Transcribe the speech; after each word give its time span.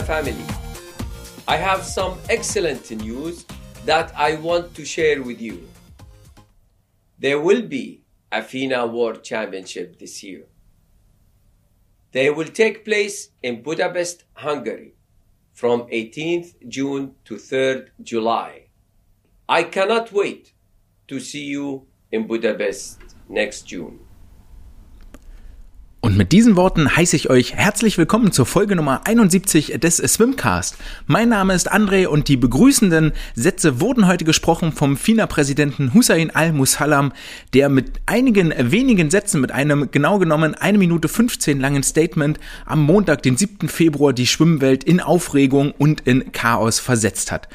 Family. 0.00 0.44
I 1.46 1.56
have 1.56 1.82
some 1.82 2.18
excellent 2.30 2.90
news 2.90 3.44
that 3.84 4.12
I 4.16 4.36
want 4.36 4.74
to 4.74 4.84
share 4.84 5.22
with 5.22 5.40
you. 5.40 5.68
There 7.18 7.40
will 7.40 7.62
be 7.62 8.02
a 8.30 8.42
FINA 8.42 8.86
World 8.86 9.22
Championship 9.22 9.98
this 9.98 10.22
year. 10.22 10.44
They 12.12 12.30
will 12.30 12.48
take 12.48 12.84
place 12.84 13.30
in 13.42 13.62
Budapest, 13.62 14.24
Hungary 14.34 14.94
from 15.52 15.82
18th 15.82 16.68
June 16.68 17.14
to 17.24 17.34
3rd 17.34 17.88
July. 18.02 18.68
I 19.48 19.64
cannot 19.64 20.12
wait 20.12 20.52
to 21.08 21.20
see 21.20 21.44
you 21.44 21.86
in 22.10 22.26
Budapest 22.26 23.00
next 23.28 23.62
June. 23.62 24.00
Und 26.04 26.16
mit 26.16 26.32
diesen 26.32 26.56
Worten 26.56 26.96
heiße 26.96 27.14
ich 27.14 27.30
euch 27.30 27.54
herzlich 27.54 27.96
willkommen 27.96 28.32
zur 28.32 28.44
Folge 28.44 28.74
Nummer 28.74 29.02
71 29.04 29.78
des 29.78 29.98
Swimcast. 29.98 30.74
Mein 31.06 31.28
Name 31.28 31.54
ist 31.54 31.72
André 31.72 32.08
und 32.08 32.26
die 32.26 32.36
begrüßenden 32.36 33.12
Sätze 33.36 33.80
wurden 33.80 34.08
heute 34.08 34.24
gesprochen 34.24 34.72
vom 34.72 34.96
FINA-Präsidenten 34.96 35.94
Hussein 35.94 36.34
Al-Musallam, 36.34 37.12
der 37.54 37.68
mit 37.68 38.00
einigen 38.06 38.52
wenigen 38.58 39.12
Sätzen, 39.12 39.40
mit 39.40 39.52
einem 39.52 39.92
genau 39.92 40.18
genommen 40.18 40.56
eine 40.56 40.76
Minute 40.76 41.06
15 41.06 41.60
langen 41.60 41.84
Statement 41.84 42.40
am 42.66 42.82
Montag, 42.82 43.22
den 43.22 43.36
7. 43.36 43.68
Februar, 43.68 44.12
die 44.12 44.26
Schwimmwelt 44.26 44.82
in 44.82 44.98
Aufregung 44.98 45.70
und 45.70 46.00
in 46.00 46.32
Chaos 46.32 46.80
versetzt 46.80 47.30
hat. 47.30 47.46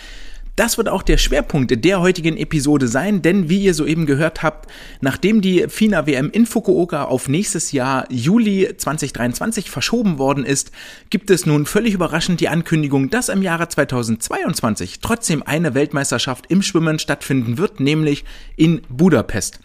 Das 0.57 0.79
wird 0.79 0.89
auch 0.89 1.03
der 1.03 1.19
Schwerpunkt 1.19 1.85
der 1.85 2.01
heutigen 2.01 2.35
Episode 2.35 2.87
sein, 2.87 3.21
denn 3.21 3.47
wie 3.47 3.61
ihr 3.61 3.75
soeben 3.75 4.07
gehört 4.07 4.41
habt, 4.41 4.67
nachdem 5.01 5.39
die 5.39 5.67
FINA 5.69 6.07
WM 6.07 6.31
in 6.31 6.47
Fukuoka 6.47 7.03
auf 7.03 7.29
nächstes 7.29 7.71
Jahr 7.73 8.11
Juli 8.11 8.67
2023 8.75 9.69
verschoben 9.69 10.17
worden 10.17 10.43
ist, 10.43 10.71
gibt 11.11 11.29
es 11.29 11.45
nun 11.45 11.67
völlig 11.67 11.93
überraschend 11.93 12.41
die 12.41 12.49
Ankündigung, 12.49 13.11
dass 13.11 13.29
im 13.29 13.43
Jahre 13.43 13.69
2022 13.69 14.99
trotzdem 14.99 15.43
eine 15.43 15.75
Weltmeisterschaft 15.75 16.45
im 16.49 16.63
Schwimmen 16.63 16.97
stattfinden 16.97 17.59
wird, 17.59 17.79
nämlich 17.79 18.25
in 18.55 18.81
Budapest. 18.89 19.59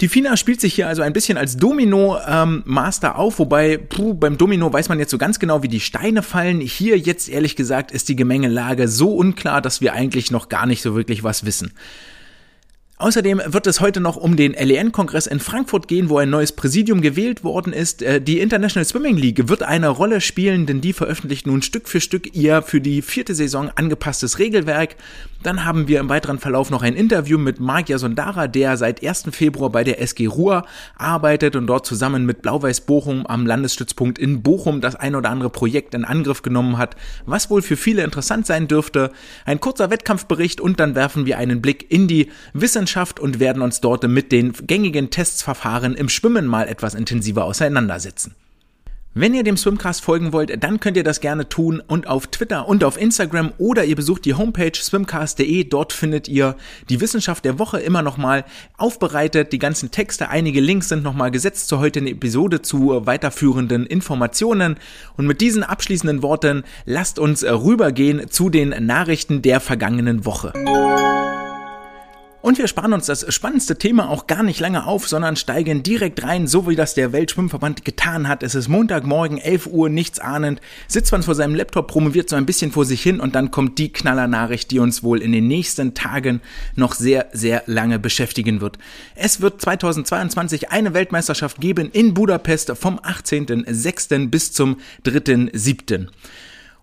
Die 0.00 0.08
FINA 0.08 0.38
spielt 0.38 0.62
sich 0.62 0.74
hier 0.74 0.88
also 0.88 1.02
ein 1.02 1.12
bisschen 1.12 1.36
als 1.36 1.58
Domino-Master 1.58 3.08
ähm, 3.08 3.14
auf, 3.14 3.38
wobei 3.38 3.76
puh, 3.76 4.14
beim 4.14 4.38
Domino 4.38 4.72
weiß 4.72 4.88
man 4.88 4.98
jetzt 4.98 5.10
so 5.10 5.18
ganz 5.18 5.38
genau, 5.38 5.62
wie 5.62 5.68
die 5.68 5.80
Steine 5.80 6.22
fallen. 6.22 6.60
Hier 6.60 6.96
jetzt 6.96 7.28
ehrlich 7.28 7.54
gesagt 7.54 7.92
ist 7.92 8.08
die 8.08 8.16
Gemengelage 8.16 8.88
so 8.88 9.14
unklar, 9.14 9.60
dass 9.60 9.82
wir 9.82 9.92
eigentlich 9.92 10.30
noch 10.30 10.48
gar 10.48 10.64
nicht 10.64 10.80
so 10.80 10.94
wirklich 10.94 11.22
was 11.22 11.44
wissen. 11.44 11.72
Außerdem 13.00 13.40
wird 13.46 13.66
es 13.66 13.80
heute 13.80 14.00
noch 14.00 14.16
um 14.16 14.36
den 14.36 14.52
LEN-Kongress 14.52 15.26
in 15.26 15.40
Frankfurt 15.40 15.88
gehen, 15.88 16.10
wo 16.10 16.18
ein 16.18 16.28
neues 16.28 16.52
Präsidium 16.52 17.00
gewählt 17.00 17.44
worden 17.44 17.72
ist. 17.72 18.02
Äh, 18.02 18.20
die 18.20 18.40
International 18.40 18.84
Swimming 18.84 19.16
League 19.16 19.48
wird 19.48 19.62
eine 19.62 19.88
Rolle 19.88 20.20
spielen, 20.20 20.66
denn 20.66 20.82
die 20.82 20.92
veröffentlicht 20.92 21.46
nun 21.46 21.62
Stück 21.62 21.88
für 21.88 22.02
Stück 22.02 22.34
ihr 22.34 22.60
für 22.60 22.82
die 22.82 23.00
vierte 23.00 23.34
Saison 23.34 23.70
angepasstes 23.74 24.38
Regelwerk. 24.38 24.96
Dann 25.42 25.64
haben 25.64 25.88
wir 25.88 26.00
im 26.00 26.10
weiteren 26.10 26.38
Verlauf 26.38 26.68
noch 26.68 26.82
ein 26.82 26.94
Interview 26.94 27.38
mit 27.38 27.60
Mark 27.60 27.88
Yasondara, 27.88 28.46
der 28.46 28.76
seit 28.76 29.02
1. 29.02 29.24
Februar 29.30 29.70
bei 29.70 29.84
der 29.84 29.98
SG 29.98 30.26
Ruhr 30.26 30.66
arbeitet 30.98 31.56
und 31.56 31.66
dort 31.66 31.86
zusammen 31.86 32.26
mit 32.26 32.42
Blau-Weiß 32.42 32.82
Bochum 32.82 33.26
am 33.26 33.46
Landesstützpunkt 33.46 34.18
in 34.18 34.42
Bochum 34.42 34.82
das 34.82 34.96
ein 34.96 35.14
oder 35.14 35.30
andere 35.30 35.48
Projekt 35.48 35.94
in 35.94 36.04
Angriff 36.04 36.42
genommen 36.42 36.76
hat, 36.76 36.94
was 37.24 37.48
wohl 37.48 37.62
für 37.62 37.78
viele 37.78 38.04
interessant 38.04 38.46
sein 38.46 38.68
dürfte. 38.68 39.12
Ein 39.46 39.60
kurzer 39.60 39.90
Wettkampfbericht 39.90 40.60
und 40.60 40.78
dann 40.78 40.94
werfen 40.94 41.24
wir 41.24 41.38
einen 41.38 41.62
Blick 41.62 41.90
in 41.90 42.06
die 42.06 42.30
Wissenschaft 42.52 43.18
und 43.18 43.40
werden 43.40 43.62
uns 43.62 43.80
dort 43.80 44.06
mit 44.06 44.32
den 44.32 44.52
gängigen 44.52 45.08
Testsverfahren 45.08 45.94
im 45.94 46.10
Schwimmen 46.10 46.46
mal 46.46 46.68
etwas 46.68 46.94
intensiver 46.94 47.46
auseinandersetzen. 47.46 48.34
Wenn 49.12 49.34
ihr 49.34 49.42
dem 49.42 49.56
Swimcast 49.56 50.04
folgen 50.04 50.32
wollt, 50.32 50.62
dann 50.62 50.78
könnt 50.78 50.96
ihr 50.96 51.02
das 51.02 51.20
gerne 51.20 51.48
tun 51.48 51.82
und 51.84 52.06
auf 52.06 52.28
Twitter 52.28 52.68
und 52.68 52.84
auf 52.84 52.96
Instagram 52.96 53.52
oder 53.58 53.84
ihr 53.84 53.96
besucht 53.96 54.24
die 54.24 54.34
Homepage 54.34 54.70
swimcast.de. 54.72 55.64
Dort 55.64 55.92
findet 55.92 56.28
ihr 56.28 56.54
die 56.88 57.00
Wissenschaft 57.00 57.44
der 57.44 57.58
Woche 57.58 57.80
immer 57.80 58.02
nochmal 58.02 58.44
aufbereitet, 58.76 59.52
die 59.52 59.58
ganzen 59.58 59.90
Texte, 59.90 60.28
einige 60.28 60.60
Links 60.60 60.90
sind 60.90 61.02
nochmal 61.02 61.32
gesetzt 61.32 61.66
zur 61.66 61.80
heutigen 61.80 62.06
Episode 62.06 62.62
zu 62.62 63.04
weiterführenden 63.04 63.84
Informationen. 63.84 64.76
Und 65.16 65.26
mit 65.26 65.40
diesen 65.40 65.64
abschließenden 65.64 66.22
Worten 66.22 66.62
lasst 66.84 67.18
uns 67.18 67.42
rübergehen 67.42 68.30
zu 68.30 68.48
den 68.48 68.68
Nachrichten 68.86 69.42
der 69.42 69.58
vergangenen 69.58 70.24
Woche. 70.24 70.52
Und 72.42 72.56
wir 72.56 72.68
sparen 72.68 72.94
uns 72.94 73.04
das 73.04 73.32
spannendste 73.34 73.76
Thema 73.76 74.08
auch 74.08 74.26
gar 74.26 74.42
nicht 74.42 74.60
lange 74.60 74.86
auf, 74.86 75.06
sondern 75.06 75.36
steigen 75.36 75.82
direkt 75.82 76.22
rein, 76.22 76.46
so 76.46 76.66
wie 76.66 76.74
das 76.74 76.94
der 76.94 77.12
Weltschwimmverband 77.12 77.84
getan 77.84 78.28
hat. 78.28 78.42
Es 78.42 78.54
ist 78.54 78.68
Montagmorgen, 78.68 79.36
11 79.36 79.66
Uhr, 79.66 79.90
nichts 79.90 80.20
ahnend, 80.20 80.58
sitzt 80.88 81.12
man 81.12 81.22
vor 81.22 81.34
seinem 81.34 81.54
Laptop, 81.54 81.88
promoviert 81.88 82.30
so 82.30 82.36
ein 82.36 82.46
bisschen 82.46 82.72
vor 82.72 82.86
sich 82.86 83.02
hin 83.02 83.20
und 83.20 83.34
dann 83.34 83.50
kommt 83.50 83.78
die 83.78 83.92
Knallernachricht, 83.92 84.70
die 84.70 84.78
uns 84.78 85.02
wohl 85.02 85.20
in 85.20 85.32
den 85.32 85.48
nächsten 85.48 85.92
Tagen 85.92 86.40
noch 86.76 86.94
sehr, 86.94 87.26
sehr 87.32 87.62
lange 87.66 87.98
beschäftigen 87.98 88.62
wird. 88.62 88.78
Es 89.16 89.42
wird 89.42 89.60
2022 89.60 90.70
eine 90.70 90.94
Weltmeisterschaft 90.94 91.60
geben 91.60 91.90
in 91.92 92.14
Budapest 92.14 92.72
vom 92.74 92.98
18.06. 93.00 94.30
bis 94.30 94.52
zum 94.52 94.78
3.07. 95.04 96.08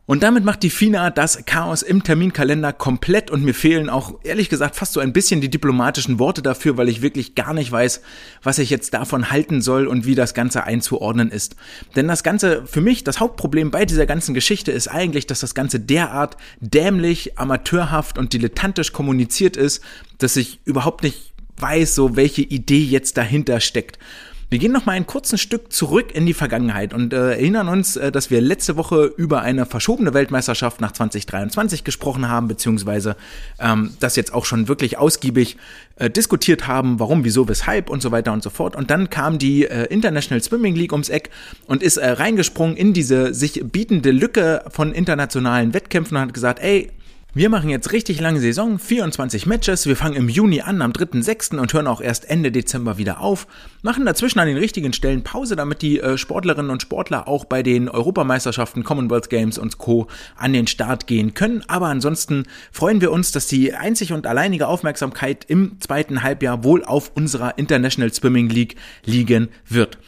Und 0.07 0.23
damit 0.23 0.45
macht 0.45 0.63
die 0.63 0.69
FINA 0.69 1.09
das 1.09 1.45
Chaos 1.45 1.81
im 1.81 2.01
Terminkalender 2.01 2.72
komplett 2.72 3.29
und 3.29 3.44
mir 3.44 3.53
fehlen 3.53 3.90
auch 3.90 4.16
ehrlich 4.23 4.47
gesagt 4.47 4.78
fast 4.78 4.94
so 4.94 5.01
ein 5.01 5.12
bisschen 5.12 5.41
die 5.41 5.50
diplomatischen 5.50 6.18
Worte 6.18 6.41
dafür, 6.41 6.78
weil 6.78 6.88
ich 6.88 7.01
wirklich 7.01 7.35
gar 7.35 7.53
nicht 7.53 7.73
weiß, 7.73 8.01
was 8.41 8.57
ich 8.57 8.69
jetzt 8.69 8.94
davon 8.94 9.31
halten 9.31 9.62
soll 9.62 9.85
und 9.85 10.06
wie 10.06 10.16
das 10.16 10.34
Ganze 10.34 10.63
einzuordnen 10.63 11.29
ist. 11.29 11.57
Denn 11.97 12.07
das 12.07 12.23
Ganze, 12.23 12.66
für 12.66 12.79
mich, 12.79 13.03
das 13.03 13.19
Hauptproblem 13.19 13.69
bei 13.69 13.84
dieser 13.84 14.06
ganzen 14.06 14.34
Geschichte 14.34 14.72
ist 14.72 14.88
eigentlich, 14.88 15.28
dass 15.28 15.41
das 15.41 15.53
Ganze 15.53 15.81
derart 15.81 16.38
dämlich, 16.62 17.38
amateurhaft 17.38 18.17
und 18.17 18.31
dilettantisch 18.31 18.94
kommuniziert 18.94 19.57
ist, 19.57 19.84
dass 20.19 20.38
ich 20.38 20.62
überhaupt 20.63 21.03
nicht 21.03 21.34
weiß, 21.57 21.96
so 21.96 22.16
welche 22.16 22.44
Idee 22.44 22.84
jetzt 22.84 23.17
dahinter 23.17 23.59
steckt. 23.59 24.00
Wir 24.50 24.59
gehen 24.59 24.72
noch 24.72 24.85
mal 24.85 24.94
ein 24.94 25.06
kurzes 25.06 25.41
Stück 25.41 25.74
zurück 25.74 26.16
in 26.16 26.25
die 26.25 26.34
Vergangenheit 26.34 26.94
und 26.94 27.12
äh, 27.12 27.31
erinnern 27.31 27.68
uns, 27.68 27.97
äh, 27.97 28.13
dass 28.13 28.31
wir 28.31 28.40
letzte 28.40 28.78
Woche 28.78 29.12
über 29.18 29.41
eine 29.41 29.66
verschobene 29.66 30.13
Weltmeisterschaft 30.13 30.80
nach 30.80 30.94
2023 30.94 31.84
gesprochen 31.84 32.30
haben, 32.30 32.47
beziehungsweise 32.47 33.18
ähm, 33.59 33.94
das 34.00 34.16
jetzt 34.16 34.34
auch 34.34 34.46
schon 34.46 34.69
wirklich 34.69 34.97
ausgiebig 34.97 35.58
äh, 35.97 36.09
diskutiert 36.09 36.66
haben, 36.66 36.97
warum, 37.02 37.25
wieso, 37.25 37.50
weshalb 37.50 37.90
und 37.90 38.02
so 38.02 38.12
weiter 38.12 38.31
und 38.31 38.41
so 38.41 38.50
fort. 38.50 38.78
Und 38.78 38.90
dann 38.90 39.09
kam 39.09 39.38
die 39.38 39.66
äh, 39.66 39.84
International 39.88 40.41
Swimming 40.41 40.75
League 40.75 40.94
ums 40.94 41.09
Eck 41.09 41.29
und 41.66 41.84
ist 41.84 41.97
äh, 41.97 42.08
reingesprungen 42.09 42.78
in 42.78 42.94
diese 42.94 43.34
sich 43.34 43.62
bietende 43.66 44.12
Lücke 44.12 44.64
von 44.69 44.94
internationalen 44.94 45.74
Wettkämpfen 45.74 46.16
und 46.16 46.24
hat 46.24 46.34
gesagt, 46.34 46.59
ey, 46.59 46.90
wir 47.34 47.50
machen 47.50 47.70
jetzt 47.70 47.92
richtig 47.92 48.20
lange 48.20 48.40
Saison, 48.40 48.80
24 48.80 49.46
Matches. 49.46 49.86
Wir 49.86 49.96
fangen 49.96 50.16
im 50.16 50.28
Juni 50.28 50.62
an, 50.62 50.82
am 50.82 50.92
3.6. 50.92 51.60
und 51.60 51.72
hören 51.72 51.86
auch 51.86 52.02
erst 52.02 52.30
Ende 52.30 52.52
Dezember 52.52 52.98
wieder 52.98 53.20
auf. 53.20 53.46
Machen 53.84 54.06
dazwischen 54.06 54.40
an 54.40 54.48
den 54.48 54.58
richtigen 54.58 54.92
Stellen 54.92 55.24
Pause, 55.24 55.56
damit 55.56 55.82
die 55.82 56.00
äh, 56.00 56.18
Sportlerinnen 56.18 56.72
und 56.72 56.82
Sportler 56.82 57.28
auch 57.28 57.46
bei 57.46 57.62
den 57.62 57.90
Europameisterschaften, 57.90 58.84
Commonwealth 58.84 59.30
Games 59.30 59.60
und 59.60 59.78
Co. 59.78 60.08
an 60.36 60.54
den 60.54 60.66
Start 60.66 61.06
gehen 61.06 61.36
können. 61.36 61.64
Aber 61.68 61.88
ansonsten 61.88 62.46
freuen 62.72 63.02
wir 63.02 63.12
uns, 63.12 63.32
dass 63.32 63.46
die 63.46 63.74
einzig 63.74 64.14
und 64.14 64.26
alleinige 64.26 64.68
Aufmerksamkeit 64.68 65.46
im 65.48 65.80
zweiten 65.80 66.24
Halbjahr 66.24 66.64
wohl 66.64 66.84
auf 66.84 67.12
unserer 67.14 67.58
International 67.58 68.12
Swimming 68.12 68.50
League 68.50 68.78
liegen 69.06 69.50
wird. 69.68 70.00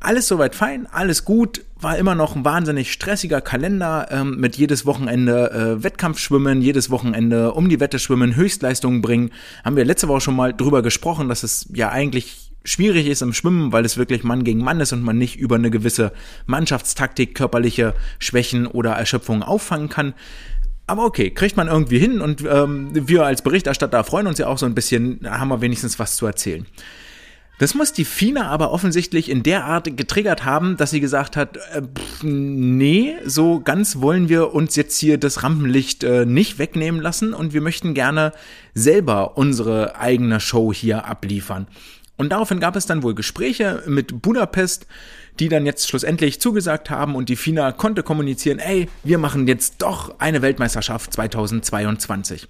Alles 0.00 0.28
soweit 0.28 0.54
fein, 0.54 0.86
alles 0.86 1.24
gut, 1.24 1.62
war 1.80 1.96
immer 1.96 2.14
noch 2.14 2.34
ein 2.34 2.44
wahnsinnig 2.44 2.92
stressiger 2.92 3.40
Kalender 3.40 4.08
ähm, 4.10 4.38
mit 4.38 4.56
jedes 4.56 4.84
Wochenende 4.84 5.50
äh, 5.78 5.82
Wettkampfschwimmen, 5.82 6.60
jedes 6.60 6.90
Wochenende 6.90 7.52
um 7.52 7.68
die 7.68 7.80
Wette 7.80 7.98
schwimmen, 7.98 8.34
Höchstleistungen 8.34 9.00
bringen. 9.00 9.30
Haben 9.64 9.76
wir 9.76 9.84
letzte 9.84 10.08
Woche 10.08 10.20
schon 10.20 10.36
mal 10.36 10.52
drüber 10.52 10.82
gesprochen, 10.82 11.28
dass 11.28 11.42
es 11.44 11.68
ja 11.72 11.90
eigentlich 11.90 12.52
schwierig 12.64 13.06
ist 13.06 13.22
im 13.22 13.32
Schwimmen, 13.32 13.72
weil 13.72 13.84
es 13.84 13.96
wirklich 13.96 14.24
Mann 14.24 14.44
gegen 14.44 14.60
Mann 14.60 14.80
ist 14.80 14.92
und 14.92 15.02
man 15.02 15.18
nicht 15.18 15.36
über 15.36 15.54
eine 15.54 15.70
gewisse 15.70 16.12
Mannschaftstaktik 16.46 17.34
körperliche 17.34 17.94
Schwächen 18.18 18.66
oder 18.66 18.92
Erschöpfungen 18.92 19.42
auffangen 19.42 19.88
kann. 19.88 20.14
Aber 20.86 21.04
okay, 21.04 21.30
kriegt 21.30 21.56
man 21.56 21.68
irgendwie 21.68 21.98
hin 21.98 22.20
und 22.20 22.42
ähm, 22.50 22.88
wir 22.92 23.24
als 23.24 23.42
Berichterstatter 23.42 24.02
freuen 24.04 24.26
uns 24.26 24.38
ja 24.38 24.46
auch 24.48 24.58
so 24.58 24.66
ein 24.66 24.74
bisschen, 24.74 25.20
haben 25.24 25.48
wir 25.48 25.60
wenigstens 25.60 25.98
was 25.98 26.16
zu 26.16 26.26
erzählen. 26.26 26.66
Das 27.58 27.74
muss 27.74 27.92
die 27.92 28.04
FINA 28.04 28.48
aber 28.48 28.70
offensichtlich 28.70 29.28
in 29.28 29.42
der 29.42 29.64
Art 29.64 29.96
getriggert 29.96 30.44
haben, 30.44 30.76
dass 30.76 30.90
sie 30.90 31.00
gesagt 31.00 31.36
hat, 31.36 31.56
äh, 31.56 31.82
pff, 31.82 32.22
nee, 32.22 33.16
so 33.24 33.60
ganz 33.60 33.96
wollen 33.96 34.28
wir 34.28 34.54
uns 34.54 34.76
jetzt 34.76 34.98
hier 34.98 35.18
das 35.18 35.42
Rampenlicht 35.42 36.04
äh, 36.04 36.24
nicht 36.24 36.58
wegnehmen 36.58 37.00
lassen 37.00 37.34
und 37.34 37.52
wir 37.52 37.60
möchten 37.60 37.94
gerne 37.94 38.32
selber 38.74 39.36
unsere 39.36 39.98
eigene 39.98 40.38
Show 40.38 40.72
hier 40.72 41.06
abliefern. 41.06 41.66
Und 42.16 42.30
daraufhin 42.30 42.60
gab 42.60 42.76
es 42.76 42.86
dann 42.86 43.02
wohl 43.02 43.14
Gespräche 43.14 43.82
mit 43.86 44.22
Budapest, 44.22 44.86
die 45.38 45.48
dann 45.48 45.66
jetzt 45.66 45.88
schlussendlich 45.88 46.40
zugesagt 46.40 46.90
haben 46.90 47.14
und 47.14 47.28
die 47.28 47.36
FINA 47.36 47.72
konnte 47.72 48.02
kommunizieren, 48.02 48.58
ey, 48.58 48.88
wir 49.04 49.18
machen 49.18 49.46
jetzt 49.46 49.82
doch 49.82 50.18
eine 50.18 50.42
Weltmeisterschaft 50.42 51.12
2022. 51.12 52.48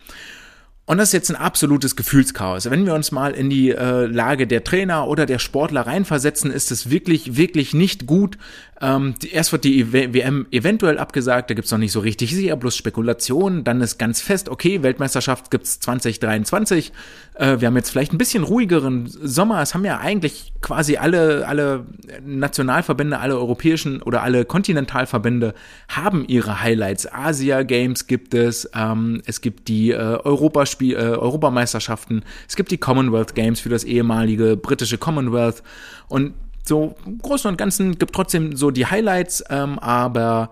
Und 0.89 0.97
das 0.97 1.11
ist 1.11 1.13
jetzt 1.13 1.29
ein 1.29 1.37
absolutes 1.37 1.97
Gefühlschaos. 1.97 2.71
Wenn 2.71 2.87
wir 2.87 2.95
uns 2.95 3.13
mal 3.13 3.33
in 3.33 3.51
die 3.51 3.73
äh, 3.73 4.07
Lage 4.07 4.47
der 4.47 4.65
Trainer 4.65 5.07
oder 5.07 5.27
der 5.27 5.39
Sportler 5.39 5.83
reinversetzen, 5.83 6.51
ist 6.51 6.71
es 6.71 6.89
wirklich, 6.89 7.37
wirklich 7.37 7.75
nicht 7.75 8.07
gut, 8.07 8.39
Ähm, 8.81 9.15
die, 9.21 9.31
erst 9.31 9.53
wird 9.53 9.65
die 9.65 9.93
WM 9.93 10.47
eventuell 10.51 10.99
abgesagt, 10.99 11.51
da 11.51 11.55
gibt's 11.55 11.71
noch 11.71 11.79
nicht 11.79 11.93
so 11.93 12.01
richtig 12.01 12.35
sicher, 12.35 12.57
bloß 12.57 12.77
Spekulationen. 12.77 13.65
Dann 13.65 13.81
ist 13.81 13.99
ganz 13.99 14.21
fest, 14.21 14.49
okay, 14.49 14.83
Weltmeisterschaft 14.83 15.51
gibt's 15.51 15.81
2023. 15.81 16.93
Äh, 17.35 17.61
wir 17.61 17.67
haben 17.67 17.77
jetzt 17.77 17.91
vielleicht 17.91 18.13
ein 18.13 18.19
bisschen 18.19 18.45
ruhigeren 18.45 19.07
Sommer. 19.07 19.63
Es 19.63 19.75
haben 19.75 19.85
ja 19.85 19.99
eigentlich 19.99 20.53
quasi 20.61 20.97
alle, 20.97 21.47
alle 21.49 21.87
Nationalverbände, 22.25 23.19
alle 23.19 23.37
europäischen 23.37 24.01
oder 24.03 24.23
alle 24.23 24.45
Kontinentalverbände 24.45 25.55
haben 25.89 26.25
ihre 26.29 26.63
Highlights. 26.63 27.13
Asia 27.13 27.63
Games 27.63 28.07
gibt 28.07 28.35
es, 28.35 28.71
ähm, 28.75 29.23
es 29.27 29.41
gibt 29.41 29.69
die 29.69 29.91
äh, 29.91 29.97
Europaspiel, 29.97 30.95
äh, 30.95 30.99
Europameisterschaften, 30.99 32.23
es 32.49 32.55
gibt 32.55 32.71
die 32.71 32.79
Commonwealth 32.79 33.35
Games 33.35 33.61
für 33.61 33.69
das 33.69 33.85
ehemalige 33.85 34.57
britische 34.57 34.99
Commonwealth 34.99 35.63
und 36.09 36.35
so 36.69 36.97
im 37.05 37.19
Großen 37.19 37.51
und 37.51 37.57
Ganzen 37.57 37.99
gibt 37.99 38.15
trotzdem 38.15 38.57
so 38.57 38.71
die 38.71 38.87
Highlights, 38.87 39.43
ähm, 39.51 39.79
aber 39.79 40.51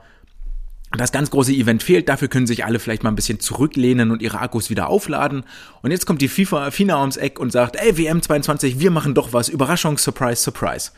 das 0.92 1.12
ganz 1.12 1.30
große 1.30 1.52
Event 1.52 1.82
fehlt. 1.82 2.08
Dafür 2.08 2.28
können 2.28 2.46
sich 2.46 2.64
alle 2.64 2.78
vielleicht 2.78 3.02
mal 3.02 3.10
ein 3.10 3.16
bisschen 3.16 3.40
zurücklehnen 3.40 4.10
und 4.10 4.22
ihre 4.22 4.40
Akkus 4.40 4.70
wieder 4.70 4.88
aufladen. 4.88 5.44
Und 5.82 5.90
jetzt 5.90 6.06
kommt 6.06 6.22
die 6.22 6.28
FIFA 6.28 6.70
FINA 6.70 7.00
ums 7.00 7.16
Eck 7.16 7.38
und 7.38 7.52
sagt, 7.52 7.76
ey, 7.76 7.92
WM22, 7.92 8.78
wir 8.78 8.90
machen 8.90 9.14
doch 9.14 9.32
was. 9.32 9.48
Überraschung, 9.48 9.98
Surprise, 9.98 10.42
Surprise. 10.42 10.92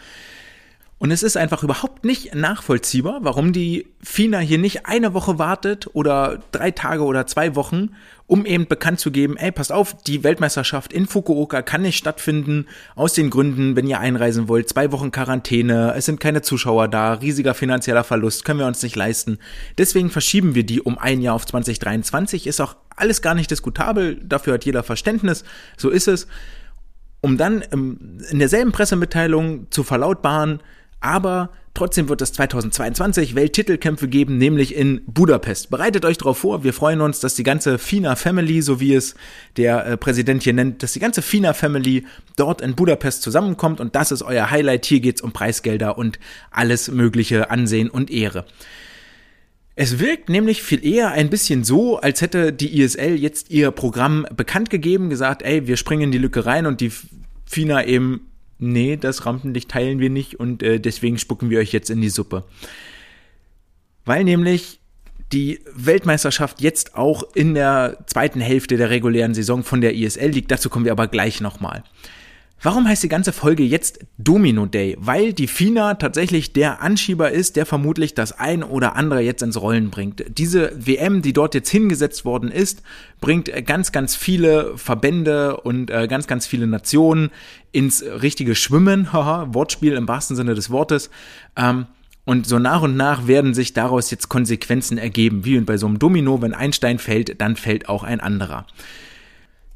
Und 1.01 1.13
es 1.13 1.23
ist 1.23 1.37
einfach 1.37 1.63
überhaupt 1.63 2.05
nicht 2.05 2.35
nachvollziehbar, 2.35 3.21
warum 3.23 3.53
die 3.53 3.87
FINA 4.03 4.41
hier 4.41 4.59
nicht 4.59 4.87
eine 4.87 5.15
Woche 5.15 5.39
wartet 5.39 5.89
oder 5.93 6.41
drei 6.51 6.73
Tage 6.73 7.05
oder 7.05 7.25
zwei 7.29 7.55
Wochen, 7.55 7.91
um 8.27 8.45
eben 8.45 8.67
bekannt 8.67 8.99
zu 8.99 9.13
geben, 9.13 9.37
ey, 9.37 9.53
passt 9.53 9.71
auf, 9.71 9.97
die 10.03 10.25
Weltmeisterschaft 10.25 10.93
in 10.93 11.07
Fukuoka 11.07 11.63
kann 11.63 11.83
nicht 11.83 11.97
stattfinden, 11.97 12.67
aus 12.97 13.13
den 13.13 13.31
Gründen, 13.31 13.77
wenn 13.77 13.87
ihr 13.87 14.01
einreisen 14.01 14.49
wollt, 14.49 14.69
zwei 14.69 14.91
Wochen 14.91 15.13
Quarantäne, 15.13 15.95
es 15.97 16.05
sind 16.07 16.19
keine 16.19 16.43
Zuschauer 16.43 16.89
da, 16.89 17.15
riesiger 17.15 17.55
finanzieller 17.55 18.03
Verlust, 18.03 18.45
können 18.45 18.59
wir 18.59 18.67
uns 18.67 18.83
nicht 18.83 18.97
leisten. 18.97 19.39
Deswegen 19.79 20.11
verschieben 20.11 20.57
wir 20.57 20.65
die 20.65 20.81
um 20.81 20.99
ein 20.99 21.23
Jahr 21.23 21.37
auf 21.37 21.47
2023, 21.47 22.49
ist 22.49 22.61
auch 22.61 22.75
alles 22.97 23.23
gar 23.23 23.37
nicht 23.37 23.53
diskutabel, 23.53 24.17
dafür 24.17 24.55
hat 24.55 24.65
jeder 24.65 24.83
Verständnis, 24.83 25.45
so 25.77 25.91
ist 25.91 26.09
es. 26.09 26.27
Um 27.21 27.37
dann 27.37 27.63
in 27.63 28.39
derselben 28.39 28.73
Pressemitteilung 28.73 29.71
zu 29.71 29.83
verlautbaren, 29.83 30.61
aber 31.01 31.51
trotzdem 31.75 32.09
wird 32.09 32.21
es 32.23 32.33
2022 32.33 33.35
Welttitelkämpfe 33.35 34.09
geben, 34.09 34.37
nämlich 34.37 34.75
in 34.75 35.03
Budapest. 35.07 35.71
Bereitet 35.71 36.05
euch 36.05 36.19
darauf 36.19 36.39
vor, 36.39 36.65
wir 36.65 36.73
freuen 36.73 37.01
uns, 37.01 37.21
dass 37.21 37.35
die 37.35 37.45
ganze 37.45 37.79
FINA 37.79 38.17
Family, 38.17 38.63
so 38.63 38.81
wie 38.81 38.95
es 38.95 39.15
der 39.57 39.87
äh, 39.87 39.97
Präsident 39.97 40.43
hier 40.43 40.55
nennt, 40.55 40.83
dass 40.83 40.93
die 40.93 41.01
ganze 41.01 41.23
FINA 41.23 41.53
Family 41.53 42.05
dort 42.37 42.61
in 42.61 42.75
Budapest 42.75 43.23
zusammenkommt 43.23 43.81
und 43.81 43.95
das 43.95 44.11
ist 44.11 44.23
euer 44.23 44.51
Highlight. 44.51 44.87
Hier 44.87 45.01
geht's 45.01 45.23
um 45.23 45.33
Preisgelder 45.33 45.99
und 45.99 46.19
alles 46.51 46.91
mögliche 46.91 47.51
Ansehen 47.51 47.91
und 47.91 48.11
Ehre. 48.11 48.45
Es 49.77 50.01
wirkt 50.01 50.29
nämlich 50.29 50.65
viel 50.65 50.85
eher 50.85 51.13
ein 51.13 51.31
bisschen 51.31 51.63
so, 51.63 51.99
als 51.99 52.21
hätte 52.21 52.53
die 52.53 52.81
ISL 52.81 53.15
jetzt 53.15 53.51
ihr 53.51 53.71
Programm 53.71 54.27
bekannt 54.35 54.71
gegeben, 54.71 55.09
gesagt, 55.09 55.43
ey, 55.43 55.69
wir 55.69 55.77
springen 55.77 56.03
in 56.03 56.11
die 56.11 56.19
Lücke 56.19 56.47
rein 56.47 56.67
und 56.67 56.81
die 56.81 56.91
FINA 57.47 57.85
eben 57.85 58.28
nee, 58.59 58.97
das 58.97 59.27
Rampenlicht 59.27 59.71
teilen 59.71 59.99
wir 59.99 60.11
nicht 60.11 60.39
und 60.39 60.63
äh, 60.63 60.81
deswegen 60.81 61.19
spucken 61.19 61.51
wir 61.51 61.61
euch 61.61 61.73
jetzt 61.73 61.91
in 61.91 62.01
die 62.01 62.11
Suppe. 62.11 62.45
Weil 64.05 64.25
nämlich 64.25 64.81
die 65.33 65.61
Weltmeisterschaft 65.75 66.61
jetzt 66.61 66.95
auch 66.95 67.23
in 67.35 67.55
der 67.55 67.99
zweiten 68.07 68.41
Hälfte 68.41 68.77
der 68.77 68.91
regulären 68.91 69.35
Saison 69.35 69.63
von 69.63 69.81
der 69.81 69.95
ISL 69.95 70.31
liegt. 70.31 70.51
Dazu 70.51 70.71
kommen 70.71 70.85
wir 70.85 70.93
aber 70.93 71.07
gleich 71.07 71.41
nochmal. 71.41 71.85
Warum 72.61 72.89
heißt 72.89 73.05
die 73.05 73.09
ganze 73.09 73.33
Folge 73.33 73.63
jetzt 73.63 74.01
Domino 74.19 74.67
Day? 74.67 74.97
Weil 74.99 75.33
die 75.33 75.47
FINA 75.47 75.95
tatsächlich 75.95 76.53
der 76.53 76.83
Anschieber 76.83 77.31
ist, 77.31 77.55
der 77.55 77.67
vermutlich 77.67 78.15
das 78.15 78.33
ein 78.33 78.65
oder 78.65 78.97
andere 78.97 79.21
jetzt 79.21 79.43
ins 79.43 79.61
Rollen 79.61 79.91
bringt. 79.91 80.25
Diese 80.39 80.73
WM, 80.75 81.23
die 81.23 81.33
dort 81.33 81.55
jetzt 81.55 81.71
hingesetzt 81.71 82.25
worden 82.25 82.51
ist, 82.51 82.83
bringt 83.21 83.51
ganz, 83.65 83.93
ganz 83.93 84.17
viele 84.17 84.77
Verbände 84.77 85.59
und 85.59 85.91
äh, 85.91 86.09
ganz, 86.09 86.27
ganz 86.27 86.49
viele 86.49 86.67
Nationen 86.67 87.31
ins 87.71 88.03
richtige 88.03 88.57
Schwimmen. 88.57 89.13
Haha, 89.13 89.55
Wortspiel 89.55 89.93
im 89.93 90.09
wahrsten 90.09 90.35
Sinne 90.35 90.55
des 90.55 90.69
Wortes. 90.69 91.11
Ähm, 91.55 91.87
und 92.25 92.47
so 92.47 92.59
nach 92.59 92.83
und 92.83 92.97
nach 92.97 93.29
werden 93.29 93.55
sich 93.55 93.73
daraus 93.73 94.11
jetzt 94.11 94.29
Konsequenzen 94.29 94.99
ergeben. 94.99 95.45
Wie 95.45 95.59
bei 95.61 95.77
so 95.77 95.87
einem 95.87 96.01
Domino, 96.01 96.43
wenn 96.43 96.55
ein 96.55 96.73
Stein 96.73 96.99
fällt, 96.99 97.41
dann 97.41 97.55
fällt 97.55 97.89
auch 97.89 98.03
ein 98.03 98.21
anderer. 98.21 98.67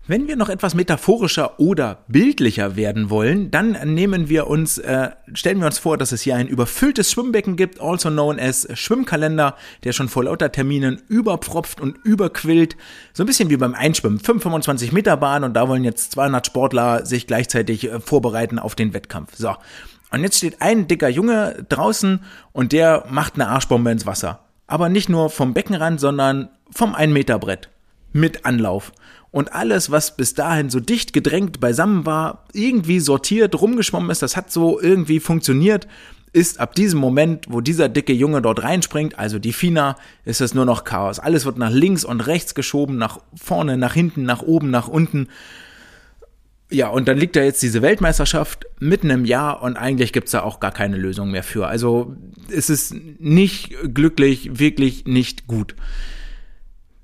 Wenn 0.04 0.26
wir 0.26 0.34
noch 0.34 0.48
etwas 0.48 0.74
metaphorischer 0.74 1.60
oder 1.60 1.98
bildlicher 2.08 2.74
werden 2.74 3.08
wollen, 3.08 3.52
dann 3.52 3.78
nehmen 3.94 4.28
wir 4.28 4.48
uns, 4.48 4.78
äh, 4.78 5.10
stellen 5.32 5.60
wir 5.60 5.66
uns 5.66 5.78
vor, 5.78 5.96
dass 5.96 6.10
es 6.10 6.22
hier 6.22 6.34
ein 6.34 6.48
überfülltes 6.48 7.12
Schwimmbecken 7.12 7.54
gibt, 7.54 7.80
also 7.80 8.10
known 8.10 8.40
as 8.40 8.66
Schwimmkalender, 8.74 9.54
der 9.84 9.92
schon 9.92 10.08
vor 10.08 10.24
lauter 10.24 10.50
Terminen 10.50 11.00
überpropft 11.06 11.80
und 11.80 11.98
überquillt. 12.04 12.76
So 13.12 13.22
ein 13.22 13.26
bisschen 13.26 13.48
wie 13.48 13.56
beim 13.56 13.74
Einschwimmen. 13.74 14.18
25 14.18 14.90
Meter 14.90 15.16
Bahn 15.16 15.44
und 15.44 15.54
da 15.54 15.68
wollen 15.68 15.84
jetzt 15.84 16.10
200 16.12 16.46
Sportler 16.46 17.06
sich 17.06 17.28
gleichzeitig 17.28 17.84
äh, 17.84 18.00
vorbereiten 18.00 18.58
auf 18.58 18.74
den 18.74 18.94
Wettkampf. 18.94 19.36
So. 19.36 19.54
Und 20.10 20.24
jetzt 20.24 20.38
steht 20.38 20.60
ein 20.60 20.88
dicker 20.88 21.08
Junge 21.08 21.64
draußen 21.68 22.24
und 22.50 22.72
der 22.72 23.04
macht 23.08 23.34
eine 23.34 23.46
Arschbombe 23.46 23.92
ins 23.92 24.04
Wasser. 24.04 24.40
Aber 24.66 24.88
nicht 24.88 25.08
nur 25.08 25.30
vom 25.30 25.54
Beckenrand, 25.54 26.00
sondern 26.00 26.48
vom 26.72 26.92
1 26.92 27.12
Meter 27.12 27.38
Brett. 27.38 27.68
Mit 28.12 28.44
Anlauf 28.44 28.92
und 29.32 29.54
alles, 29.54 29.90
was 29.90 30.16
bis 30.16 30.34
dahin 30.34 30.70
so 30.70 30.78
dicht 30.78 31.12
gedrängt 31.12 31.58
beisammen 31.58 32.06
war, 32.06 32.44
irgendwie 32.52 33.00
sortiert, 33.00 33.60
rumgeschwommen 33.60 34.10
ist, 34.10 34.22
das 34.22 34.36
hat 34.36 34.52
so 34.52 34.80
irgendwie 34.80 35.18
funktioniert, 35.18 35.88
ist 36.34 36.60
ab 36.60 36.74
diesem 36.74 37.00
Moment, 37.00 37.46
wo 37.48 37.60
dieser 37.60 37.88
dicke 37.88 38.12
Junge 38.12 38.42
dort 38.42 38.62
reinspringt, 38.62 39.18
also 39.18 39.38
die 39.38 39.52
Fina, 39.52 39.96
ist 40.24 40.40
es 40.40 40.54
nur 40.54 40.66
noch 40.66 40.84
Chaos. 40.84 41.18
Alles 41.18 41.44
wird 41.44 41.58
nach 41.58 41.70
links 41.70 42.04
und 42.04 42.20
rechts 42.20 42.54
geschoben, 42.54 42.96
nach 42.96 43.20
vorne, 43.34 43.76
nach 43.76 43.94
hinten, 43.94 44.22
nach 44.24 44.42
oben, 44.42 44.70
nach 44.70 44.88
unten. 44.88 45.28
Ja, 46.70 46.88
und 46.88 47.08
dann 47.08 47.18
liegt 47.18 47.36
da 47.36 47.42
jetzt 47.42 47.62
diese 47.62 47.82
Weltmeisterschaft 47.82 48.66
mitten 48.80 49.10
im 49.10 49.24
Jahr 49.24 49.62
und 49.62 49.76
eigentlich 49.76 50.12
gibt's 50.12 50.30
da 50.30 50.42
auch 50.42 50.60
gar 50.60 50.72
keine 50.72 50.96
Lösung 50.96 51.30
mehr 51.30 51.42
für. 51.42 51.66
Also 51.66 52.16
es 52.50 52.70
ist 52.70 52.94
nicht 53.18 53.74
glücklich, 53.94 54.58
wirklich 54.58 55.04
nicht 55.06 55.46
gut. 55.46 55.74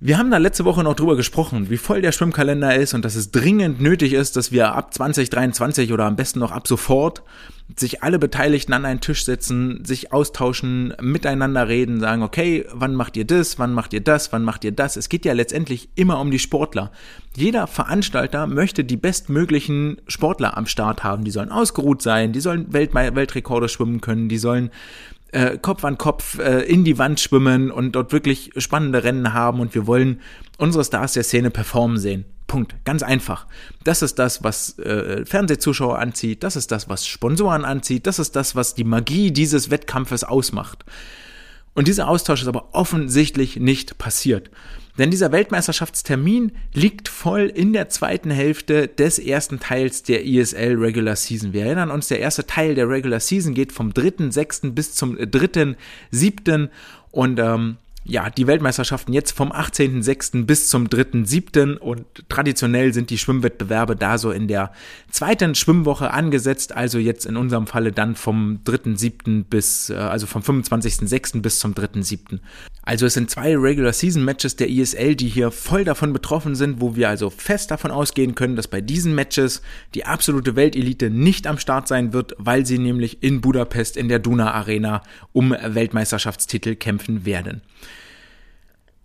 Wir 0.01 0.17
haben 0.17 0.31
da 0.31 0.37
letzte 0.37 0.65
Woche 0.65 0.85
noch 0.85 0.95
drüber 0.95 1.17
gesprochen, 1.17 1.71
wie 1.71 1.77
voll 1.77 2.03
der 2.03 2.13
Schwimmkalender 2.13 2.77
ist 2.77 2.95
und 2.95 3.05
dass 3.05 3.17
es 3.17 3.33
dringend 3.33 3.81
nötig 3.81 4.13
ist, 4.13 4.37
dass 4.37 4.53
wir 4.53 4.73
ab 4.77 4.95
2023 4.95 5.93
oder 5.93 6.05
am 6.05 6.15
besten 6.15 6.39
noch 6.39 6.53
ab 6.53 6.69
sofort 6.69 7.25
sich 7.77 8.03
alle 8.03 8.21
Beteiligten 8.21 8.73
an 8.73 8.85
einen 8.85 9.01
Tisch 9.01 9.25
setzen, 9.25 9.85
sich 9.85 10.13
austauschen, 10.13 10.95
miteinander 11.01 11.67
reden, 11.67 11.99
sagen, 11.99 12.23
okay, 12.23 12.65
wann 12.73 12.95
macht 12.95 13.17
ihr 13.17 13.27
das, 13.27 13.59
wann 13.59 13.75
macht 13.75 13.93
ihr 13.93 14.01
das, 14.01 14.33
wann 14.33 14.45
macht 14.45 14.63
ihr 14.65 14.73
das? 14.73 14.97
Es 14.97 15.09
geht 15.09 15.25
ja 15.25 15.33
letztendlich 15.33 15.89
immer 15.97 16.21
um 16.21 16.31
die 16.31 16.39
Sportler. 16.39 16.93
Jeder 17.37 17.67
Veranstalter 17.67 18.47
möchte 18.47 18.85
die 18.85 18.97
bestmöglichen 18.97 20.01
Sportler 20.07 20.57
am 20.57 20.67
Start 20.67 21.03
haben. 21.03 21.25
Die 21.25 21.33
sollen 21.33 21.51
ausgeruht 21.51 22.03
sein, 22.03 22.33
die 22.33 22.41
sollen 22.41 22.73
Welt 22.73 22.95
Weltrekorde 22.95 23.69
schwimmen 23.69 24.01
können, 24.01 24.29
die 24.29 24.39
sollen 24.39 24.71
äh, 25.33 25.59
Kopf 25.59 25.85
an 25.85 25.99
Kopf 25.99 26.39
äh, 26.39 26.61
in 26.63 26.85
die 26.85 26.99
Wand 26.99 27.21
schwimmen 27.21 27.71
und 27.71 27.93
dort 27.93 28.13
wirklich 28.13 28.53
spannende 28.57 29.05
Rennen 29.05 29.33
haben 29.33 29.61
und 29.61 29.75
wir 29.75 29.87
wollen 29.87 30.21
unsere 30.57 30.85
Stars 30.85 31.13
der 31.13 31.25
Szene 31.25 31.51
performen 31.51 31.99
sehen. 31.99 32.25
Punkt. 32.47 32.75
Ganz 32.85 33.03
einfach. 33.03 33.47
Das 33.85 34.03
ist 34.03 34.19
das, 34.19 34.43
was 34.43 34.79
äh, 34.79 35.25
Fernsehzuschauer 35.25 35.99
anzieht, 35.99 36.43
das 36.43 36.57
ist 36.57 36.73
das, 36.73 36.89
was 36.89 37.07
Sponsoren 37.07 37.65
anzieht, 37.65 38.07
das 38.07 38.19
ist 38.19 38.35
das, 38.35 38.57
was 38.57 38.75
die 38.75 38.85
Magie 38.85 39.31
dieses 39.31 39.71
Wettkampfes 39.71 40.25
ausmacht. 40.25 40.85
Und 41.75 41.87
dieser 41.87 42.09
Austausch 42.09 42.43
ist 42.43 42.49
aber 42.49 42.71
offensichtlich 42.75 43.57
nicht 43.57 43.99
passiert. 43.99 44.51
Denn 44.99 45.11
dieser 45.11 45.33
Weltmeisterschaftstermin 45.33 46.53
liegt 46.75 47.09
voll 47.09 47.43
in 47.43 47.73
der 47.73 47.89
zweiten 47.89 48.31
Hälfte 48.31 48.89
des 48.89 49.19
ersten 49.19 49.61
Teils 49.61 50.03
der 50.03 50.27
ESL 50.27 50.75
Regular 50.77 51.17
Season. 51.17 51.53
Wir 51.53 51.67
erinnern 51.67 51.91
uns, 51.91 52.09
der 52.09 52.19
erste 52.19 52.47
Teil 52.47 52.75
der 52.75 52.89
Regular 52.89 53.21
Season 53.21 53.55
geht 53.55 53.73
vom 53.73 53.91
3.6. 53.91 54.73
bis 54.73 54.95
zum 54.95 55.17
3.7. 55.17 56.69
und 57.13 57.39
ähm, 57.39 57.77
ja, 58.09 58.31
die 58.31 58.47
Weltmeisterschaften 58.47 59.13
jetzt 59.13 59.33
vom 59.33 59.53
18.06. 59.53 60.47
bis 60.47 60.71
zum 60.71 60.87
3.07. 60.87 61.77
und 61.77 62.07
traditionell 62.31 62.95
sind 62.95 63.11
die 63.11 63.19
Schwimmwettbewerbe 63.19 63.97
da 63.97 64.17
so 64.17 64.31
in 64.31 64.49
der 64.49 64.73
zweiten 65.11 65.55
Schwimmwoche 65.55 66.11
angesetzt, 66.11 66.75
also 66.75 66.99
jetzt 66.99 67.27
in 67.27 67.37
unserem 67.37 67.67
Falle 67.67 67.93
dann 67.93 68.15
vom 68.15 68.61
3.07. 68.65 69.45
bis, 69.45 69.91
äh, 69.91 69.97
also 69.97 70.27
vom 70.27 70.41
25.06. 70.41 71.43
bis 71.43 71.59
zum 71.59 71.75
3.07. 71.75 72.39
Also 72.89 73.05
es 73.05 73.13
sind 73.13 73.29
zwei 73.29 73.55
Regular 73.55 73.93
Season 73.93 74.25
Matches 74.25 74.57
der 74.57 74.71
ISL, 74.71 75.15
die 75.15 75.29
hier 75.29 75.51
voll 75.51 75.85
davon 75.85 76.15
betroffen 76.15 76.55
sind, 76.55 76.81
wo 76.81 76.97
wir 76.97 77.11
also 77.11 77.29
fest 77.29 77.71
davon 77.71 77.91
ausgehen 77.91 78.35
können, 78.35 78.57
dass 78.57 78.67
bei 78.67 78.81
diesen 78.81 79.15
Matches 79.15 79.61
die 79.95 80.07
absolute 80.07 80.57
Weltelite 80.57 81.11
nicht 81.11 81.47
am 81.47 81.59
Start 81.59 81.87
sein 81.87 82.15
wird, 82.15 82.35
weil 82.39 82.65
sie 82.65 82.79
nämlich 82.79 83.23
in 83.23 83.43
Budapest 83.43 83.99
in 83.99 84.09
der 84.09 84.21
Duna 84.21 84.55
Arena 84.55 85.03
um 85.35 85.51
Weltmeisterschaftstitel 85.51 86.77
kämpfen 86.77 87.27
werden. 87.27 87.61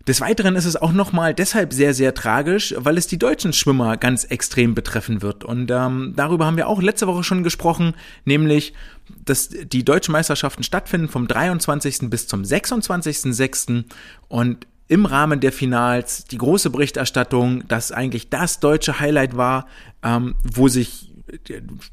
Des 0.06 0.20
Weiteren 0.20 0.54
ist 0.54 0.66
es 0.66 0.76
auch 0.76 0.92
nochmal 0.92 1.32
deshalb 1.32 1.72
sehr, 1.72 1.94
sehr 1.94 2.12
tragisch, 2.12 2.74
weil 2.76 2.98
es 2.98 3.06
die 3.06 3.18
deutschen 3.18 3.54
Schwimmer 3.54 3.96
ganz 3.96 4.24
extrem 4.24 4.74
betreffen 4.74 5.22
wird. 5.22 5.44
Und 5.44 5.70
ähm, 5.70 6.12
darüber 6.14 6.44
haben 6.44 6.58
wir 6.58 6.68
auch 6.68 6.82
letzte 6.82 7.06
Woche 7.06 7.24
schon 7.24 7.42
gesprochen, 7.42 7.94
nämlich, 8.26 8.74
dass 9.24 9.48
die 9.48 9.84
deutschen 9.84 10.12
Meisterschaften 10.12 10.62
stattfinden 10.62 11.08
vom 11.08 11.26
23. 11.26 12.10
bis 12.10 12.26
zum 12.26 12.42
26.06. 12.42 13.84
Und 14.28 14.66
im 14.88 15.06
Rahmen 15.06 15.40
der 15.40 15.52
Finals 15.52 16.24
die 16.24 16.38
große 16.38 16.68
Berichterstattung, 16.68 17.66
dass 17.68 17.90
eigentlich 17.90 18.28
das 18.28 18.60
deutsche 18.60 19.00
Highlight 19.00 19.38
war, 19.38 19.66
ähm, 20.02 20.34
wo 20.42 20.68
sich 20.68 21.10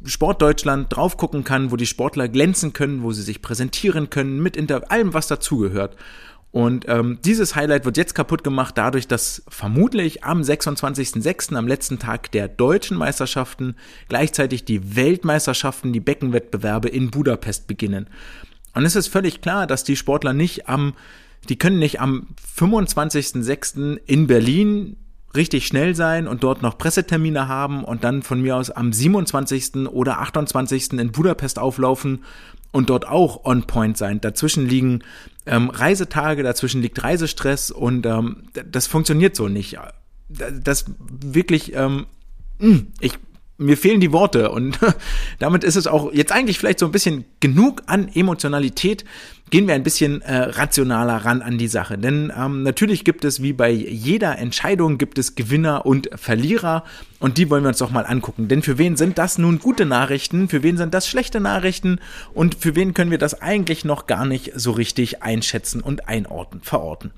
Sport 0.06 0.41
Deutschland 0.41 0.94
drauf 0.96 1.15
gucken 1.18 1.44
kann, 1.44 1.72
wo 1.72 1.77
die 1.77 1.86
Sportler 1.86 2.27
glänzen 2.27 2.74
können, 2.74 3.01
wo 3.01 3.13
sie 3.13 3.22
sich 3.22 3.41
präsentieren 3.41 4.10
können, 4.10 4.41
mit 4.41 4.58
Inter 4.58 4.91
allem, 4.91 5.13
was 5.13 5.27
dazugehört. 5.27 5.96
Und 6.51 6.86
ähm, 6.89 7.20
dieses 7.24 7.55
Highlight 7.55 7.86
wird 7.86 7.96
jetzt 7.96 8.13
kaputt 8.13 8.43
gemacht 8.43 8.77
dadurch, 8.77 9.08
dass 9.08 9.41
vermutlich 9.48 10.25
am 10.25 10.41
26.06., 10.41 11.55
am 11.55 11.67
letzten 11.67 11.98
Tag 11.98 12.29
der 12.31 12.50
deutschen 12.50 12.98
Meisterschaften, 12.98 13.75
gleichzeitig 14.10 14.65
die 14.65 14.96
Weltmeisterschaften, 14.98 15.93
die 15.93 16.01
Beckenwettbewerbe 16.01 16.89
in 16.89 17.10
Budapest 17.10 17.67
beginnen. 17.67 18.08
Und 18.74 18.84
es 18.84 18.98
ist 18.98 19.08
völlig 19.08 19.41
klar, 19.41 19.65
dass 19.65 19.86
die 19.86 19.96
Sportler 19.96 20.34
nicht 20.34 20.67
am, 20.67 20.93
die 21.48 21.58
können 21.58 21.79
nicht 21.79 22.01
am 22.01 22.27
25.06. 22.58 23.98
in 24.05 24.27
Berlin 24.27 24.98
richtig 25.34 25.65
schnell 25.65 25.96
sein 25.96 26.27
und 26.27 26.43
dort 26.43 26.62
noch 26.62 26.77
Pressetermine 26.77 27.48
haben 27.48 27.86
und 27.86 28.03
dann 28.03 28.22
von 28.22 28.41
mir 28.41 28.58
aus 28.58 28.70
am 28.70 28.91
27. 28.91 29.88
oder 29.88 30.20
28. 30.20 30.93
in 30.93 31.13
Budapest 31.13 31.60
auflaufen 31.60 32.25
und 32.72 32.89
dort 32.89 33.08
auch 33.08 33.46
on 33.46 33.63
point 33.63 33.98
sein. 33.98 34.22
Dazwischen 34.22 34.67
liegen 34.67 35.03
ähm, 35.45 35.69
Reisetage, 35.69 36.43
dazwischen 36.43 36.81
liegt 36.81 37.03
Reisestress 37.03 37.71
und 37.71 38.05
ähm, 38.05 38.43
das 38.69 38.88
funktioniert 38.88 39.36
so 39.36 39.48
nicht. 39.48 39.77
Das 40.29 40.86
wirklich, 40.98 41.74
ähm, 41.75 42.05
hm, 42.60 42.88
ich 43.00 43.13
mir 43.62 43.77
fehlen 43.77 44.01
die 44.01 44.12
Worte 44.12 44.51
und 44.51 44.80
damit 45.39 45.63
ist 45.63 45.75
es 45.75 45.88
auch 45.88 46.12
jetzt 46.12 46.32
eigentlich 46.32 46.58
vielleicht 46.58 46.80
so 46.80 46.86
ein 46.86 46.91
bisschen 46.91 47.25
genug 47.39 47.84
an 47.86 48.10
Emotionalität. 48.13 49.06
Gehen 49.50 49.68
wir 49.68 49.75
ein 49.75 49.84
bisschen 49.84 50.22
äh, 50.22 50.38
rationaler 50.38 51.18
ran 51.18 51.41
an 51.41 51.58
die 51.58 51.68
Sache, 51.68 51.98
denn 51.98 52.32
ähm, 52.36 52.63
natürlich 52.63 53.03
gibt 53.03 53.25
es 53.25 53.41
wie 53.41 53.51
bei 53.51 53.70
jeder 53.70 54.38
Entscheidung 54.38 54.98
gibt 54.98 55.18
es 55.18 55.36
Gewinner 55.36 55.86
und 55.86 56.10
Verlierer 56.15 56.86
und 57.20 57.38
die 57.38 57.50
wollen 57.50 57.63
wir 57.63 57.70
uns 57.70 57.80
doch 57.80 57.91
mal 57.91 58.06
angucken. 58.06 58.48
Denn 58.48 58.62
für 58.62 58.77
wen 58.77 58.96
sind 58.96 59.18
das 59.18 59.38
nun 59.38 59.60
gute 59.60 59.86
Nachrichten, 59.86 60.48
für 60.48 60.63
wen 60.63 60.77
sind 60.77 60.94
das 60.94 61.08
schlechte 61.08 61.41
Nachrichten 61.41 62.00
und 62.34 62.56
für 62.56 62.75
wen 62.75 62.94
können 62.94 63.12
wir 63.12 63.18
das 63.18 63.41
eigentlich 63.41 63.84
noch 63.84 64.08
gar 64.08 64.25
nicht 64.25 64.53
so 64.56 64.72
richtig 64.72 65.22
einschätzen 65.22 65.82
und 65.82 66.08
einordnen, 66.08 66.62
verorten. 66.63 67.12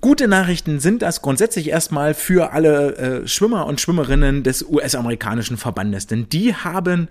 Gute 0.00 0.28
Nachrichten 0.28 0.78
sind 0.78 1.02
das 1.02 1.22
grundsätzlich 1.22 1.68
erstmal 1.70 2.14
für 2.14 2.52
alle 2.52 2.96
äh, 2.96 3.26
Schwimmer 3.26 3.66
und 3.66 3.80
Schwimmerinnen 3.80 4.44
des 4.44 4.62
US-amerikanischen 4.62 5.56
Verbandes, 5.56 6.06
denn 6.06 6.28
die 6.28 6.54
haben 6.54 7.08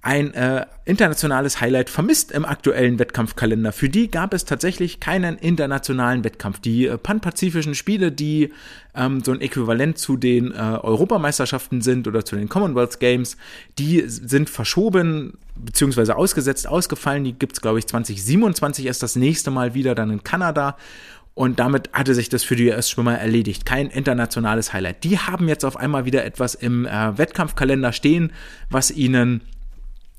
ein 0.00 0.32
äh, 0.32 0.64
internationales 0.84 1.60
Highlight 1.60 1.90
vermisst 1.90 2.30
im 2.30 2.44
aktuellen 2.44 3.00
Wettkampfkalender. 3.00 3.72
Für 3.72 3.88
die 3.88 4.08
gab 4.08 4.32
es 4.32 4.44
tatsächlich 4.44 5.00
keinen 5.00 5.36
internationalen 5.36 6.22
Wettkampf. 6.22 6.60
Die 6.60 6.86
äh, 6.86 6.96
panpazifischen 6.96 7.74
Spiele, 7.74 8.12
die 8.12 8.52
ähm, 8.94 9.24
so 9.24 9.32
ein 9.32 9.40
Äquivalent 9.40 9.98
zu 9.98 10.16
den 10.16 10.52
äh, 10.52 10.56
Europameisterschaften 10.56 11.82
sind 11.82 12.06
oder 12.06 12.24
zu 12.24 12.36
den 12.36 12.48
Commonwealth 12.48 13.00
Games, 13.00 13.36
die 13.78 14.04
sind 14.06 14.48
verschoben 14.48 15.36
beziehungsweise 15.56 16.14
ausgesetzt, 16.14 16.68
ausgefallen. 16.68 17.24
Die 17.24 17.32
gibt's 17.32 17.60
glaube 17.60 17.80
ich, 17.80 17.88
2027 17.88 18.86
erst 18.86 19.02
das 19.02 19.16
nächste 19.16 19.50
Mal 19.50 19.74
wieder 19.74 19.96
dann 19.96 20.10
in 20.10 20.22
Kanada. 20.22 20.76
Und 21.38 21.60
damit 21.60 21.90
hatte 21.92 22.16
sich 22.16 22.28
das 22.28 22.42
für 22.42 22.56
die 22.56 22.68
US-Schwimmer 22.68 23.16
erledigt. 23.16 23.64
Kein 23.64 23.90
internationales 23.90 24.72
Highlight. 24.72 25.04
Die 25.04 25.20
haben 25.20 25.46
jetzt 25.46 25.64
auf 25.64 25.76
einmal 25.76 26.04
wieder 26.04 26.24
etwas 26.24 26.56
im 26.56 26.84
äh, 26.84 27.16
Wettkampfkalender 27.16 27.92
stehen, 27.92 28.32
was 28.70 28.90
ihnen, 28.90 29.42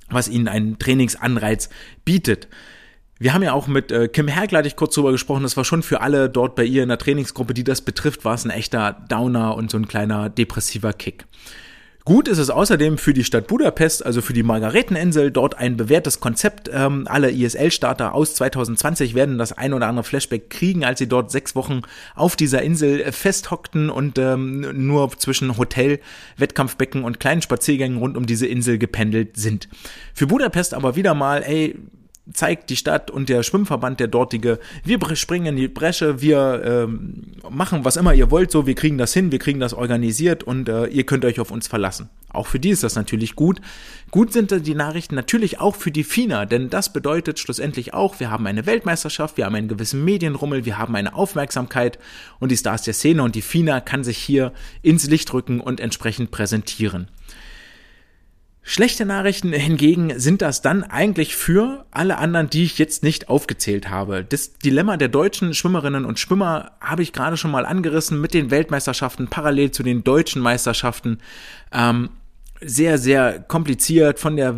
was 0.09 0.29
ihnen 0.29 0.47
einen 0.47 0.79
Trainingsanreiz 0.79 1.67
bietet. 2.05 2.47
Wir 3.17 3.33
haben 3.33 3.43
ja 3.43 3.51
auch 3.51 3.67
mit 3.67 3.91
äh, 3.91 4.07
Kim 4.07 4.29
Hergl, 4.29 4.65
ich 4.65 4.77
kurz 4.77 4.95
drüber 4.95 5.11
gesprochen, 5.11 5.43
das 5.43 5.57
war 5.57 5.65
schon 5.65 5.83
für 5.83 5.99
alle 5.99 6.29
dort 6.29 6.55
bei 6.55 6.63
ihr 6.63 6.83
in 6.83 6.87
der 6.87 6.97
Trainingsgruppe, 6.97 7.53
die 7.53 7.65
das 7.65 7.81
betrifft, 7.81 8.23
war 8.23 8.35
es 8.35 8.45
ein 8.45 8.49
echter 8.49 8.93
Downer 9.09 9.57
und 9.57 9.69
so 9.69 9.77
ein 9.77 9.89
kleiner 9.89 10.29
depressiver 10.29 10.93
Kick. 10.93 11.25
Gut 12.09 12.27
ist 12.27 12.39
es 12.39 12.49
außerdem 12.49 12.97
für 12.97 13.13
die 13.13 13.23
Stadt 13.23 13.45
Budapest, 13.45 14.03
also 14.03 14.23
für 14.23 14.33
die 14.33 14.41
Margareteninsel, 14.41 15.29
dort 15.29 15.59
ein 15.59 15.77
bewährtes 15.77 16.19
Konzept. 16.19 16.67
Ähm, 16.73 17.05
alle 17.07 17.29
ISL-Starter 17.29 18.15
aus 18.15 18.33
2020 18.33 19.13
werden 19.13 19.37
das 19.37 19.55
ein 19.55 19.73
oder 19.75 19.85
andere 19.85 20.03
Flashback 20.03 20.49
kriegen, 20.49 20.83
als 20.83 20.97
sie 20.97 21.07
dort 21.07 21.29
sechs 21.29 21.55
Wochen 21.55 21.83
auf 22.15 22.35
dieser 22.35 22.63
Insel 22.63 23.11
festhockten 23.11 23.91
und 23.91 24.17
ähm, 24.17 24.87
nur 24.87 25.11
zwischen 25.19 25.55
Hotel, 25.55 25.99
Wettkampfbecken 26.35 27.03
und 27.03 27.19
kleinen 27.19 27.43
Spaziergängen 27.43 27.99
rund 27.99 28.17
um 28.17 28.25
diese 28.25 28.47
Insel 28.47 28.79
gependelt 28.79 29.37
sind. 29.37 29.69
Für 30.15 30.25
Budapest 30.25 30.73
aber 30.73 30.95
wieder 30.95 31.13
mal, 31.13 31.43
ey, 31.43 31.75
zeigt 32.33 32.69
die 32.69 32.75
Stadt 32.75 33.11
und 33.11 33.29
der 33.29 33.43
Schwimmverband, 33.43 33.99
der 33.99 34.07
dortige, 34.07 34.59
wir 34.83 34.99
springen 35.15 35.47
in 35.47 35.55
die 35.55 35.67
Bresche, 35.67 36.21
wir 36.21 36.61
ähm, 36.63 37.23
machen 37.49 37.85
was 37.85 37.97
immer 37.97 38.13
ihr 38.13 38.31
wollt, 38.31 38.51
so, 38.51 38.65
wir 38.65 38.75
kriegen 38.75 38.97
das 38.97 39.13
hin, 39.13 39.31
wir 39.31 39.39
kriegen 39.39 39.59
das 39.59 39.73
organisiert 39.73 40.43
und 40.43 40.69
äh, 40.69 40.85
ihr 40.87 41.05
könnt 41.05 41.25
euch 41.25 41.39
auf 41.39 41.51
uns 41.51 41.67
verlassen. 41.67 42.09
Auch 42.31 42.47
für 42.47 42.59
die 42.59 42.69
ist 42.69 42.83
das 42.83 42.95
natürlich 42.95 43.35
gut. 43.35 43.59
Gut 44.11 44.31
sind 44.31 44.65
die 44.65 44.75
Nachrichten 44.75 45.15
natürlich 45.15 45.59
auch 45.59 45.75
für 45.75 45.91
die 45.91 46.03
FINA, 46.03 46.45
denn 46.45 46.69
das 46.69 46.93
bedeutet 46.93 47.39
schlussendlich 47.39 47.93
auch, 47.93 48.19
wir 48.19 48.29
haben 48.29 48.45
eine 48.45 48.65
Weltmeisterschaft, 48.65 49.37
wir 49.37 49.45
haben 49.45 49.55
einen 49.55 49.67
gewissen 49.67 50.05
Medienrummel, 50.05 50.65
wir 50.65 50.77
haben 50.77 50.95
eine 50.95 51.15
Aufmerksamkeit 51.15 51.97
und 52.39 52.51
die 52.51 52.57
Stars 52.57 52.83
der 52.83 52.93
Szene 52.93 53.23
und 53.23 53.35
die 53.35 53.41
FINA 53.41 53.81
kann 53.81 54.03
sich 54.03 54.17
hier 54.17 54.53
ins 54.83 55.07
Licht 55.07 55.33
rücken 55.33 55.59
und 55.59 55.79
entsprechend 55.79 56.29
präsentieren. 56.29 57.07
Schlechte 58.71 59.03
Nachrichten 59.03 59.51
hingegen 59.51 60.19
sind 60.19 60.43
das 60.43 60.61
dann 60.61 60.83
eigentlich 60.83 61.35
für 61.35 61.87
alle 61.89 62.19
anderen, 62.19 62.51
die 62.51 62.65
ich 62.65 62.77
jetzt 62.77 63.01
nicht 63.01 63.27
aufgezählt 63.27 63.89
habe. 63.89 64.23
Das 64.23 64.59
Dilemma 64.59 64.95
der 64.95 65.07
deutschen 65.07 65.55
Schwimmerinnen 65.55 66.05
und 66.05 66.19
Schwimmer 66.19 66.73
habe 66.79 67.01
ich 67.01 67.11
gerade 67.11 67.35
schon 67.35 67.49
mal 67.49 67.65
angerissen 67.65 68.21
mit 68.21 68.35
den 68.35 68.51
Weltmeisterschaften 68.51 69.27
parallel 69.27 69.71
zu 69.71 69.81
den 69.81 70.03
deutschen 70.03 70.43
Meisterschaften. 70.43 71.17
Ähm, 71.71 72.09
sehr, 72.61 72.99
sehr 72.99 73.39
kompliziert 73.39 74.19
von 74.19 74.35
der, 74.35 74.53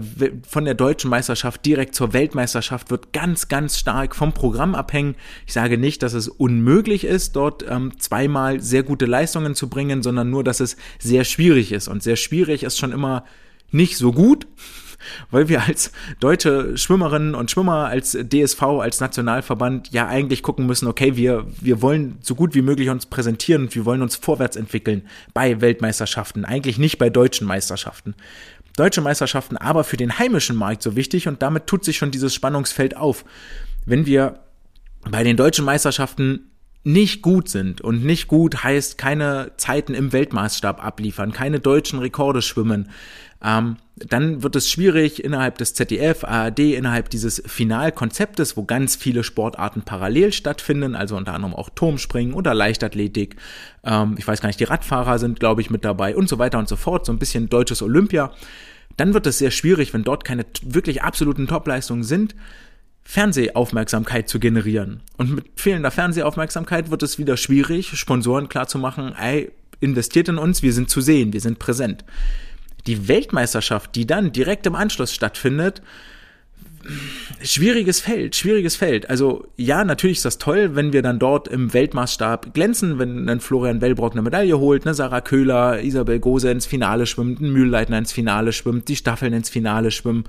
von 0.46 0.66
der 0.66 0.74
deutschen 0.74 1.10
Meisterschaft 1.10 1.66
direkt 1.66 1.96
zur 1.96 2.12
Weltmeisterschaft 2.12 2.92
wird 2.92 3.14
ganz, 3.14 3.48
ganz 3.48 3.80
stark 3.80 4.14
vom 4.14 4.34
Programm 4.34 4.76
abhängen. 4.76 5.16
Ich 5.48 5.54
sage 5.54 5.78
nicht, 5.78 6.04
dass 6.04 6.12
es 6.12 6.28
unmöglich 6.28 7.06
ist, 7.06 7.38
dort 7.38 7.64
ähm, 7.66 7.98
zweimal 7.98 8.60
sehr 8.60 8.84
gute 8.84 9.06
Leistungen 9.06 9.56
zu 9.56 9.70
bringen, 9.70 10.04
sondern 10.04 10.30
nur, 10.30 10.44
dass 10.44 10.60
es 10.60 10.76
sehr 11.00 11.24
schwierig 11.24 11.72
ist. 11.72 11.88
Und 11.88 12.04
sehr 12.04 12.18
schwierig 12.18 12.64
ist 12.64 12.78
schon 12.78 12.92
immer 12.92 13.24
nicht 13.72 13.98
so 13.98 14.12
gut, 14.12 14.48
weil 15.32 15.50
wir 15.50 15.64
als 15.64 15.92
deutsche 16.20 16.78
Schwimmerinnen 16.78 17.36
und 17.36 17.50
Schwimmer, 17.50 17.88
als 17.88 18.12
DSV, 18.12 18.62
als 18.62 19.00
Nationalverband 19.00 19.92
ja 19.92 20.08
eigentlich 20.08 20.44
gucken 20.44 20.68
müssen, 20.68 20.88
okay, 20.88 21.16
wir, 21.16 21.46
wir 21.60 21.82
wollen 21.82 22.18
so 22.22 22.36
gut 22.36 22.54
wie 22.54 22.62
möglich 22.62 22.90
uns 22.90 23.06
präsentieren 23.06 23.64
und 23.64 23.76
wir 23.76 23.86
wollen 23.86 24.02
uns 24.02 24.16
vorwärts 24.16 24.56
entwickeln 24.56 25.08
bei 25.34 25.62
Weltmeisterschaften, 25.62 26.46
eigentlich 26.46 26.78
nicht 26.78 26.98
bei 26.98 27.10
deutschen 27.10 27.48
Meisterschaften. 27.48 28.16
Deutsche 28.78 29.02
Meisterschaften 29.02 29.58
aber 29.58 29.84
für 29.84 29.98
den 29.98 30.18
heimischen 30.18 30.56
Markt 30.56 30.82
so 30.82 30.96
wichtig 30.96 31.28
und 31.28 31.42
damit 31.42 31.68
tut 31.68 31.84
sich 31.84 31.98
schon 31.98 32.12
dieses 32.12 32.34
Spannungsfeld 32.34 32.96
auf. 32.96 33.26
Wenn 33.86 34.06
wir 34.06 34.40
bei 35.10 35.24
den 35.24 35.36
deutschen 35.36 35.66
Meisterschaften 35.66 36.52
nicht 36.84 37.22
gut 37.22 37.50
sind. 37.50 37.82
Und 37.82 38.04
nicht 38.04 38.28
gut 38.28 38.64
heißt 38.64 38.98
keine 38.98 39.52
Zeiten 39.58 39.94
im 39.94 40.14
Weltmaßstab 40.14 40.84
abliefern, 40.84 41.32
keine 41.32 41.60
deutschen 41.60 42.00
Rekorde 42.00 42.42
schwimmen. 42.42 42.90
Ähm, 43.44 43.78
dann 43.96 44.44
wird 44.44 44.56
es 44.56 44.70
schwierig 44.70 45.24
innerhalb 45.24 45.58
des 45.58 45.74
ZDF, 45.74 46.24
ARD, 46.24 46.60
innerhalb 46.60 47.10
dieses 47.10 47.42
Finalkonzeptes, 47.46 48.58
wo 48.58 48.64
ganz 48.64 48.96
viele 48.96 49.24
Sportarten 49.24 49.84
parallel 49.84 50.34
stattfinden, 50.34 50.96
also 50.96 51.16
unter 51.16 51.34
anderem 51.34 51.54
auch 51.54 51.70
Turmspringen 51.70 52.34
oder 52.34 52.54
Leichtathletik. 52.54 53.36
Ähm, 53.84 54.16
ich 54.18 54.28
weiß 54.28 54.42
gar 54.42 54.48
nicht, 54.48 54.60
die 54.60 54.66
Radfahrer 54.66 55.20
sind, 55.20 55.40
glaube 55.40 55.62
ich, 55.62 55.70
mit 55.70 55.86
dabei 55.86 56.16
und 56.16 56.30
so 56.30 56.40
weiter 56.40 56.60
und 56.60 56.68
so 56.68 56.76
fort. 56.76 57.06
So 57.06 57.12
ein 57.12 57.20
bisschen 57.20 57.50
deutsches 57.50 57.82
Olympia. 57.82 58.32
Dann 58.98 59.14
wird 59.14 59.28
es 59.28 59.38
sehr 59.38 59.52
schwierig, 59.52 59.94
wenn 59.94 60.04
dort 60.04 60.24
keine 60.24 60.46
wirklich 60.64 61.02
absoluten 61.02 61.48
Topleistungen 61.48 62.04
sind, 62.04 62.36
Fernsehaufmerksamkeit 63.04 64.30
zu 64.30 64.40
generieren. 64.40 65.02
Und 65.18 65.36
mit 65.36 65.46
fehlender 65.56 65.92
Fernsehaufmerksamkeit 65.92 66.92
wird 66.92 67.04
es 67.04 67.18
wieder 67.18 67.38
schwierig, 67.38 67.98
Sponsoren 67.98 68.50
klarzumachen, 68.50 69.16
ey, 69.16 69.52
investiert 69.80 70.30
in 70.30 70.38
uns, 70.38 70.62
wir 70.62 70.74
sind 70.74 70.90
zu 70.90 71.02
sehen, 71.02 71.34
wir 71.34 71.42
sind 71.42 71.58
präsent. 71.58 72.06
Die 72.88 73.08
Weltmeisterschaft, 73.08 73.96
die 73.96 74.08
dann 74.08 74.32
direkt 74.32 74.66
im 74.66 74.76
Anschluss 74.76 75.14
stattfindet, 75.14 75.82
schwieriges 77.44 78.00
Feld, 78.00 78.36
schwieriges 78.36 78.76
Feld. 78.76 79.10
Also 79.10 79.48
ja, 79.58 79.84
natürlich 79.84 80.18
ist 80.18 80.26
das 80.26 80.38
toll, 80.38 80.76
wenn 80.76 80.94
wir 80.94 81.02
dann 81.02 81.20
dort 81.20 81.48
im 81.48 81.74
Weltmaßstab 81.74 82.54
glänzen, 82.54 83.00
wenn 83.00 83.28
dann 83.28 83.40
Florian 83.40 83.82
Wellbrock 83.82 84.14
eine 84.14 84.22
Medaille 84.22 84.58
holt, 84.58 84.86
ne, 84.86 84.94
Sarah 84.94 85.22
Köhler, 85.22 85.82
Isabel 85.82 86.20
Gose 86.20 86.52
ins 86.52 86.66
Finale 86.66 87.06
schwimmt, 87.06 87.40
ein 87.40 87.52
Mühlleitner 87.52 87.98
ins 87.98 88.12
Finale 88.12 88.54
schwimmt, 88.54 88.88
die 88.88 88.96
Staffeln 88.96 89.34
ins 89.34 89.50
Finale 89.50 89.92
schwimmen, 89.92 90.26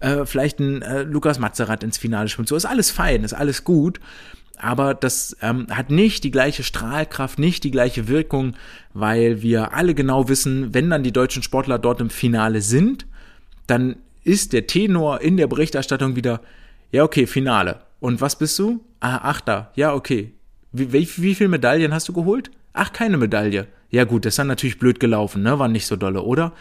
äh, 0.00 0.24
vielleicht 0.24 0.60
ein 0.60 0.82
äh, 0.82 1.02
Lukas 1.02 1.38
Mazerat 1.38 1.82
ins 1.82 1.98
Finale 1.98 2.28
schwimmt. 2.28 2.48
So 2.48 2.56
ist 2.56 2.66
alles 2.66 2.90
fein, 2.90 3.24
ist 3.24 3.34
alles 3.34 3.64
gut. 3.64 4.00
Aber 4.58 4.94
das 4.94 5.36
ähm, 5.42 5.66
hat 5.70 5.90
nicht 5.90 6.24
die 6.24 6.30
gleiche 6.30 6.62
Strahlkraft, 6.62 7.38
nicht 7.38 7.64
die 7.64 7.70
gleiche 7.70 8.08
Wirkung, 8.08 8.54
weil 8.92 9.42
wir 9.42 9.74
alle 9.74 9.94
genau 9.94 10.28
wissen, 10.28 10.74
wenn 10.74 10.90
dann 10.90 11.02
die 11.02 11.12
deutschen 11.12 11.42
Sportler 11.42 11.78
dort 11.78 12.00
im 12.00 12.10
Finale 12.10 12.60
sind, 12.60 13.06
dann 13.66 13.96
ist 14.22 14.52
der 14.52 14.66
Tenor 14.66 15.20
in 15.20 15.36
der 15.36 15.46
Berichterstattung 15.46 16.16
wieder, 16.16 16.40
ja 16.92 17.02
okay, 17.04 17.26
Finale. 17.26 17.80
Und 18.00 18.20
was 18.20 18.36
bist 18.36 18.58
du? 18.58 18.84
Ah, 19.00 19.28
Achter. 19.28 19.70
Ja, 19.76 19.94
okay. 19.94 20.32
Wie, 20.72 20.92
wie, 20.92 21.08
wie 21.16 21.34
viele 21.34 21.48
Medaillen 21.48 21.94
hast 21.94 22.08
du 22.08 22.12
geholt? 22.12 22.50
Ach, 22.72 22.92
keine 22.92 23.16
Medaille. 23.16 23.66
Ja 23.90 24.04
gut, 24.04 24.24
das 24.24 24.32
ist 24.32 24.38
dann 24.38 24.48
natürlich 24.48 24.78
blöd 24.78 24.98
gelaufen, 24.98 25.42
ne? 25.42 25.58
War 25.58 25.68
nicht 25.68 25.86
so 25.86 25.96
dolle, 25.96 26.22
oder? 26.22 26.52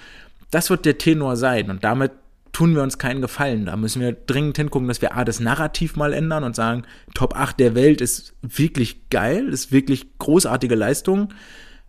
Das 0.52 0.70
wird 0.70 0.86
der 0.86 0.98
Tenor 0.98 1.36
sein 1.36 1.72
und 1.72 1.84
damit 1.84 2.12
tun 2.54 2.76
wir 2.76 2.84
uns 2.84 2.98
keinen 2.98 3.22
Gefallen. 3.22 3.66
Da 3.66 3.76
müssen 3.76 4.02
wir 4.02 4.14
dringend 4.14 4.58
hingucken, 4.58 4.88
dass 4.88 5.02
wir 5.02 5.18
A, 5.18 5.26
das 5.26 5.40
Narrativ 5.40 5.96
mal 5.96 6.14
ändern 6.14 6.44
und 6.44 6.56
sagen, 6.56 6.84
Top 7.14 7.36
8 7.36 7.60
der 7.60 7.76
Welt 7.76 8.00
ist 8.00 8.36
wirklich 8.42 9.10
geil, 9.10 9.50
ist 9.50 9.72
wirklich 9.72 10.18
großartige 10.20 10.76
Leistung. 10.76 11.34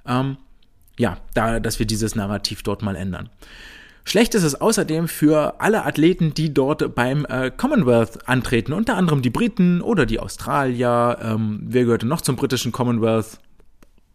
Ähm, 0.07 0.39
ja, 0.99 1.19
da, 1.35 1.61
dass 1.61 1.79
wir 1.79 1.87
dieses 1.87 2.17
Narrativ 2.17 2.63
dort 2.63 2.83
mal 2.83 2.97
ändern. 2.97 3.29
Schlecht 4.07 4.35
ist 4.35 4.43
es 4.43 4.61
außerdem 4.61 5.09
für 5.09 5.61
alle 5.61 5.85
Athleten, 5.85 6.35
die 6.35 6.53
dort 6.53 6.95
beim 6.95 7.25
äh, 7.25 7.51
Commonwealth 7.51 8.29
antreten, 8.29 8.73
unter 8.73 8.97
anderem 8.97 9.23
die 9.23 9.31
Briten 9.31 9.81
oder 9.81 10.05
die 10.05 10.21
Australier. 10.21 11.19
Ähm, 11.23 11.61
wer 11.63 11.85
gehörte 11.85 12.07
noch 12.07 12.21
zum 12.21 12.37
britischen 12.37 12.71
Commonwealth? 12.71 13.39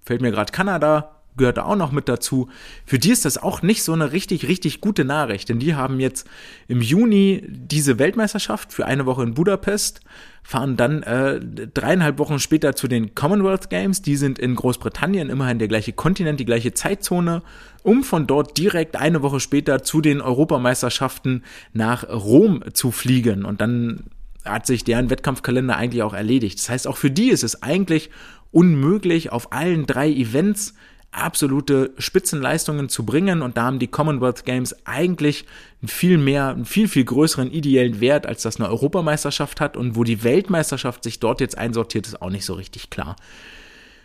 Fällt 0.03 0.21
mir 0.21 0.31
gerade 0.31 0.51
Kanada, 0.51 1.18
gehört 1.39 1.57
auch 1.57 1.75
noch 1.75 1.91
mit 1.91 2.07
dazu. 2.07 2.49
Für 2.85 2.99
die 2.99 3.09
ist 3.09 3.25
das 3.25 3.39
auch 3.39 3.63
nicht 3.63 3.81
so 3.81 3.93
eine 3.93 4.11
richtig, 4.11 4.47
richtig 4.47 4.81
gute 4.81 5.03
Nachricht, 5.03 5.49
denn 5.49 5.57
die 5.57 5.73
haben 5.73 5.99
jetzt 5.99 6.29
im 6.67 6.83
Juni 6.83 7.43
diese 7.49 7.97
Weltmeisterschaft 7.97 8.71
für 8.71 8.85
eine 8.85 9.07
Woche 9.07 9.23
in 9.23 9.33
Budapest, 9.33 10.01
fahren 10.43 10.77
dann 10.77 11.03
äh, 11.03 11.39
dreieinhalb 11.39 12.19
Wochen 12.19 12.39
später 12.39 12.75
zu 12.75 12.87
den 12.87 13.15
Commonwealth 13.15 13.69
Games. 13.69 14.01
Die 14.01 14.15
sind 14.15 14.37
in 14.37 14.55
Großbritannien, 14.55 15.29
immerhin 15.29 15.59
der 15.59 15.67
gleiche 15.67 15.93
Kontinent, 15.93 16.39
die 16.39 16.45
gleiche 16.45 16.73
Zeitzone, 16.73 17.41
um 17.83 18.03
von 18.03 18.27
dort 18.27 18.57
direkt 18.57 18.95
eine 18.95 19.21
Woche 19.21 19.39
später 19.39 19.81
zu 19.81 20.01
den 20.01 20.21
Europameisterschaften 20.21 21.43
nach 21.73 22.07
Rom 22.07 22.63
zu 22.73 22.91
fliegen. 22.91 23.45
Und 23.45 23.61
dann 23.61 24.05
hat 24.45 24.65
sich 24.65 24.83
deren 24.83 25.09
Wettkampfkalender 25.09 25.75
eigentlich 25.75 26.03
auch 26.03 26.13
erledigt. 26.13 26.59
Das 26.59 26.69
heißt, 26.69 26.87
auch 26.87 26.97
für 26.97 27.11
die 27.11 27.29
ist 27.29 27.43
es 27.43 27.61
eigentlich 27.61 28.09
unmöglich, 28.51 29.31
auf 29.31 29.51
allen 29.53 29.85
drei 29.85 30.09
Events 30.09 30.73
absolute 31.11 31.91
Spitzenleistungen 31.97 32.87
zu 32.87 33.05
bringen 33.05 33.41
und 33.41 33.57
da 33.57 33.63
haben 33.63 33.79
die 33.79 33.87
Commonwealth 33.87 34.45
Games 34.45 34.75
eigentlich 34.85 35.45
viel 35.83 36.17
mehr, 36.17 36.49
einen 36.49 36.65
viel, 36.65 36.87
viel 36.87 37.03
größeren 37.03 37.51
ideellen 37.51 37.99
Wert, 37.99 38.27
als 38.27 38.43
das 38.43 38.57
eine 38.57 38.69
Europameisterschaft 38.69 39.59
hat 39.59 39.75
und 39.75 39.95
wo 39.95 40.03
die 40.03 40.23
Weltmeisterschaft 40.23 41.03
sich 41.03 41.19
dort 41.19 41.41
jetzt 41.41 41.57
einsortiert, 41.57 42.07
ist 42.07 42.21
auch 42.21 42.29
nicht 42.29 42.45
so 42.45 42.53
richtig 42.53 42.89
klar. 42.89 43.15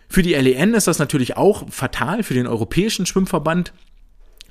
Für 0.07 0.23
die 0.23 0.33
LEN 0.33 0.73
ist 0.73 0.87
das 0.87 0.99
natürlich 0.99 1.37
auch 1.37 1.69
fatal, 1.69 2.23
für 2.23 2.33
den 2.33 2.47
Europäischen 2.47 3.05
Schwimmverband, 3.05 3.73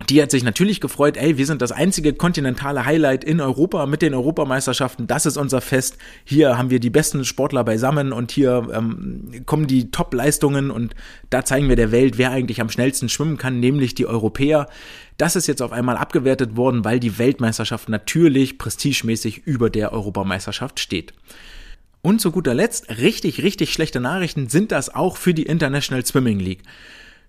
die 0.08 0.20
hat 0.20 0.30
sich 0.30 0.42
natürlich 0.42 0.80
gefreut, 0.80 1.16
ey, 1.16 1.38
wir 1.38 1.46
sind 1.46 1.62
das 1.62 1.72
einzige 1.72 2.12
kontinentale 2.12 2.84
Highlight 2.84 3.24
in 3.24 3.40
Europa 3.40 3.86
mit 3.86 4.02
den 4.02 4.12
Europameisterschaften. 4.12 5.06
Das 5.06 5.24
ist 5.24 5.36
unser 5.36 5.60
Fest. 5.60 5.98
Hier 6.24 6.58
haben 6.58 6.68
wir 6.68 6.80
die 6.80 6.90
besten 6.90 7.24
Sportler 7.24 7.64
beisammen 7.64 8.12
und 8.12 8.32
hier 8.32 8.68
ähm, 8.72 9.44
kommen 9.46 9.66
die 9.66 9.90
Top-Leistungen 9.90 10.70
und 10.70 10.94
da 11.30 11.44
zeigen 11.44 11.68
wir 11.68 11.76
der 11.76 11.92
Welt, 11.92 12.18
wer 12.18 12.32
eigentlich 12.32 12.60
am 12.60 12.70
schnellsten 12.70 13.08
schwimmen 13.08 13.38
kann, 13.38 13.60
nämlich 13.60 13.94
die 13.94 14.06
Europäer. 14.06 14.68
Das 15.16 15.36
ist 15.36 15.46
jetzt 15.46 15.62
auf 15.62 15.72
einmal 15.72 15.96
abgewertet 15.96 16.56
worden, 16.56 16.84
weil 16.84 16.98
die 16.98 17.18
Weltmeisterschaft 17.18 17.88
natürlich 17.88 18.58
prestigemäßig 18.58 19.46
über 19.46 19.70
der 19.70 19.92
Europameisterschaft 19.92 20.80
steht. 20.80 21.14
Und 22.02 22.20
zu 22.20 22.32
guter 22.32 22.52
Letzt, 22.52 22.98
richtig, 22.98 23.42
richtig 23.42 23.72
schlechte 23.72 24.00
Nachrichten 24.00 24.48
sind 24.48 24.72
das 24.72 24.94
auch 24.94 25.16
für 25.16 25.32
die 25.32 25.44
International 25.44 26.04
Swimming 26.04 26.40
League. 26.40 26.62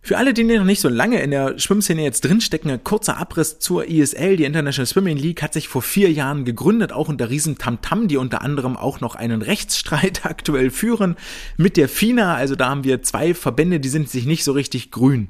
Für 0.06 0.20
alle, 0.20 0.36
die 0.36 0.44
noch 0.44 0.66
nicht 0.66 0.82
so 0.82 0.88
lange 0.88 1.20
in 1.20 1.32
der 1.32 1.58
Schwimmszene 1.58 2.04
jetzt 2.04 2.26
drinstecken, 2.26 2.70
ein 2.70 2.84
kurzer 2.84 3.18
Abriss 3.18 3.58
zur 3.58 3.90
ISL. 3.90 4.38
Die 4.38 4.44
International 4.44 4.86
Swimming 4.86 5.18
League 5.18 5.42
hat 5.42 5.54
sich 5.54 5.68
vor 5.68 5.82
vier 5.82 6.12
Jahren 6.12 6.46
gegründet, 6.46 6.92
auch 6.92 7.10
unter 7.10 7.32
riesen 7.32 7.58
Tamtam, 7.58 8.08
die 8.08 8.18
unter 8.18 8.44
anderem 8.44 8.78
auch 8.78 9.02
noch 9.02 9.16
einen 9.16 9.42
Rechtsstreit 9.42 10.24
aktuell 10.24 10.70
führen 10.70 11.16
mit 11.58 11.76
der 11.76 11.90
FINA. 11.90 12.36
Also 12.36 12.56
da 12.56 12.70
haben 12.70 12.84
wir 12.84 13.02
zwei 13.02 13.34
Verbände, 13.34 13.80
die 13.80 13.90
sind 13.90 14.08
sich 14.08 14.28
nicht 14.28 14.44
so 14.44 14.52
richtig 14.52 14.92
grün. 14.92 15.30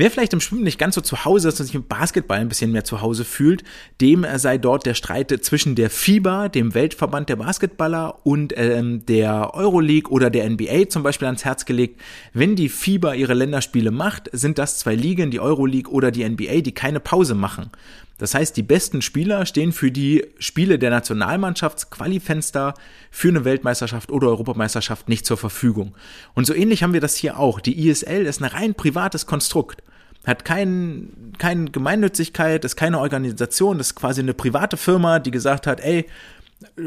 Wer 0.00 0.12
vielleicht 0.12 0.32
im 0.32 0.40
Schwimmen 0.40 0.62
nicht 0.62 0.78
ganz 0.78 0.94
so 0.94 1.00
zu 1.00 1.24
Hause 1.24 1.48
ist 1.48 1.58
und 1.58 1.66
sich 1.66 1.74
im 1.74 1.82
Basketball 1.82 2.38
ein 2.38 2.48
bisschen 2.48 2.70
mehr 2.70 2.84
zu 2.84 3.00
Hause 3.00 3.24
fühlt, 3.24 3.64
dem 4.00 4.24
sei 4.36 4.56
dort 4.56 4.86
der 4.86 4.94
Streit 4.94 5.36
zwischen 5.42 5.74
der 5.74 5.90
FIBA, 5.90 6.48
dem 6.48 6.72
Weltverband 6.72 7.28
der 7.28 7.34
Basketballer, 7.34 8.24
und 8.24 8.54
ähm, 8.56 9.04
der 9.06 9.54
Euroleague 9.54 10.12
oder 10.12 10.30
der 10.30 10.48
NBA 10.48 10.88
zum 10.88 11.02
Beispiel 11.02 11.26
ans 11.26 11.44
Herz 11.44 11.64
gelegt. 11.64 12.00
Wenn 12.32 12.54
die 12.54 12.68
FIBA 12.68 13.14
ihre 13.14 13.34
Länderspiele 13.34 13.90
macht, 13.90 14.30
sind 14.32 14.58
das 14.58 14.78
zwei 14.78 14.94
Ligen, 14.94 15.32
die 15.32 15.40
Euroleague 15.40 15.92
oder 15.92 16.12
die 16.12 16.28
NBA, 16.28 16.60
die 16.60 16.72
keine 16.72 17.00
Pause 17.00 17.34
machen. 17.34 17.72
Das 18.18 18.34
heißt, 18.34 18.56
die 18.56 18.62
besten 18.62 19.02
Spieler 19.02 19.46
stehen 19.46 19.72
für 19.72 19.90
die 19.90 20.24
Spiele 20.38 20.78
der 20.78 20.90
Nationalmannschaftsqualifenster 20.90 22.74
für 23.10 23.28
eine 23.28 23.44
Weltmeisterschaft 23.44 24.12
oder 24.12 24.28
Europameisterschaft 24.28 25.08
nicht 25.08 25.26
zur 25.26 25.38
Verfügung. 25.38 25.96
Und 26.34 26.44
so 26.44 26.54
ähnlich 26.54 26.84
haben 26.84 26.92
wir 26.92 27.00
das 27.00 27.16
hier 27.16 27.36
auch. 27.36 27.58
Die 27.60 27.88
ISL 27.88 28.26
ist 28.26 28.40
ein 28.40 28.48
rein 28.48 28.74
privates 28.74 29.26
Konstrukt 29.26 29.82
hat 30.28 30.44
kein, 30.44 31.32
keine 31.38 31.70
Gemeinnützigkeit, 31.70 32.64
ist 32.64 32.76
keine 32.76 33.00
Organisation, 33.00 33.80
ist 33.80 33.94
quasi 33.94 34.20
eine 34.20 34.34
private 34.34 34.76
Firma, 34.76 35.18
die 35.18 35.30
gesagt 35.30 35.66
hat, 35.66 35.80
ey, 35.80 36.06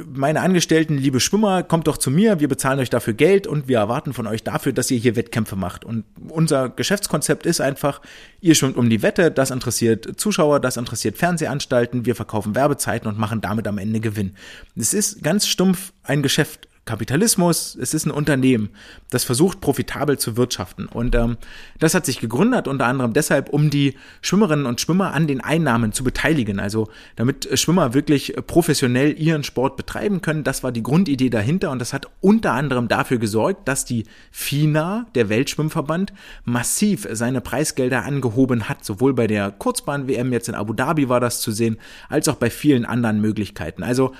meine 0.06 0.42
Angestellten, 0.42 0.98
liebe 0.98 1.22
Schwimmer, 1.22 1.64
kommt 1.64 1.88
doch 1.88 1.98
zu 1.98 2.12
mir, 2.12 2.42
wir 2.42 2.50
bezahlen 2.50 2.80
euch 2.80 2.90
dafür 2.90 3.14
Geld 3.14 3.48
und 3.48 3.70
wir 3.70 3.78
erwarten 3.78 4.14
von 4.14 4.28
euch 4.28 4.44
dafür, 4.44 4.74
dass 4.74 4.92
ihr 4.92 4.98
hier 4.98 5.16
Wettkämpfe 5.16 5.56
macht. 5.56 5.86
Und 5.86 6.04
unser 6.28 6.68
Geschäftskonzept 6.70 7.46
ist 7.46 7.62
einfach, 7.62 8.02
ihr 8.42 8.56
schwimmt 8.56 8.76
um 8.76 8.90
die 8.90 9.02
Wette, 9.02 9.32
das 9.32 9.50
interessiert 9.50 10.20
Zuschauer, 10.20 10.60
das 10.60 10.76
interessiert 10.76 11.18
Fernsehanstalten, 11.18 12.06
wir 12.06 12.16
verkaufen 12.16 12.54
Werbezeiten 12.54 13.08
und 13.08 13.18
machen 13.18 13.40
damit 13.40 13.66
am 13.66 13.78
Ende 13.78 14.02
Gewinn. 14.02 14.36
Es 14.76 14.94
ist 14.94 15.24
ganz 15.24 15.48
stumpf 15.48 15.94
ein 16.04 16.22
Geschäft 16.22 16.68
Kapitalismus, 16.92 17.78
es 17.80 17.94
ist 17.94 18.06
ein 18.06 18.12
Unternehmen, 18.12 18.68
das 19.12 19.24
versucht, 19.24 19.62
profitabel 19.62 20.20
zu 20.20 20.36
wirtschaften. 20.36 20.88
Und 20.88 21.16
ähm, 21.16 21.38
das 21.80 21.94
hat 21.94 22.06
sich 22.06 22.20
gegründet, 22.20 22.68
unter 22.68 22.86
anderem 22.86 23.14
deshalb, 23.14 23.48
um 23.48 23.70
die 23.70 23.96
Schwimmerinnen 24.22 24.66
und 24.66 24.82
Schwimmer 24.82 25.14
an 25.14 25.26
den 25.26 25.40
Einnahmen 25.40 25.94
zu 25.94 26.04
beteiligen. 26.04 26.60
Also 26.60 26.90
damit 27.16 27.48
Schwimmer 27.58 27.94
wirklich 27.94 28.36
professionell 28.46 29.18
ihren 29.18 29.46
Sport 29.46 29.78
betreiben 29.78 30.20
können. 30.20 30.44
Das 30.44 30.64
war 30.64 30.74
die 30.74 30.84
Grundidee 30.84 31.30
dahinter 31.30 31.72
und 31.72 31.80
das 31.80 31.94
hat 31.94 32.08
unter 32.20 32.52
anderem 32.52 32.90
dafür 32.90 33.20
gesorgt, 33.20 33.70
dass 33.70 33.86
die 33.86 34.04
FINA, 34.32 35.06
der 35.16 35.30
Weltschwimmverband, 35.30 36.12
massiv 36.44 37.08
seine 37.10 37.40
Preisgelder 37.40 38.04
angehoben 38.04 38.68
hat. 38.68 38.84
Sowohl 38.84 39.14
bei 39.14 39.28
der 39.28 39.52
Kurzbahn-WM 39.52 40.34
jetzt 40.34 40.50
in 40.50 40.56
Abu 40.56 40.74
Dhabi 40.74 41.08
war 41.08 41.22
das 41.22 41.40
zu 41.40 41.54
sehen, 41.54 41.78
als 42.10 42.28
auch 42.28 42.36
bei 42.36 42.50
vielen 42.50 42.84
anderen 42.84 43.22
Möglichkeiten. 43.22 43.82
Also 43.82 44.12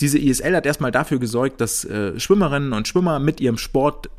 diese 0.00 0.18
ISL 0.18 0.54
hat 0.54 0.66
erstmal 0.66 0.92
dafür 0.92 1.18
gesorgt, 1.18 1.60
dass 1.60 1.84
äh, 1.84 2.18
Schwimmerinnen 2.18 2.72
und 2.72 2.88
Schwimmer 2.88 3.18
mit 3.18 3.40
ihrem 3.40 3.58
Sport 3.58 4.10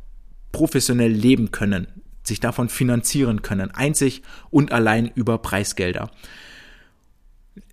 professionell 0.52 1.12
leben 1.12 1.52
können, 1.52 1.88
sich 2.24 2.40
davon 2.40 2.70
finanzieren 2.70 3.42
können, 3.42 3.72
einzig 3.72 4.24
und 4.50 4.72
allein 4.72 5.12
über 5.14 5.38
Preisgelder 5.38 6.10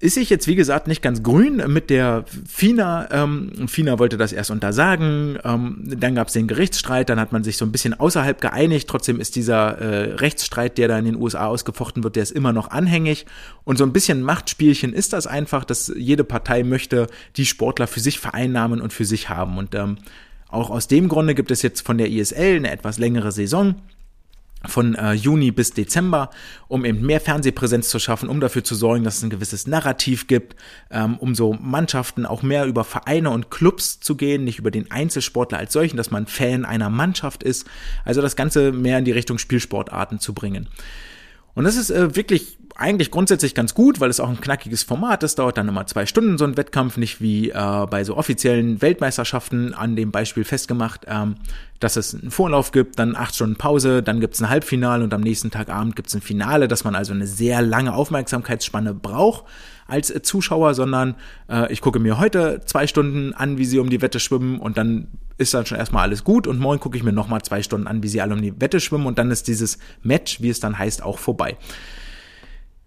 ist 0.01 0.15
sich 0.15 0.31
jetzt, 0.31 0.47
wie 0.47 0.55
gesagt, 0.55 0.87
nicht 0.87 1.03
ganz 1.03 1.23
grün 1.23 1.63
mit 1.67 1.91
der 1.91 2.25
FINA. 2.47 3.09
Ähm, 3.11 3.69
FINA 3.69 3.99
wollte 3.99 4.17
das 4.17 4.33
erst 4.33 4.51
untersagen, 4.51 5.39
ähm, 5.45 5.83
dann 5.85 6.15
gab 6.15 6.29
es 6.29 6.35
den 6.35 6.47
Gerichtsstreit, 6.47 7.09
dann 7.09 7.21
hat 7.21 7.33
man 7.33 7.45
sich 7.45 7.57
so 7.57 7.65
ein 7.65 7.73
bisschen 7.73 7.99
außerhalb 7.99 8.41
geeinigt. 8.41 8.89
Trotzdem 8.89 9.21
ist 9.21 9.37
dieser 9.37 9.79
äh, 9.79 10.15
Rechtsstreit, 10.15 10.79
der 10.79 10.89
da 10.89 10.99
in 10.99 11.05
den 11.05 11.17
USA 11.17 11.47
ausgefochten 11.47 12.05
wird, 12.05 12.17
der 12.17 12.23
ist 12.23 12.33
immer 12.33 12.53
noch 12.53 12.71
anhängig. 12.71 13.27
Und 13.65 13.79
so 13.79 13.85
ein 13.85 13.93
bisschen 13.93 14.23
Machtspielchen 14.23 14.93
ist 14.93 15.13
das 15.13 15.27
einfach, 15.27 15.65
dass 15.65 15.93
jede 15.97 16.25
Partei 16.25 16.63
möchte 16.63 17.07
die 17.37 17.47
Sportler 17.47 17.87
für 17.87 18.01
sich 18.01 18.19
vereinnahmen 18.19 18.81
und 18.81 18.93
für 18.93 19.05
sich 19.05 19.29
haben. 19.29 19.59
Und 19.59 19.75
ähm, 19.75 19.99
auch 20.49 20.71
aus 20.71 20.87
dem 20.89 21.09
Grunde 21.09 21.35
gibt 21.35 21.51
es 21.51 21.63
jetzt 21.63 21.85
von 21.85 21.99
der 21.99 22.11
ISL 22.11 22.57
eine 22.57 22.71
etwas 22.71 22.99
längere 22.99 23.33
Saison 23.33 23.75
von 24.67 24.95
äh, 24.95 25.13
Juni 25.13 25.51
bis 25.51 25.73
Dezember, 25.73 26.31
um 26.69 26.85
eben 26.85 27.05
mehr 27.05 27.21
Fernsehpräsenz 27.21 27.89
zu 27.89 27.99
schaffen, 27.99 28.29
um 28.29 28.41
dafür 28.41 28.65
zu 28.65 28.75
sorgen, 28.75 29.05
dass 29.05 29.19
es 29.19 29.23
ein 29.23 29.31
gewisses 29.31 29.67
Narrativ 29.67 30.27
gibt, 30.27 30.57
ähm, 30.91 31.17
um 31.19 31.35
so 31.35 31.55
Mannschaften 31.55 32.27
auch 32.27 32.43
mehr 32.43 32.67
über 32.67 32.85
Vereine 32.85 33.31
und 33.31 33.51
Clubs 33.51 34.01
zu 34.01 34.17
gehen, 34.17 34.45
nicht 34.45 34.59
über 34.59 34.71
den 34.71 34.91
Einzelsportler 34.91 35.59
als 35.59 35.73
solchen, 35.73 35.97
dass 35.97 36.11
man 36.11 36.27
Fan 36.27 36.65
einer 36.65 36.91
Mannschaft 36.91 37.43
ist. 37.43 37.67
Also 38.05 38.23
das 38.23 38.37
Ganze 38.37 38.73
mehr 38.73 38.99
in 38.99 39.05
die 39.05 39.13
Richtung 39.13 39.39
Spielsportarten 39.39 40.19
zu 40.19 40.35
bringen. 40.35 40.69
Und 41.55 41.65
das 41.65 41.77
ist 41.77 41.91
äh, 41.91 42.17
wirklich 42.17 42.59
eigentlich 42.77 43.13
grundsätzlich 43.13 43.55
ganz 43.55 43.75
gut, 43.75 44.01
weil 44.01 44.11
es 44.11 44.19
auch 44.19 44.29
ein 44.29 44.41
knackiges 44.41 44.83
Format 44.83 45.23
ist, 45.23 45.39
dauert 45.39 45.57
dann 45.57 45.69
immer 45.69 45.87
zwei 45.87 46.07
Stunden 46.07 46.39
so 46.39 46.45
ein 46.45 46.57
Wettkampf, 46.57 46.97
nicht 46.97 47.21
wie 47.21 47.51
äh, 47.51 47.87
bei 47.89 48.03
so 48.03 48.17
offiziellen 48.17 48.83
Weltmeisterschaften 48.83 49.75
an 49.75 49.95
dem 49.95 50.11
Beispiel 50.11 50.45
festgemacht, 50.45 51.03
ähm, 51.07 51.37
dass 51.79 51.97
es 51.97 52.15
einen 52.15 52.33
Vorlauf 52.33 52.73
gibt, 52.73 52.99
dann 52.99 53.15
acht 53.15 53.37
Stunden 53.37 53.57
Pause, 53.57 54.03
dann 54.03 54.21
gibt 54.21 54.35
es 54.35 54.43
ein 54.43 54.51
Halbfinale 54.51 55.05
und 55.05 55.15
am 55.15 55.21
nächsten 55.21 55.53
Tag 55.53 55.69
Abend 55.69 55.95
gibt 55.95 56.09
es 56.09 56.15
ein 56.15 56.21
Finale, 56.21 56.67
dass 56.67 56.83
man 56.83 56.97
also 56.97 57.13
eine 57.13 57.29
sehr 57.29 57.63
lange 57.63 57.95
Aufmerksamkeitsspanne 57.95 58.93
braucht 58.93 59.45
als 59.87 60.13
Zuschauer, 60.23 60.75
sondern 60.75 61.15
äh, 61.49 61.73
ich 61.73 61.81
gucke 61.81 62.01
mir 62.01 62.19
heute 62.19 62.63
zwei 62.65 62.89
Stunden 62.89 63.35
an, 63.35 63.59
wie 63.59 63.67
sie 63.67 63.79
um 63.79 63.91
die 63.91 64.03
Wette 64.03 64.19
schwimmen 64.19 64.59
und 64.59 64.79
dann 64.79 65.09
ist 65.39 65.55
dann 65.55 65.67
schon 65.67 65.79
erstmal 65.79 66.05
alles 66.05 66.25
gut 66.25 66.47
und 66.47 66.59
morgen 66.59 66.81
gucke 66.81 66.97
ich 66.97 67.03
mir 67.03 67.13
nochmal 67.13 67.43
zwei 67.43 67.63
Stunden 67.63 67.87
an, 67.87 68.03
wie 68.03 68.09
sie 68.09 68.21
alle 68.21 68.35
um 68.35 68.43
die 68.43 68.61
Wette 68.61 68.81
schwimmen 68.81 69.07
und 69.07 69.19
dann 69.19 69.31
ist 69.31 69.49
dieses 69.49 69.79
Match, 70.03 70.41
wie 70.41 70.49
es 70.49 70.61
dann 70.61 70.79
heißt, 70.79 71.03
auch 71.03 71.19
vorbei. 71.19 71.57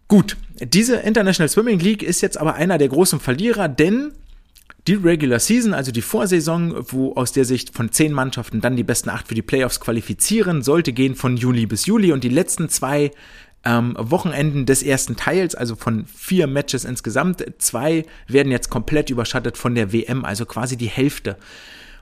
Gut, 0.07 0.38
diese 0.62 0.97
International 0.97 1.49
Swimming 1.49 1.79
League 1.79 2.03
ist 2.03 2.21
jetzt 2.21 2.38
aber 2.38 2.55
einer 2.55 2.77
der 2.77 2.88
großen 2.88 3.19
Verlierer, 3.19 3.67
denn 3.67 4.13
die 4.88 4.93
Regular 4.93 5.39
Season, 5.39 5.73
also 5.73 5.91
die 5.91 6.01
Vorsaison, 6.01 6.75
wo 6.91 7.13
aus 7.13 7.33
der 7.33 7.43
Sicht 7.43 7.75
von 7.75 7.91
zehn 7.91 8.13
Mannschaften 8.13 8.62
dann 8.62 8.77
die 8.77 8.86
besten 8.86 9.10
acht 9.10 9.27
für 9.27 9.36
die 9.36 9.41
Playoffs 9.41 9.81
qualifizieren, 9.81 10.62
sollte 10.62 10.93
gehen 10.93 11.15
von 11.15 11.36
Juli 11.36 11.65
bis 11.65 11.86
Juli 11.86 12.13
und 12.13 12.23
die 12.23 12.29
letzten 12.29 12.69
zwei 12.69 13.12
ähm, 13.65 13.95
Wochenenden 13.99 14.65
des 14.65 14.83
ersten 14.83 15.17
Teils, 15.17 15.55
also 15.55 15.75
von 15.75 16.05
vier 16.05 16.47
Matches 16.47 16.86
insgesamt, 16.86 17.43
zwei 17.57 18.05
werden 18.27 18.51
jetzt 18.51 18.69
komplett 18.69 19.10
überschattet 19.10 19.57
von 19.57 19.75
der 19.75 19.91
WM, 19.91 20.23
also 20.23 20.45
quasi 20.45 20.77
die 20.77 20.88
Hälfte. 20.88 21.38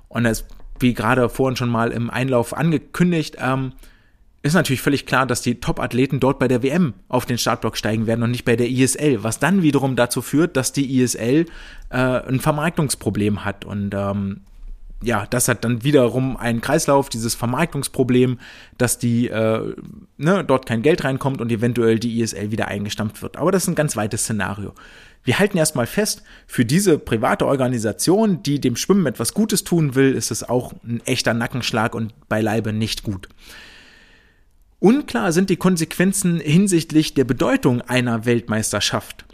Und 0.07 0.23
das, 0.23 0.45
wie 0.79 0.93
gerade 0.93 1.29
vorhin 1.29 1.55
schon 1.55 1.69
mal 1.69 1.91
im 1.91 2.09
Einlauf 2.09 2.55
angekündigt, 2.55 3.37
ähm, 3.39 3.73
ist 4.45 4.53
natürlich 4.53 4.81
völlig 4.81 5.07
klar, 5.07 5.25
dass 5.25 5.41
die 5.41 5.59
Top-Athleten 5.59 6.19
dort 6.19 6.37
bei 6.37 6.47
der 6.47 6.61
WM 6.61 6.93
auf 7.07 7.25
den 7.25 7.39
Startblock 7.39 7.77
steigen 7.77 8.05
werden 8.05 8.21
und 8.21 8.29
nicht 8.29 8.45
bei 8.45 8.55
der 8.55 8.69
ISL, 8.69 9.23
was 9.23 9.39
dann 9.39 9.63
wiederum 9.63 9.95
dazu 9.95 10.21
führt, 10.21 10.55
dass 10.55 10.71
die 10.71 11.01
ISL 11.01 11.47
äh, 11.89 11.97
ein 11.97 12.39
Vermarktungsproblem 12.39 13.43
hat 13.43 13.65
und 13.65 13.95
ähm, 13.95 14.41
ja, 15.01 15.25
das 15.29 15.47
hat 15.47 15.63
dann 15.63 15.83
wiederum 15.83 16.37
einen 16.37 16.61
Kreislauf, 16.61 17.09
dieses 17.09 17.35
Vermarktungsproblem, 17.35 18.39
dass 18.77 18.97
die 18.97 19.27
äh, 19.27 19.75
ne, 20.17 20.43
dort 20.43 20.65
kein 20.65 20.81
Geld 20.81 21.03
reinkommt 21.03 21.41
und 21.41 21.51
eventuell 21.51 21.99
die 21.99 22.21
ISL 22.21 22.51
wieder 22.51 22.67
eingestampft 22.67 23.21
wird. 23.21 23.37
Aber 23.37 23.51
das 23.51 23.63
ist 23.63 23.69
ein 23.69 23.75
ganz 23.75 23.95
weites 23.95 24.23
Szenario. 24.23 24.73
Wir 25.25 25.39
halten 25.39 25.57
erstmal 25.57 25.87
fest, 25.87 26.21
für 26.45 26.65
diese 26.65 26.99
private 26.99 27.47
Organisation, 27.47 28.43
die 28.43 28.61
dem 28.61 28.75
Schwimmen 28.75 29.07
etwas 29.07 29.33
Gutes 29.33 29.63
tun 29.63 29.95
will, 29.95 30.13
ist 30.13 30.29
es 30.29 30.47
auch 30.47 30.73
ein 30.83 31.01
echter 31.05 31.33
Nackenschlag 31.33 31.95
und 31.95 32.13
beileibe 32.29 32.71
nicht 32.71 33.01
gut. 33.01 33.27
Unklar 34.79 35.31
sind 35.31 35.49
die 35.49 35.57
Konsequenzen 35.57 36.39
hinsichtlich 36.39 37.15
der 37.15 37.23
Bedeutung 37.23 37.81
einer 37.81 38.25
Weltmeisterschaft. 38.25 39.25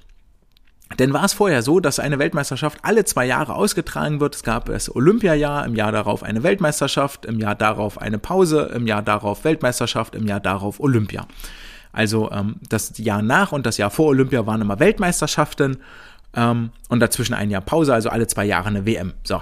Denn 0.97 1.11
war 1.11 1.25
es 1.25 1.33
vorher 1.33 1.61
so, 1.61 1.81
dass 1.81 1.99
eine 1.99 2.19
Weltmeisterschaft 2.19 2.79
alle 2.83 3.03
zwei 3.03 3.25
Jahre 3.25 3.55
ausgetragen 3.55 4.21
wird? 4.21 4.35
Es 4.35 4.43
gab 4.43 4.67
das 4.67 4.93
Olympiajahr, 4.93 5.65
im 5.65 5.75
Jahr 5.75 5.91
darauf 5.91 6.23
eine 6.23 6.43
Weltmeisterschaft, 6.43 7.25
im 7.25 7.39
Jahr 7.39 7.55
darauf 7.55 7.99
eine 7.99 8.17
Pause, 8.17 8.71
im 8.73 8.87
Jahr 8.87 9.01
darauf 9.01 9.43
Weltmeisterschaft, 9.43 10.15
im 10.15 10.25
Jahr 10.25 10.39
darauf 10.39 10.79
Olympia. 10.79 11.27
Also 11.91 12.31
ähm, 12.31 12.55
das 12.69 12.97
Jahr 12.97 13.21
nach 13.21 13.51
und 13.51 13.65
das 13.65 13.77
Jahr 13.77 13.91
vor 13.91 14.07
Olympia 14.07 14.45
waren 14.45 14.61
immer 14.61 14.79
Weltmeisterschaften 14.79 15.77
ähm, 16.35 16.71
und 16.89 16.99
dazwischen 16.99 17.33
ein 17.33 17.49
Jahr 17.49 17.61
Pause, 17.61 17.93
also 17.93 18.09
alle 18.09 18.27
zwei 18.27 18.45
Jahre 18.45 18.69
eine 18.69 18.85
WM. 18.85 19.13
So, 19.23 19.41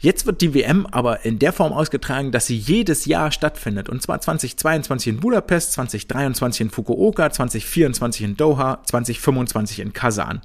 Jetzt 0.00 0.26
wird 0.26 0.40
die 0.42 0.54
WM 0.54 0.86
aber 0.86 1.24
in 1.24 1.40
der 1.40 1.52
Form 1.52 1.72
ausgetragen, 1.72 2.30
dass 2.30 2.46
sie 2.46 2.56
jedes 2.56 3.04
Jahr 3.04 3.32
stattfindet. 3.32 3.88
Und 3.88 4.00
zwar 4.00 4.20
2022 4.20 5.14
in 5.14 5.20
Budapest, 5.20 5.72
2023 5.72 6.60
in 6.60 6.70
Fukuoka, 6.70 7.30
2024 7.30 8.22
in 8.24 8.36
Doha, 8.36 8.80
2025 8.84 9.80
in 9.80 9.92
Kasan. 9.92 10.40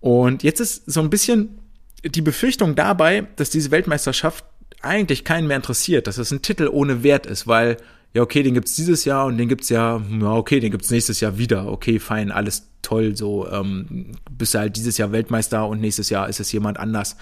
Und 0.00 0.42
jetzt 0.42 0.60
ist 0.60 0.90
so 0.90 1.00
ein 1.00 1.10
bisschen 1.10 1.58
die 2.02 2.22
Befürchtung 2.22 2.74
dabei, 2.74 3.26
dass 3.36 3.50
diese 3.50 3.70
Weltmeisterschaft 3.70 4.44
eigentlich 4.80 5.24
keinen 5.24 5.46
mehr 5.46 5.56
interessiert, 5.58 6.06
dass 6.06 6.16
es 6.16 6.30
ein 6.30 6.40
Titel 6.40 6.66
ohne 6.66 7.02
Wert 7.02 7.26
ist, 7.26 7.46
weil 7.46 7.76
ja, 8.14 8.22
okay, 8.22 8.42
den 8.42 8.54
gibt's 8.54 8.76
dieses 8.76 9.04
Jahr 9.04 9.26
und 9.26 9.38
den 9.38 9.48
gibt's 9.48 9.68
ja, 9.68 10.02
ja, 10.20 10.32
okay, 10.32 10.60
den 10.60 10.70
gibt's 10.70 10.90
nächstes 10.90 11.20
Jahr 11.20 11.38
wieder. 11.38 11.66
Okay, 11.66 11.98
fein, 11.98 12.30
alles 12.30 12.68
toll, 12.82 13.16
so 13.16 13.48
ähm, 13.48 14.12
bist 14.30 14.54
du 14.54 14.58
halt 14.58 14.76
dieses 14.76 14.98
Jahr 14.98 15.12
Weltmeister 15.12 15.66
und 15.66 15.80
nächstes 15.80 16.10
Jahr 16.10 16.28
ist 16.28 16.40
es 16.40 16.52
jemand 16.52 16.78
anders. 16.78 17.16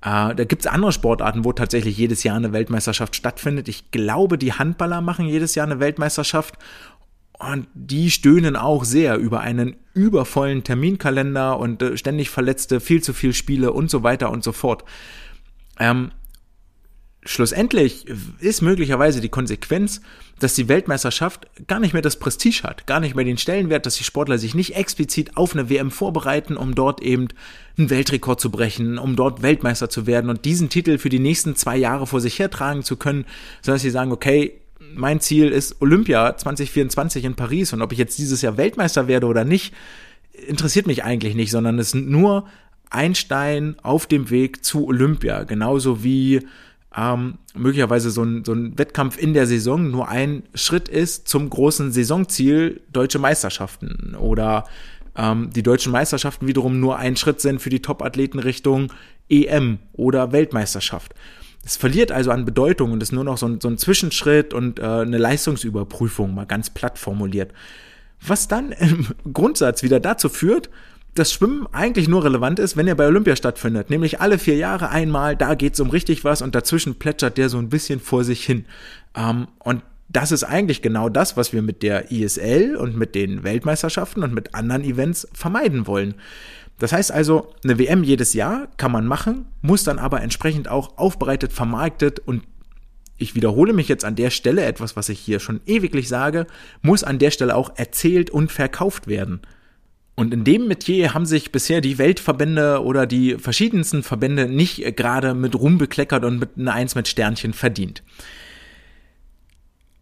Äh, 0.00 0.34
da 0.34 0.44
gibt 0.44 0.62
es 0.62 0.66
andere 0.66 0.92
Sportarten, 0.92 1.44
wo 1.44 1.52
tatsächlich 1.52 1.98
jedes 1.98 2.22
Jahr 2.22 2.36
eine 2.36 2.52
Weltmeisterschaft 2.52 3.16
stattfindet. 3.16 3.68
Ich 3.68 3.90
glaube, 3.90 4.38
die 4.38 4.52
Handballer 4.52 5.00
machen 5.00 5.26
jedes 5.26 5.54
Jahr 5.54 5.66
eine 5.66 5.80
Weltmeisterschaft. 5.80 6.54
Und 7.38 7.66
die 7.74 8.10
stöhnen 8.10 8.56
auch 8.56 8.84
sehr 8.84 9.18
über 9.18 9.40
einen 9.40 9.76
übervollen 9.92 10.64
Terminkalender 10.64 11.58
und 11.58 11.82
äh, 11.82 11.98
ständig 11.98 12.30
Verletzte, 12.30 12.80
viel 12.80 13.02
zu 13.02 13.12
viel 13.12 13.34
Spiele 13.34 13.72
und 13.72 13.90
so 13.90 14.02
weiter 14.02 14.30
und 14.30 14.42
so 14.42 14.52
fort. 14.52 14.84
Ähm, 15.78 16.12
schlussendlich 17.26 18.06
ist 18.40 18.62
möglicherweise 18.62 19.20
die 19.20 19.28
Konsequenz, 19.28 20.00
dass 20.38 20.54
die 20.54 20.68
Weltmeisterschaft 20.68 21.46
gar 21.66 21.80
nicht 21.80 21.92
mehr 21.92 22.02
das 22.02 22.18
Prestige 22.18 22.62
hat, 22.62 22.86
gar 22.86 23.00
nicht 23.00 23.14
mehr 23.14 23.24
den 23.24 23.38
Stellenwert, 23.38 23.86
dass 23.86 23.96
die 23.96 24.04
Sportler 24.04 24.38
sich 24.38 24.54
nicht 24.54 24.76
explizit 24.76 25.36
auf 25.36 25.54
eine 25.54 25.68
WM 25.70 25.90
vorbereiten, 25.90 26.56
um 26.56 26.74
dort 26.74 27.02
eben 27.02 27.28
einen 27.78 27.90
Weltrekord 27.90 28.40
zu 28.40 28.50
brechen, 28.50 28.98
um 28.98 29.16
dort 29.16 29.42
Weltmeister 29.42 29.88
zu 29.88 30.06
werden 30.06 30.30
und 30.30 30.44
diesen 30.44 30.68
Titel 30.68 30.98
für 30.98 31.08
die 31.08 31.18
nächsten 31.18 31.56
zwei 31.56 31.76
Jahre 31.76 32.06
vor 32.06 32.20
sich 32.20 32.38
hertragen 32.38 32.82
zu 32.82 32.96
können, 32.96 33.24
sondern 33.62 33.76
dass 33.76 33.82
sie 33.82 33.90
sagen, 33.90 34.12
okay, 34.12 34.60
mein 34.94 35.20
Ziel 35.20 35.48
ist 35.48 35.80
Olympia 35.80 36.36
2024 36.36 37.24
in 37.24 37.34
Paris 37.34 37.72
und 37.72 37.82
ob 37.82 37.92
ich 37.92 37.98
jetzt 37.98 38.18
dieses 38.18 38.42
Jahr 38.42 38.56
Weltmeister 38.56 39.08
werde 39.08 39.26
oder 39.26 39.44
nicht, 39.44 39.74
interessiert 40.46 40.86
mich 40.86 41.02
eigentlich 41.04 41.34
nicht, 41.34 41.50
sondern 41.50 41.78
es 41.78 41.88
ist 41.88 41.94
nur 41.94 42.46
ein 42.90 43.14
Stein 43.14 43.76
auf 43.82 44.06
dem 44.06 44.30
Weg 44.30 44.64
zu 44.64 44.86
Olympia, 44.86 45.44
genauso 45.44 46.04
wie 46.04 46.46
ähm, 46.96 47.38
möglicherweise 47.54 48.10
so 48.10 48.22
ein, 48.22 48.44
so 48.44 48.52
ein 48.52 48.78
Wettkampf 48.78 49.18
in 49.18 49.34
der 49.34 49.46
Saison 49.46 49.90
nur 49.90 50.08
ein 50.08 50.44
Schritt 50.54 50.88
ist 50.88 51.28
zum 51.28 51.50
großen 51.50 51.92
Saisonziel 51.92 52.80
deutsche 52.90 53.18
Meisterschaften 53.18 54.14
oder 54.18 54.64
ähm, 55.14 55.50
die 55.54 55.62
deutschen 55.62 55.92
Meisterschaften 55.92 56.46
wiederum 56.46 56.80
nur 56.80 56.96
ein 56.96 57.16
Schritt 57.16 57.40
sind 57.40 57.60
für 57.60 57.70
die 57.70 57.82
Top-Athleten 57.82 58.38
Richtung 58.38 58.92
EM 59.28 59.78
oder 59.92 60.32
Weltmeisterschaft. 60.32 61.14
Es 61.64 61.76
verliert 61.76 62.12
also 62.12 62.30
an 62.30 62.44
Bedeutung 62.44 62.92
und 62.92 63.02
ist 63.02 63.12
nur 63.12 63.24
noch 63.24 63.38
so 63.38 63.46
ein, 63.46 63.60
so 63.60 63.68
ein 63.68 63.76
Zwischenschritt 63.76 64.54
und 64.54 64.78
äh, 64.78 64.82
eine 64.82 65.18
Leistungsüberprüfung, 65.18 66.32
mal 66.32 66.46
ganz 66.46 66.70
platt 66.70 66.98
formuliert. 66.98 67.52
Was 68.24 68.48
dann 68.48 68.72
im 68.72 69.08
Grundsatz 69.32 69.82
wieder 69.82 70.00
dazu 70.00 70.28
führt, 70.28 70.70
das 71.18 71.32
Schwimmen 71.32 71.66
eigentlich 71.72 72.08
nur 72.08 72.24
relevant 72.24 72.58
ist, 72.58 72.76
wenn 72.76 72.86
er 72.86 72.94
bei 72.94 73.06
Olympia 73.06 73.36
stattfindet. 73.36 73.90
Nämlich 73.90 74.20
alle 74.20 74.38
vier 74.38 74.56
Jahre 74.56 74.90
einmal, 74.90 75.36
da 75.36 75.54
geht's 75.54 75.80
um 75.80 75.90
richtig 75.90 76.24
was 76.24 76.42
und 76.42 76.54
dazwischen 76.54 76.98
plätschert 76.98 77.38
der 77.38 77.48
so 77.48 77.58
ein 77.58 77.68
bisschen 77.68 78.00
vor 78.00 78.24
sich 78.24 78.44
hin. 78.44 78.66
Ähm, 79.14 79.48
und 79.58 79.82
das 80.08 80.32
ist 80.32 80.44
eigentlich 80.44 80.82
genau 80.82 81.08
das, 81.08 81.36
was 81.36 81.52
wir 81.52 81.62
mit 81.62 81.82
der 81.82 82.12
ISL 82.12 82.76
und 82.76 82.96
mit 82.96 83.14
den 83.14 83.42
Weltmeisterschaften 83.42 84.22
und 84.22 84.32
mit 84.32 84.54
anderen 84.54 84.84
Events 84.84 85.26
vermeiden 85.32 85.86
wollen. 85.86 86.14
Das 86.78 86.92
heißt 86.92 87.10
also, 87.10 87.54
eine 87.64 87.78
WM 87.78 88.04
jedes 88.04 88.34
Jahr 88.34 88.68
kann 88.76 88.92
man 88.92 89.06
machen, 89.06 89.46
muss 89.62 89.82
dann 89.82 89.98
aber 89.98 90.22
entsprechend 90.22 90.68
auch 90.68 90.98
aufbereitet, 90.98 91.52
vermarktet 91.52 92.20
und 92.20 92.42
ich 93.18 93.34
wiederhole 93.34 93.72
mich 93.72 93.88
jetzt 93.88 94.04
an 94.04 94.14
der 94.14 94.30
Stelle 94.30 94.64
etwas, 94.64 94.94
was 94.94 95.08
ich 95.08 95.18
hier 95.18 95.40
schon 95.40 95.60
ewiglich 95.66 96.06
sage, 96.08 96.46
muss 96.82 97.02
an 97.02 97.18
der 97.18 97.30
Stelle 97.30 97.56
auch 97.56 97.72
erzählt 97.76 98.28
und 98.28 98.52
verkauft 98.52 99.06
werden. 99.06 99.40
Und 100.16 100.32
in 100.32 100.44
dem 100.44 100.66
Metier 100.66 101.12
haben 101.12 101.26
sich 101.26 101.52
bisher 101.52 101.82
die 101.82 101.98
Weltverbände 101.98 102.82
oder 102.82 103.06
die 103.06 103.36
verschiedensten 103.36 104.02
Verbände 104.02 104.48
nicht 104.48 104.96
gerade 104.96 105.34
mit 105.34 105.54
Ruhm 105.54 105.76
bekleckert 105.76 106.24
und 106.24 106.38
mit 106.38 106.50
einer 106.56 106.72
Eins 106.72 106.94
mit 106.94 107.06
Sternchen 107.06 107.52
verdient. 107.52 108.02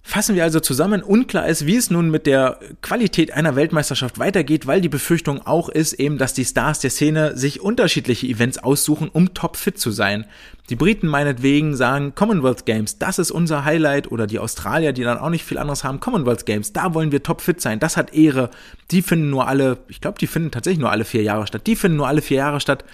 Fassen 0.07 0.37
wir 0.37 0.45
also 0.45 0.61
zusammen, 0.61 1.03
unklar 1.03 1.49
ist, 1.49 1.64
wie 1.64 1.77
es 1.77 1.90
nun 1.90 2.11
mit 2.11 2.27
der 2.27 2.61
Qualität 2.83 3.33
einer 3.33 3.57
Weltmeisterschaft 3.57 4.19
weitergeht, 4.19 4.67
weil 4.67 4.83
die 4.83 4.90
Befürchtung 4.90 5.47
auch 5.47 5.71
ist 5.71 5.95
eben, 5.95 6.19
dass 6.19 6.35
die 6.35 6.45
Stars 6.45 6.81
der 6.81 6.90
Szene 6.90 7.38
sich 7.38 7.62
unterschiedliche 7.62 8.27
Events 8.27 8.59
aussuchen, 8.59 9.09
um 9.09 9.33
topfit 9.33 9.79
zu 9.79 9.90
sein. 9.90 10.27
Die 10.69 10.77
Briten 10.77 11.09
meinetwegen 11.09 11.75
sagen 11.75 12.14
Commonwealth 12.14 12.67
Games, 12.67 12.99
das 12.99 13.19
ist 13.19 13.31
unser 13.31 13.64
Highlight 13.64 14.12
oder 14.12 14.27
die 14.27 14.38
Australier, 14.38 14.93
die 14.93 15.05
dann 15.05 15.17
auch 15.17 15.31
nicht 15.31 15.43
viel 15.45 15.57
anderes 15.57 15.85
haben, 15.85 16.01
Commonwealth 16.01 16.45
Games, 16.45 16.75
da 16.75 16.93
wollen 16.93 17.11
wir 17.11 17.23
topfit 17.23 17.62
sein, 17.62 17.81
das 17.81 17.97
hat 17.97 18.12
Ehre. 18.12 18.51
Die 18.90 19.01
finden 19.01 19.31
nur 19.31 19.49
alle, 19.49 19.79
ich 19.88 20.03
glaube, 20.03 20.19
die 20.19 20.27
finden 20.27 20.51
tatsächlich 20.51 20.81
nur 20.81 20.90
alle 20.90 21.07
vier 21.07 21.23
Jahre 21.23 21.47
statt. 21.47 21.67
Die 21.67 21.77
finden 21.77 21.97
nur 21.97 22.09
alle 22.09 22.21
vier 22.21 22.37
Jahre 22.37 22.61
statt 22.61 22.85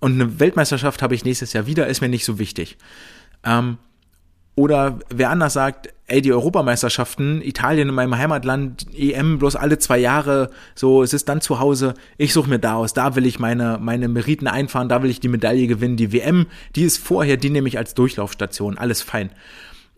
und 0.00 0.14
eine 0.14 0.40
Weltmeisterschaft 0.40 1.02
habe 1.02 1.14
ich 1.14 1.26
nächstes 1.26 1.52
Jahr 1.52 1.66
wieder, 1.66 1.88
ist 1.88 2.00
mir 2.00 2.08
nicht 2.08 2.24
so 2.24 2.38
wichtig. 2.38 2.78
Ähm, 3.44 3.76
oder 4.56 5.00
wer 5.10 5.30
anders 5.30 5.54
sagt, 5.54 5.88
ey, 6.06 6.20
die 6.20 6.32
Europameisterschaften, 6.32 7.42
Italien 7.42 7.88
in 7.88 7.94
meinem 7.94 8.16
Heimatland, 8.16 8.86
EM 8.96 9.38
bloß 9.38 9.56
alle 9.56 9.78
zwei 9.78 9.98
Jahre, 9.98 10.50
so, 10.74 11.02
es 11.02 11.12
ist 11.12 11.28
dann 11.28 11.40
zu 11.40 11.58
Hause, 11.58 11.94
ich 12.18 12.32
suche 12.32 12.50
mir 12.50 12.58
da 12.58 12.74
aus, 12.74 12.92
da 12.92 13.16
will 13.16 13.26
ich 13.26 13.38
meine, 13.38 13.78
meine 13.80 14.08
Meriten 14.08 14.46
einfahren, 14.46 14.88
da 14.88 15.02
will 15.02 15.10
ich 15.10 15.20
die 15.20 15.28
Medaille 15.28 15.66
gewinnen, 15.66 15.96
die 15.96 16.12
WM, 16.12 16.46
die 16.76 16.84
ist 16.84 16.98
vorher, 16.98 17.36
die 17.36 17.50
nehme 17.50 17.68
ich 17.68 17.78
als 17.78 17.94
Durchlaufstation, 17.94 18.78
alles 18.78 19.02
fein. 19.02 19.30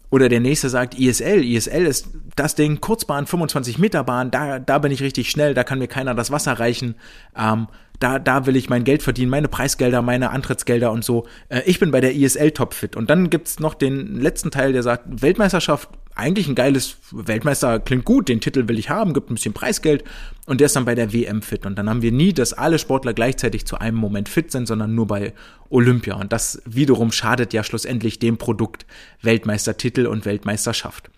Oder 0.08 0.28
der 0.28 0.40
nächste 0.40 0.68
sagt 0.68 0.96
ISL, 0.96 1.44
ISL 1.44 1.84
ist 1.84 2.08
das 2.36 2.54
Ding, 2.54 2.80
Kurzbahn, 2.80 3.26
25 3.26 3.78
Meter 3.78 4.04
Bahn, 4.04 4.30
da, 4.30 4.60
da 4.60 4.78
bin 4.78 4.92
ich 4.92 5.02
richtig 5.02 5.30
schnell, 5.30 5.52
da 5.52 5.64
kann 5.64 5.80
mir 5.80 5.88
keiner 5.88 6.14
das 6.14 6.30
Wasser 6.30 6.52
reichen, 6.52 6.94
ähm, 7.36 7.66
da, 7.98 8.18
da 8.18 8.46
will 8.46 8.56
ich 8.56 8.68
mein 8.68 8.84
Geld 8.84 9.02
verdienen, 9.02 9.30
meine 9.30 9.48
Preisgelder, 9.48 10.02
meine 10.02 10.30
Antrittsgelder 10.30 10.92
und 10.92 11.04
so. 11.04 11.26
Äh, 11.48 11.62
ich 11.66 11.80
bin 11.80 11.90
bei 11.90 12.00
der 12.00 12.14
ISL 12.14 12.50
topfit. 12.50 12.96
Und 12.96 13.10
dann 13.10 13.30
gibt's 13.30 13.58
noch 13.58 13.74
den 13.74 14.20
letzten 14.20 14.50
Teil, 14.50 14.72
der 14.72 14.82
sagt, 14.82 15.22
Weltmeisterschaft, 15.22 15.88
eigentlich 16.14 16.48
ein 16.48 16.54
geiles 16.54 16.96
Weltmeister, 17.12 17.78
klingt 17.78 18.06
gut, 18.06 18.28
den 18.28 18.40
Titel 18.40 18.68
will 18.68 18.78
ich 18.78 18.88
haben, 18.88 19.12
gibt 19.12 19.30
ein 19.30 19.34
bisschen 19.34 19.52
Preisgeld 19.52 20.02
und 20.46 20.60
der 20.60 20.66
ist 20.66 20.76
dann 20.76 20.86
bei 20.86 20.94
der 20.94 21.12
WM 21.12 21.42
fit. 21.42 21.66
Und 21.66 21.76
dann 21.76 21.90
haben 21.90 22.00
wir 22.00 22.12
nie, 22.12 22.32
dass 22.32 22.54
alle 22.54 22.78
Sportler 22.78 23.12
gleichzeitig 23.12 23.66
zu 23.66 23.78
einem 23.78 23.98
Moment 23.98 24.28
fit 24.28 24.50
sind, 24.50 24.66
sondern 24.66 24.94
nur 24.94 25.06
bei 25.06 25.34
Olympia. 25.68 26.14
Und 26.14 26.32
das 26.32 26.62
wiederum 26.64 27.12
schadet 27.12 27.52
ja 27.52 27.62
schlussendlich 27.62 28.18
dem 28.18 28.38
Produkt 28.38 28.86
Weltmeistertitel 29.20 30.06
und 30.06 30.24
Weltmeisterschaft. 30.24 31.10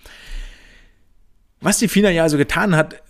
Was 1.60 1.78
die 1.78 1.88
FINA 1.88 2.10
ja 2.10 2.24
also 2.24 2.36
getan 2.36 2.74
hat, 2.76 3.00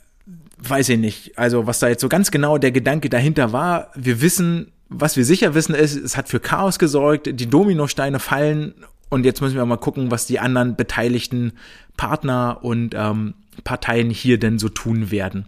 weiß 0.60 0.88
ich 0.90 0.98
nicht. 0.98 1.38
Also 1.38 1.66
was 1.66 1.78
da 1.78 1.88
jetzt 1.88 2.00
so 2.00 2.08
ganz 2.08 2.30
genau 2.30 2.58
der 2.58 2.72
Gedanke 2.72 3.08
dahinter 3.08 3.52
war, 3.52 3.90
wir 3.94 4.20
wissen, 4.20 4.72
was 4.88 5.16
wir 5.16 5.24
sicher 5.24 5.54
wissen 5.54 5.74
ist, 5.74 5.96
es 5.96 6.16
hat 6.16 6.28
für 6.28 6.40
Chaos 6.40 6.78
gesorgt, 6.78 7.28
die 7.32 7.46
Dominosteine 7.46 8.18
fallen 8.18 8.74
und 9.08 9.24
jetzt 9.24 9.40
müssen 9.40 9.56
wir 9.56 9.64
mal 9.64 9.76
gucken, 9.76 10.10
was 10.10 10.26
die 10.26 10.38
anderen 10.38 10.76
beteiligten 10.76 11.52
Partner 11.96 12.58
und 12.62 12.94
ähm, 12.94 13.34
Parteien 13.64 14.10
hier 14.10 14.38
denn 14.38 14.58
so 14.58 14.68
tun 14.68 15.10
werden. 15.10 15.46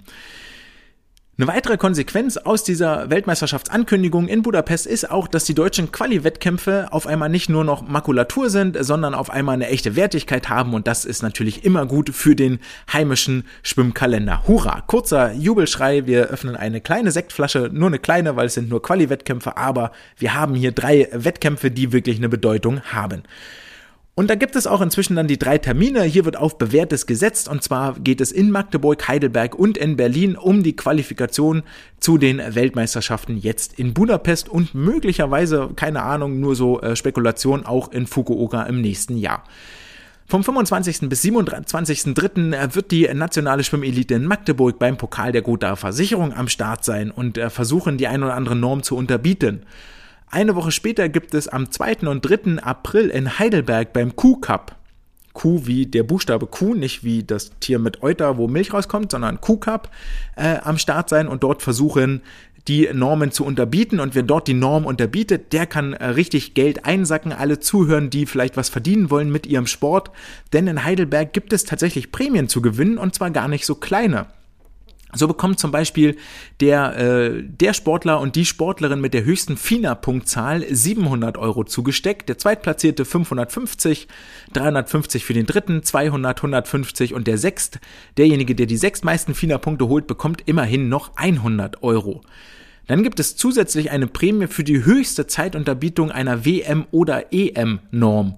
Eine 1.41 1.49
weitere 1.49 1.79
Konsequenz 1.79 2.37
aus 2.37 2.65
dieser 2.65 3.09
Weltmeisterschaftsankündigung 3.09 4.29
in 4.29 4.43
Budapest 4.43 4.87
ist 4.87 5.11
auch, 5.11 5.27
dass 5.27 5.45
die 5.45 5.55
deutschen 5.55 5.91
Quali-Wettkämpfe 5.91 6.89
auf 6.91 7.07
einmal 7.07 7.31
nicht 7.31 7.49
nur 7.49 7.65
noch 7.65 7.81
Makulatur 7.81 8.51
sind, 8.51 8.77
sondern 8.79 9.15
auf 9.15 9.31
einmal 9.31 9.55
eine 9.55 9.69
echte 9.69 9.97
Wertigkeit 9.97 10.51
haben 10.51 10.75
und 10.75 10.87
das 10.87 11.07
ist 11.07 11.23
natürlich 11.23 11.65
immer 11.65 11.87
gut 11.87 12.11
für 12.11 12.37
den 12.37 12.59
heimischen 12.93 13.45
Schwimmkalender. 13.63 14.47
Hurra! 14.47 14.83
Kurzer 14.87 15.33
Jubelschrei, 15.33 16.05
wir 16.05 16.27
öffnen 16.27 16.57
eine 16.57 16.83
kleine 16.83 17.11
Sektflasche, 17.11 17.71
nur 17.73 17.89
eine 17.89 18.01
kleine, 18.01 18.37
weil 18.37 18.49
es 18.49 18.53
sind 18.53 18.69
nur 18.69 18.83
Quali-Wettkämpfe, 18.83 19.57
aber 19.57 19.93
wir 20.19 20.35
haben 20.35 20.55
hier 20.55 20.73
drei 20.73 21.09
Wettkämpfe, 21.11 21.71
die 21.71 21.91
wirklich 21.93 22.19
eine 22.19 22.29
Bedeutung 22.29 22.83
haben. 22.83 23.23
Und 24.21 24.29
da 24.29 24.35
gibt 24.35 24.55
es 24.55 24.67
auch 24.67 24.83
inzwischen 24.83 25.17
dann 25.17 25.29
die 25.29 25.39
drei 25.39 25.57
Termine. 25.57 26.03
Hier 26.03 26.27
wird 26.27 26.37
auf 26.37 26.59
Bewährtes 26.59 27.07
gesetzt. 27.07 27.49
Und 27.49 27.63
zwar 27.63 27.99
geht 27.99 28.21
es 28.21 28.33
in 28.33 28.51
Magdeburg, 28.51 29.09
Heidelberg 29.09 29.55
und 29.55 29.79
in 29.79 29.97
Berlin 29.97 30.37
um 30.37 30.63
die 30.63 30.77
Qualifikation 30.77 31.63
zu 32.01 32.19
den 32.19 32.37
Weltmeisterschaften 32.55 33.39
jetzt 33.39 33.79
in 33.79 33.95
Budapest 33.95 34.51
und 34.51 34.75
möglicherweise, 34.75 35.71
keine 35.75 36.03
Ahnung, 36.03 36.39
nur 36.39 36.55
so 36.55 36.83
äh, 36.83 36.97
Spekulation 36.97 37.65
auch 37.65 37.93
in 37.93 38.07
Fukuoka 38.07 38.65
im 38.65 38.83
nächsten 38.83 39.17
Jahr. 39.17 39.43
Vom 40.27 40.45
25. 40.45 41.09
bis 41.09 41.25
27.3. 41.25 42.55
Äh, 42.55 42.75
wird 42.75 42.91
die 42.91 43.09
nationale 43.15 43.65
Schwimmelite 43.65 44.17
in 44.17 44.27
Magdeburg 44.27 44.79
beim 44.79 44.99
Pokal 44.99 45.33
der 45.33 45.41
Gotha 45.41 45.77
Versicherung 45.77 46.35
am 46.35 46.49
Start 46.49 46.85
sein 46.85 47.11
und 47.11 47.39
äh, 47.39 47.49
versuchen, 47.49 47.97
die 47.97 48.07
ein 48.07 48.23
oder 48.23 48.35
andere 48.35 48.55
Norm 48.55 48.83
zu 48.83 48.99
unterbieten. 48.99 49.63
Eine 50.33 50.55
Woche 50.55 50.71
später 50.71 51.09
gibt 51.09 51.35
es 51.35 51.49
am 51.49 51.73
2. 51.73 52.09
und 52.09 52.23
3. 52.23 52.63
April 52.63 53.09
in 53.09 53.41
Heidelberg 53.41 53.93
beim 53.93 54.15
Q-Cup. 54.15 54.77
Q 55.33 55.67
wie 55.67 55.87
der 55.87 56.05
Buchstabe 56.05 56.47
Q, 56.47 56.75
nicht 56.75 57.03
wie 57.03 57.25
das 57.25 57.51
Tier 57.59 57.81
mit 57.81 58.03
Euter, 58.03 58.37
wo 58.37 58.47
Milch 58.47 58.73
rauskommt, 58.73 59.11
sondern 59.11 59.41
Q-Cup 59.41 59.91
äh, 60.37 60.59
am 60.63 60.79
Start 60.79 61.09
sein 61.09 61.27
und 61.27 61.43
dort 61.43 61.63
versuchen, 61.63 62.23
die 62.69 62.89
Normen 62.93 63.33
zu 63.33 63.45
unterbieten. 63.45 63.99
Und 63.99 64.15
wer 64.15 64.23
dort 64.23 64.47
die 64.47 64.55
Norm 64.55 64.87
unterbietet, 64.87 65.53
der 65.53 65.67
kann 65.67 65.95
äh, 65.95 66.07
richtig 66.07 66.55
Geld 66.55 66.85
einsacken. 66.85 67.33
Alle 67.33 67.59
zuhören, 67.59 68.11
die 68.11 68.27
vielleicht 68.27 68.57
was 68.57 68.69
verdienen 68.69 69.11
wollen 69.11 69.31
mit 69.31 69.47
ihrem 69.47 69.67
Sport. 69.67 70.13
Denn 70.53 70.69
in 70.69 70.85
Heidelberg 70.85 71.33
gibt 71.33 71.53
es 71.53 71.65
tatsächlich 71.65 72.13
Prämien 72.13 72.49
zu 72.49 72.63
gewinnen 72.63 72.99
und 72.99 73.17
zwar 73.17 73.33
gar 73.33 73.49
nicht 73.49 73.67
so 73.67 73.75
kleine. 73.75 74.27
So 75.13 75.27
bekommt 75.27 75.59
zum 75.59 75.73
Beispiel 75.73 76.17
der, 76.61 76.97
äh, 76.97 77.43
der 77.43 77.75
Sportler 77.75 78.21
und 78.21 78.37
die 78.37 78.47
Sportlerin 78.47 79.01
mit 79.01 79.13
der 79.13 79.25
höchsten 79.25 79.57
FINA-Punktzahl 79.57 80.65
700 80.69 81.37
Euro 81.37 81.65
zugesteckt, 81.65 82.29
der 82.29 82.39
Zweitplatzierte 82.39 83.05
550, 83.05 84.07
350 84.53 85.25
für 85.25 85.35
den 85.35 85.47
Dritten, 85.47 85.83
200, 85.83 86.39
150 86.39 87.15
und 87.15 87.27
der 87.27 87.39
Sechst, 87.39 87.81
derjenige, 88.19 88.55
der 88.55 88.67
die 88.67 88.77
sechstmeisten 88.77 89.35
FINA-Punkte 89.35 89.89
holt, 89.89 90.07
bekommt 90.07 90.43
immerhin 90.47 90.89
noch 90.89 91.17
100 91.17 91.83
Euro. 91.83 92.23
Dann 92.87 93.03
gibt 93.03 93.21
es 93.21 93.37
zusätzlich 93.37 93.91
eine 93.91 94.07
Prämie 94.07 94.49
für 94.49 94.65
die 94.65 94.85
höchste 94.85 95.27
Zeitunterbietung 95.27 96.11
einer 96.11 96.45
WM- 96.45 96.87
oder 96.91 97.33
EM-Norm. 97.33 98.37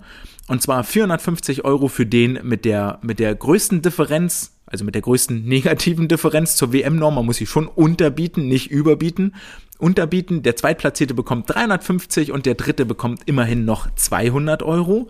Und 0.48 0.60
zwar 0.60 0.84
450 0.84 1.64
Euro 1.64 1.88
für 1.88 2.04
den 2.04 2.38
mit 2.42 2.64
der, 2.64 2.98
mit 3.02 3.18
der 3.18 3.34
größten 3.34 3.80
Differenz 3.80 4.51
also 4.66 4.84
mit 4.84 4.94
der 4.94 5.02
größten 5.02 5.44
negativen 5.48 6.08
Differenz 6.08 6.56
zur 6.56 6.72
WM-Norm. 6.72 7.14
Man 7.14 7.26
muss 7.26 7.36
sie 7.36 7.46
schon 7.46 7.68
unterbieten, 7.68 8.46
nicht 8.46 8.70
überbieten. 8.70 9.34
Unterbieten, 9.78 10.42
der 10.42 10.56
Zweitplatzierte 10.56 11.14
bekommt 11.14 11.50
350 11.50 12.32
und 12.32 12.46
der 12.46 12.54
Dritte 12.54 12.86
bekommt 12.86 13.22
immerhin 13.26 13.64
noch 13.64 13.92
200 13.94 14.62
Euro. 14.62 15.08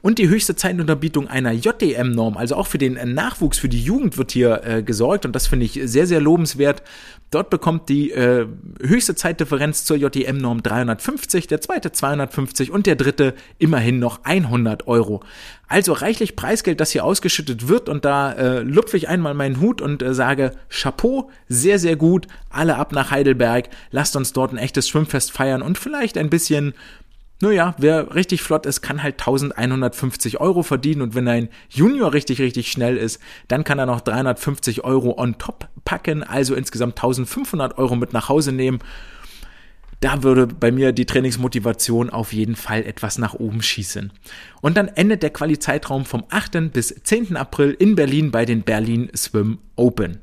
Und 0.00 0.18
die 0.18 0.28
höchste 0.28 0.54
Zeitunterbietung 0.54 1.26
einer 1.26 1.50
JDM-Norm, 1.50 2.36
also 2.36 2.54
auch 2.54 2.68
für 2.68 2.78
den 2.78 2.94
Nachwuchs, 3.14 3.58
für 3.58 3.68
die 3.68 3.82
Jugend 3.82 4.16
wird 4.16 4.30
hier 4.30 4.62
äh, 4.64 4.82
gesorgt 4.84 5.26
und 5.26 5.32
das 5.34 5.48
finde 5.48 5.66
ich 5.66 5.80
sehr, 5.84 6.06
sehr 6.06 6.20
lobenswert. 6.20 6.84
Dort 7.32 7.50
bekommt 7.50 7.88
die 7.88 8.12
äh, 8.12 8.46
höchste 8.80 9.16
Zeitdifferenz 9.16 9.84
zur 9.84 9.96
JDM-Norm 9.96 10.62
350, 10.62 11.48
der 11.48 11.60
zweite 11.60 11.90
250 11.90 12.70
und 12.70 12.86
der 12.86 12.94
dritte 12.94 13.34
immerhin 13.58 13.98
noch 13.98 14.20
100 14.22 14.86
Euro. 14.86 15.20
Also 15.66 15.94
reichlich 15.94 16.36
Preisgeld, 16.36 16.80
das 16.80 16.92
hier 16.92 17.04
ausgeschüttet 17.04 17.66
wird 17.66 17.88
und 17.88 18.04
da 18.04 18.32
äh, 18.32 18.60
lupfe 18.60 18.96
ich 18.96 19.08
einmal 19.08 19.34
meinen 19.34 19.60
Hut 19.60 19.82
und 19.82 20.00
äh, 20.02 20.14
sage 20.14 20.52
Chapeau, 20.70 21.28
sehr, 21.48 21.80
sehr 21.80 21.96
gut, 21.96 22.28
alle 22.50 22.76
ab 22.76 22.92
nach 22.92 23.10
Heidelberg, 23.10 23.68
lasst 23.90 24.14
uns 24.14 24.32
dort 24.32 24.52
ein 24.52 24.58
echtes 24.58 24.88
Schwimmfest 24.88 25.32
feiern 25.32 25.60
und 25.60 25.76
vielleicht 25.76 26.16
ein 26.16 26.30
bisschen 26.30 26.72
naja, 27.40 27.74
wer 27.78 28.14
richtig 28.14 28.42
flott 28.42 28.66
ist, 28.66 28.82
kann 28.82 29.02
halt 29.02 29.20
1150 29.20 30.40
Euro 30.40 30.62
verdienen 30.62 31.02
und 31.02 31.14
wenn 31.14 31.28
ein 31.28 31.48
Junior 31.68 32.12
richtig, 32.12 32.40
richtig 32.40 32.70
schnell 32.70 32.96
ist, 32.96 33.20
dann 33.46 33.62
kann 33.62 33.78
er 33.78 33.86
noch 33.86 34.00
350 34.00 34.84
Euro 34.84 35.16
on 35.16 35.38
top 35.38 35.68
packen, 35.84 36.24
also 36.24 36.54
insgesamt 36.54 36.98
1500 36.98 37.78
Euro 37.78 37.94
mit 37.94 38.12
nach 38.12 38.28
Hause 38.28 38.50
nehmen. 38.50 38.80
Da 40.00 40.22
würde 40.22 40.46
bei 40.46 40.70
mir 40.70 40.92
die 40.92 41.06
Trainingsmotivation 41.06 42.10
auf 42.10 42.32
jeden 42.32 42.54
Fall 42.54 42.84
etwas 42.84 43.18
nach 43.18 43.34
oben 43.34 43.62
schießen. 43.62 44.12
Und 44.60 44.76
dann 44.76 44.88
endet 44.88 45.24
der 45.24 45.30
Quali-Zeitraum 45.30 46.04
vom 46.04 46.24
8. 46.30 46.72
bis 46.72 46.94
10. 47.02 47.36
April 47.36 47.74
in 47.78 47.96
Berlin 47.96 48.30
bei 48.30 48.44
den 48.44 48.62
Berlin 48.62 49.10
Swim 49.16 49.58
Open 49.74 50.20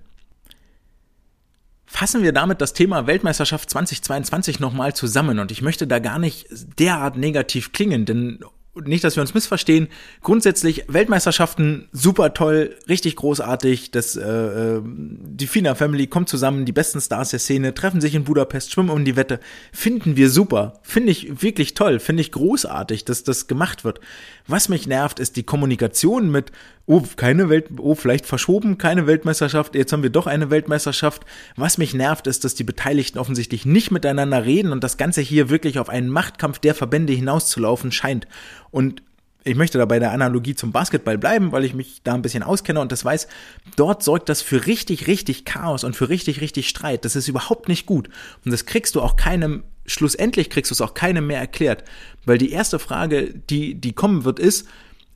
fassen 1.95 2.23
wir 2.23 2.33
damit 2.33 2.59
das 2.59 2.73
Thema 2.73 3.07
Weltmeisterschaft 3.07 3.69
2022 3.69 4.59
nochmal 4.59 4.93
zusammen. 4.93 5.39
Und 5.39 5.49
ich 5.51 5.61
möchte 5.61 5.87
da 5.87 5.99
gar 5.99 6.19
nicht 6.19 6.47
derart 6.77 7.15
negativ 7.15 7.71
klingen, 7.71 8.05
denn 8.05 8.39
nicht, 8.83 9.05
dass 9.05 9.15
wir 9.15 9.21
uns 9.21 9.33
missverstehen. 9.33 9.87
Grundsätzlich 10.21 10.83
Weltmeisterschaften 10.89 11.87
super 11.93 12.33
toll, 12.33 12.75
richtig 12.89 13.15
großartig. 13.15 13.91
Das, 13.91 14.17
äh, 14.17 14.21
äh, 14.27 14.81
die 14.83 15.47
Fina 15.47 15.75
Family 15.75 16.07
kommt 16.07 16.27
zusammen, 16.27 16.65
die 16.65 16.73
besten 16.73 16.99
Stars 16.99 17.29
der 17.29 17.39
Szene 17.39 17.73
treffen 17.73 18.01
sich 18.01 18.13
in 18.13 18.25
Budapest, 18.25 18.73
schwimmen 18.73 18.89
um 18.89 19.05
die 19.05 19.15
Wette. 19.15 19.39
Finden 19.71 20.17
wir 20.17 20.29
super, 20.29 20.73
finde 20.83 21.11
ich 21.11 21.41
wirklich 21.41 21.73
toll, 21.73 22.01
finde 22.01 22.21
ich 22.21 22.33
großartig, 22.33 23.05
dass 23.05 23.23
das 23.23 23.47
gemacht 23.47 23.85
wird. 23.85 24.01
Was 24.47 24.67
mich 24.67 24.87
nervt, 24.87 25.21
ist 25.21 25.37
die 25.37 25.43
Kommunikation 25.43 26.29
mit 26.29 26.51
oh, 26.87 27.03
keine 27.15 27.49
Welt, 27.49 27.67
oh, 27.79 27.95
vielleicht 27.95 28.25
verschoben, 28.25 28.77
keine 28.77 29.07
Weltmeisterschaft, 29.07 29.75
jetzt 29.75 29.91
haben 29.91 30.03
wir 30.03 30.11
doch 30.11 30.27
eine 30.27 30.51
Weltmeisterschaft. 30.51 31.25
Was 31.55 31.77
mich 31.77 31.93
nervt, 31.93 32.27
ist, 32.27 32.43
dass 32.43 32.55
die 32.55 32.63
Beteiligten 32.63 33.17
offensichtlich 33.17 33.65
nicht 33.65 33.91
miteinander 33.91 34.45
reden 34.45 34.71
und 34.71 34.83
das 34.83 34.97
Ganze 34.97 35.21
hier 35.21 35.49
wirklich 35.49 35.79
auf 35.79 35.89
einen 35.89 36.09
Machtkampf 36.09 36.59
der 36.59 36.75
Verbände 36.75 37.13
hinauszulaufen 37.13 37.91
scheint. 37.91 38.27
Und 38.69 39.01
ich 39.43 39.55
möchte 39.55 39.77
da 39.77 39.85
bei 39.85 39.99
der 39.99 40.11
Analogie 40.11 40.55
zum 40.55 40.71
Basketball 40.71 41.19
bleiben, 41.19 41.51
weil 41.51 41.65
ich 41.65 41.75
mich 41.75 42.01
da 42.03 42.15
ein 42.15 42.23
bisschen 42.23 42.41
auskenne 42.43 42.79
und 42.81 42.91
das 42.91 43.05
weiß, 43.05 43.27
dort 43.75 44.03
sorgt 44.03 44.27
das 44.27 44.41
für 44.41 44.65
richtig, 44.65 45.05
richtig 45.05 45.45
Chaos 45.45 45.83
und 45.83 45.95
für 45.95 46.09
richtig, 46.09 46.41
richtig 46.41 46.67
Streit. 46.67 47.05
Das 47.05 47.15
ist 47.15 47.27
überhaupt 47.27 47.67
nicht 47.67 47.85
gut. 47.85 48.09
Und 48.43 48.51
das 48.51 48.65
kriegst 48.65 48.95
du 48.95 49.01
auch 49.01 49.15
keinem, 49.15 49.63
schlussendlich 49.85 50.49
kriegst 50.49 50.71
du 50.71 50.73
es 50.73 50.81
auch 50.81 50.95
keinem 50.95 51.27
mehr 51.27 51.39
erklärt. 51.39 51.83
Weil 52.25 52.39
die 52.39 52.51
erste 52.51 52.79
Frage, 52.79 53.35
die, 53.49 53.75
die 53.75 53.93
kommen 53.93 54.23
wird, 54.23 54.39
ist, 54.39 54.67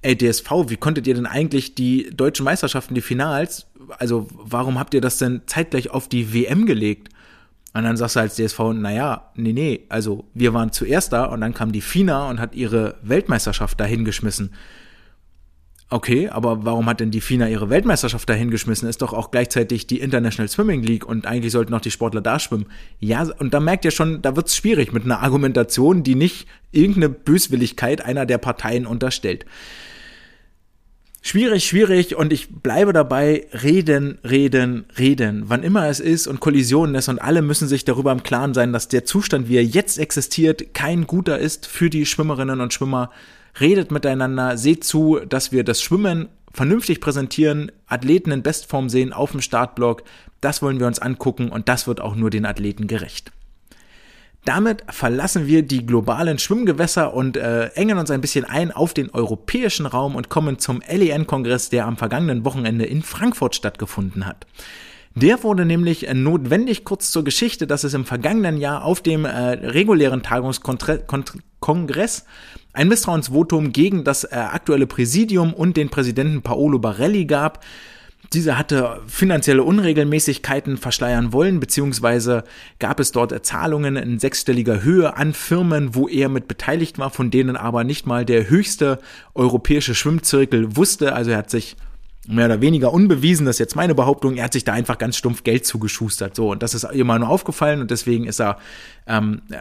ey 0.02 0.18
DSV, 0.18 0.50
wie 0.68 0.78
konntet 0.78 1.08
ihr 1.08 1.14
denn 1.14 1.26
eigentlich 1.26 1.76
die 1.76 2.10
deutschen 2.16 2.46
Meisterschaften, 2.46 2.96
die 2.96 3.02
Finals, 3.02 3.68
also 3.98 4.28
warum 4.32 4.80
habt 4.80 4.94
ihr 4.94 5.02
das 5.02 5.18
denn 5.18 5.42
zeitgleich 5.46 5.90
auf 5.90 6.08
die 6.08 6.34
WM 6.34 6.66
gelegt? 6.66 7.10
Und 7.74 7.84
dann 7.84 7.98
sagst 7.98 8.16
du 8.16 8.20
als 8.22 8.36
DSV, 8.36 8.60
naja, 8.74 9.32
nee, 9.36 9.54
nee, 9.54 9.86
also 9.90 10.26
wir 10.34 10.54
waren 10.54 10.72
zuerst 10.72 11.14
da 11.14 11.26
und 11.26 11.42
dann 11.42 11.54
kam 11.54 11.72
die 11.72 11.82
FINA 11.82 12.30
und 12.30 12.40
hat 12.40 12.56
ihre 12.56 12.96
Weltmeisterschaft 13.04 13.80
dahin 13.80 14.06
geschmissen. 14.06 14.52
Okay, 15.92 16.30
aber 16.30 16.66
warum 16.66 16.86
hat 16.86 17.00
denn 17.00 17.10
die 17.10 17.22
FINA 17.22 17.48
ihre 17.48 17.72
Weltmeisterschaft 17.72 18.30
dahin 18.30 18.52
geschmissen? 18.52 18.88
Ist 18.88 19.02
doch 19.02 19.12
auch 19.12 19.32
gleichzeitig 19.32 19.88
die 19.88 20.00
International 20.00 20.48
Swimming 20.48 20.84
League 20.84 21.06
und 21.06 21.26
eigentlich 21.26 21.52
sollten 21.52 21.74
auch 21.74 21.82
die 21.82 21.90
Sportler 21.90 22.22
da 22.22 22.38
schwimmen. 22.38 22.68
Ja, 23.00 23.28
und 23.40 23.56
da 23.56 23.60
merkt 23.60 23.86
ihr 23.86 23.92
schon, 23.92 24.22
da 24.22 24.36
wird's 24.36 24.56
schwierig 24.56 24.94
mit 24.94 25.06
einer 25.06 25.22
Argumentation, 25.22 26.04
die 26.04 26.14
nicht 26.14 26.48
irgendeine 26.72 27.10
Böswilligkeit 27.10 28.06
einer 28.06 28.28
der 28.28 28.38
Parteien 28.38 28.86
unterstellt. 28.86 29.46
Schwierig, 31.22 31.66
schwierig 31.66 32.16
und 32.16 32.32
ich 32.32 32.48
bleibe 32.50 32.94
dabei, 32.94 33.46
reden, 33.62 34.20
reden, 34.24 34.86
reden, 34.98 35.44
wann 35.48 35.64
immer 35.64 35.88
es 35.88 36.00
ist 36.00 36.28
und 36.28 36.40
Kollisionen 36.40 36.96
ist 36.96 37.10
und 37.10 37.20
alle 37.20 37.42
müssen 37.42 37.68
sich 37.68 37.84
darüber 37.84 38.12
im 38.14 38.24
Klaren 38.24 38.54
sein, 38.54 38.72
dass 38.72 38.88
der 38.88 39.04
Zustand, 39.04 39.50
wie 39.50 39.58
er 39.58 39.66
jetzt 39.66 40.00
existiert, 40.00 40.74
kein 40.74 41.08
guter 41.08 41.38
ist 41.38 41.68
für 41.68 41.90
die 41.90 42.06
Schwimmerinnen 42.06 42.62
und 42.62 42.74
Schwimmer. 42.74 43.12
Redet 43.60 43.92
miteinander, 43.92 44.58
seht 44.58 44.86
zu, 44.86 45.20
dass 45.28 45.52
wir 45.52 45.66
das 45.66 45.82
Schwimmen 45.82 46.30
vernünftig 46.54 47.02
präsentieren, 47.02 47.72
Athleten 47.88 48.32
in 48.32 48.42
Bestform 48.42 48.90
sehen 48.90 49.12
auf 49.12 49.32
dem 49.32 49.42
Startblock. 49.42 50.04
Das 50.40 50.62
wollen 50.62 50.80
wir 50.80 50.88
uns 50.88 51.00
angucken 51.00 51.50
und 51.50 51.68
das 51.68 51.86
wird 51.86 52.00
auch 52.00 52.16
nur 52.16 52.30
den 52.30 52.46
Athleten 52.46 52.88
gerecht. 52.88 53.32
Damit 54.46 54.84
verlassen 54.90 55.48
wir 55.48 55.64
die 55.64 55.86
globalen 55.86 56.40
Schwimmgewässer 56.40 57.14
und 57.14 57.36
äh, 57.38 57.66
engen 57.76 57.98
uns 57.98 58.10
ein 58.10 58.22
bisschen 58.22 58.46
ein 58.46 58.72
auf 58.72 58.94
den 58.94 59.10
europäischen 59.10 59.86
Raum 59.86 60.16
und 60.16 60.30
kommen 60.30 60.60
zum 60.60 60.82
LEN-Kongress, 60.88 61.70
der 61.70 61.86
am 61.86 61.98
vergangenen 61.98 62.46
Wochenende 62.46 62.86
in 62.86 63.02
Frankfurt 63.02 63.56
stattgefunden 63.56 64.26
hat. 64.26 64.48
Der 65.16 65.44
wurde 65.44 65.66
nämlich 65.66 66.08
äh, 66.08 66.14
notwendig 66.14 66.86
kurz 66.86 67.12
zur 67.12 67.26
Geschichte, 67.26 67.68
dass 67.68 67.84
es 67.84 67.94
im 67.94 68.06
vergangenen 68.06 68.56
Jahr 68.58 68.86
auf 68.86 69.02
dem 69.02 69.26
äh, 69.26 69.30
regulären 69.30 70.24
Tagungskongress 70.24 72.26
ein 72.74 72.88
Misstrauensvotum 72.88 73.74
gegen 73.74 74.04
das 74.04 74.24
äh, 74.24 74.36
aktuelle 74.36 74.88
Präsidium 74.88 75.54
und 75.54 75.76
den 75.76 75.90
Präsidenten 75.90 76.44
Paolo 76.44 76.80
Barelli 76.80 77.26
gab. 77.26 77.66
Dieser 78.34 78.60
hatte 78.60 79.02
finanzielle 79.08 79.64
Unregelmäßigkeiten 79.64 80.78
verschleiern 80.78 81.34
wollen, 81.34 81.60
beziehungsweise 81.60 82.44
gab 82.78 83.00
es 83.00 83.12
dort 83.12 83.46
Zahlungen 83.46 83.96
in 83.96 84.20
sechsstelliger 84.20 84.84
Höhe 84.84 85.18
an 85.18 85.34
Firmen, 85.34 85.96
wo 85.96 86.08
er 86.08 86.30
mit 86.30 86.48
beteiligt 86.48 87.00
war, 87.00 87.10
von 87.10 87.32
denen 87.32 87.56
aber 87.56 87.84
nicht 87.84 88.06
mal 88.06 88.26
der 88.26 88.50
höchste 88.50 89.00
europäische 89.34 89.96
Schwimmzirkel 89.96 90.76
wusste. 90.76 91.14
Also 91.14 91.32
er 91.32 91.38
hat 91.38 91.50
sich 91.50 91.76
mehr 92.28 92.46
oder 92.46 92.62
weniger 92.62 92.94
unbewiesen, 92.94 93.46
das 93.46 93.56
ist 93.56 93.60
jetzt 93.60 93.76
meine 93.76 93.96
Behauptung, 93.96 94.36
er 94.36 94.44
hat 94.46 94.54
sich 94.54 94.64
da 94.64 94.74
einfach 94.74 95.00
ganz 95.00 95.18
stumpf 95.18 95.44
Geld 95.44 95.66
zugeschustert. 95.66 96.36
So, 96.36 96.52
und 96.52 96.62
das 96.62 96.76
ist 96.76 96.88
ihm 96.94 97.08
mal 97.08 97.18
nur 97.18 97.30
aufgefallen 97.30 97.82
und 97.82 97.90
deswegen 97.90 98.26
ist 98.26 98.40
er, 98.40 98.60
ähm, 99.08 99.42
äh, 99.50 99.56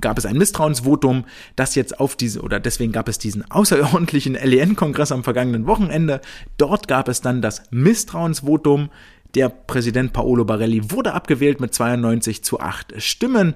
gab 0.00 0.18
es 0.18 0.26
ein 0.26 0.36
Misstrauensvotum, 0.36 1.24
das 1.56 1.74
jetzt 1.74 2.00
auf 2.00 2.16
diese, 2.16 2.40
oder 2.40 2.60
deswegen 2.60 2.92
gab 2.92 3.08
es 3.08 3.18
diesen 3.18 3.50
außerordentlichen 3.50 4.34
LEN-Kongress 4.42 5.12
am 5.12 5.24
vergangenen 5.24 5.66
Wochenende. 5.66 6.20
Dort 6.56 6.88
gab 6.88 7.08
es 7.08 7.20
dann 7.20 7.42
das 7.42 7.62
Misstrauensvotum. 7.70 8.90
Der 9.34 9.48
Präsident 9.48 10.12
Paolo 10.12 10.44
Barelli 10.44 10.90
wurde 10.90 11.12
abgewählt 11.12 11.60
mit 11.60 11.74
92 11.74 12.42
zu 12.42 12.60
8 12.60 12.94
Stimmen. 13.02 13.54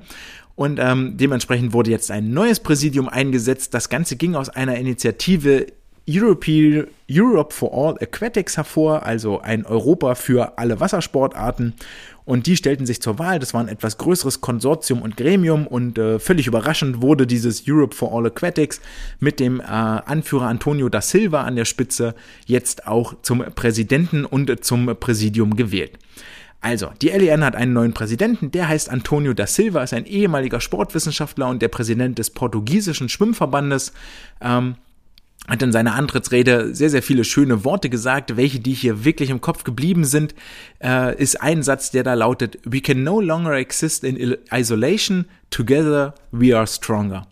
Und 0.54 0.78
ähm, 0.78 1.16
dementsprechend 1.16 1.72
wurde 1.72 1.90
jetzt 1.90 2.10
ein 2.10 2.32
neues 2.32 2.60
Präsidium 2.60 3.08
eingesetzt. 3.08 3.72
Das 3.72 3.88
Ganze 3.88 4.16
ging 4.16 4.34
aus 4.34 4.50
einer 4.50 4.76
Initiative 4.76 5.66
Europe, 6.10 6.88
Europe 7.08 7.54
for 7.54 7.72
All 7.72 7.96
Aquatics 8.00 8.56
hervor, 8.56 9.04
also 9.04 9.40
ein 9.40 9.64
Europa 9.64 10.14
für 10.16 10.58
alle 10.58 10.80
Wassersportarten. 10.80 11.74
Und 12.24 12.46
die 12.46 12.56
stellten 12.56 12.86
sich 12.86 13.00
zur 13.00 13.18
Wahl. 13.18 13.38
Das 13.38 13.54
war 13.54 13.60
ein 13.60 13.68
etwas 13.68 13.98
größeres 13.98 14.40
Konsortium 14.40 15.02
und 15.02 15.16
Gremium. 15.16 15.66
Und 15.66 15.98
äh, 15.98 16.18
völlig 16.18 16.46
überraschend 16.46 17.02
wurde 17.02 17.26
dieses 17.26 17.64
Europe 17.66 17.94
for 17.94 18.12
All 18.12 18.26
Aquatics 18.26 18.80
mit 19.18 19.40
dem 19.40 19.60
äh, 19.60 19.64
Anführer 19.64 20.46
Antonio 20.46 20.88
da 20.88 21.00
Silva 21.00 21.42
an 21.42 21.56
der 21.56 21.64
Spitze 21.64 22.14
jetzt 22.46 22.86
auch 22.86 23.14
zum 23.22 23.44
Präsidenten 23.54 24.24
und 24.24 24.64
zum 24.64 24.96
Präsidium 24.98 25.56
gewählt. 25.56 25.98
Also, 26.60 26.90
die 27.00 27.08
LEN 27.08 27.42
hat 27.42 27.56
einen 27.56 27.72
neuen 27.72 27.94
Präsidenten, 27.94 28.50
der 28.50 28.68
heißt 28.68 28.90
Antonio 28.90 29.32
da 29.32 29.46
Silva, 29.46 29.82
ist 29.82 29.94
ein 29.94 30.04
ehemaliger 30.04 30.60
Sportwissenschaftler 30.60 31.48
und 31.48 31.62
der 31.62 31.68
Präsident 31.68 32.18
des 32.18 32.30
portugiesischen 32.30 33.08
Schwimmverbandes. 33.08 33.94
Ähm, 34.42 34.74
hat 35.48 35.62
in 35.62 35.72
seiner 35.72 35.94
Antrittsrede 35.94 36.74
sehr, 36.74 36.90
sehr 36.90 37.02
viele 37.02 37.24
schöne 37.24 37.64
Worte 37.64 37.90
gesagt. 37.90 38.36
Welche, 38.36 38.60
die 38.60 38.72
hier 38.72 39.04
wirklich 39.04 39.30
im 39.30 39.40
Kopf 39.40 39.64
geblieben 39.64 40.04
sind, 40.04 40.34
äh, 40.82 41.16
ist 41.20 41.40
ein 41.40 41.62
Satz, 41.62 41.90
der 41.90 42.04
da 42.04 42.14
lautet, 42.14 42.58
We 42.64 42.80
can 42.80 43.02
no 43.02 43.20
longer 43.20 43.54
exist 43.54 44.04
in 44.04 44.36
isolation, 44.52 45.26
together 45.50 46.14
we 46.30 46.56
are 46.56 46.66
stronger. 46.66 47.26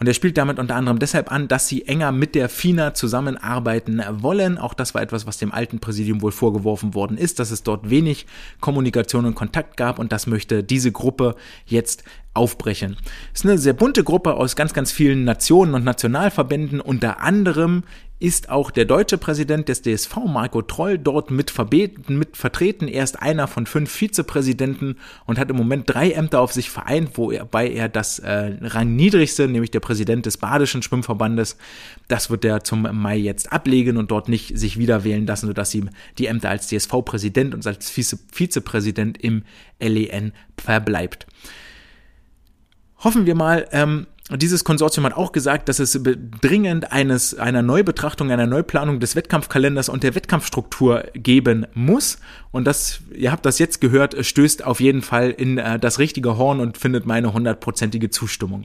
Und 0.00 0.06
er 0.06 0.14
spielt 0.14 0.38
damit 0.38 0.58
unter 0.58 0.76
anderem 0.76 0.98
deshalb 0.98 1.30
an, 1.30 1.46
dass 1.46 1.68
sie 1.68 1.86
enger 1.86 2.10
mit 2.10 2.34
der 2.34 2.48
FINA 2.48 2.94
zusammenarbeiten 2.94 4.02
wollen. 4.10 4.56
Auch 4.56 4.72
das 4.72 4.94
war 4.94 5.02
etwas, 5.02 5.26
was 5.26 5.36
dem 5.36 5.52
alten 5.52 5.78
Präsidium 5.78 6.22
wohl 6.22 6.32
vorgeworfen 6.32 6.94
worden 6.94 7.18
ist, 7.18 7.38
dass 7.38 7.50
es 7.50 7.62
dort 7.62 7.90
wenig 7.90 8.26
Kommunikation 8.60 9.26
und 9.26 9.34
Kontakt 9.34 9.76
gab 9.76 9.98
und 9.98 10.10
das 10.10 10.26
möchte 10.26 10.64
diese 10.64 10.90
Gruppe 10.90 11.36
jetzt 11.66 12.02
aufbrechen. 12.34 12.96
Es 13.34 13.40
ist 13.40 13.46
eine 13.46 13.58
sehr 13.58 13.72
bunte 13.72 14.04
Gruppe 14.04 14.34
aus 14.34 14.56
ganz, 14.56 14.72
ganz 14.72 14.92
vielen 14.92 15.24
Nationen 15.24 15.74
und 15.74 15.84
Nationalverbänden. 15.84 16.80
Unter 16.80 17.20
anderem 17.20 17.82
ist 18.20 18.50
auch 18.50 18.70
der 18.70 18.84
deutsche 18.84 19.16
Präsident 19.16 19.68
des 19.70 19.80
DSV, 19.80 20.14
Marco 20.26 20.60
Troll, 20.60 20.98
dort 20.98 21.30
mit, 21.30 21.52
mit 22.08 22.36
vertreten. 22.36 22.86
Er 22.86 23.02
ist 23.02 23.20
einer 23.20 23.48
von 23.48 23.64
fünf 23.64 23.90
Vizepräsidenten 23.90 24.96
und 25.24 25.38
hat 25.38 25.48
im 25.48 25.56
Moment 25.56 25.84
drei 25.86 26.10
Ämter 26.10 26.40
auf 26.40 26.52
sich 26.52 26.68
vereint, 26.68 27.16
wobei 27.16 27.70
er 27.70 27.88
das 27.88 28.18
äh, 28.18 28.56
rangniedrigste, 28.60 29.48
nämlich 29.48 29.70
der 29.70 29.80
Präsident 29.80 30.26
des 30.26 30.36
Badischen 30.36 30.82
Schwimmverbandes, 30.82 31.56
das 32.08 32.28
wird 32.28 32.44
er 32.44 32.62
zum 32.62 32.82
Mai 32.92 33.16
jetzt 33.16 33.52
ablegen 33.52 33.96
und 33.96 34.10
dort 34.10 34.28
nicht 34.28 34.56
sich 34.56 34.78
wieder 34.78 35.02
wählen 35.02 35.26
lassen, 35.26 35.46
sodass 35.46 35.74
ihm 35.74 35.88
die 36.18 36.26
Ämter 36.26 36.50
als 36.50 36.68
DSV-Präsident 36.68 37.54
und 37.54 37.66
als 37.66 37.88
Vize 37.88 38.18
Vizepräsident 38.30 39.16
im 39.16 39.44
LEN 39.80 40.32
verbleibt. 40.58 41.26
Hoffen 43.02 43.26
wir 43.26 43.34
mal, 43.34 43.66
ähm, 43.72 44.06
dieses 44.36 44.62
Konsortium 44.62 45.06
hat 45.06 45.14
auch 45.14 45.32
gesagt, 45.32 45.68
dass 45.68 45.80
es 45.80 45.98
dringend 46.40 46.92
eines, 46.92 47.34
einer 47.36 47.62
Neubetrachtung, 47.62 48.30
einer 48.30 48.46
Neuplanung 48.46 49.00
des 49.00 49.16
Wettkampfkalenders 49.16 49.88
und 49.88 50.04
der 50.04 50.14
Wettkampfstruktur 50.14 51.04
geben 51.14 51.66
muss. 51.74 52.18
Und 52.52 52.64
das, 52.66 53.00
ihr 53.12 53.32
habt 53.32 53.44
das 53.44 53.58
jetzt 53.58 53.80
gehört, 53.80 54.24
stößt 54.24 54.64
auf 54.64 54.80
jeden 54.80 55.02
Fall 55.02 55.30
in 55.30 55.58
äh, 55.58 55.80
das 55.80 55.98
richtige 55.98 56.36
Horn 56.36 56.60
und 56.60 56.78
findet 56.78 57.06
meine 57.06 57.32
hundertprozentige 57.32 58.10
Zustimmung. 58.10 58.64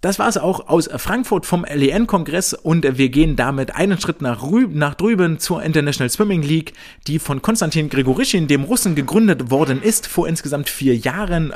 Das 0.00 0.18
war 0.18 0.28
es 0.28 0.36
auch 0.36 0.68
aus 0.68 0.88
Frankfurt 0.96 1.46
vom 1.46 1.64
LEN-Kongress 1.64 2.52
und 2.52 2.98
wir 2.98 3.08
gehen 3.08 3.34
damit 3.34 3.74
einen 3.74 3.98
Schritt 3.98 4.20
nach, 4.20 4.44
nach 4.68 4.94
drüben 4.94 5.38
zur 5.38 5.62
International 5.62 6.10
Swimming 6.10 6.42
League, 6.42 6.74
die 7.06 7.18
von 7.18 7.42
Konstantin 7.42 7.88
Grigorischin, 7.88 8.46
dem 8.46 8.64
Russen, 8.64 8.94
gegründet 8.94 9.50
worden 9.50 9.82
ist 9.82 10.06
vor 10.06 10.28
insgesamt 10.28 10.68
vier 10.68 10.94
Jahren 10.96 11.54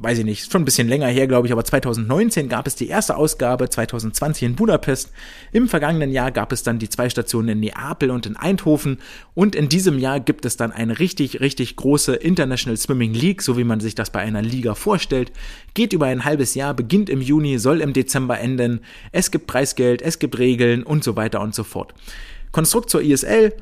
weiß 0.00 0.18
ich 0.18 0.24
nicht, 0.24 0.50
schon 0.50 0.62
ein 0.62 0.64
bisschen 0.64 0.88
länger 0.88 1.08
her, 1.08 1.26
glaube 1.26 1.48
ich, 1.48 1.52
aber 1.52 1.64
2019 1.64 2.48
gab 2.48 2.68
es 2.68 2.76
die 2.76 2.86
erste 2.86 3.16
Ausgabe, 3.16 3.68
2020 3.68 4.44
in 4.44 4.54
Budapest. 4.54 5.10
Im 5.52 5.68
vergangenen 5.68 6.12
Jahr 6.12 6.30
gab 6.30 6.52
es 6.52 6.62
dann 6.62 6.78
die 6.78 6.88
zwei 6.88 7.10
Stationen 7.10 7.48
in 7.48 7.60
Neapel 7.60 8.10
und 8.10 8.24
in 8.24 8.36
Eindhoven 8.36 8.98
und 9.34 9.56
in 9.56 9.68
diesem 9.68 9.98
Jahr 9.98 10.20
gibt 10.20 10.44
es 10.44 10.56
dann 10.56 10.70
eine 10.70 11.00
richtig, 11.00 11.40
richtig 11.40 11.74
große 11.74 12.14
International 12.14 12.76
Swimming 12.76 13.12
League, 13.12 13.42
so 13.42 13.58
wie 13.58 13.64
man 13.64 13.80
sich 13.80 13.96
das 13.96 14.10
bei 14.10 14.20
einer 14.20 14.42
Liga 14.42 14.76
vorstellt. 14.76 15.32
Geht 15.74 15.92
über 15.92 16.06
ein 16.06 16.24
halbes 16.24 16.54
Jahr, 16.54 16.74
beginnt 16.74 17.10
im 17.10 17.20
Juni, 17.20 17.58
soll 17.58 17.80
im 17.80 17.92
Dezember 17.92 18.38
enden. 18.38 18.80
Es 19.10 19.32
gibt 19.32 19.48
Preisgeld, 19.48 20.00
es 20.00 20.20
gibt 20.20 20.38
Regeln 20.38 20.84
und 20.84 21.02
so 21.02 21.16
weiter 21.16 21.40
und 21.40 21.56
so 21.56 21.64
fort. 21.64 21.92
Konstrukt 22.52 22.88
zur 22.88 23.02
ISL, 23.02 23.52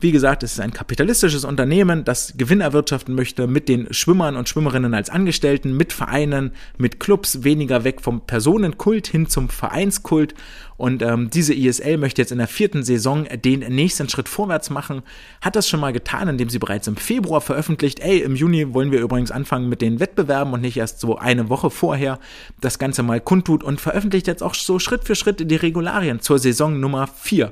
wie 0.00 0.12
gesagt, 0.12 0.42
es 0.42 0.52
ist 0.52 0.60
ein 0.60 0.72
kapitalistisches 0.72 1.44
Unternehmen, 1.44 2.04
das 2.04 2.34
Gewinn 2.36 2.60
erwirtschaften 2.60 3.14
möchte 3.14 3.46
mit 3.46 3.68
den 3.68 3.92
Schwimmern 3.92 4.36
und 4.36 4.48
Schwimmerinnen 4.48 4.94
als 4.94 5.10
Angestellten, 5.10 5.76
mit 5.76 5.92
Vereinen, 5.92 6.52
mit 6.76 7.00
Clubs, 7.00 7.42
weniger 7.42 7.84
weg 7.84 8.00
vom 8.00 8.20
Personenkult 8.20 9.06
hin 9.06 9.28
zum 9.28 9.48
Vereinskult. 9.48 10.34
Und 10.76 11.02
ähm, 11.02 11.28
diese 11.30 11.54
ISL 11.54 11.98
möchte 11.98 12.22
jetzt 12.22 12.30
in 12.30 12.38
der 12.38 12.46
vierten 12.46 12.84
Saison 12.84 13.26
den 13.44 13.60
nächsten 13.60 14.08
Schritt 14.08 14.28
vorwärts 14.28 14.70
machen. 14.70 15.02
Hat 15.40 15.56
das 15.56 15.68
schon 15.68 15.80
mal 15.80 15.92
getan, 15.92 16.28
indem 16.28 16.48
sie 16.48 16.60
bereits 16.60 16.86
im 16.86 16.96
Februar 16.96 17.40
veröffentlicht, 17.40 17.98
ey, 17.98 18.20
im 18.20 18.36
Juni 18.36 18.72
wollen 18.74 18.92
wir 18.92 19.00
übrigens 19.00 19.32
anfangen 19.32 19.68
mit 19.68 19.82
den 19.82 19.98
Wettbewerben 19.98 20.52
und 20.52 20.60
nicht 20.60 20.76
erst 20.76 21.00
so 21.00 21.18
eine 21.18 21.48
Woche 21.48 21.70
vorher 21.70 22.20
das 22.60 22.78
Ganze 22.78 23.02
mal 23.02 23.20
kundtut 23.20 23.64
und 23.64 23.80
veröffentlicht 23.80 24.28
jetzt 24.28 24.42
auch 24.42 24.54
so 24.54 24.78
Schritt 24.78 25.04
für 25.04 25.16
Schritt 25.16 25.50
die 25.50 25.56
Regularien 25.56 26.20
zur 26.20 26.38
Saison 26.38 26.78
Nummer 26.78 27.08
vier. 27.08 27.50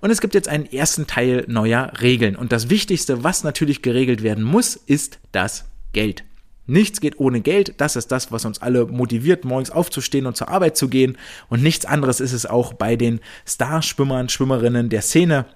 Und 0.00 0.10
es 0.10 0.20
gibt 0.20 0.34
jetzt 0.34 0.48
einen 0.48 0.66
ersten 0.66 1.06
Teil 1.06 1.44
neuer 1.48 1.92
Regeln. 2.00 2.36
Und 2.36 2.52
das 2.52 2.70
Wichtigste, 2.70 3.24
was 3.24 3.44
natürlich 3.44 3.82
geregelt 3.82 4.22
werden 4.22 4.44
muss, 4.44 4.76
ist 4.76 5.18
das 5.32 5.64
Geld. 5.92 6.24
Nichts 6.66 7.00
geht 7.00 7.20
ohne 7.20 7.40
Geld. 7.40 7.74
Das 7.78 7.96
ist 7.96 8.10
das, 8.10 8.32
was 8.32 8.44
uns 8.44 8.62
alle 8.62 8.86
motiviert, 8.86 9.44
morgens 9.44 9.70
aufzustehen 9.70 10.26
und 10.26 10.36
zur 10.36 10.48
Arbeit 10.48 10.76
zu 10.76 10.88
gehen. 10.88 11.18
Und 11.48 11.62
nichts 11.62 11.84
anderes 11.84 12.20
ist 12.20 12.32
es 12.32 12.46
auch 12.46 12.72
bei 12.72 12.96
den 12.96 13.20
Starschwimmern, 13.46 14.28
Schwimmerinnen 14.28 14.88
der 14.88 15.02
Szene 15.02 15.46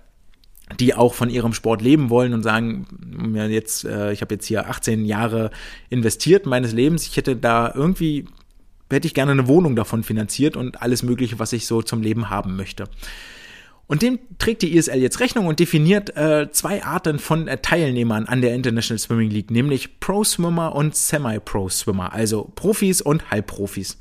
die 0.79 0.95
auch 0.95 1.15
von 1.15 1.31
ihrem 1.31 1.55
Sport 1.55 1.83
leben 1.83 2.11
wollen 2.11 2.35
und 2.35 2.43
sagen, 2.43 2.87
jetzt, 3.51 3.85
äh, 3.85 4.13
ich 4.13 4.21
habe 4.21 4.35
jetzt 4.35 4.47
hier 4.47 4.69
18 4.69 5.05
Jahre 5.05 5.51
investiert 5.89 6.47
meines 6.47 6.73
Lebens, 6.73 7.07
ich 7.07 7.17
hätte 7.17 7.37
da 7.37 7.73
irgendwie, 7.75 8.27
hätte 8.91 9.07
ich 9.07 9.15
gerne 9.15 9.33
eine 9.33 9.49
Wohnung 9.49 9.77
davon 9.77 10.03
finanziert 10.03 10.57
und 10.57 10.83
alles 10.83 11.03
Mögliche, 11.03 11.39
was 11.39 11.53
ich 11.53 11.67
so 11.67 11.83
zum 11.83 12.03
Leben 12.03 12.31
haben 12.31 12.57
möchte. 12.57 12.85
Und 13.89 14.03
dem 14.03 14.19
trägt 14.39 14.61
die 14.61 14.77
ISL 14.77 15.01
jetzt 15.01 15.19
Rechnung 15.19 15.47
und 15.47 15.61
definiert 15.61 16.15
äh, 16.15 16.53
zwei 16.53 16.85
Arten 16.85 17.19
von 17.19 17.49
äh, 17.49 17.57
Teilnehmern 17.57 18.27
an 18.27 18.43
der 18.43 18.55
International 18.55 18.99
Swimming 18.99 19.31
League, 19.31 19.51
nämlich 19.51 19.99
Pro-Swimmer 19.99 20.75
und 20.75 20.95
Semi-Pro-Swimmer, 20.95 22.13
also 22.13 22.53
Profis 22.55 23.01
und 23.01 23.31
Halbprofis. 23.31 23.97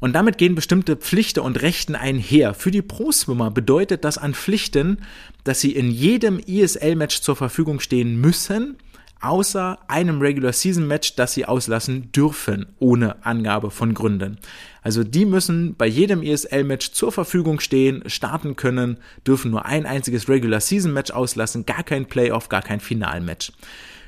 Und 0.00 0.14
damit 0.14 0.38
gehen 0.38 0.54
bestimmte 0.54 0.96
Pflichten 0.96 1.40
und 1.40 1.60
Rechten 1.60 1.94
einher. 1.94 2.54
Für 2.54 2.70
die 2.70 2.82
Pro-Swimmer 2.82 3.50
bedeutet 3.50 4.04
das 4.04 4.16
an 4.16 4.32
Pflichten, 4.32 5.02
dass 5.44 5.60
sie 5.60 5.72
in 5.72 5.90
jedem 5.90 6.40
ISL-Match 6.40 7.20
zur 7.20 7.36
Verfügung 7.36 7.80
stehen 7.80 8.18
müssen, 8.18 8.78
außer 9.22 9.78
einem 9.88 10.20
Regular 10.20 10.52
Season 10.52 10.86
Match, 10.86 11.16
das 11.16 11.34
sie 11.34 11.46
auslassen 11.46 12.12
dürfen, 12.12 12.66
ohne 12.78 13.24
Angabe 13.24 13.70
von 13.70 13.94
Gründen. 13.94 14.38
Also 14.82 15.04
die 15.04 15.24
müssen 15.24 15.74
bei 15.76 15.86
jedem 15.86 16.22
ESL 16.22 16.64
Match 16.64 16.92
zur 16.92 17.12
Verfügung 17.12 17.60
stehen, 17.60 18.02
starten 18.06 18.56
können, 18.56 18.98
dürfen 19.26 19.50
nur 19.50 19.64
ein 19.64 19.86
einziges 19.86 20.28
Regular 20.28 20.60
Season 20.60 20.92
Match 20.92 21.12
auslassen, 21.12 21.64
gar 21.66 21.84
kein 21.84 22.06
Playoff, 22.06 22.48
gar 22.48 22.62
kein 22.62 22.80
Finalmatch 22.80 23.52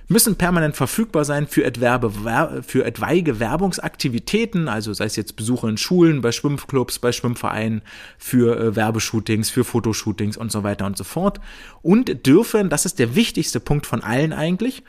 müssen 0.09 0.37
permanent 0.37 0.77
verfügbar 0.77 1.25
sein 1.25 1.47
für, 1.47 1.67
Adverbe, 1.67 2.63
für 2.63 2.85
etwaige 2.85 3.41
Werbungsaktivitäten, 3.41 4.69
also 4.69 4.93
sei 4.93 5.07
es 5.07 5.17
jetzt 5.17 5.37
Besuche 5.37 5.69
in 5.69 5.77
Schulen, 5.77 6.21
bei 6.21 6.33
Schwimmclubs, 6.33 6.99
bei 6.99 7.13
Schwimmvereinen, 7.13 7.83
für 8.19 8.59
äh, 8.59 8.77
Werbeshootings, 8.77 9.51
für 9.51 9.65
Fotoshootings 9.65 10.37
und 10.37 10.53
so 10.53 10.63
weiter 10.63 10.87
und 10.87 10.97
so 10.97 11.05
fort. 11.05 11.41
Und 11.83 12.27
dürfen, 12.27 12.69
das 12.69 12.85
ist 12.85 12.99
der 12.99 13.15
wichtigste 13.15 13.61
Punkt 13.61 13.87
von 13.87 14.03
allen 14.03 14.33
eigentlich, 14.33 14.83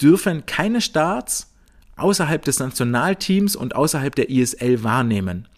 dürfen 0.00 0.46
keine 0.46 0.80
Starts 0.80 1.52
außerhalb 1.96 2.44
des 2.44 2.58
Nationalteams 2.58 3.56
und 3.56 3.74
außerhalb 3.74 4.14
der 4.14 4.30
ISL 4.30 4.82
wahrnehmen. 4.82 5.48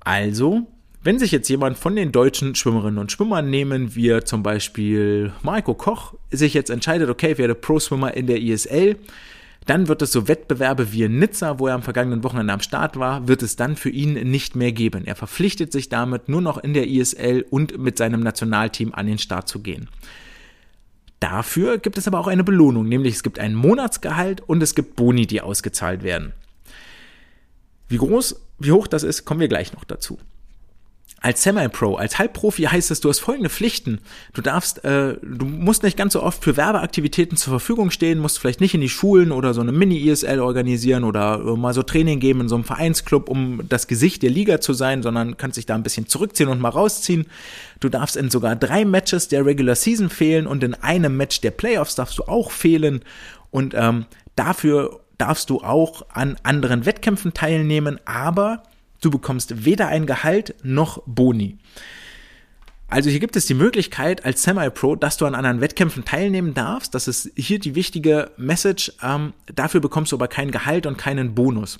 Also 0.00 0.66
wenn 1.02 1.18
sich 1.18 1.32
jetzt 1.32 1.48
jemand 1.48 1.78
von 1.78 1.96
den 1.96 2.12
deutschen 2.12 2.54
Schwimmerinnen 2.54 2.98
und 2.98 3.10
Schwimmern 3.10 3.48
nehmen, 3.48 3.94
wir 3.94 4.24
zum 4.24 4.42
Beispiel 4.42 5.32
Marco 5.42 5.74
Koch, 5.74 6.14
sich 6.30 6.52
jetzt 6.52 6.70
entscheidet, 6.70 7.08
okay, 7.08 7.32
ich 7.32 7.38
werde 7.38 7.54
Pro-Schwimmer 7.54 8.14
in 8.14 8.26
der 8.26 8.40
ISL, 8.40 8.96
dann 9.66 9.88
wird 9.88 10.02
es 10.02 10.12
so 10.12 10.28
Wettbewerbe 10.28 10.92
wie 10.92 11.04
in 11.04 11.18
Nizza, 11.18 11.58
wo 11.58 11.68
er 11.68 11.74
am 11.74 11.82
vergangenen 11.82 12.22
Wochenende 12.24 12.52
am 12.52 12.60
Start 12.60 12.98
war, 12.98 13.28
wird 13.28 13.42
es 13.42 13.56
dann 13.56 13.76
für 13.76 13.90
ihn 13.90 14.14
nicht 14.30 14.56
mehr 14.56 14.72
geben. 14.72 15.06
Er 15.06 15.16
verpflichtet 15.16 15.72
sich 15.72 15.88
damit 15.88 16.28
nur 16.28 16.42
noch 16.42 16.58
in 16.58 16.74
der 16.74 16.86
ISL 16.86 17.46
und 17.48 17.78
mit 17.78 17.96
seinem 17.96 18.20
Nationalteam 18.20 18.92
an 18.94 19.06
den 19.06 19.18
Start 19.18 19.48
zu 19.48 19.60
gehen. 19.60 19.88
Dafür 21.18 21.78
gibt 21.78 21.98
es 21.98 22.08
aber 22.08 22.18
auch 22.18 22.26
eine 22.26 22.44
Belohnung, 22.44 22.88
nämlich 22.88 23.14
es 23.14 23.22
gibt 23.22 23.38
ein 23.38 23.54
Monatsgehalt 23.54 24.40
und 24.40 24.62
es 24.62 24.74
gibt 24.74 24.96
Boni, 24.96 25.26
die 25.26 25.42
ausgezahlt 25.42 26.02
werden. 26.02 26.32
Wie 27.88 27.98
groß, 27.98 28.40
wie 28.58 28.72
hoch 28.72 28.86
das 28.86 29.02
ist, 29.02 29.24
kommen 29.24 29.40
wir 29.40 29.48
gleich 29.48 29.74
noch 29.74 29.84
dazu. 29.84 30.18
Als 31.22 31.42
Semi-Pro, 31.42 31.96
als 31.96 32.18
Halbprofi 32.18 32.62
heißt 32.62 32.90
es, 32.90 33.00
du 33.00 33.10
hast 33.10 33.18
folgende 33.18 33.50
Pflichten. 33.50 33.98
Du 34.32 34.40
darfst, 34.40 34.82
äh, 34.86 35.18
du 35.22 35.44
musst 35.44 35.82
nicht 35.82 35.98
ganz 35.98 36.14
so 36.14 36.22
oft 36.22 36.42
für 36.42 36.56
Werbeaktivitäten 36.56 37.36
zur 37.36 37.50
Verfügung 37.50 37.90
stehen, 37.90 38.18
musst 38.18 38.38
vielleicht 38.38 38.62
nicht 38.62 38.74
in 38.74 38.80
die 38.80 38.88
Schulen 38.88 39.30
oder 39.30 39.52
so 39.52 39.60
eine 39.60 39.70
Mini-ISL 39.70 40.40
organisieren 40.40 41.04
oder 41.04 41.34
äh, 41.34 41.56
mal 41.58 41.74
so 41.74 41.82
Training 41.82 42.20
geben 42.20 42.40
in 42.40 42.48
so 42.48 42.54
einem 42.54 42.64
Vereinsclub, 42.64 43.28
um 43.28 43.60
das 43.68 43.86
Gesicht 43.86 44.22
der 44.22 44.30
Liga 44.30 44.62
zu 44.62 44.72
sein, 44.72 45.02
sondern 45.02 45.36
kannst 45.36 45.58
dich 45.58 45.66
da 45.66 45.74
ein 45.74 45.82
bisschen 45.82 46.06
zurückziehen 46.06 46.48
und 46.48 46.58
mal 46.58 46.70
rausziehen. 46.70 47.26
Du 47.80 47.90
darfst 47.90 48.16
in 48.16 48.30
sogar 48.30 48.56
drei 48.56 48.86
Matches 48.86 49.28
der 49.28 49.44
Regular 49.44 49.76
Season 49.76 50.08
fehlen 50.08 50.46
und 50.46 50.64
in 50.64 50.72
einem 50.72 51.18
Match 51.18 51.42
der 51.42 51.50
Playoffs 51.50 51.96
darfst 51.96 52.18
du 52.18 52.22
auch 52.22 52.50
fehlen. 52.50 53.02
Und 53.50 53.74
ähm, 53.74 54.06
dafür 54.36 55.00
darfst 55.18 55.50
du 55.50 55.58
auch 55.58 56.06
an 56.14 56.38
anderen 56.44 56.86
Wettkämpfen 56.86 57.34
teilnehmen, 57.34 58.00
aber 58.06 58.62
Du 59.00 59.10
bekommst 59.10 59.64
weder 59.64 59.88
ein 59.88 60.06
Gehalt 60.06 60.54
noch 60.62 61.02
Boni. 61.06 61.58
Also 62.90 63.08
hier 63.08 63.20
gibt 63.20 63.36
es 63.36 63.46
die 63.46 63.54
Möglichkeit 63.54 64.24
als 64.24 64.42
Semi-Pro, 64.42 64.96
dass 64.96 65.16
du 65.16 65.24
an 65.24 65.36
anderen 65.36 65.60
Wettkämpfen 65.60 66.04
teilnehmen 66.04 66.54
darfst. 66.54 66.92
Das 66.94 67.06
ist 67.06 67.30
hier 67.36 67.60
die 67.60 67.76
wichtige 67.76 68.32
Message. 68.36 68.92
Ähm, 69.00 69.32
dafür 69.54 69.80
bekommst 69.80 70.10
du 70.10 70.16
aber 70.16 70.26
kein 70.26 70.50
Gehalt 70.50 70.86
und 70.86 70.98
keinen 70.98 71.36
Bonus. 71.36 71.78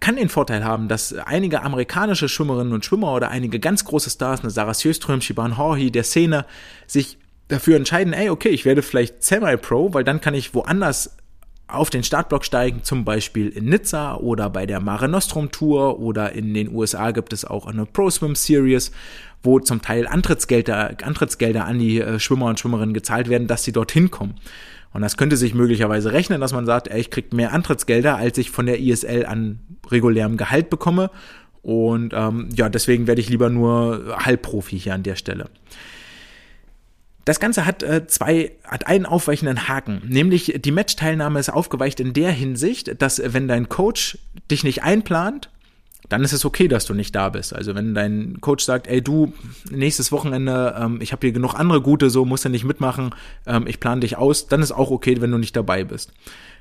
Kann 0.00 0.16
den 0.16 0.30
Vorteil 0.30 0.64
haben, 0.64 0.88
dass 0.88 1.12
einige 1.12 1.62
amerikanische 1.62 2.28
Schwimmerinnen 2.28 2.72
und 2.72 2.84
Schwimmer 2.84 3.12
oder 3.12 3.30
einige 3.30 3.60
ganz 3.60 3.84
große 3.84 4.08
Stars, 4.08 4.40
eine 4.40 4.50
Sarah 4.50 4.72
Sjöström, 4.72 5.20
Shiban 5.20 5.58
Horhi, 5.58 5.90
der 5.90 6.04
Szene, 6.04 6.46
sich 6.86 7.18
dafür 7.48 7.76
entscheiden, 7.76 8.12
ey, 8.12 8.30
okay, 8.30 8.48
ich 8.48 8.64
werde 8.64 8.82
vielleicht 8.82 9.22
Semi-Pro, 9.22 9.92
weil 9.92 10.04
dann 10.04 10.20
kann 10.20 10.34
ich 10.34 10.54
woanders 10.54 11.16
auf 11.68 11.90
den 11.90 12.04
Startblock 12.04 12.44
steigen, 12.44 12.82
zum 12.84 13.04
Beispiel 13.04 13.48
in 13.48 13.66
Nizza 13.66 14.16
oder 14.16 14.50
bei 14.50 14.66
der 14.66 14.80
Mare 14.80 15.08
Nostrum 15.08 15.50
Tour 15.50 15.98
oder 15.98 16.32
in 16.32 16.54
den 16.54 16.72
USA 16.72 17.10
gibt 17.10 17.32
es 17.32 17.44
auch 17.44 17.66
eine 17.66 17.86
Pro 17.86 18.08
Swim 18.08 18.34
Series, 18.36 18.92
wo 19.42 19.58
zum 19.58 19.82
Teil 19.82 20.06
Antrittsgelder, 20.06 20.96
Antrittsgelder 21.02 21.64
an 21.64 21.78
die 21.78 22.00
äh, 22.00 22.18
Schwimmer 22.20 22.46
und 22.46 22.60
Schwimmerinnen 22.60 22.94
gezahlt 22.94 23.28
werden, 23.28 23.48
dass 23.48 23.64
sie 23.64 23.72
dorthin 23.72 24.10
kommen. 24.10 24.34
Und 24.92 25.02
das 25.02 25.16
könnte 25.16 25.36
sich 25.36 25.54
möglicherweise 25.54 26.12
rechnen, 26.12 26.40
dass 26.40 26.52
man 26.52 26.66
sagt, 26.66 26.88
ey, 26.88 27.00
ich 27.00 27.10
krieg 27.10 27.32
mehr 27.32 27.52
Antrittsgelder, 27.52 28.16
als 28.16 28.38
ich 28.38 28.50
von 28.50 28.66
der 28.66 28.80
ISL 28.80 29.26
an 29.26 29.58
regulärem 29.90 30.36
Gehalt 30.36 30.70
bekomme. 30.70 31.10
Und 31.62 32.12
ähm, 32.14 32.48
ja, 32.54 32.68
deswegen 32.68 33.06
werde 33.06 33.20
ich 33.20 33.28
lieber 33.28 33.50
nur 33.50 34.16
Halbprofi 34.24 34.78
hier 34.78 34.94
an 34.94 35.02
der 35.02 35.16
Stelle. 35.16 35.50
Das 37.26 37.40
Ganze 37.40 37.66
hat 37.66 37.82
äh, 37.82 38.06
zwei, 38.06 38.52
hat 38.62 38.86
einen 38.86 39.04
aufweichenden 39.04 39.66
Haken, 39.66 40.00
nämlich 40.06 40.60
die 40.64 40.70
Matchteilnahme 40.70 41.40
ist 41.40 41.52
aufgeweicht 41.52 41.98
in 41.98 42.12
der 42.12 42.30
Hinsicht, 42.30 43.02
dass 43.02 43.20
wenn 43.20 43.48
dein 43.48 43.68
Coach 43.68 44.16
dich 44.48 44.62
nicht 44.62 44.84
einplant, 44.84 45.50
dann 46.08 46.22
ist 46.22 46.32
es 46.32 46.44
okay, 46.44 46.68
dass 46.68 46.86
du 46.86 46.94
nicht 46.94 47.16
da 47.16 47.30
bist. 47.30 47.52
Also 47.52 47.74
wenn 47.74 47.94
dein 47.96 48.40
Coach 48.40 48.64
sagt, 48.64 48.86
ey 48.86 49.02
du, 49.02 49.32
nächstes 49.72 50.12
Wochenende, 50.12 50.76
ähm, 50.78 51.00
ich 51.00 51.10
habe 51.10 51.26
hier 51.26 51.32
genug 51.32 51.54
andere 51.54 51.80
gute, 51.80 52.10
so 52.10 52.24
musst 52.24 52.44
du 52.44 52.48
nicht 52.48 52.64
mitmachen, 52.64 53.12
ähm, 53.44 53.66
ich 53.66 53.80
plane 53.80 54.02
dich 54.02 54.16
aus, 54.16 54.46
dann 54.46 54.62
ist 54.62 54.70
auch 54.70 54.92
okay, 54.92 55.20
wenn 55.20 55.32
du 55.32 55.38
nicht 55.38 55.56
dabei 55.56 55.82
bist. 55.82 56.12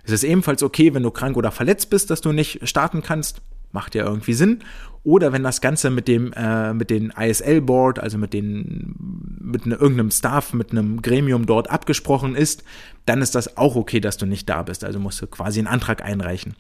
Es 0.04 0.14
ist 0.14 0.24
ebenfalls 0.24 0.64
okay, 0.64 0.96
wenn 0.96 1.04
du 1.04 1.12
krank 1.12 1.38
oder 1.38 1.52
verletzt 1.52 1.92
bist, 1.92 2.10
dass 2.10 2.22
du 2.22 2.32
nicht 2.32 2.68
starten 2.68 3.04
kannst, 3.04 3.44
macht 3.76 3.94
ja 3.94 4.06
irgendwie 4.06 4.34
Sinn. 4.34 4.60
Oder 5.04 5.32
wenn 5.32 5.44
das 5.44 5.62
Ganze 5.62 5.92
mit 5.92 6.08
dem, 6.08 6.34
äh, 6.34 6.74
mit 6.74 6.90
den 6.90 7.14
ISL-Board, 7.16 8.00
also 8.00 8.18
mit 8.18 8.34
den, 8.34 8.96
mit 9.40 9.68
ne, 9.68 9.76
irgendeinem 9.76 10.10
Staff, 10.10 10.54
mit 10.54 10.72
einem 10.72 11.04
Gremium 11.04 11.46
dort 11.46 11.70
abgesprochen 11.70 12.36
ist, 12.36 12.64
dann 13.06 13.22
ist 13.22 13.36
das 13.36 13.56
auch 13.58 13.76
okay, 13.76 14.00
dass 14.00 14.18
du 14.18 14.26
nicht 14.26 14.50
da 14.50 14.64
bist. 14.64 14.84
Also 14.84 15.00
musst 15.00 15.22
du 15.22 15.28
quasi 15.28 15.60
einen 15.60 15.68
Antrag 15.68 16.04
einreichen. 16.04 16.56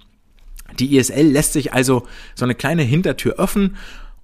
Die 0.77 0.95
ISL 0.95 1.27
lässt 1.27 1.53
sich 1.53 1.73
also 1.73 2.05
so 2.35 2.45
eine 2.45 2.53
kleine 2.53 2.83
Hintertür 2.83 3.39
öffnen 3.39 3.77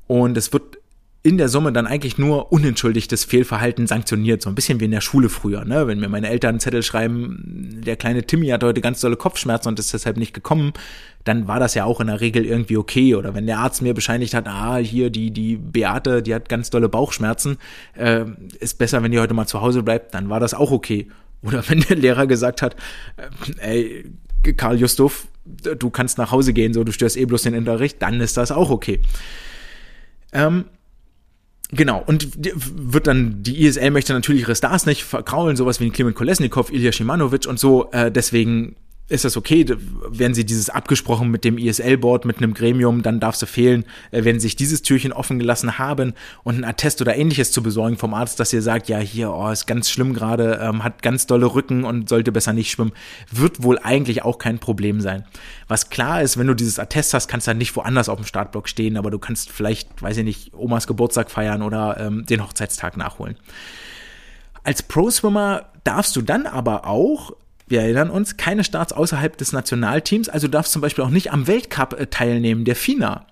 und 0.06 0.38
es 0.38 0.54
wird 0.54 0.78
in 1.24 1.38
der 1.38 1.50
Summe 1.50 1.72
dann 1.72 1.86
eigentlich 1.86 2.18
nur 2.18 2.52
unentschuldigtes 2.52 3.26
Fehlverhalten 3.26 3.86
sanktioniert. 3.86 4.42
So 4.42 4.50
ein 4.50 4.56
bisschen 4.56 4.80
wie 4.80 4.86
in 4.86 4.92
der 4.92 5.02
Schule 5.02 5.30
früher, 5.30 5.66
ne? 5.66 5.86
Wenn 5.86 6.00
mir 6.00 6.10
meine 6.10 6.30
Eltern 6.30 6.52
einen 6.52 6.60
Zettel 6.60 6.82
schreiben, 6.82 7.82
der 7.86 7.96
kleine 7.96 8.24
Timmy 8.24 8.48
hat 8.48 8.64
heute 8.64 8.82
ganz 8.82 9.02
dolle 9.02 9.18
Kopfschmerzen 9.18 9.68
und 9.68 9.78
ist 9.78 9.94
deshalb 9.94 10.18
nicht 10.18 10.34
gekommen, 10.34 10.74
dann 11.24 11.48
war 11.48 11.60
das 11.60 11.76
ja 11.76 11.86
auch 11.86 12.02
in 12.02 12.08
der 12.08 12.22
Regel 12.22 12.44
irgendwie 12.44 12.78
okay. 12.78 13.14
Oder 13.14 13.36
wenn 13.36 13.46
der 13.46 13.60
Arzt 13.60 13.84
mir 13.84 13.94
bescheinigt 13.94 14.34
hat, 14.34 14.48
ah, 14.48 14.78
hier 14.78 15.12
die, 15.12 15.30
die 15.30 15.58
Beate, 15.58 16.24
die 16.24 16.34
hat 16.34 16.50
ganz 16.50 16.72
dolle 16.72 16.90
Bauchschmerzen, 16.90 17.58
äh, 17.96 18.26
ist 18.60 18.80
besser, 18.80 19.04
wenn 19.04 19.12
die 19.12 19.20
heute 19.20 19.36
mal 19.36 19.46
zu 19.46 19.62
Hause 19.62 19.84
bleibt, 19.84 20.16
dann 20.16 20.30
war 20.30 20.40
das 20.40 20.56
auch 20.56 20.72
okay. 20.72 21.08
Oder 21.44 21.64
wenn 21.70 21.82
der 21.82 21.98
Lehrer 21.98 22.26
gesagt 22.26 22.64
hat, 22.64 22.76
äh, 23.62 24.04
ey, 24.44 24.54
Karl 24.58 24.80
Justuf, 24.80 25.28
du 25.46 25.92
kannst 25.92 26.18
nach 26.18 26.32
Hause 26.32 26.52
gehen, 26.54 26.74
so 26.74 26.84
du 26.84 26.92
störst 26.92 27.16
eh 27.16 27.26
bloß 27.26 27.44
den 27.44 27.54
Unterricht, 27.54 28.02
dann 28.02 28.20
ist 28.22 28.38
das 28.38 28.52
auch 28.52 28.72
okay. 28.72 29.00
Ähm, 30.34 30.66
Genau, 31.74 32.04
und 32.06 32.30
wird 32.36 33.08
dann, 33.08 33.44
die 33.44 33.64
ISL 33.64 33.92
möchte 33.92 34.14
natürlich 34.14 34.42
ihre 34.42 34.56
Stars 34.56 34.86
nicht 34.86 35.04
verkraulen, 35.04 35.56
sowas 35.56 35.80
wie 35.80 35.90
Clement 35.90 36.18
Kolesnikov, 36.18 36.72
Ilya 36.72 36.92
Shimanovic 36.92 37.48
und 37.48 37.60
so, 37.60 37.90
äh, 37.92 38.12
deswegen 38.12 38.76
ist 39.12 39.26
das 39.26 39.36
okay, 39.36 39.66
wenn 40.07 40.34
sie 40.34 40.45
dieses 40.45 40.70
abgesprochen 40.70 41.30
mit 41.30 41.43
dem 41.43 41.57
ISL-Board, 41.57 42.24
mit 42.24 42.38
einem 42.38 42.53
Gremium, 42.53 43.03
dann 43.03 43.20
darf 43.20 43.36
sie 43.36 43.45
fehlen, 43.45 43.84
äh, 44.12 44.24
wenn 44.24 44.39
sich 44.39 44.55
dieses 44.55 44.82
Türchen 44.82 45.12
offen 45.12 45.38
gelassen 45.38 45.78
haben 45.78 46.14
und 46.43 46.55
ein 46.55 46.64
Attest 46.64 47.01
oder 47.01 47.16
ähnliches 47.18 47.51
zu 47.51 47.62
besorgen 47.62 47.97
vom 47.97 48.14
Arzt, 48.14 48.39
dass 48.39 48.53
ihr 48.53 48.62
sagt, 48.62 48.88
ja, 48.88 48.99
hier, 48.99 49.32
oh, 49.32 49.49
ist 49.49 49.68
ganz 49.68 49.89
schlimm 49.89 50.14
gerade, 50.14 50.59
ähm, 50.64 50.84
hat 50.84 51.01
ganz 51.01 51.28
dolle 51.28 51.53
Rücken 51.53 51.84
und 51.84 52.07
sollte 52.07 52.32
besser 52.32 52.53
nicht 52.53 52.72
schwimmen, 52.72 52.93
wird 53.30 53.64
wohl 53.64 53.80
eigentlich 53.80 54.24
auch 54.24 54.38
kein 54.38 54.59
Problem 54.59 55.01
sein. 55.01 55.26
Was 55.68 55.89
klar 55.89 56.22
ist, 56.22 56.38
wenn 56.38 56.47
du 56.47 56.53
dieses 56.53 56.80
Attest 56.80 57.14
hast, 57.14 57.28
kannst 57.28 57.47
du 57.47 57.51
dann 57.51 57.57
nicht 57.57 57.76
woanders 57.76 58.07
auf 58.07 58.18
dem 58.18 58.26
Startblock 58.26 58.70
stehen, 58.70 58.95
aber 58.95 59.12
du 59.12 59.20
kannst 59.20 59.51
vielleicht, 59.51 60.01
weiß 60.01 60.18
ich 60.18 60.24
nicht, 60.24 60.53
Omas 60.53 60.88
Geburtstag 60.88 61.30
feiern 61.30 61.64
oder 61.64 61.99
ähm, 61.99 62.26
den 62.26 62.41
Hochzeitstag 62.41 62.95
nachholen. 62.95 63.36
Als 64.64 64.84
Pro-Swimmer 64.84 65.66
darfst 65.84 66.16
du 66.16 66.22
dann 66.22 66.45
aber 66.45 66.86
auch 66.86 67.34
wir 67.72 67.82
erinnern 67.82 68.10
uns, 68.10 68.38
keine 68.38 68.64
Starts 68.64 68.94
außerhalb 68.94 69.38
des 69.38 69.54
Nationalteams, 69.54 70.30
also 70.30 70.48
du 70.48 70.52
darfst 70.52 70.74
zum 70.74 70.82
Beispiel 70.82 71.04
auch 71.04 71.10
nicht 71.10 71.32
am 71.32 71.48
Weltcup 71.48 72.00
äh, 72.00 72.08
teilnehmen, 72.08 72.66
der 72.66 72.76
FINA. 72.76 73.26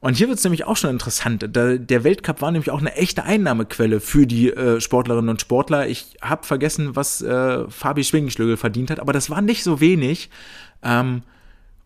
Und 0.00 0.16
hier 0.16 0.28
wird 0.28 0.38
es 0.38 0.44
nämlich 0.44 0.64
auch 0.64 0.78
schon 0.78 0.88
interessant. 0.88 1.44
der 1.54 2.04
Weltcup 2.04 2.40
war 2.40 2.50
nämlich 2.50 2.70
auch 2.70 2.80
eine 2.80 2.94
echte 2.96 3.22
Einnahmequelle 3.22 4.00
für 4.00 4.26
die 4.26 4.48
äh, 4.48 4.80
Sportlerinnen 4.80 5.28
und 5.28 5.42
Sportler. 5.42 5.88
Ich 5.88 6.16
habe 6.22 6.46
vergessen, 6.46 6.96
was 6.96 7.20
äh, 7.20 7.68
Fabi 7.68 8.02
Schwingenschlögel 8.02 8.56
verdient 8.56 8.90
hat, 8.90 8.98
aber 8.98 9.12
das 9.12 9.28
war 9.28 9.42
nicht 9.42 9.62
so 9.62 9.78
wenig. 9.80 10.30
Ähm, 10.82 11.22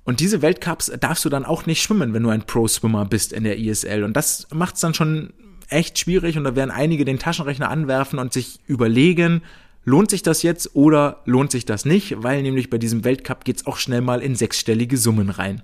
und 0.05 0.20
diese 0.20 0.43
Weltcups 0.43 0.93
darfst 1.01 1.25
du 1.25 1.29
dann 1.29 1.45
auch 1.45 1.66
nicht 1.66 1.83
schwimmen, 1.83 2.14
wenn 2.14 2.22
du 2.22 2.29
ein 2.29 2.43
Pro-Swimmer 2.43 3.05
bist 3.05 3.33
in 3.33 3.43
der 3.43 3.59
ISL. 3.59 4.05
Und 4.05 4.16
das 4.16 4.47
macht 4.53 4.77
es 4.77 4.81
dann 4.83 4.95
schon 4.95 5.33
echt 5.68 5.99
schwierig 5.99 6.39
und 6.39 6.45
da 6.45 6.55
werden 6.55 6.70
einige 6.70 7.05
den 7.05 7.18
Taschenrechner 7.18 7.68
anwerfen 7.68 8.20
und 8.20 8.33
sich 8.33 8.61
überlegen, 8.66 9.43
lohnt 9.85 10.11
sich 10.11 10.22
das 10.22 10.43
jetzt 10.43 10.74
oder 10.74 11.22
lohnt 11.24 11.51
sich 11.51 11.64
das 11.64 11.85
nicht, 11.85 12.22
weil 12.22 12.43
nämlich 12.43 12.70
bei 12.70 12.78
diesem 12.78 13.05
Weltcup 13.05 13.45
geht's 13.45 13.66
auch 13.66 13.76
schnell 13.76 14.01
mal 14.01 14.20
in 14.20 14.35
sechsstellige 14.35 14.97
Summen 14.97 15.30
rein. 15.30 15.62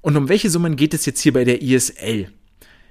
Und 0.00 0.16
um 0.16 0.28
welche 0.28 0.50
Summen 0.50 0.76
geht 0.76 0.94
es 0.94 1.06
jetzt 1.06 1.20
hier 1.20 1.32
bei 1.32 1.44
der 1.44 1.62
ISL? 1.62 2.28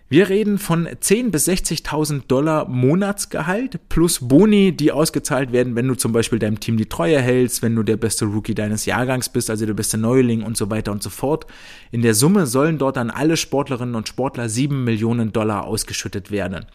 Wir 0.10 0.30
reden 0.30 0.58
von 0.58 0.88
10.000 0.88 1.32
bis 1.32 1.50
60.000 1.50 2.28
Dollar 2.30 2.70
Monatsgehalt 2.70 3.90
plus 3.90 4.26
Boni, 4.26 4.72
die 4.72 4.94
ausgezahlt 4.94 5.52
werden, 5.52 5.76
wenn 5.76 5.86
du 5.86 5.96
zum 5.96 6.14
Beispiel 6.14 6.40
deinem 6.40 6.62
Team 6.62 6.78
die 6.78 6.88
Treue 6.88 7.20
hältst, 7.20 7.62
wenn 7.62 7.76
du 7.76 7.84
der 7.84 7.98
beste 7.98 8.24
Rookie 8.24 8.56
deines 8.56 8.86
Jahrgangs 8.86 9.28
bist, 9.28 9.50
also 9.50 9.66
der 9.66 9.74
beste 9.74 9.98
Neuling 9.98 10.44
und 10.44 10.56
so 10.56 10.70
weiter 10.70 10.94
und 10.94 11.04
so 11.04 11.10
fort. 11.10 11.46
In 11.92 12.04
der 12.04 12.14
Summe 12.14 12.48
sollen 12.48 12.78
dort 12.78 12.98
an 12.98 13.10
alle 13.10 13.36
Sportlerinnen 13.36 13.96
und 13.96 14.08
Sportler 14.08 14.48
7 14.48 14.82
Millionen 14.86 15.34
Dollar 15.34 15.66
ausgeschüttet 15.66 16.32
werden. 16.32 16.66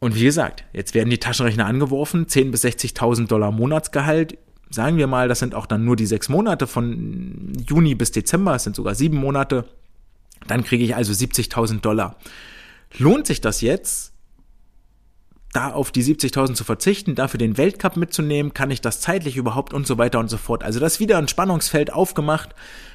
Und 0.00 0.14
wie 0.14 0.24
gesagt, 0.24 0.64
jetzt 0.72 0.94
werden 0.94 1.10
die 1.10 1.18
Taschenrechner 1.18 1.66
angeworfen, 1.66 2.26
10.000 2.26 2.50
bis 2.50 2.64
60.000 2.64 3.28
Dollar 3.28 3.52
Monatsgehalt. 3.52 4.38
Sagen 4.70 4.96
wir 4.96 5.06
mal, 5.06 5.28
das 5.28 5.38
sind 5.38 5.54
auch 5.54 5.66
dann 5.66 5.84
nur 5.84 5.96
die 5.96 6.06
sechs 6.06 6.28
Monate 6.28 6.66
von 6.66 7.52
Juni 7.68 7.94
bis 7.94 8.12
Dezember, 8.12 8.54
es 8.54 8.64
sind 8.64 8.76
sogar 8.76 8.94
sieben 8.94 9.16
Monate 9.16 9.66
dann 10.46 10.64
kriege 10.64 10.84
ich 10.84 10.96
also 10.96 11.12
70.000 11.12 11.80
Dollar. 11.80 12.16
Lohnt 12.98 13.26
sich 13.26 13.40
das 13.40 13.60
jetzt, 13.60 14.12
da 15.52 15.72
auf 15.72 15.90
die 15.90 16.02
70.000 16.02 16.54
zu 16.54 16.64
verzichten, 16.64 17.14
dafür 17.14 17.38
den 17.38 17.56
Weltcup 17.56 17.96
mitzunehmen? 17.96 18.54
Kann 18.54 18.70
ich 18.70 18.80
das 18.80 19.00
zeitlich 19.00 19.36
überhaupt 19.36 19.72
und 19.74 19.86
so 19.86 19.98
weiter 19.98 20.18
und 20.18 20.28
so 20.28 20.36
fort? 20.36 20.62
Also 20.62 20.80
das 20.80 20.94
ist 20.94 21.00
wieder 21.00 21.18
ein 21.18 21.28
Spannungsfeld 21.28 21.92
aufgemacht, 21.92 22.54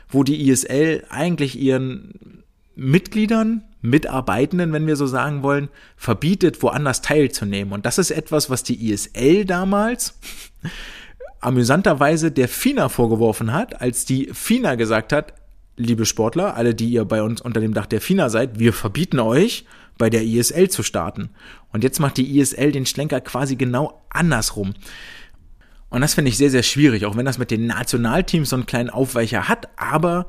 wo 0.09 0.23
die 0.23 0.49
ISL 0.49 1.05
eigentlich 1.09 1.59
ihren 1.59 2.43
Mitgliedern, 2.75 3.63
Mitarbeitenden, 3.85 4.73
wenn 4.73 4.87
wir 4.87 4.95
so 4.95 5.07
sagen 5.07 5.43
wollen, 5.43 5.69
verbietet, 5.95 6.61
woanders 6.61 7.01
teilzunehmen. 7.01 7.73
Und 7.73 7.85
das 7.85 7.97
ist 7.97 8.11
etwas, 8.11 8.49
was 8.49 8.63
die 8.63 8.91
ISL 8.91 9.45
damals 9.45 10.19
amüsanterweise 11.39 12.31
der 12.31 12.47
FINA 12.47 12.89
vorgeworfen 12.89 13.53
hat, 13.53 13.81
als 13.81 14.05
die 14.05 14.29
FINA 14.33 14.75
gesagt 14.75 15.13
hat, 15.13 15.33
liebe 15.77 16.05
Sportler, 16.05 16.55
alle, 16.55 16.73
die 16.73 16.89
ihr 16.89 17.05
bei 17.05 17.21
uns 17.21 17.41
unter 17.41 17.59
dem 17.59 17.73
Dach 17.73 17.85
der 17.85 18.01
FINA 18.01 18.29
seid, 18.29 18.59
wir 18.59 18.73
verbieten 18.73 19.19
euch, 19.19 19.65
bei 19.97 20.09
der 20.09 20.23
ISL 20.23 20.69
zu 20.69 20.83
starten. 20.83 21.29
Und 21.71 21.83
jetzt 21.83 21.99
macht 21.99 22.17
die 22.17 22.37
ISL 22.37 22.71
den 22.71 22.85
Schlenker 22.85 23.21
quasi 23.21 23.55
genau 23.55 24.01
andersrum. 24.09 24.73
Und 25.89 26.01
das 26.01 26.15
finde 26.15 26.29
ich 26.29 26.37
sehr, 26.37 26.49
sehr 26.49 26.63
schwierig, 26.63 27.05
auch 27.05 27.15
wenn 27.15 27.25
das 27.25 27.37
mit 27.37 27.51
den 27.51 27.67
Nationalteams 27.67 28.49
so 28.49 28.55
einen 28.57 28.65
kleinen 28.65 28.89
Aufweicher 28.89 29.47
hat, 29.47 29.69
aber 29.77 30.27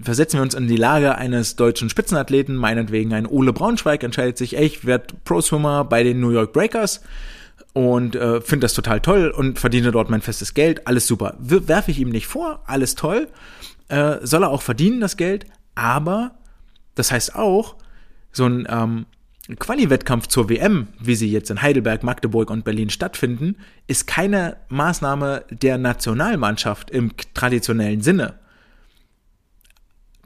versetzen 0.00 0.38
wir 0.38 0.42
uns 0.42 0.54
in 0.54 0.68
die 0.68 0.76
Lage 0.76 1.16
eines 1.16 1.56
deutschen 1.56 1.88
Spitzenathleten, 1.88 2.56
meinetwegen 2.56 3.12
ein 3.14 3.26
Ole 3.26 3.52
Braunschweig 3.52 4.02
entscheidet 4.02 4.38
sich, 4.38 4.56
ey, 4.56 4.66
ich 4.66 4.84
werde 4.84 5.14
Pro-Swimmer 5.24 5.84
bei 5.84 6.02
den 6.02 6.20
New 6.20 6.30
York 6.30 6.52
Breakers 6.52 7.00
und 7.72 8.14
äh, 8.14 8.40
finde 8.40 8.64
das 8.64 8.74
total 8.74 9.00
toll 9.00 9.30
und 9.30 9.58
verdiene 9.58 9.90
dort 9.90 10.10
mein 10.10 10.20
festes 10.20 10.54
Geld, 10.54 10.86
alles 10.86 11.06
super. 11.06 11.34
Werfe 11.38 11.90
ich 11.90 11.98
ihm 11.98 12.10
nicht 12.10 12.26
vor, 12.26 12.62
alles 12.66 12.94
toll, 12.94 13.28
äh, 13.88 14.16
soll 14.22 14.42
er 14.42 14.50
auch 14.50 14.62
verdienen, 14.62 15.00
das 15.00 15.16
Geld, 15.16 15.46
aber 15.74 16.32
das 16.94 17.10
heißt 17.10 17.34
auch, 17.34 17.76
so 18.32 18.44
ein 18.44 18.66
ähm, 18.68 19.06
Quali-Wettkampf 19.58 20.26
zur 20.26 20.50
WM, 20.50 20.88
wie 21.00 21.14
sie 21.14 21.30
jetzt 21.30 21.50
in 21.50 21.62
Heidelberg, 21.62 22.02
Magdeburg 22.02 22.50
und 22.50 22.64
Berlin 22.64 22.90
stattfinden, 22.90 23.56
ist 23.86 24.06
keine 24.06 24.58
Maßnahme 24.68 25.44
der 25.50 25.78
Nationalmannschaft 25.78 26.90
im 26.90 27.12
traditionellen 27.32 28.02
Sinne. 28.02 28.34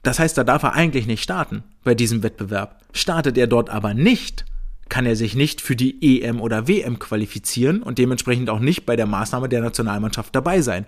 Das 0.03 0.19
heißt, 0.19 0.37
da 0.37 0.45
darf 0.45 0.63
er 0.63 0.73
eigentlich 0.73 1.07
nicht 1.07 1.23
starten 1.23 1.63
bei 1.85 1.95
diesem 1.95 2.23
Wettbewerb. 2.23 2.81
Startet 2.93 3.39
er 3.39 3.47
dort 3.47 3.71
aber 3.71 3.95
nicht, 3.95 4.45
kann 4.89 5.07
er 5.07 5.17
sich 5.17 5.35
nicht 5.35 5.61
für 5.61 5.75
die 5.75 6.21
EM 6.21 6.41
oder 6.41 6.69
WM 6.69 6.99
qualifizieren 6.99 7.83
und 7.83 7.99
dementsprechend 7.99 8.51
auch 8.51 8.59
nicht 8.59 8.85
bei 8.85 8.95
der 8.95 9.07
Maßnahme 9.07 9.49
der 9.49 9.63
Nationalmannschaft 9.63 10.35
dabei 10.35 10.61
sein. 10.61 10.85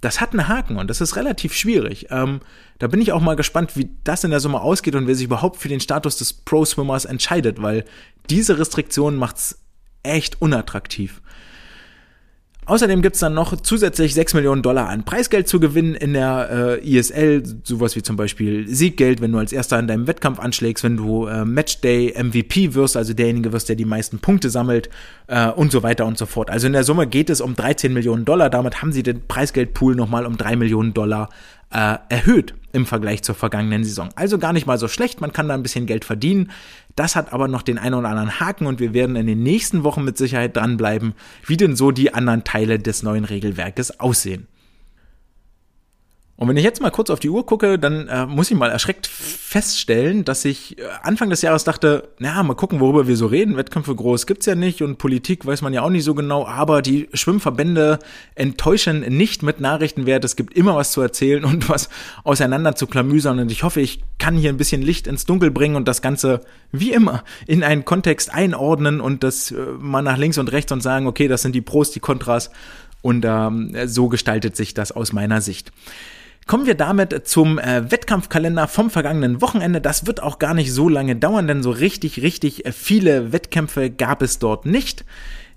Das 0.00 0.20
hat 0.20 0.32
einen 0.32 0.48
Haken 0.48 0.76
und 0.76 0.88
das 0.88 1.00
ist 1.00 1.14
relativ 1.14 1.54
schwierig. 1.54 2.06
Ähm, 2.10 2.40
da 2.78 2.88
bin 2.88 3.00
ich 3.00 3.12
auch 3.12 3.20
mal 3.20 3.36
gespannt, 3.36 3.76
wie 3.76 3.90
das 4.02 4.24
in 4.24 4.30
der 4.30 4.40
Summe 4.40 4.60
ausgeht 4.60 4.96
und 4.96 5.06
wer 5.06 5.14
sich 5.14 5.26
überhaupt 5.26 5.60
für 5.60 5.68
den 5.68 5.78
Status 5.80 6.16
des 6.16 6.32
Pro-Swimmers 6.32 7.04
entscheidet, 7.04 7.62
weil 7.62 7.84
diese 8.28 8.58
Restriktion 8.58 9.16
macht's 9.16 9.60
echt 10.02 10.42
unattraktiv. 10.42 11.22
Außerdem 12.66 13.02
gibt's 13.02 13.18
dann 13.18 13.34
noch 13.34 13.56
zusätzlich 13.60 14.14
6 14.14 14.34
Millionen 14.34 14.62
Dollar 14.62 14.88
an 14.88 15.04
Preisgeld 15.04 15.48
zu 15.48 15.60
gewinnen 15.60 15.94
in 15.94 16.14
der 16.14 16.80
äh, 16.82 16.88
ISL, 16.88 17.42
sowas 17.62 17.94
wie 17.96 18.02
zum 18.02 18.16
Beispiel 18.16 18.66
Sieggeld, 18.68 19.20
wenn 19.20 19.32
du 19.32 19.38
als 19.38 19.52
Erster 19.52 19.78
in 19.78 19.86
deinem 19.86 20.06
Wettkampf 20.06 20.38
anschlägst, 20.38 20.82
wenn 20.82 20.96
du 20.96 21.26
äh, 21.26 21.44
Matchday 21.44 22.14
MVP 22.22 22.74
wirst, 22.74 22.96
also 22.96 23.12
derjenige 23.12 23.52
wirst, 23.52 23.68
der 23.68 23.76
die 23.76 23.84
meisten 23.84 24.18
Punkte 24.18 24.48
sammelt 24.48 24.88
äh, 25.26 25.48
und 25.48 25.72
so 25.72 25.82
weiter 25.82 26.06
und 26.06 26.16
so 26.16 26.26
fort. 26.26 26.50
Also 26.50 26.66
in 26.66 26.72
der 26.72 26.84
Summe 26.84 27.06
geht 27.06 27.28
es 27.28 27.40
um 27.40 27.54
13 27.54 27.92
Millionen 27.92 28.24
Dollar, 28.24 28.48
damit 28.48 28.80
haben 28.80 28.92
sie 28.92 29.02
den 29.02 29.26
Preisgeldpool 29.26 29.94
nochmal 29.94 30.24
um 30.24 30.36
3 30.36 30.56
Millionen 30.56 30.94
Dollar 30.94 31.28
äh, 31.70 31.96
erhöht 32.08 32.54
im 32.72 32.86
Vergleich 32.86 33.22
zur 33.22 33.34
vergangenen 33.34 33.84
Saison. 33.84 34.08
Also 34.16 34.38
gar 34.38 34.52
nicht 34.52 34.66
mal 34.66 34.78
so 34.78 34.88
schlecht, 34.88 35.20
man 35.20 35.32
kann 35.32 35.48
da 35.48 35.54
ein 35.54 35.62
bisschen 35.62 35.86
Geld 35.86 36.04
verdienen. 36.04 36.50
Das 36.96 37.16
hat 37.16 37.32
aber 37.32 37.48
noch 37.48 37.62
den 37.62 37.78
einen 37.78 37.94
oder 37.94 38.08
anderen 38.08 38.38
Haken 38.38 38.66
und 38.66 38.78
wir 38.78 38.94
werden 38.94 39.16
in 39.16 39.26
den 39.26 39.42
nächsten 39.42 39.82
Wochen 39.82 40.04
mit 40.04 40.16
Sicherheit 40.16 40.56
dranbleiben, 40.56 41.14
wie 41.44 41.56
denn 41.56 41.76
so 41.76 41.90
die 41.90 42.14
anderen 42.14 42.44
Teile 42.44 42.78
des 42.78 43.02
neuen 43.02 43.24
Regelwerkes 43.24 43.98
aussehen. 44.00 44.46
Und 46.36 46.48
wenn 46.48 46.56
ich 46.56 46.64
jetzt 46.64 46.82
mal 46.82 46.90
kurz 46.90 47.10
auf 47.10 47.20
die 47.20 47.30
Uhr 47.30 47.46
gucke, 47.46 47.78
dann 47.78 48.08
äh, 48.08 48.26
muss 48.26 48.50
ich 48.50 48.56
mal 48.56 48.70
erschreckt 48.70 49.06
feststellen, 49.06 50.24
dass 50.24 50.44
ich 50.44 50.78
äh, 50.78 50.82
Anfang 51.02 51.30
des 51.30 51.42
Jahres 51.42 51.62
dachte, 51.62 52.08
na, 52.18 52.42
mal 52.42 52.54
gucken, 52.54 52.80
worüber 52.80 53.06
wir 53.06 53.16
so 53.16 53.26
reden. 53.26 53.56
Wettkämpfe 53.56 53.94
groß 53.94 54.26
gibt's 54.26 54.46
ja 54.46 54.56
nicht 54.56 54.82
und 54.82 54.98
Politik 54.98 55.46
weiß 55.46 55.62
man 55.62 55.72
ja 55.72 55.82
auch 55.82 55.90
nicht 55.90 56.02
so 56.02 56.12
genau, 56.12 56.44
aber 56.44 56.82
die 56.82 57.08
Schwimmverbände 57.12 58.00
enttäuschen 58.34 59.00
nicht 59.16 59.44
mit 59.44 59.60
Nachrichtenwert. 59.60 60.24
Es 60.24 60.34
gibt 60.34 60.54
immer 60.54 60.74
was 60.74 60.90
zu 60.90 61.00
erzählen 61.00 61.44
und 61.44 61.68
was 61.68 61.88
auseinander 62.24 62.74
zu 62.74 62.88
klamüsern 62.88 63.38
und 63.38 63.52
ich 63.52 63.62
hoffe, 63.62 63.80
ich 63.80 64.02
kann 64.18 64.36
hier 64.36 64.50
ein 64.50 64.56
bisschen 64.56 64.82
Licht 64.82 65.06
ins 65.06 65.26
Dunkel 65.26 65.52
bringen 65.52 65.76
und 65.76 65.86
das 65.86 66.02
Ganze 66.02 66.40
wie 66.72 66.92
immer 66.92 67.22
in 67.46 67.62
einen 67.62 67.84
Kontext 67.84 68.34
einordnen 68.34 69.00
und 69.00 69.22
das 69.22 69.52
äh, 69.52 69.54
mal 69.78 70.02
nach 70.02 70.18
links 70.18 70.38
und 70.38 70.50
rechts 70.50 70.72
und 70.72 70.82
sagen, 70.82 71.06
okay, 71.06 71.28
das 71.28 71.42
sind 71.42 71.54
die 71.54 71.60
Pros, 71.60 71.92
die 71.92 72.00
Kontras 72.00 72.50
und 73.02 73.24
ähm, 73.24 73.72
so 73.86 74.08
gestaltet 74.08 74.56
sich 74.56 74.74
das 74.74 74.90
aus 74.90 75.12
meiner 75.12 75.40
Sicht. 75.40 75.70
Kommen 76.46 76.66
wir 76.66 76.74
damit 76.74 77.26
zum 77.26 77.58
äh, 77.58 77.90
Wettkampfkalender 77.90 78.68
vom 78.68 78.90
vergangenen 78.90 79.40
Wochenende. 79.40 79.80
Das 79.80 80.06
wird 80.06 80.22
auch 80.22 80.38
gar 80.38 80.52
nicht 80.52 80.72
so 80.72 80.90
lange 80.90 81.16
dauern, 81.16 81.46
denn 81.46 81.62
so 81.62 81.70
richtig, 81.70 82.20
richtig 82.20 82.66
äh, 82.66 82.72
viele 82.72 83.32
Wettkämpfe 83.32 83.90
gab 83.90 84.20
es 84.20 84.38
dort 84.38 84.66
nicht. 84.66 85.04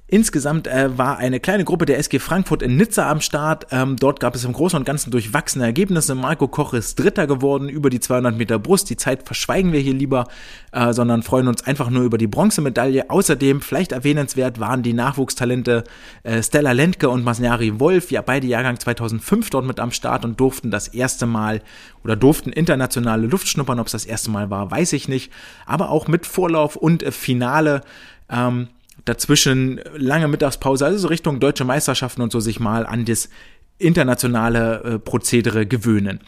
Insgesamt 0.10 0.68
äh, 0.68 0.98
war 0.98 1.18
eine 1.18 1.42
kleine 1.42 1.66
Gruppe 1.66 1.86
der 1.86 1.98
SG 1.98 2.20
Frankfurt 2.20 2.62
in 2.62 2.78
Nizza 2.78 3.12
am 3.12 3.20
Start. 3.20 3.68
Ähm, 3.72 3.98
dort 3.98 4.22
gab 4.22 4.36
es 4.36 4.46
im 4.46 4.54
Großen 4.54 4.80
und 4.80 4.86
Ganzen 4.86 5.12
durchwachsene 5.12 5.66
Ergebnisse. 5.66 6.16
Marco 6.16 6.48
Koch 6.48 6.74
ist 6.74 6.98
Dritter 6.98 7.28
geworden 7.28 7.68
über 7.68 7.90
die 7.90 8.00
200 8.00 8.38
Meter 8.38 8.58
Brust. 8.58 8.90
Die 8.90 8.96
Zeit 8.96 9.24
verschweigen 9.24 9.74
wir 9.74 9.82
hier 9.82 9.94
lieber, 9.94 10.30
äh, 10.72 10.94
sondern 10.94 11.24
freuen 11.24 11.50
uns 11.50 11.68
einfach 11.68 11.90
nur 11.90 12.04
über 12.04 12.18
die 12.18 12.28
Bronzemedaille. 12.28 13.10
Außerdem, 13.10 13.60
vielleicht 13.60 13.92
erwähnenswert, 13.92 14.62
waren 14.62 14.82
die 14.82 14.94
Nachwuchstalente 14.94 15.84
äh, 16.24 16.42
Stella 16.42 16.72
Lentke 16.72 17.10
und 17.10 17.26
Masnari 17.26 17.78
Wolf, 17.82 18.10
ja 18.10 18.22
beide 18.22 18.48
Jahrgang 18.48 18.80
2005 18.80 19.50
dort 19.50 19.66
mit 19.66 19.82
am 19.82 19.92
Start 19.92 20.24
und 20.24 20.40
durften 20.40 20.72
das 20.72 20.88
erste 20.88 21.26
Mal 21.26 21.62
oder 22.06 22.16
durften 22.16 22.54
internationale 22.54 23.28
Luft 23.28 23.50
schnuppern. 23.50 23.82
Ob 23.82 23.88
es 23.88 23.92
das 23.92 24.06
erste 24.06 24.32
Mal 24.32 24.50
war, 24.50 24.72
weiß 24.72 24.94
ich 24.94 25.10
nicht. 25.10 25.34
Aber 25.66 25.90
auch 25.90 26.08
mit 26.08 26.26
Vorlauf 26.26 26.78
und 26.78 27.04
Finale. 27.14 27.82
Ähm, 28.30 28.70
dazwischen 29.08 29.80
lange 29.96 30.28
Mittagspause, 30.28 30.86
also 30.86 30.98
so 30.98 31.08
Richtung 31.08 31.40
deutsche 31.40 31.66
Meisterschaften 31.66 32.22
und 32.22 32.32
so 32.32 32.40
sich 32.40 32.60
mal 32.60 32.86
an 32.86 33.06
das 33.06 33.30
internationale 33.80 34.84
äh, 34.84 35.00
Prozedere 35.00 35.66
gewöhnen. 35.66 36.20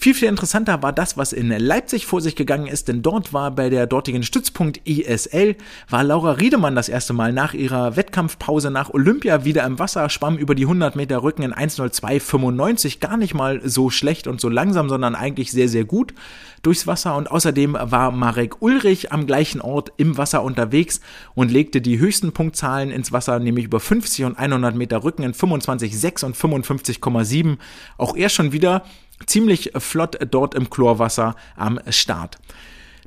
Viel, 0.00 0.14
viel 0.14 0.28
interessanter 0.28 0.80
war 0.80 0.92
das, 0.92 1.16
was 1.16 1.32
in 1.32 1.48
Leipzig 1.48 2.06
vor 2.06 2.20
sich 2.20 2.36
gegangen 2.36 2.68
ist, 2.68 2.86
denn 2.86 3.02
dort 3.02 3.32
war 3.32 3.50
bei 3.50 3.68
der 3.68 3.88
dortigen 3.88 4.22
Stützpunkt 4.22 4.80
ISL, 4.86 5.56
war 5.90 6.04
Laura 6.04 6.32
Riedemann 6.32 6.76
das 6.76 6.88
erste 6.88 7.14
Mal 7.14 7.32
nach 7.32 7.52
ihrer 7.52 7.96
Wettkampfpause 7.96 8.70
nach 8.70 8.90
Olympia 8.90 9.44
wieder 9.44 9.66
im 9.66 9.80
Wasser, 9.80 10.08
schwamm 10.08 10.38
über 10.38 10.54
die 10.54 10.66
100 10.66 10.94
Meter 10.94 11.24
Rücken 11.24 11.42
in 11.42 11.52
1.02.95, 11.52 13.00
gar 13.00 13.16
nicht 13.16 13.34
mal 13.34 13.60
so 13.68 13.90
schlecht 13.90 14.28
und 14.28 14.40
so 14.40 14.48
langsam, 14.48 14.88
sondern 14.88 15.16
eigentlich 15.16 15.50
sehr, 15.50 15.68
sehr 15.68 15.84
gut 15.84 16.14
durchs 16.62 16.86
Wasser 16.86 17.16
und 17.16 17.28
außerdem 17.28 17.76
war 17.80 18.12
Marek 18.12 18.62
Ulrich 18.62 19.10
am 19.10 19.26
gleichen 19.26 19.60
Ort 19.60 19.92
im 19.96 20.16
Wasser 20.16 20.44
unterwegs 20.44 21.00
und 21.34 21.50
legte 21.50 21.80
die 21.80 21.98
höchsten 21.98 22.30
Punktzahlen 22.30 22.90
ins 22.90 23.10
Wasser, 23.10 23.40
nämlich 23.40 23.64
über 23.64 23.80
50 23.80 24.26
und 24.26 24.38
100 24.38 24.76
Meter 24.76 25.02
Rücken 25.02 25.24
in 25.24 25.34
25,6 25.34 26.24
und 26.24 26.36
55,7. 26.36 27.58
Auch 27.96 28.16
er 28.16 28.28
schon 28.28 28.52
wieder 28.52 28.84
ziemlich 29.26 29.72
flott 29.78 30.18
dort 30.30 30.54
im 30.54 30.70
Chlorwasser 30.70 31.34
am 31.56 31.80
Start. 31.90 32.38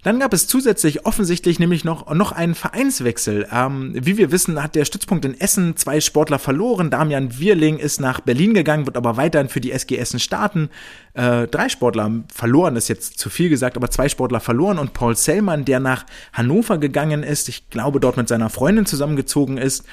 Dann 0.03 0.19
gab 0.19 0.33
es 0.33 0.47
zusätzlich 0.47 1.05
offensichtlich 1.05 1.59
nämlich 1.59 1.85
noch, 1.85 2.11
noch 2.11 2.31
einen 2.31 2.55
Vereinswechsel. 2.55 3.47
Ähm, 3.51 3.93
wie 3.93 4.17
wir 4.17 4.31
wissen, 4.31 4.61
hat 4.61 4.73
der 4.73 4.85
Stützpunkt 4.85 5.25
in 5.25 5.39
Essen 5.39 5.77
zwei 5.77 6.01
Sportler 6.01 6.39
verloren. 6.39 6.89
Damian 6.89 7.37
Wirling 7.37 7.77
ist 7.77 8.01
nach 8.01 8.19
Berlin 8.19 8.55
gegangen, 8.55 8.87
wird 8.87 8.97
aber 8.97 9.15
weiterhin 9.17 9.47
für 9.47 9.61
die 9.61 9.71
SG 9.71 9.97
Essen 9.97 10.19
starten. 10.19 10.69
Äh, 11.13 11.47
drei 11.47 11.69
Sportler 11.69 12.23
verloren, 12.33 12.77
ist 12.77 12.87
jetzt 12.87 13.19
zu 13.19 13.29
viel 13.29 13.49
gesagt, 13.49 13.77
aber 13.77 13.91
zwei 13.91 14.09
Sportler 14.09 14.39
verloren 14.39 14.79
und 14.79 14.93
Paul 14.93 15.15
Sellmann, 15.15 15.65
der 15.65 15.79
nach 15.79 16.05
Hannover 16.33 16.79
gegangen 16.79 17.21
ist, 17.21 17.47
ich 17.47 17.69
glaube 17.69 17.99
dort 17.99 18.17
mit 18.17 18.27
seiner 18.27 18.49
Freundin 18.49 18.87
zusammengezogen 18.87 19.59
ist, 19.59 19.85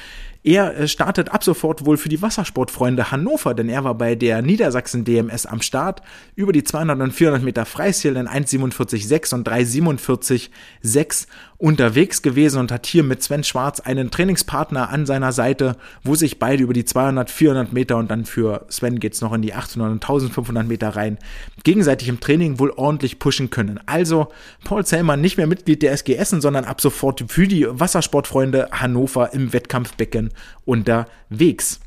Er 0.45 0.79
äh, 0.79 0.89
startet 0.89 1.31
ab 1.31 1.43
sofort 1.43 1.85
wohl 1.85 1.97
für 1.97 2.09
die 2.09 2.23
Wassersportfreunde 2.23 3.11
Hannover, 3.11 3.55
denn 3.55 3.69
er 3.69 3.85
war 3.85 3.95
bei 3.95 4.15
der 4.15 4.41
Niedersachsen 4.43 5.05
DMS 5.05 5.47
am 5.47 5.63
Start. 5.63 6.03
Über 6.37 6.53
die 6.53 6.65
200 6.65 7.01
und 7.01 7.13
400 7.13 7.43
Meter 7.43 7.65
Freistil 7.65 8.17
in 8.17 8.29
1,47,6 8.29 9.35
und 9.35 9.49
3,47,6 9.49 11.27
unterwegs 11.59 12.23
gewesen 12.23 12.61
und 12.61 12.71
hat 12.71 12.87
hier 12.87 13.03
mit 13.03 13.21
Sven 13.23 13.43
Schwarz 13.43 13.81
einen 13.81 14.13
Trainingspartner 14.13 14.91
an 14.91 15.07
seiner 15.07 15.33
Seite, 15.33 15.77
wo 16.05 16.15
sich 16.15 16.39
beide 16.39 16.63
über 16.63 16.73
die 16.73 16.85
200, 16.85 17.31
400 17.31 17.73
Meter 17.73 17.97
und 17.97 18.11
dann 18.11 18.25
für 18.25 18.65
Sven 18.69 19.01
geht's 19.01 19.21
noch 19.21 19.33
in 19.33 19.43
die 19.43 19.55
800 19.55 19.91
und 19.91 20.03
1500 20.03 20.67
Meter 20.67 20.91
rein, 20.91 21.19
gegenseitig 21.65 22.09
im 22.09 22.21
Training 22.21 22.61
wohl 22.61 22.71
ordentlich 22.71 23.19
pushen 23.19 23.51
können. 23.51 23.81
Also 23.87 24.29
Paul 24.63 24.87
Zellmann 24.87 25.21
nicht 25.21 25.37
mehr 25.37 25.49
Mitglied 25.49 25.83
der 25.83 25.93
SG 25.93 26.15
Essen, 26.15 26.41
sondern 26.41 26.65
ab 26.65 26.81
sofort 26.81 27.25
für 27.29 27.49
die 27.49 27.67
Wassersportfreunde 27.69 28.69
Hannover 28.71 29.33
im 29.33 29.53
Wettkampfbecken 29.53 30.31
unterwegs. 30.65 31.81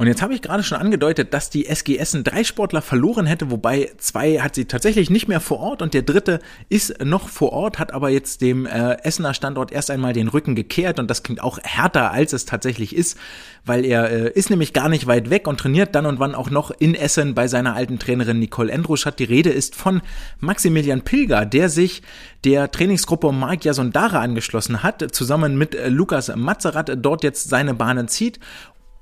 Und 0.00 0.06
jetzt 0.06 0.22
habe 0.22 0.32
ich 0.32 0.40
gerade 0.40 0.62
schon 0.62 0.78
angedeutet, 0.78 1.34
dass 1.34 1.50
die 1.50 1.66
SG 1.66 1.98
Essen 1.98 2.24
drei 2.24 2.42
Sportler 2.42 2.80
verloren 2.80 3.26
hätte, 3.26 3.50
wobei 3.50 3.90
zwei 3.98 4.38
hat 4.38 4.54
sie 4.54 4.64
tatsächlich 4.64 5.10
nicht 5.10 5.28
mehr 5.28 5.40
vor 5.40 5.60
Ort 5.60 5.82
und 5.82 5.92
der 5.92 6.00
dritte 6.00 6.40
ist 6.70 7.04
noch 7.04 7.28
vor 7.28 7.52
Ort, 7.52 7.78
hat 7.78 7.92
aber 7.92 8.08
jetzt 8.08 8.40
dem 8.40 8.64
äh, 8.64 8.94
Essener 9.04 9.34
Standort 9.34 9.72
erst 9.72 9.90
einmal 9.90 10.14
den 10.14 10.28
Rücken 10.28 10.54
gekehrt 10.54 10.98
und 10.98 11.10
das 11.10 11.22
klingt 11.22 11.42
auch 11.42 11.58
härter, 11.62 12.12
als 12.12 12.32
es 12.32 12.46
tatsächlich 12.46 12.96
ist, 12.96 13.18
weil 13.66 13.84
er 13.84 14.10
äh, 14.10 14.30
ist 14.30 14.48
nämlich 14.48 14.72
gar 14.72 14.88
nicht 14.88 15.06
weit 15.06 15.28
weg 15.28 15.46
und 15.46 15.60
trainiert 15.60 15.94
dann 15.94 16.06
und 16.06 16.18
wann 16.18 16.34
auch 16.34 16.48
noch 16.48 16.70
in 16.70 16.94
Essen 16.94 17.34
bei 17.34 17.46
seiner 17.46 17.74
alten 17.74 17.98
Trainerin 17.98 18.38
Nicole 18.38 18.72
Endruschat. 18.72 19.18
Die 19.18 19.24
Rede 19.24 19.50
ist 19.50 19.76
von 19.76 20.00
Maximilian 20.38 21.02
Pilger, 21.02 21.44
der 21.44 21.68
sich 21.68 22.00
der 22.44 22.70
Trainingsgruppe 22.70 23.32
Mark 23.32 23.66
Jasondara 23.66 24.20
angeschlossen 24.22 24.82
hat, 24.82 25.14
zusammen 25.14 25.58
mit 25.58 25.74
äh, 25.74 25.90
Lukas 25.90 26.34
Mazerat 26.34 26.90
dort 27.04 27.22
jetzt 27.22 27.50
seine 27.50 27.74
Bahnen 27.74 28.08
zieht 28.08 28.40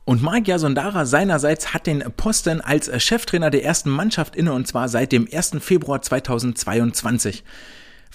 und 0.09 0.23
Mike 0.23 0.51
Yasondara 0.51 1.05
seinerseits 1.05 1.75
hat 1.75 1.87
den 1.87 2.03
Posten 2.17 2.63
als 2.63 2.91
Cheftrainer 3.05 3.51
der 3.51 3.63
ersten 3.63 3.91
Mannschaft 3.91 4.37
inne 4.37 4.55
und 4.55 4.67
zwar 4.67 4.89
seit 4.89 5.13
dem 5.13 5.29
1. 5.31 5.57
Februar 5.61 6.01
2022. 6.01 7.45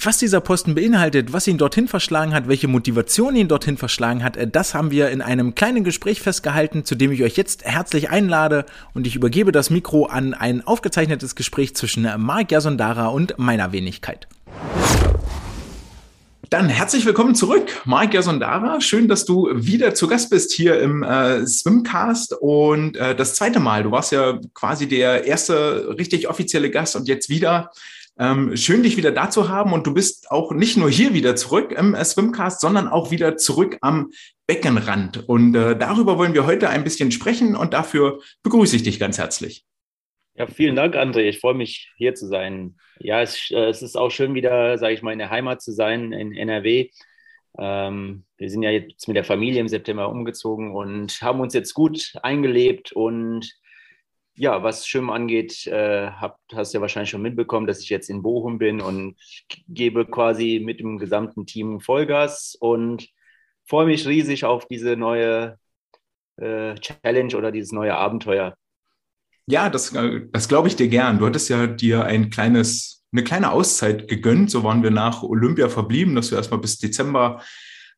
Was 0.02 0.18
dieser 0.18 0.42
Posten 0.42 0.74
beinhaltet, 0.74 1.34
was 1.34 1.46
ihn 1.46 1.60
dorthin 1.60 1.88
verschlagen 1.88 2.34
hat, 2.34 2.48
welche 2.48 2.68
Motivation 2.68 3.36
ihn 3.36 3.48
dorthin 3.48 3.78
verschlagen 3.78 4.24
hat, 4.24 4.40
das 4.56 4.74
haben 4.74 4.90
wir 4.90 5.12
in 5.12 5.22
einem 5.22 5.54
kleinen 5.54 5.84
Gespräch 5.84 6.20
festgehalten, 6.20 6.84
zu 6.84 6.96
dem 6.96 7.12
ich 7.12 7.22
euch 7.22 7.38
jetzt 7.38 7.64
herzlich 7.64 8.10
einlade 8.10 8.66
und 8.96 9.06
ich 9.06 9.16
übergebe 9.16 9.52
das 9.52 9.70
Mikro 9.70 10.08
an 10.08 10.34
ein 10.34 10.66
aufgezeichnetes 10.66 11.36
Gespräch 11.36 11.76
zwischen 11.76 12.10
Mark 12.18 12.52
Yasondara 12.52 13.10
und 13.10 13.38
meiner 13.38 13.72
Wenigkeit. 13.72 14.28
Dann 16.54 16.70
herzlich 16.70 17.04
willkommen 17.08 17.34
zurück, 17.34 17.82
Mark 17.84 18.14
Yasondara. 18.14 18.80
Schön, 18.80 19.08
dass 19.08 19.26
du 19.26 19.50
wieder 19.56 19.96
zu 19.96 20.08
Gast 20.08 20.30
bist 20.30 20.52
hier 20.52 20.80
im 20.80 21.02
äh, 21.02 21.48
Swimcast 21.48 22.34
und 22.40 22.96
äh, 22.96 23.16
das 23.16 23.34
zweite 23.34 23.60
Mal. 23.60 23.82
Du 23.82 23.90
warst 23.90 24.12
ja 24.12 24.40
quasi 24.54 24.88
der 24.88 25.26
erste 25.26 25.98
richtig 25.98 26.30
offizielle 26.30 26.70
Gast 26.70 26.96
und 26.96 27.08
jetzt 27.08 27.28
wieder. 27.28 27.72
Ähm, 28.20 28.56
schön, 28.56 28.84
dich 28.84 28.98
wieder 28.98 29.12
da 29.12 29.32
zu 29.32 29.50
haben 29.50 29.74
und 29.74 29.88
du 29.88 29.96
bist 29.96 30.30
auch 30.30 30.52
nicht 30.52 30.78
nur 30.78 30.92
hier 30.92 31.16
wieder 31.16 31.36
zurück 31.36 31.72
im 31.72 31.96
äh, 31.96 32.06
Swimcast, 32.06 32.62
sondern 32.62 32.88
auch 32.88 33.10
wieder 33.10 33.36
zurück 33.36 33.80
am 33.82 34.12
Beckenrand. 34.46 35.28
Und 35.28 35.56
äh, 35.56 35.76
darüber 35.76 36.20
wollen 36.20 36.36
wir 36.36 36.46
heute 36.46 36.70
ein 36.70 36.84
bisschen 36.84 37.12
sprechen 37.12 37.56
und 37.56 37.74
dafür 37.74 38.20
begrüße 38.44 38.76
ich 38.76 38.84
dich 38.84 39.00
ganz 39.00 39.18
herzlich. 39.18 39.66
Ja, 40.36 40.48
vielen 40.48 40.76
Dank, 40.76 40.96
André. 40.96 41.22
Ich 41.30 41.40
freue 41.40 41.54
mich, 41.54 41.92
hier 41.96 42.16
zu 42.16 42.28
sein. 42.28 42.76
Ja, 43.00 43.22
es, 43.22 43.52
äh, 43.52 43.66
es 43.70 43.84
ist 43.84 43.96
auch 43.96 44.10
schön, 44.10 44.34
wieder, 44.34 44.78
sage 44.80 44.94
ich 44.96 45.04
mal, 45.04 45.14
in 45.14 45.20
der 45.20 45.30
Heimat 45.30 45.62
zu 45.62 45.72
sein, 45.72 46.12
in 46.12 46.34
NRW. 46.36 46.90
Ähm, 47.60 48.26
wir 48.38 48.50
sind 48.50 48.64
ja 48.64 48.72
jetzt 48.72 49.08
mit 49.08 49.16
der 49.16 49.24
Familie 49.24 49.62
im 49.62 49.68
September 49.68 50.10
umgezogen 50.10 50.74
und 50.76 51.22
haben 51.22 51.40
uns 51.40 51.54
jetzt 51.54 51.74
gut 51.76 52.14
eingelebt. 52.24 52.94
Und 52.94 53.52
ja, 54.36 54.64
was 54.64 54.88
Schwimmen 54.88 55.12
angeht, 55.12 55.68
äh, 55.68 56.10
hab, 56.10 56.40
hast 56.52 56.74
du 56.74 56.78
ja 56.80 56.82
wahrscheinlich 56.82 57.12
schon 57.12 57.22
mitbekommen, 57.22 57.68
dass 57.68 57.82
ich 57.82 57.90
jetzt 57.90 58.10
in 58.10 58.24
Bochum 58.24 58.58
bin 58.58 58.82
und 58.82 59.16
gebe 59.68 60.06
quasi 60.08 60.60
mit 60.64 60.80
dem 60.80 60.98
gesamten 60.98 61.46
Team 61.46 61.80
Vollgas 61.80 62.56
und 62.60 63.08
freue 63.66 63.86
mich 63.86 64.08
riesig 64.08 64.46
auf 64.46 64.68
diese 64.68 64.98
neue 64.98 65.60
äh, 66.38 66.76
Challenge 66.76 67.38
oder 67.38 67.52
dieses 67.52 67.72
neue 67.72 67.96
Abenteuer. 67.96 68.56
Ja, 69.48 69.70
das, 69.70 69.94
äh, 69.94 70.22
das 70.32 70.48
glaube 70.48 70.68
ich 70.68 70.76
dir 70.76 70.88
gern. 70.88 71.20
Du 71.20 71.26
hattest 71.26 71.50
ja 71.50 71.68
dir 71.68 72.06
ein 72.06 72.30
kleines, 72.30 73.04
eine 73.12 73.24
kleine 73.24 73.52
Auszeit 73.52 74.08
gegönnt. 74.08 74.52
So 74.52 74.64
waren 74.64 74.84
wir 74.84 74.92
nach 74.92 75.24
Olympia 75.24 75.70
verblieben, 75.70 76.16
dass 76.16 76.30
du 76.30 76.36
erstmal 76.36 76.62
bis 76.62 76.80
Dezember 76.80 77.42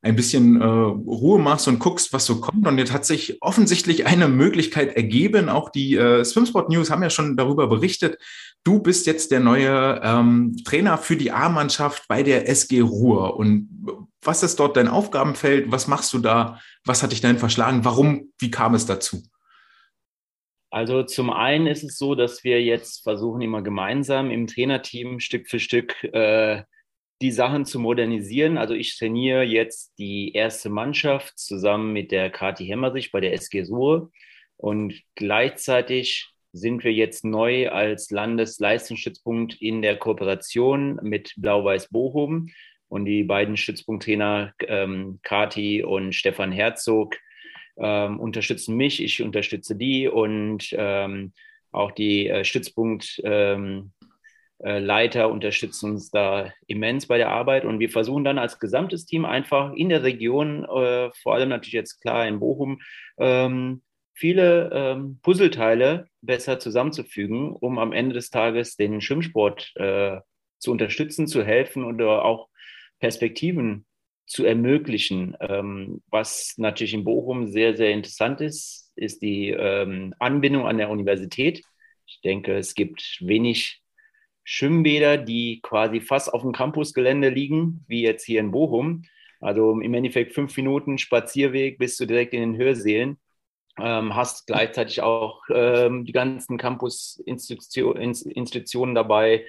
ein 0.01 0.15
bisschen 0.15 0.61
äh, 0.61 0.65
Ruhe 0.65 1.39
machst 1.39 1.67
und 1.67 1.79
guckst, 1.79 2.13
was 2.13 2.25
so 2.25 2.39
kommt. 2.39 2.67
Und 2.67 2.77
jetzt 2.77 2.93
hat 2.93 3.05
sich 3.05 3.37
offensichtlich 3.41 4.05
eine 4.05 4.27
Möglichkeit 4.27 4.95
ergeben. 4.95 5.49
Auch 5.49 5.69
die 5.69 5.95
äh, 5.95 6.23
Swimsport 6.23 6.69
News 6.69 6.91
haben 6.91 7.01
ja 7.01 7.09
schon 7.09 7.35
darüber 7.37 7.67
berichtet. 7.67 8.19
Du 8.63 8.79
bist 8.79 9.07
jetzt 9.07 9.31
der 9.31 9.39
neue 9.39 10.01
ähm, 10.03 10.55
Trainer 10.63 10.99
für 10.99 11.17
die 11.17 11.31
A-Mannschaft 11.31 12.07
bei 12.07 12.21
der 12.21 12.47
SG 12.47 12.81
Ruhr. 12.81 13.37
Und 13.37 13.69
was 14.21 14.43
ist 14.43 14.59
dort 14.59 14.77
dein 14.77 14.87
Aufgabenfeld? 14.87 15.71
Was 15.71 15.87
machst 15.87 16.13
du 16.13 16.19
da? 16.19 16.59
Was 16.83 17.01
hat 17.01 17.11
dich 17.11 17.21
denn 17.21 17.39
verschlagen? 17.39 17.83
Warum? 17.83 18.31
Wie 18.37 18.51
kam 18.51 18.75
es 18.75 18.85
dazu? 18.85 19.23
Also 20.75 21.03
zum 21.03 21.29
einen 21.29 21.67
ist 21.67 21.85
es 21.85 21.97
so, 21.97 22.15
dass 22.15 22.43
wir 22.43 22.61
jetzt 22.61 23.01
versuchen, 23.01 23.39
immer 23.39 23.61
gemeinsam 23.61 24.29
im 24.29 24.45
Trainerteam 24.45 25.21
Stück 25.21 25.47
für 25.47 25.61
Stück 25.61 26.03
äh, 26.03 26.63
die 27.21 27.31
Sachen 27.31 27.63
zu 27.63 27.79
modernisieren. 27.79 28.57
Also 28.57 28.73
ich 28.73 28.97
trainiere 28.97 29.43
jetzt 29.43 29.97
die 29.97 30.33
erste 30.33 30.69
Mannschaft 30.69 31.39
zusammen 31.39 31.93
mit 31.93 32.11
der 32.11 32.29
Kati 32.29 32.65
Hemmerich 32.65 33.13
bei 33.13 33.21
der 33.21 33.31
SG 33.31 33.63
Sur 33.63 34.11
und 34.57 35.01
gleichzeitig 35.15 36.33
sind 36.51 36.83
wir 36.83 36.91
jetzt 36.91 37.23
neu 37.23 37.69
als 37.69 38.11
Landesleistungsstützpunkt 38.11 39.61
in 39.61 39.81
der 39.81 39.95
Kooperation 39.95 40.99
mit 41.01 41.35
Blau-Weiß 41.37 41.87
Bochum 41.87 42.49
und 42.89 43.05
die 43.05 43.23
beiden 43.23 43.55
Stützpunkttrainer 43.55 44.53
ähm, 44.67 45.19
Kati 45.23 45.85
und 45.85 46.13
Stefan 46.13 46.51
Herzog 46.51 47.15
ähm, 47.77 48.19
unterstützen 48.19 48.75
mich, 48.75 49.01
ich 49.03 49.21
unterstütze 49.21 49.75
die 49.75 50.07
und 50.07 50.73
ähm, 50.77 51.33
auch 51.71 51.91
die 51.91 52.27
äh, 52.27 52.43
Stützpunktleiter 52.43 53.63
ähm, 53.63 53.91
äh, 54.63 55.23
unterstützen 55.25 55.91
uns 55.91 56.09
da 56.09 56.51
immens 56.67 57.07
bei 57.07 57.17
der 57.17 57.29
Arbeit 57.29 57.65
und 57.65 57.79
wir 57.79 57.89
versuchen 57.89 58.23
dann 58.23 58.37
als 58.37 58.59
gesamtes 58.59 59.05
Team 59.05 59.25
einfach 59.25 59.73
in 59.73 59.89
der 59.89 60.03
Region, 60.03 60.63
äh, 60.63 61.11
vor 61.21 61.33
allem 61.35 61.49
natürlich 61.49 61.73
jetzt 61.73 62.01
klar 62.01 62.27
in 62.27 62.39
Bochum, 62.39 62.79
ähm, 63.17 63.81
viele 64.13 64.69
ähm, 64.73 65.19
Puzzleteile 65.21 66.07
besser 66.21 66.57
zusammenzufügen, 66.57 67.51
um 67.51 67.77
am 67.77 67.91
Ende 67.91 68.15
des 68.15 68.29
Tages 68.29 68.77
den 68.77 69.01
Schwimmsport 69.01 69.73
äh, 69.75 70.19
zu 70.57 70.71
unterstützen, 70.71 71.27
zu 71.27 71.43
helfen 71.43 71.83
oder 71.83 72.23
auch 72.23 72.47
Perspektiven 72.99 73.85
zu 74.25 74.45
ermöglichen. 74.45 75.35
Ähm, 75.39 76.01
was 76.09 76.55
natürlich 76.57 76.93
in 76.93 77.03
Bochum 77.03 77.47
sehr, 77.47 77.75
sehr 77.75 77.91
interessant 77.91 78.41
ist, 78.41 78.91
ist 78.95 79.21
die 79.21 79.49
ähm, 79.49 80.13
Anbindung 80.19 80.67
an 80.67 80.77
der 80.77 80.89
Universität. 80.89 81.63
Ich 82.07 82.21
denke, 82.21 82.57
es 82.57 82.75
gibt 82.75 83.19
wenig 83.21 83.81
Schwimmbäder, 84.43 85.17
die 85.17 85.59
quasi 85.61 86.01
fast 86.01 86.33
auf 86.33 86.43
dem 86.43 86.51
Campusgelände 86.51 87.29
liegen, 87.29 87.83
wie 87.87 88.03
jetzt 88.03 88.25
hier 88.25 88.39
in 88.39 88.51
Bochum. 88.51 89.03
Also 89.41 89.79
im 89.79 89.93
Endeffekt 89.93 90.33
fünf 90.33 90.55
Minuten 90.55 90.97
Spazierweg 90.97 91.77
bist 91.77 91.99
du 91.99 92.05
direkt 92.05 92.33
in 92.33 92.41
den 92.41 92.57
Hörsälen. 92.57 93.17
Ähm, 93.77 94.15
hast 94.15 94.47
gleichzeitig 94.47 95.01
auch 95.01 95.41
ähm, 95.53 96.05
die 96.05 96.13
ganzen 96.13 96.57
Campus-Institutionen 96.57 98.95
dabei, 98.95 99.45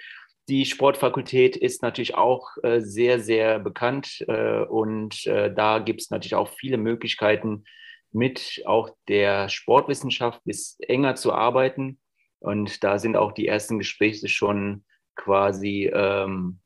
die 0.48 0.64
Sportfakultät 0.64 1.56
ist 1.56 1.82
natürlich 1.82 2.14
auch 2.14 2.56
äh, 2.62 2.80
sehr, 2.80 3.20
sehr 3.20 3.58
bekannt 3.58 4.24
äh, 4.28 4.62
und 4.62 5.26
äh, 5.26 5.52
da 5.52 5.78
gibt 5.80 6.02
es 6.02 6.10
natürlich 6.10 6.34
auch 6.34 6.48
viele 6.48 6.78
Möglichkeiten, 6.78 7.64
mit 8.12 8.62
auch 8.64 8.90
der 9.08 9.48
Sportwissenschaft 9.48 10.40
bis 10.44 10.78
enger 10.80 11.16
zu 11.16 11.32
arbeiten. 11.32 11.98
Und 12.38 12.84
da 12.84 12.98
sind 12.98 13.16
auch 13.16 13.32
die 13.32 13.46
ersten 13.46 13.78
Gespräche 13.78 14.28
schon 14.28 14.84
quasi 15.16 15.90
ähm, 15.92 16.60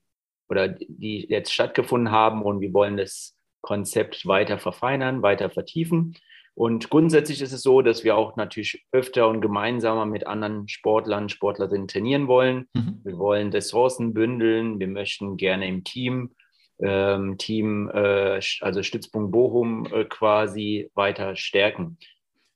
oder 0.49 0.69
die 0.69 1.27
jetzt 1.29 1.53
stattgefunden 1.53 2.11
haben 2.11 2.43
und 2.43 2.61
wir 2.61 2.73
wollen 2.73 2.97
das 2.97 3.37
Konzept 3.63 4.27
weiter 4.27 4.59
verfeinern, 4.59 5.23
weiter 5.23 5.49
vertiefen. 5.49 6.17
Und 6.61 6.91
grundsätzlich 6.91 7.41
ist 7.41 7.53
es 7.53 7.63
so, 7.63 7.81
dass 7.81 8.05
wir 8.05 8.19
auch 8.19 8.37
natürlich 8.37 8.85
öfter 8.93 9.29
und 9.29 9.41
gemeinsamer 9.41 10.05
mit 10.05 10.27
anderen 10.27 10.69
Sportlern, 10.69 11.31
Sportlerinnen 11.31 11.89
trainieren 11.89 12.29
wollen. 12.29 12.69
Mhm. 12.75 13.01
Wir 13.03 13.17
wollen 13.17 13.49
Ressourcen 13.49 14.13
bündeln. 14.13 14.79
Wir 14.79 14.89
möchten 14.89 15.39
gerne 15.39 15.67
im 15.67 15.85
Team, 15.85 16.35
ähm, 16.79 17.39
Team, 17.39 17.89
äh, 17.89 18.41
also 18.61 18.83
Stützpunkt 18.83 19.33
Bochum 19.33 19.87
äh, 19.87 20.05
quasi 20.05 20.91
weiter 20.93 21.35
stärken. 21.35 21.97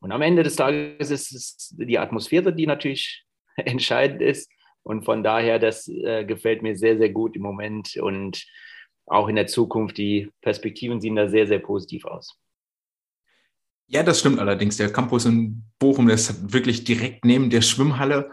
Und 0.01 0.13
am 0.13 0.21
Ende 0.21 0.43
des 0.43 0.57
Tages 0.57 1.11
ist 1.11 1.33
es 1.33 1.75
die 1.79 1.99
Atmosphäre, 1.99 2.53
die 2.53 2.67
natürlich 2.67 3.25
entscheidend 3.57 4.21
ist. 4.21 4.53
Und 4.83 5.07
von 5.07 5.23
daher, 5.23 5.59
das 5.59 5.89
äh, 5.89 6.27
gefällt 6.27 6.61
mir 6.61 6.77
sehr, 6.77 6.99
sehr 6.99 7.09
gut 7.09 7.37
im 7.37 7.43
Moment 7.43 7.97
und 7.97 8.45
auch 9.07 9.29
in 9.29 9.37
der 9.37 9.47
Zukunft. 9.47 9.97
Die 9.97 10.29
Perspektiven 10.43 11.01
sehen 11.01 11.17
da 11.17 11.27
sehr, 11.27 11.47
sehr 11.47 11.61
positiv 11.61 12.05
aus. 12.05 12.39
Ja, 13.87 14.03
das 14.03 14.21
stimmt 14.21 14.39
allerdings. 14.39 14.77
Der 14.77 14.93
Campus 14.93 15.27
in 15.27 15.65
Bochum, 15.79 16.07
der 16.07 16.15
ist 16.15 16.53
wirklich 16.53 16.85
direkt 16.85 17.25
neben 17.25 17.51
der 17.51 17.63
Schwimmhalle. 17.63 18.31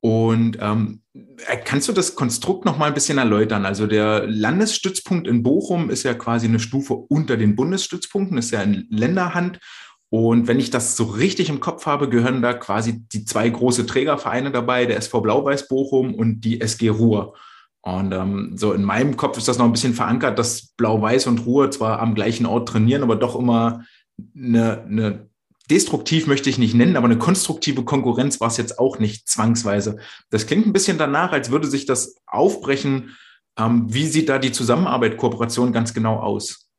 Und 0.00 0.58
ähm, 0.60 1.00
äh, 1.14 1.56
kannst 1.64 1.88
du 1.88 1.92
das 1.92 2.14
Konstrukt 2.14 2.64
noch 2.64 2.76
mal 2.76 2.86
ein 2.86 2.94
bisschen 2.94 3.18
erläutern? 3.18 3.64
Also 3.64 3.86
der 3.86 4.26
Landesstützpunkt 4.26 5.26
in 5.26 5.42
Bochum 5.42 5.88
ist 5.88 6.02
ja 6.02 6.14
quasi 6.14 6.46
eine 6.46 6.60
Stufe 6.60 6.94
unter 6.94 7.36
den 7.36 7.56
Bundesstützpunkten, 7.56 8.36
ist 8.36 8.50
ja 8.50 8.62
in 8.62 8.86
Länderhand. 8.90 9.60
Und 10.10 10.46
wenn 10.46 10.60
ich 10.60 10.70
das 10.70 10.96
so 10.96 11.04
richtig 11.04 11.48
im 11.48 11.60
Kopf 11.60 11.86
habe, 11.86 12.08
gehören 12.08 12.42
da 12.42 12.52
quasi 12.52 13.02
die 13.08 13.24
zwei 13.24 13.48
große 13.48 13.86
Trägervereine 13.86 14.52
dabei, 14.52 14.86
der 14.86 14.98
SV 14.98 15.22
Blau-Weiß 15.22 15.68
Bochum 15.68 16.14
und 16.14 16.42
die 16.42 16.60
SG 16.60 16.88
Ruhr. 16.88 17.34
Und 17.80 18.12
ähm, 18.12 18.52
so 18.56 18.72
in 18.72 18.82
meinem 18.82 19.16
Kopf 19.16 19.38
ist 19.38 19.48
das 19.48 19.58
noch 19.58 19.64
ein 19.64 19.72
bisschen 19.72 19.94
verankert, 19.94 20.38
dass 20.38 20.68
Blau-Weiß 20.76 21.26
und 21.26 21.44
Ruhr 21.46 21.70
zwar 21.70 22.00
am 22.00 22.14
gleichen 22.14 22.46
Ort 22.46 22.68
trainieren, 22.68 23.02
aber 23.02 23.16
doch 23.16 23.38
immer 23.38 23.84
eine, 24.34 24.82
eine 24.82 25.28
destruktiv 25.70 26.26
möchte 26.26 26.50
ich 26.50 26.58
nicht 26.58 26.74
nennen, 26.74 26.96
aber 26.96 27.06
eine 27.06 27.18
konstruktive 27.18 27.84
Konkurrenz 27.84 28.40
war 28.40 28.48
es 28.48 28.56
jetzt 28.56 28.78
auch 28.78 28.98
nicht 28.98 29.28
zwangsweise. 29.28 29.98
Das 30.30 30.46
klingt 30.46 30.66
ein 30.66 30.72
bisschen 30.72 30.98
danach, 30.98 31.32
als 31.32 31.50
würde 31.50 31.66
sich 31.66 31.86
das 31.86 32.20
aufbrechen. 32.26 33.16
Ähm, 33.58 33.92
wie 33.92 34.06
sieht 34.06 34.28
da 34.28 34.38
die 34.38 34.52
Zusammenarbeit, 34.52 35.16
Kooperation 35.16 35.72
ganz 35.72 35.94
genau 35.94 36.18
aus? 36.18 36.70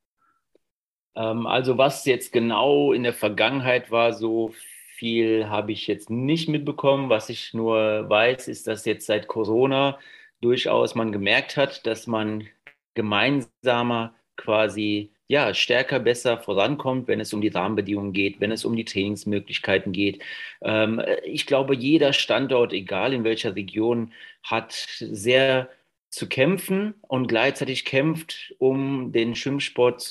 Ähm, 1.15 1.47
also 1.47 1.77
was 1.77 2.05
jetzt 2.05 2.31
genau 2.31 2.93
in 2.93 3.03
der 3.03 3.13
Vergangenheit 3.13 3.91
war, 3.91 4.13
so 4.13 4.53
viel 4.97 5.47
habe 5.49 5.71
ich 5.71 5.87
jetzt 5.87 6.09
nicht 6.09 6.47
mitbekommen. 6.47 7.09
Was 7.09 7.29
ich 7.29 7.53
nur 7.53 8.09
weiß, 8.09 8.47
ist, 8.47 8.67
dass 8.67 8.85
jetzt 8.85 9.07
seit 9.07 9.27
Corona 9.27 9.97
durchaus 10.41 10.95
man 10.95 11.11
gemerkt 11.11 11.57
hat, 11.57 11.85
dass 11.85 12.07
man 12.07 12.47
gemeinsamer 12.93 14.13
quasi 14.37 15.11
ja, 15.27 15.53
stärker, 15.53 15.99
besser 15.99 16.37
vorankommt, 16.37 17.07
wenn 17.07 17.19
es 17.19 17.33
um 17.33 17.41
die 17.41 17.47
Rahmenbedingungen 17.47 18.13
geht, 18.13 18.39
wenn 18.39 18.51
es 18.51 18.65
um 18.65 18.75
die 18.75 18.85
Trainingsmöglichkeiten 18.85 19.91
geht. 19.91 20.21
Ähm, 20.61 21.01
ich 21.23 21.45
glaube, 21.45 21.75
jeder 21.75 22.13
Standort, 22.13 22.73
egal 22.73 23.13
in 23.13 23.23
welcher 23.23 23.55
Region, 23.55 24.11
hat 24.43 24.73
sehr 24.73 25.69
zu 26.09 26.29
kämpfen 26.29 26.93
und 27.01 27.27
gleichzeitig 27.27 27.85
kämpft, 27.85 28.53
um 28.59 29.11
den 29.11 29.35
Schwimmsport 29.35 30.01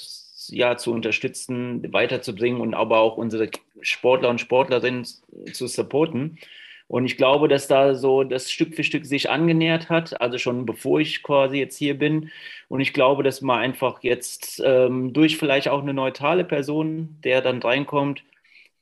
ja, 0.48 0.76
zu 0.76 0.92
unterstützen, 0.92 1.92
weiterzubringen 1.92 2.60
und 2.60 2.74
aber 2.74 2.98
auch 2.98 3.16
unsere 3.16 3.50
Sportler 3.80 4.28
und 4.28 4.40
Sportlerinnen 4.40 5.06
zu 5.52 5.66
supporten. 5.66 6.38
Und 6.86 7.06
ich 7.06 7.16
glaube, 7.16 7.48
dass 7.48 7.66
da 7.66 7.94
so 7.94 8.24
das 8.24 8.50
Stück 8.50 8.74
für 8.74 8.84
Stück 8.84 9.06
sich 9.06 9.30
angenähert 9.30 9.88
hat, 9.88 10.20
also 10.20 10.38
schon 10.38 10.66
bevor 10.66 11.00
ich 11.00 11.22
quasi 11.22 11.58
jetzt 11.58 11.76
hier 11.78 11.98
bin. 11.98 12.30
Und 12.68 12.80
ich 12.80 12.92
glaube, 12.92 13.22
dass 13.22 13.40
man 13.40 13.58
einfach 13.60 14.02
jetzt 14.02 14.62
ähm, 14.64 15.12
durch 15.12 15.38
vielleicht 15.38 15.68
auch 15.68 15.82
eine 15.82 15.94
neutrale 15.94 16.44
Person, 16.44 17.18
der 17.24 17.40
dann 17.40 17.62
reinkommt, 17.62 18.22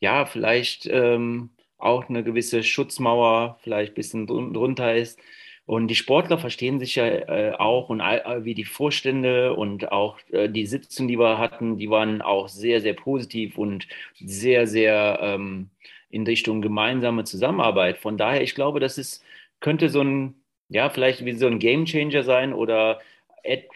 ja, 0.00 0.26
vielleicht 0.26 0.86
ähm, 0.86 1.50
auch 1.78 2.08
eine 2.08 2.24
gewisse 2.24 2.62
Schutzmauer 2.62 3.58
vielleicht 3.62 3.92
ein 3.92 3.94
bisschen 3.94 4.26
drunter 4.26 4.94
ist. 4.96 5.18
Und 5.64 5.88
die 5.88 5.94
Sportler 5.94 6.38
verstehen 6.38 6.80
sich 6.80 6.96
ja 6.96 7.06
äh, 7.06 7.52
auch 7.56 7.88
und 7.88 8.00
all, 8.00 8.44
wie 8.44 8.54
die 8.54 8.64
Vorstände 8.64 9.54
und 9.54 9.92
auch 9.92 10.18
äh, 10.32 10.48
die 10.48 10.66
Sitzungen, 10.66 11.08
die 11.08 11.18
wir 11.18 11.38
hatten, 11.38 11.78
die 11.78 11.88
waren 11.88 12.20
auch 12.20 12.48
sehr, 12.48 12.80
sehr 12.80 12.94
positiv 12.94 13.58
und 13.58 13.86
sehr, 14.18 14.66
sehr 14.66 15.18
ähm, 15.22 15.70
in 16.12 16.24
Richtung 16.24 16.62
gemeinsame 16.62 17.24
Zusammenarbeit. 17.24 17.98
Von 17.98 18.16
daher, 18.16 18.42
ich 18.42 18.54
glaube, 18.54 18.78
das 18.78 18.98
ist, 18.98 19.24
könnte 19.60 19.88
so 19.88 20.02
ein, 20.02 20.34
ja, 20.68 20.90
vielleicht 20.90 21.24
wie 21.24 21.32
so 21.32 21.46
ein 21.48 21.58
Game 21.58 21.86
Changer 21.86 22.22
sein 22.22 22.52
oder 22.52 23.00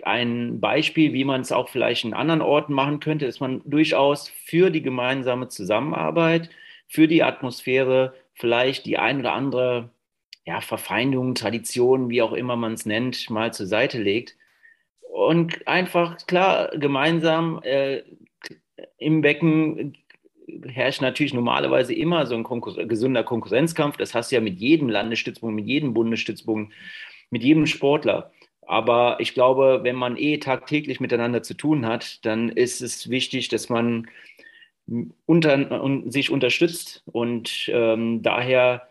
ein 0.04 0.60
Beispiel, 0.60 1.12
wie 1.12 1.24
man 1.24 1.40
es 1.40 1.50
auch 1.50 1.68
vielleicht 1.68 2.04
in 2.04 2.14
anderen 2.14 2.42
Orten 2.42 2.72
machen 2.72 3.00
könnte, 3.00 3.26
dass 3.26 3.40
man 3.40 3.62
durchaus 3.64 4.28
für 4.28 4.70
die 4.70 4.82
gemeinsame 4.82 5.48
Zusammenarbeit, 5.48 6.50
für 6.86 7.08
die 7.08 7.24
Atmosphäre 7.24 8.14
vielleicht 8.34 8.86
die 8.86 8.98
ein 8.98 9.18
oder 9.20 9.32
andere 9.32 9.90
ja, 10.44 10.60
Verfeindung, 10.60 11.34
Tradition, 11.34 12.10
wie 12.10 12.22
auch 12.22 12.32
immer 12.32 12.54
man 12.54 12.74
es 12.74 12.86
nennt, 12.86 13.28
mal 13.30 13.52
zur 13.52 13.66
Seite 13.66 14.00
legt 14.00 14.36
und 15.00 15.66
einfach 15.66 16.18
klar 16.26 16.70
gemeinsam 16.76 17.60
äh, 17.64 18.02
im 18.98 19.22
Becken 19.22 19.96
herrscht 20.66 21.02
natürlich 21.02 21.34
normalerweise 21.34 21.94
immer 21.94 22.26
so 22.26 22.34
ein 22.34 22.44
Konkur 22.44 22.74
gesunder 22.86 23.24
Konkurrenzkampf. 23.24 23.96
Das 23.96 24.14
hast 24.14 24.30
du 24.30 24.36
ja 24.36 24.40
mit 24.40 24.58
jedem 24.58 24.88
Landesstützpunkt, 24.88 25.54
mit 25.54 25.66
jedem 25.66 25.94
Bundesstützpunkt, 25.94 26.72
mit 27.30 27.42
jedem 27.42 27.66
Sportler. 27.66 28.30
Aber 28.62 29.18
ich 29.20 29.34
glaube, 29.34 29.80
wenn 29.82 29.96
man 29.96 30.16
eh 30.16 30.38
tagtäglich 30.38 31.00
miteinander 31.00 31.42
zu 31.42 31.54
tun 31.54 31.86
hat, 31.86 32.24
dann 32.24 32.48
ist 32.48 32.80
es 32.80 33.08
wichtig, 33.08 33.48
dass 33.48 33.68
man 33.68 34.08
unter, 35.26 35.82
un, 35.82 36.10
sich 36.10 36.30
unterstützt 36.30 37.02
und 37.06 37.68
ähm, 37.72 38.22
daher 38.22 38.88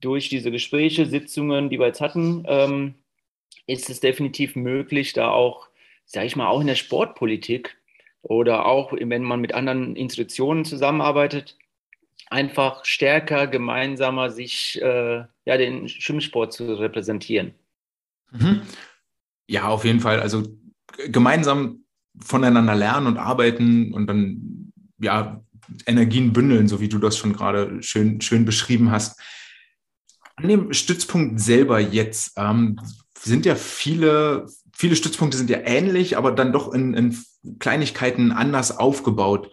durch 0.00 0.28
diese 0.28 0.50
Gespräche, 0.50 1.06
Sitzungen, 1.06 1.70
die 1.70 1.78
wir 1.78 1.86
jetzt 1.86 2.00
hatten, 2.00 2.44
ähm, 2.46 2.94
ist 3.66 3.88
es 3.88 4.00
definitiv 4.00 4.56
möglich, 4.56 5.12
da 5.12 5.30
auch, 5.30 5.68
sage 6.04 6.26
ich 6.26 6.36
mal, 6.36 6.48
auch 6.48 6.60
in 6.60 6.66
der 6.66 6.74
Sportpolitik 6.74 7.76
oder 8.22 8.66
auch 8.66 8.92
wenn 8.92 9.22
man 9.22 9.40
mit 9.40 9.54
anderen 9.54 9.96
Institutionen 9.96 10.64
zusammenarbeitet, 10.64 11.56
einfach 12.30 12.84
stärker, 12.84 13.46
gemeinsamer 13.46 14.30
sich 14.30 14.80
äh, 14.80 15.24
ja, 15.44 15.56
den 15.58 15.88
Schwimmsport 15.88 16.52
zu 16.52 16.78
repräsentieren. 16.78 17.54
Mhm. 18.30 18.62
Ja, 19.46 19.68
auf 19.68 19.84
jeden 19.84 20.00
Fall. 20.00 20.20
Also 20.20 20.44
gemeinsam 21.08 21.84
voneinander 22.18 22.74
lernen 22.74 23.06
und 23.06 23.18
arbeiten 23.18 23.92
und 23.92 24.06
dann 24.06 24.72
ja 24.98 25.42
Energien 25.86 26.32
bündeln, 26.32 26.68
so 26.68 26.80
wie 26.80 26.88
du 26.88 26.98
das 26.98 27.16
schon 27.16 27.32
gerade 27.32 27.82
schön, 27.82 28.20
schön 28.20 28.44
beschrieben 28.44 28.90
hast. 28.90 29.20
An 30.36 30.48
dem 30.48 30.72
Stützpunkt 30.72 31.40
selber 31.40 31.80
jetzt 31.80 32.32
ähm, 32.36 32.78
sind 33.18 33.46
ja 33.46 33.54
viele, 33.54 34.46
viele 34.72 34.96
Stützpunkte 34.96 35.36
sind 35.36 35.50
ja 35.50 35.58
ähnlich, 35.64 36.16
aber 36.16 36.32
dann 36.32 36.52
doch 36.52 36.72
in, 36.72 36.94
in 36.94 37.16
Kleinigkeiten 37.58 38.32
anders 38.32 38.78
aufgebaut. 38.78 39.50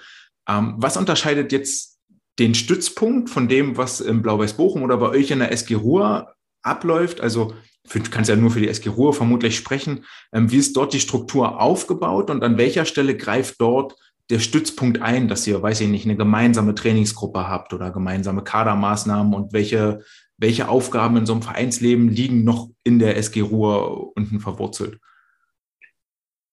Ähm, 0.48 0.76
was 0.78 0.98
unterscheidet 0.98 1.52
jetzt 1.52 2.00
den 2.40 2.56
Stützpunkt 2.56 3.30
von 3.30 3.48
dem, 3.48 3.78
was 3.78 4.02
im 4.02 4.22
Blau-Weiß 4.22 4.54
Bochum 4.54 4.84
oder 4.84 4.98
bei 4.98 5.10
euch 5.10 5.32
in 5.32 5.40
der 5.40 5.52
SG 5.52 5.76
Ruhr 5.76 6.34
abläuft? 6.62 7.22
Also 7.22 7.54
du 7.92 8.02
kannst 8.10 8.30
ja 8.30 8.36
nur 8.36 8.52
für 8.52 8.62
die 8.62 8.70
SG 8.70 8.90
Ruhr 8.90 9.14
vermutlich 9.14 9.58
sprechen. 9.58 10.06
Ähm, 10.34 10.52
wie 10.52 10.58
ist 10.58 10.76
dort 10.76 10.94
die 10.94 11.00
Struktur 11.00 11.62
aufgebaut 11.62 12.30
und 12.30 12.44
an 12.44 12.58
welcher 12.58 12.86
Stelle 12.86 13.16
greift 13.16 13.60
dort 13.60 13.96
der 14.30 14.40
Stützpunkt 14.40 15.02
ein, 15.02 15.28
dass 15.28 15.48
ihr, 15.48 15.62
weiß 15.62 15.82
ich 15.82 15.88
nicht, 15.88 16.06
eine 16.06 16.16
gemeinsame 16.16 16.76
Trainingsgruppe 16.76 17.48
habt 17.48 17.74
oder 17.74 17.92
gemeinsame 17.92 18.44
Kadermaßnahmen 18.44 19.34
und 19.34 19.54
welche, 19.54 20.04
welche 20.38 20.70
Aufgaben 20.70 21.18
in 21.18 21.26
so 21.26 21.34
einem 21.34 21.42
Vereinsleben 21.42 22.10
liegen 22.10 22.44
noch 22.44 22.70
in 22.84 23.00
der 23.00 23.18
SG 23.18 23.42
Ruhr 23.42 24.16
unten 24.16 24.40
verwurzelt? 24.40 25.00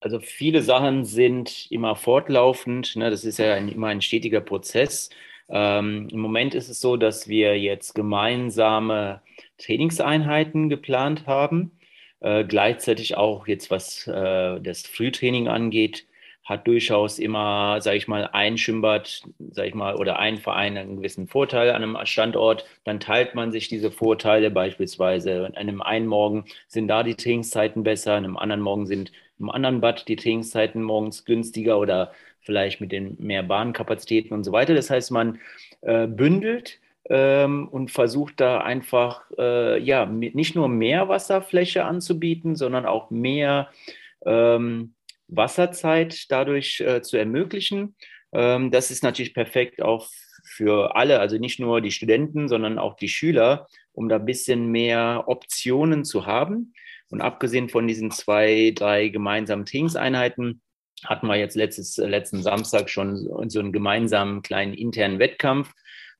Also 0.00 0.20
viele 0.20 0.62
Sachen 0.62 1.04
sind 1.04 1.70
immer 1.70 1.96
fortlaufend. 1.96 2.96
Ne? 2.96 3.10
Das 3.10 3.24
ist 3.24 3.38
ja 3.38 3.54
ein, 3.54 3.68
immer 3.68 3.88
ein 3.88 4.02
stetiger 4.02 4.40
Prozess. 4.40 5.10
Ähm, 5.48 6.08
Im 6.10 6.20
Moment 6.20 6.54
ist 6.54 6.68
es 6.68 6.80
so, 6.80 6.96
dass 6.96 7.28
wir 7.28 7.58
jetzt 7.58 7.94
gemeinsame 7.94 9.22
Trainingseinheiten 9.58 10.68
geplant 10.68 11.26
haben. 11.26 11.72
Äh, 12.20 12.44
gleichzeitig 12.44 13.16
auch 13.16 13.46
jetzt, 13.46 13.70
was 13.70 14.06
äh, 14.06 14.60
das 14.60 14.86
Frühtraining 14.86 15.48
angeht, 15.48 16.06
hat 16.44 16.66
durchaus 16.68 17.18
immer, 17.18 17.80
sage 17.80 17.96
ich 17.96 18.06
mal, 18.06 18.28
ein 18.32 18.56
Schwimmbad, 18.56 19.22
sage 19.50 19.68
ich 19.68 19.74
mal, 19.74 19.96
oder 19.96 20.18
ein 20.20 20.38
Verein 20.38 20.76
einen 20.78 20.96
gewissen 20.98 21.26
Vorteil 21.26 21.70
an 21.70 21.82
einem 21.82 21.98
Standort. 22.06 22.64
Dann 22.84 23.00
teilt 23.00 23.34
man 23.34 23.50
sich 23.50 23.68
diese 23.68 23.90
Vorteile 23.90 24.50
beispielsweise. 24.50 25.46
An 25.46 25.56
einem 25.56 25.82
einen 25.82 26.06
Morgen 26.06 26.44
sind 26.68 26.86
da 26.88 27.02
die 27.02 27.16
Trainingszeiten 27.16 27.82
besser, 27.82 28.14
an 28.14 28.24
einem 28.24 28.36
anderen 28.36 28.60
Morgen 28.60 28.86
sind 28.86 29.10
im 29.38 29.50
anderen 29.50 29.80
Bad 29.80 30.08
die 30.08 30.16
Trainingszeiten 30.16 30.82
morgens 30.82 31.24
günstiger 31.24 31.78
oder 31.78 32.12
vielleicht 32.40 32.80
mit 32.80 32.92
den 32.92 33.16
mehr 33.18 33.42
Bahnkapazitäten 33.42 34.32
und 34.32 34.44
so 34.44 34.52
weiter. 34.52 34.74
Das 34.74 34.90
heißt, 34.90 35.10
man 35.10 35.40
äh, 35.82 36.06
bündelt 36.06 36.80
ähm, 37.10 37.68
und 37.68 37.90
versucht 37.90 38.40
da 38.40 38.60
einfach 38.60 39.22
äh, 39.38 39.80
ja 39.82 40.06
nicht 40.06 40.54
nur 40.54 40.68
mehr 40.68 41.08
Wasserfläche 41.08 41.84
anzubieten, 41.84 42.56
sondern 42.56 42.86
auch 42.86 43.10
mehr 43.10 43.68
ähm, 44.24 44.94
Wasserzeit 45.28 46.30
dadurch 46.30 46.80
äh, 46.80 47.02
zu 47.02 47.16
ermöglichen. 47.16 47.96
Ähm, 48.32 48.70
das 48.70 48.90
ist 48.90 49.02
natürlich 49.02 49.34
perfekt 49.34 49.82
auch 49.82 50.08
für 50.44 50.94
alle, 50.94 51.18
also 51.18 51.38
nicht 51.38 51.58
nur 51.58 51.80
die 51.80 51.90
Studenten, 51.90 52.48
sondern 52.48 52.78
auch 52.78 52.94
die 52.94 53.08
Schüler, 53.08 53.66
um 53.92 54.08
da 54.08 54.16
ein 54.16 54.24
bisschen 54.24 54.70
mehr 54.70 55.24
Optionen 55.26 56.04
zu 56.04 56.26
haben. 56.26 56.72
Und 57.10 57.20
abgesehen 57.20 57.68
von 57.68 57.86
diesen 57.86 58.10
zwei, 58.10 58.72
drei 58.74 59.08
gemeinsamen 59.08 59.64
Trainingseinheiten 59.64 60.60
hatten 61.04 61.26
wir 61.26 61.36
jetzt 61.36 61.56
letztes, 61.56 61.96
letzten 61.98 62.42
Samstag 62.42 62.88
schon 62.88 63.16
so 63.48 63.60
einen 63.60 63.72
gemeinsamen 63.72 64.42
kleinen 64.42 64.74
internen 64.74 65.18
Wettkampf. 65.18 65.72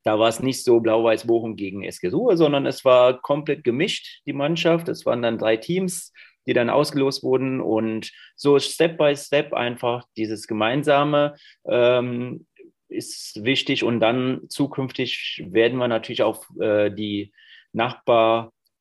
Da 0.04 0.18
war 0.18 0.28
es 0.28 0.40
nicht 0.40 0.62
so 0.62 0.80
Blau-Weiß 0.80 1.26
Bochum 1.26 1.56
gegen 1.56 1.82
SG 1.82 2.08
Ruhe, 2.08 2.36
sondern 2.36 2.66
es 2.66 2.84
war 2.84 3.20
komplett 3.20 3.64
gemischt, 3.64 4.20
die 4.26 4.32
Mannschaft. 4.32 4.88
Es 4.88 5.04
waren 5.04 5.22
dann 5.22 5.38
drei 5.38 5.56
Teams, 5.56 6.12
die 6.46 6.52
dann 6.52 6.70
ausgelost 6.70 7.24
wurden 7.24 7.60
und 7.60 8.12
so 8.36 8.58
Step 8.58 8.98
by 8.98 9.16
Step 9.16 9.52
einfach 9.52 10.04
dieses 10.16 10.46
gemeinsame 10.46 11.34
ähm, 11.66 12.46
ist 12.88 13.42
wichtig. 13.44 13.82
Und 13.82 13.98
dann 14.00 14.42
zukünftig 14.48 15.44
werden 15.48 15.78
wir 15.78 15.88
natürlich 15.88 16.22
auch 16.22 16.44
äh, 16.60 16.90
die 16.90 17.32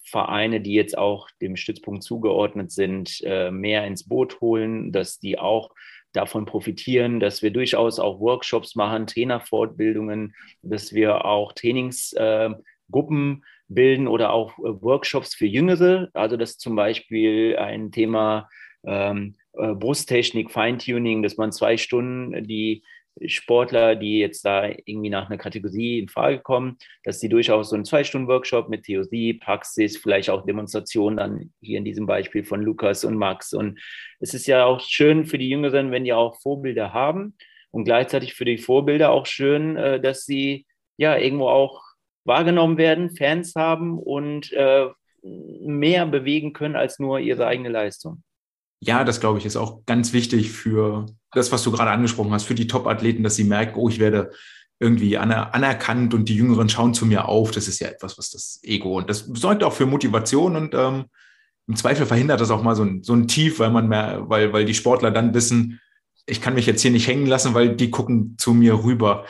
Nachbarvereine, 0.05 0.61
die 0.61 0.73
jetzt 0.73 0.97
auch 0.97 1.29
dem 1.41 1.55
Stützpunkt 1.55 2.03
zugeordnet 2.03 2.71
sind, 2.71 3.21
äh, 3.23 3.51
mehr 3.51 3.85
ins 3.85 4.07
Boot 4.07 4.39
holen, 4.41 4.91
dass 4.91 5.19
die 5.19 5.39
auch 5.39 5.71
davon 6.13 6.45
profitieren, 6.45 7.19
dass 7.19 7.41
wir 7.41 7.51
durchaus 7.51 7.99
auch 7.99 8.19
Workshops 8.19 8.75
machen, 8.75 9.07
Trainerfortbildungen, 9.07 10.33
dass 10.61 10.93
wir 10.93 11.25
auch 11.25 11.51
Trainingsgruppen 11.53 13.33
äh, 13.33 13.45
bilden 13.67 14.07
oder 14.07 14.31
auch 14.31 14.57
äh, 14.59 14.81
Workshops 14.81 15.35
für 15.35 15.47
Jüngere. 15.47 16.09
Also 16.13 16.37
das 16.37 16.51
ist 16.51 16.61
zum 16.61 16.75
Beispiel 16.75 17.57
ein 17.57 17.91
Thema 17.91 18.47
ähm, 18.85 19.35
äh, 19.53 19.73
Brusttechnik, 19.73 20.51
Feintuning, 20.51 21.21
dass 21.21 21.37
man 21.37 21.51
zwei 21.51 21.75
Stunden 21.75 22.47
die 22.47 22.83
Sportler, 23.25 23.95
die 23.95 24.19
jetzt 24.19 24.43
da 24.43 24.67
irgendwie 24.67 25.09
nach 25.09 25.27
einer 25.27 25.37
Kategorie 25.37 25.99
in 25.99 26.09
Frage 26.09 26.39
kommen, 26.39 26.77
dass 27.03 27.19
sie 27.19 27.29
durchaus 27.29 27.69
so 27.69 27.75
einen 27.75 27.85
Zwei-Stunden-Workshop 27.85 28.69
mit 28.69 28.83
Theorie, 28.83 29.33
Praxis, 29.33 29.97
vielleicht 29.97 30.29
auch 30.29 30.45
Demonstration 30.45 31.17
dann 31.17 31.53
hier 31.61 31.77
in 31.77 31.85
diesem 31.85 32.05
Beispiel 32.05 32.43
von 32.43 32.61
Lukas 32.61 33.05
und 33.05 33.15
Max. 33.15 33.53
Und 33.53 33.79
es 34.19 34.33
ist 34.33 34.47
ja 34.47 34.65
auch 34.65 34.81
schön 34.81 35.25
für 35.25 35.37
die 35.37 35.49
Jüngeren, 35.49 35.91
wenn 35.91 36.03
die 36.03 36.13
auch 36.13 36.39
Vorbilder 36.41 36.93
haben 36.93 37.35
und 37.71 37.85
gleichzeitig 37.85 38.33
für 38.33 38.45
die 38.45 38.57
Vorbilder 38.57 39.11
auch 39.11 39.25
schön, 39.25 39.77
äh, 39.77 39.99
dass 39.99 40.25
sie 40.25 40.65
ja 40.97 41.17
irgendwo 41.17 41.47
auch 41.47 41.81
wahrgenommen 42.25 42.77
werden, 42.77 43.15
Fans 43.15 43.55
haben 43.55 43.97
und 43.97 44.51
äh, 44.53 44.87
mehr 45.21 46.05
bewegen 46.05 46.53
können 46.53 46.75
als 46.75 46.99
nur 46.99 47.19
ihre 47.19 47.47
eigene 47.47 47.69
Leistung. 47.69 48.23
Ja, 48.85 49.03
das 49.03 49.19
glaube 49.19 49.39
ich 49.39 49.45
ist 49.45 49.55
auch 49.55 49.83
ganz 49.85 50.13
wichtig 50.13 50.51
für 50.51 51.07
das, 51.31 51.51
was 51.51 51.63
du 51.63 51.71
gerade 51.71 51.91
angesprochen 51.91 52.31
hast, 52.31 52.43
für 52.43 52.55
die 52.55 52.67
Top-Athleten, 52.67 53.23
dass 53.23 53.35
sie 53.35 53.43
merken, 53.43 53.79
oh, 53.79 53.89
ich 53.89 53.99
werde 53.99 54.31
irgendwie 54.79 55.17
anerkannt 55.17 56.13
und 56.13 56.29
die 56.29 56.35
Jüngeren 56.35 56.69
schauen 56.69 56.93
zu 56.93 57.05
mir 57.05 57.27
auf. 57.27 57.51
Das 57.51 57.67
ist 57.67 57.79
ja 57.79 57.87
etwas, 57.87 58.17
was 58.17 58.29
das 58.29 58.59
Ego 58.63 58.97
und 58.97 59.09
das 59.09 59.19
sorgt 59.33 59.63
auch 59.63 59.73
für 59.73 59.85
Motivation 59.85 60.55
und 60.55 60.75
ähm, 60.75 61.05
im 61.67 61.75
Zweifel 61.75 62.05
verhindert 62.05 62.41
das 62.41 62.51
auch 62.51 62.61
mal 62.61 62.75
so 62.75 62.83
ein, 62.83 63.01
so 63.01 63.13
ein 63.13 63.27
Tief, 63.27 63.57
weil 63.57 63.71
man 63.71 63.87
mehr, 63.87 64.23
weil, 64.27 64.53
weil 64.53 64.65
die 64.65 64.75
Sportler 64.75 65.09
dann 65.09 65.33
wissen, 65.33 65.79
ich 66.27 66.41
kann 66.41 66.53
mich 66.53 66.67
jetzt 66.67 66.81
hier 66.81 66.91
nicht 66.91 67.07
hängen 67.07 67.25
lassen, 67.25 67.55
weil 67.55 67.75
die 67.75 67.89
gucken 67.89 68.35
zu 68.37 68.53
mir 68.53 68.83
rüber. 68.83 69.25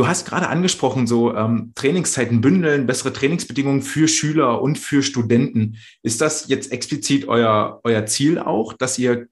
Du 0.00 0.08
hast 0.08 0.26
gerade 0.26 0.48
angesprochen, 0.48 1.06
so 1.06 1.34
ähm, 1.36 1.72
Trainingszeiten 1.74 2.40
bündeln, 2.40 2.86
bessere 2.86 3.12
Trainingsbedingungen 3.12 3.82
für 3.82 4.08
Schüler 4.08 4.62
und 4.62 4.78
für 4.78 5.02
Studenten. 5.02 5.76
Ist 6.02 6.22
das 6.22 6.48
jetzt 6.48 6.72
explizit 6.72 7.28
euer, 7.28 7.82
euer 7.84 8.06
Ziel 8.06 8.38
auch, 8.38 8.72
dass 8.72 8.98
ihr 8.98 9.26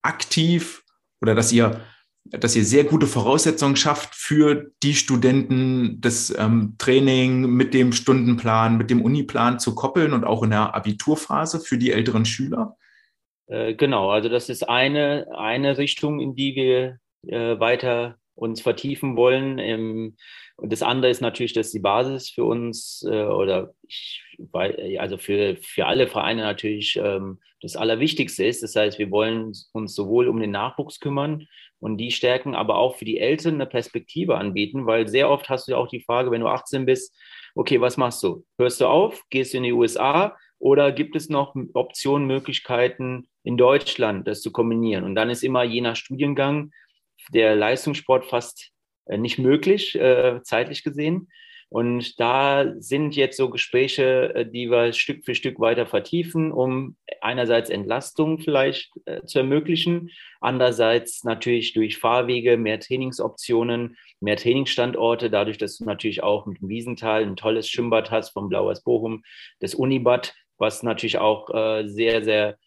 aktiv 0.00 0.84
oder 1.20 1.34
dass 1.34 1.52
ihr, 1.52 1.82
dass 2.24 2.56
ihr 2.56 2.64
sehr 2.64 2.84
gute 2.84 3.06
Voraussetzungen 3.06 3.76
schafft 3.76 4.14
für 4.14 4.70
die 4.82 4.94
Studenten, 4.94 6.00
das 6.00 6.34
ähm, 6.38 6.76
Training 6.78 7.50
mit 7.50 7.74
dem 7.74 7.92
Stundenplan, 7.92 8.78
mit 8.78 8.88
dem 8.88 9.02
Uniplan 9.02 9.58
zu 9.58 9.74
koppeln 9.74 10.14
und 10.14 10.24
auch 10.24 10.42
in 10.42 10.48
der 10.48 10.74
Abiturphase 10.74 11.60
für 11.60 11.76
die 11.76 11.92
älteren 11.92 12.24
Schüler? 12.24 12.78
Äh, 13.48 13.74
genau, 13.74 14.08
also 14.08 14.30
das 14.30 14.48
ist 14.48 14.66
eine, 14.66 15.26
eine 15.36 15.76
Richtung, 15.76 16.20
in 16.20 16.34
die 16.34 16.54
wir 16.54 17.00
äh, 17.30 17.60
weiter 17.60 18.16
uns 18.36 18.60
vertiefen 18.60 19.16
wollen. 19.16 19.58
Ähm, 19.58 20.16
und 20.56 20.72
das 20.72 20.82
andere 20.82 21.10
ist 21.10 21.20
natürlich, 21.20 21.52
dass 21.52 21.72
die 21.72 21.80
Basis 21.80 22.30
für 22.30 22.44
uns 22.44 23.04
äh, 23.10 23.24
oder 23.24 23.74
ich, 23.86 24.22
also 24.98 25.18
für, 25.18 25.56
für 25.56 25.86
alle 25.86 26.06
Vereine 26.06 26.42
natürlich 26.42 26.96
ähm, 27.02 27.40
das 27.60 27.76
Allerwichtigste 27.76 28.44
ist. 28.44 28.62
Das 28.62 28.76
heißt, 28.76 28.98
wir 28.98 29.10
wollen 29.10 29.52
uns 29.72 29.94
sowohl 29.94 30.28
um 30.28 30.38
den 30.38 30.52
Nachwuchs 30.52 31.00
kümmern 31.00 31.46
und 31.80 31.98
die 31.98 32.10
stärken, 32.10 32.54
aber 32.54 32.76
auch 32.76 32.96
für 32.96 33.04
die 33.04 33.18
Eltern 33.18 33.54
eine 33.54 33.66
Perspektive 33.66 34.36
anbieten, 34.36 34.86
weil 34.86 35.08
sehr 35.08 35.30
oft 35.30 35.48
hast 35.48 35.66
du 35.66 35.72
ja 35.72 35.78
auch 35.78 35.88
die 35.88 36.00
Frage, 36.00 36.30
wenn 36.30 36.40
du 36.40 36.48
18 36.48 36.86
bist, 36.86 37.14
okay, 37.54 37.80
was 37.80 37.96
machst 37.96 38.22
du? 38.22 38.44
Hörst 38.58 38.80
du 38.80 38.86
auf? 38.86 39.24
Gehst 39.30 39.52
du 39.52 39.58
in 39.58 39.64
die 39.64 39.72
USA? 39.72 40.36
Oder 40.58 40.92
gibt 40.92 41.16
es 41.16 41.28
noch 41.28 41.54
Optionen, 41.74 42.26
Möglichkeiten 42.26 43.28
in 43.42 43.56
Deutschland, 43.56 44.26
das 44.26 44.40
zu 44.40 44.52
kombinieren? 44.52 45.04
Und 45.04 45.14
dann 45.14 45.30
ist 45.30 45.42
immer 45.42 45.64
je 45.64 45.80
nach 45.80 45.96
Studiengang 45.96 46.72
der 47.32 47.56
Leistungssport 47.56 48.24
fast 48.24 48.72
äh, 49.06 49.18
nicht 49.18 49.38
möglich, 49.38 49.94
äh, 49.94 50.40
zeitlich 50.42 50.82
gesehen. 50.82 51.28
Und 51.68 52.20
da 52.20 52.74
sind 52.78 53.16
jetzt 53.16 53.36
so 53.36 53.50
Gespräche, 53.50 54.34
äh, 54.34 54.46
die 54.46 54.70
wir 54.70 54.92
Stück 54.92 55.24
für 55.24 55.34
Stück 55.34 55.58
weiter 55.58 55.86
vertiefen, 55.86 56.52
um 56.52 56.96
einerseits 57.20 57.70
Entlastung 57.70 58.38
vielleicht 58.38 58.92
zu 59.24 59.38
ermöglichen, 59.38 60.10
andererseits 60.40 61.24
natürlich 61.24 61.72
durch 61.72 61.98
Fahrwege, 61.98 62.56
mehr 62.56 62.78
Trainingsoptionen, 62.78 63.96
mehr 64.20 64.36
Trainingsstandorte, 64.36 65.28
dadurch, 65.28 65.58
dass 65.58 65.78
du 65.78 65.84
natürlich 65.84 66.22
auch 66.22 66.46
mit 66.46 66.60
dem 66.60 66.68
Wiesental 66.68 67.22
ein 67.22 67.36
tolles 67.36 67.68
Schwimmbad 67.68 68.12
hast 68.12 68.30
vom 68.30 68.48
Blauers 68.48 68.84
Bochum, 68.84 69.24
das 69.58 69.74
Unibad, 69.74 70.34
was 70.58 70.84
natürlich 70.84 71.18
auch 71.18 71.48
sehr, 71.84 72.22
sehr 72.22 72.58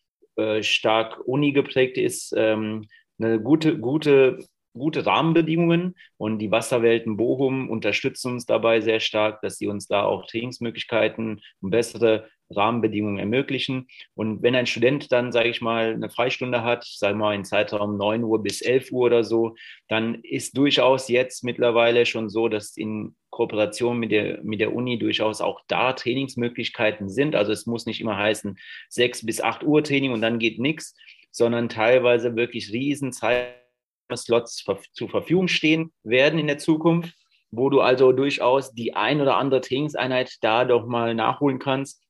stark 0.61 1.19
Uni 1.25 1.53
geprägt 1.53 1.97
ist, 1.97 2.33
ähm, 2.35 2.85
eine 3.19 3.41
gute, 3.41 3.77
gute, 3.79 4.39
gute 4.73 5.05
Rahmenbedingungen 5.05 5.95
und 6.17 6.39
die 6.39 6.51
Wasserwelten 6.51 7.17
Bochum 7.17 7.69
unterstützen 7.69 8.33
uns 8.33 8.45
dabei 8.45 8.81
sehr 8.81 8.99
stark, 8.99 9.41
dass 9.41 9.57
sie 9.57 9.67
uns 9.67 9.87
da 9.87 10.03
auch 10.03 10.25
Trainingsmöglichkeiten 10.27 11.41
und 11.61 11.69
bessere 11.69 12.29
Rahmenbedingungen 12.51 13.19
ermöglichen. 13.19 13.87
Und 14.15 14.41
wenn 14.41 14.55
ein 14.55 14.65
Student 14.65 15.11
dann, 15.11 15.31
sage 15.31 15.49
ich 15.49 15.61
mal, 15.61 15.93
eine 15.93 16.09
Freistunde 16.09 16.63
hat, 16.63 16.83
sagen 16.85 17.19
wir 17.19 17.25
mal 17.25 17.35
in 17.35 17.45
Zeitraum 17.45 17.97
9 17.97 18.23
Uhr 18.23 18.41
bis 18.41 18.61
11 18.61 18.91
Uhr 18.91 19.05
oder 19.05 19.23
so, 19.23 19.55
dann 19.87 20.15
ist 20.23 20.57
durchaus 20.57 21.09
jetzt 21.09 21.43
mittlerweile 21.43 22.05
schon 22.05 22.29
so, 22.29 22.47
dass 22.47 22.75
in 22.75 23.15
Kooperation 23.29 23.99
mit 23.99 24.11
der, 24.11 24.43
mit 24.43 24.59
der 24.59 24.73
Uni 24.73 24.97
durchaus 24.97 25.41
auch 25.41 25.61
da 25.67 25.93
Trainingsmöglichkeiten 25.93 27.09
sind. 27.09 27.35
Also 27.35 27.51
es 27.51 27.67
muss 27.67 27.85
nicht 27.85 28.01
immer 28.01 28.17
heißen 28.17 28.57
6 28.89 29.25
bis 29.25 29.41
8 29.41 29.63
Uhr 29.63 29.83
Training 29.83 30.11
und 30.11 30.21
dann 30.21 30.39
geht 30.39 30.59
nichts, 30.59 30.95
sondern 31.31 31.69
teilweise 31.69 32.35
wirklich 32.35 32.71
riesen 32.71 33.11
Slots 33.13 34.65
zur 34.93 35.09
Verfügung 35.09 35.47
stehen 35.47 35.91
werden 36.03 36.39
in 36.39 36.47
der 36.47 36.57
Zukunft, 36.57 37.13
wo 37.51 37.69
du 37.69 37.81
also 37.81 38.11
durchaus 38.11 38.73
die 38.73 38.95
ein 38.95 39.21
oder 39.21 39.37
andere 39.37 39.61
Trainingseinheit 39.61 40.37
da 40.41 40.65
doch 40.65 40.85
mal 40.85 41.15
nachholen 41.15 41.59
kannst. 41.59 42.03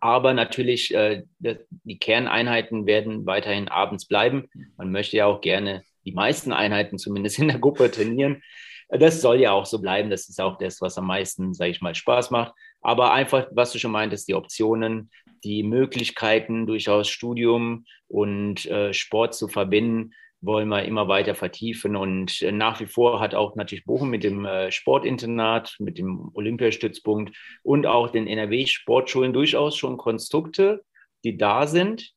Aber 0.00 0.34
natürlich, 0.34 0.94
äh, 0.94 1.24
die 1.38 1.98
Kerneinheiten 1.98 2.86
werden 2.86 3.26
weiterhin 3.26 3.68
abends 3.68 4.06
bleiben. 4.06 4.48
Man 4.76 4.92
möchte 4.92 5.16
ja 5.16 5.26
auch 5.26 5.40
gerne 5.40 5.82
die 6.04 6.12
meisten 6.12 6.52
Einheiten 6.52 6.96
zumindest 6.96 7.38
in 7.38 7.48
der 7.48 7.58
Gruppe 7.58 7.90
trainieren. 7.90 8.42
Das 8.88 9.20
soll 9.20 9.40
ja 9.40 9.52
auch 9.52 9.66
so 9.66 9.80
bleiben. 9.80 10.10
Das 10.10 10.28
ist 10.28 10.40
auch 10.40 10.58
das, 10.58 10.80
was 10.80 10.96
am 10.98 11.06
meisten, 11.06 11.54
sage 11.54 11.70
ich 11.70 11.80
mal, 11.80 11.94
Spaß 11.94 12.30
macht. 12.30 12.54
Aber 12.80 13.12
einfach, 13.12 13.48
was 13.52 13.72
du 13.72 13.78
schon 13.78 13.92
meintest, 13.92 14.28
die 14.28 14.34
Optionen, 14.34 15.10
die 15.44 15.62
Möglichkeiten, 15.62 16.66
durchaus 16.66 17.08
Studium 17.08 17.86
und 18.08 18.66
äh, 18.66 18.92
Sport 18.92 19.34
zu 19.34 19.48
verbinden, 19.48 20.12
wollen 20.40 20.68
wir 20.68 20.84
immer 20.84 21.08
weiter 21.08 21.34
vertiefen. 21.34 21.96
Und 21.96 22.42
äh, 22.42 22.52
nach 22.52 22.80
wie 22.80 22.86
vor 22.86 23.20
hat 23.20 23.34
auch 23.34 23.56
natürlich 23.56 23.84
Bochum 23.84 24.10
mit 24.10 24.24
dem 24.24 24.44
äh, 24.44 24.72
Sportinternat, 24.72 25.76
mit 25.78 25.98
dem 25.98 26.30
Olympiastützpunkt 26.34 27.36
und 27.62 27.86
auch 27.86 28.10
den 28.10 28.26
NRW-Sportschulen 28.26 29.32
durchaus 29.32 29.76
schon 29.76 29.96
Konstrukte, 29.96 30.84
die 31.24 31.36
da 31.36 31.66
sind, 31.66 32.12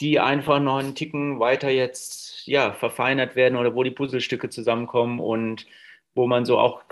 die 0.00 0.18
einfach 0.18 0.60
noch 0.60 0.78
einen 0.78 0.94
Ticken 0.94 1.38
weiter 1.38 1.70
jetzt 1.70 2.46
ja, 2.46 2.72
verfeinert 2.72 3.36
werden 3.36 3.56
oder 3.56 3.74
wo 3.74 3.82
die 3.84 3.90
Puzzlestücke 3.90 4.48
zusammenkommen 4.48 5.20
und 5.20 5.66
wo 6.14 6.26
man 6.26 6.44
so 6.44 6.58
auch 6.58 6.82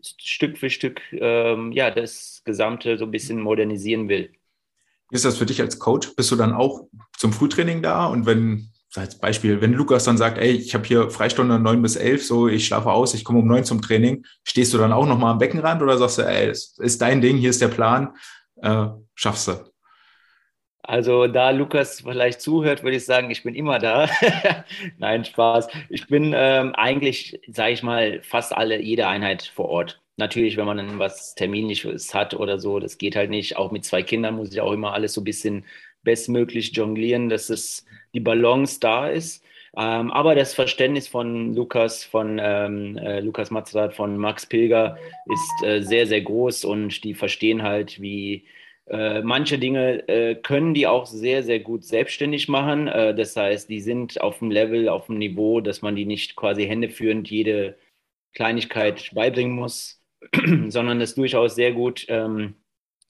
Stück 0.00 0.58
für 0.58 0.70
Stück 0.70 1.00
ähm, 1.12 1.72
ja, 1.72 1.90
das 1.90 2.42
Gesamte 2.44 2.98
so 2.98 3.06
ein 3.06 3.10
bisschen 3.10 3.40
modernisieren 3.40 4.08
will. 4.08 4.32
Wie 5.10 5.16
ist 5.16 5.24
das 5.24 5.38
für 5.38 5.46
dich 5.46 5.60
als 5.60 5.78
Coach? 5.78 6.14
Bist 6.16 6.30
du 6.30 6.36
dann 6.36 6.52
auch 6.52 6.82
zum 7.16 7.32
Frühtraining 7.32 7.82
da? 7.82 8.06
Und 8.06 8.26
wenn, 8.26 8.70
als 8.94 9.18
Beispiel, 9.18 9.60
wenn 9.60 9.72
Lukas 9.72 10.04
dann 10.04 10.18
sagt, 10.18 10.38
ey, 10.38 10.52
ich 10.52 10.74
habe 10.74 10.86
hier 10.86 11.10
Freistunde 11.10 11.58
9 11.58 11.80
bis 11.82 11.96
11, 11.96 12.26
so 12.26 12.48
ich 12.48 12.66
schlafe 12.66 12.90
aus, 12.90 13.14
ich 13.14 13.24
komme 13.24 13.38
um 13.40 13.46
9 13.46 13.64
zum 13.64 13.80
Training, 13.80 14.24
stehst 14.44 14.74
du 14.74 14.78
dann 14.78 14.92
auch 14.92 15.06
nochmal 15.06 15.32
am 15.32 15.38
Beckenrand 15.38 15.82
oder 15.82 15.96
sagst 15.98 16.18
du, 16.18 16.22
ey, 16.22 16.48
es 16.48 16.76
ist 16.78 17.00
dein 17.00 17.20
Ding, 17.20 17.36
hier 17.36 17.50
ist 17.50 17.62
der 17.62 17.68
Plan, 17.68 18.14
äh, 18.62 18.86
schaffst 19.14 19.48
du? 19.48 19.68
Also 20.88 21.26
da 21.26 21.50
Lukas 21.50 22.00
vielleicht 22.00 22.40
zuhört, 22.40 22.82
würde 22.82 22.96
ich 22.96 23.04
sagen, 23.04 23.30
ich 23.30 23.42
bin 23.42 23.54
immer 23.54 23.78
da. 23.78 24.08
Nein, 24.96 25.22
Spaß. 25.22 25.68
Ich 25.90 26.06
bin 26.06 26.32
ähm, 26.34 26.74
eigentlich, 26.74 27.38
sage 27.46 27.72
ich 27.72 27.82
mal, 27.82 28.22
fast 28.22 28.56
alle, 28.56 28.80
jede 28.80 29.06
Einheit 29.06 29.42
vor 29.54 29.66
Ort. 29.68 30.00
Natürlich, 30.18 30.56
wenn 30.56 30.66
man 30.66 30.76
dann 30.78 30.98
was 30.98 31.34
Terminliches 31.34 32.14
hat 32.14 32.34
oder 32.34 32.58
so, 32.58 32.80
das 32.80 32.98
geht 32.98 33.16
halt 33.16 33.30
nicht. 33.30 33.56
Auch 33.56 33.70
mit 33.70 33.84
zwei 33.84 34.02
Kindern 34.02 34.36
muss 34.36 34.52
ich 34.52 34.60
auch 34.60 34.72
immer 34.72 34.92
alles 34.92 35.14
so 35.14 35.20
ein 35.20 35.24
bisschen 35.24 35.64
bestmöglich 36.02 36.74
jonglieren, 36.76 37.28
dass 37.28 37.50
es 37.50 37.84
die 38.14 38.20
Balance 38.20 38.80
da 38.80 39.08
ist. 39.08 39.44
Ähm, 39.76 40.10
aber 40.10 40.34
das 40.34 40.54
Verständnis 40.54 41.08
von 41.08 41.54
Lukas, 41.54 42.02
von 42.04 42.38
ähm, 42.42 42.96
äh, 42.98 43.20
Lukas 43.20 43.50
Matzrath, 43.50 43.94
von 43.94 44.16
Max 44.16 44.46
Pilger 44.46 44.98
ist 45.26 45.64
äh, 45.64 45.82
sehr, 45.82 46.06
sehr 46.06 46.22
groß 46.22 46.64
und 46.64 47.04
die 47.04 47.14
verstehen 47.14 47.62
halt, 47.62 48.00
wie 48.00 48.46
äh, 48.86 49.22
manche 49.22 49.58
Dinge 49.58 50.08
äh, 50.08 50.34
können 50.34 50.74
die 50.74 50.86
auch 50.86 51.06
sehr, 51.06 51.42
sehr 51.42 51.60
gut 51.60 51.84
selbstständig 51.84 52.48
machen. 52.48 52.88
Äh, 52.88 53.14
das 53.14 53.36
heißt, 53.36 53.68
die 53.68 53.80
sind 53.80 54.20
auf 54.20 54.38
dem 54.38 54.50
Level, 54.50 54.88
auf 54.88 55.06
dem 55.06 55.18
Niveau, 55.18 55.60
dass 55.60 55.82
man 55.82 55.94
die 55.94 56.06
nicht 56.06 56.36
quasi 56.36 56.66
händeführend 56.66 57.30
jede 57.30 57.76
Kleinigkeit 58.34 59.10
beibringen 59.14 59.54
muss, 59.54 59.97
sondern 60.68 61.00
es 61.00 61.14
durchaus 61.14 61.54
sehr 61.54 61.72
gut 61.72 62.06
ähm, 62.08 62.54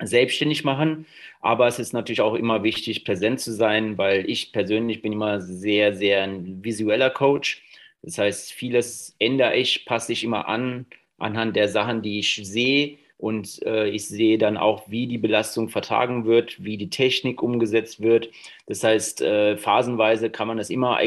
selbstständig 0.03 0.65
machen. 0.65 1.07
Aber 1.41 1.67
es 1.67 1.79
ist 1.79 1.93
natürlich 1.93 2.21
auch 2.21 2.35
immer 2.35 2.63
wichtig, 2.63 3.05
präsent 3.05 3.41
zu 3.41 3.53
sein, 3.53 3.99
weil 3.99 4.29
ich 4.29 4.53
persönlich 4.53 5.03
bin 5.03 5.13
immer 5.13 5.41
sehr, 5.41 5.95
sehr 5.95 6.23
ein 6.23 6.65
visueller 6.65 7.11
Coach. 7.11 7.63
Das 8.03 8.19
heißt, 8.19 8.53
vieles 8.53 9.17
ändere 9.19 9.57
ich, 9.57 9.85
passe 9.85 10.13
ich 10.13 10.25
immer 10.25 10.49
an 10.49 10.87
anhand 11.19 11.57
der 11.57 11.69
Sachen, 11.69 12.03
die 12.03 12.21
ich 12.21 12.41
sehe. 12.45 12.99
Und 13.17 13.61
äh, 13.67 13.89
ich 13.89 14.07
sehe 14.07 14.39
dann 14.39 14.57
auch, 14.57 14.89
wie 14.89 15.09
die 15.09 15.19
Belastung 15.19 15.69
vertragen 15.69 16.25
wird, 16.25 16.63
wie 16.63 16.77
die 16.77 16.91
Technik 16.91 17.43
umgesetzt 17.43 18.01
wird. 18.01 18.31
Das 18.67 18.85
heißt, 18.85 19.23
äh, 19.23 19.57
phasenweise 19.57 20.31
kann 20.31 20.47
man 20.47 20.57
das 20.57 20.71
immer 20.71 21.01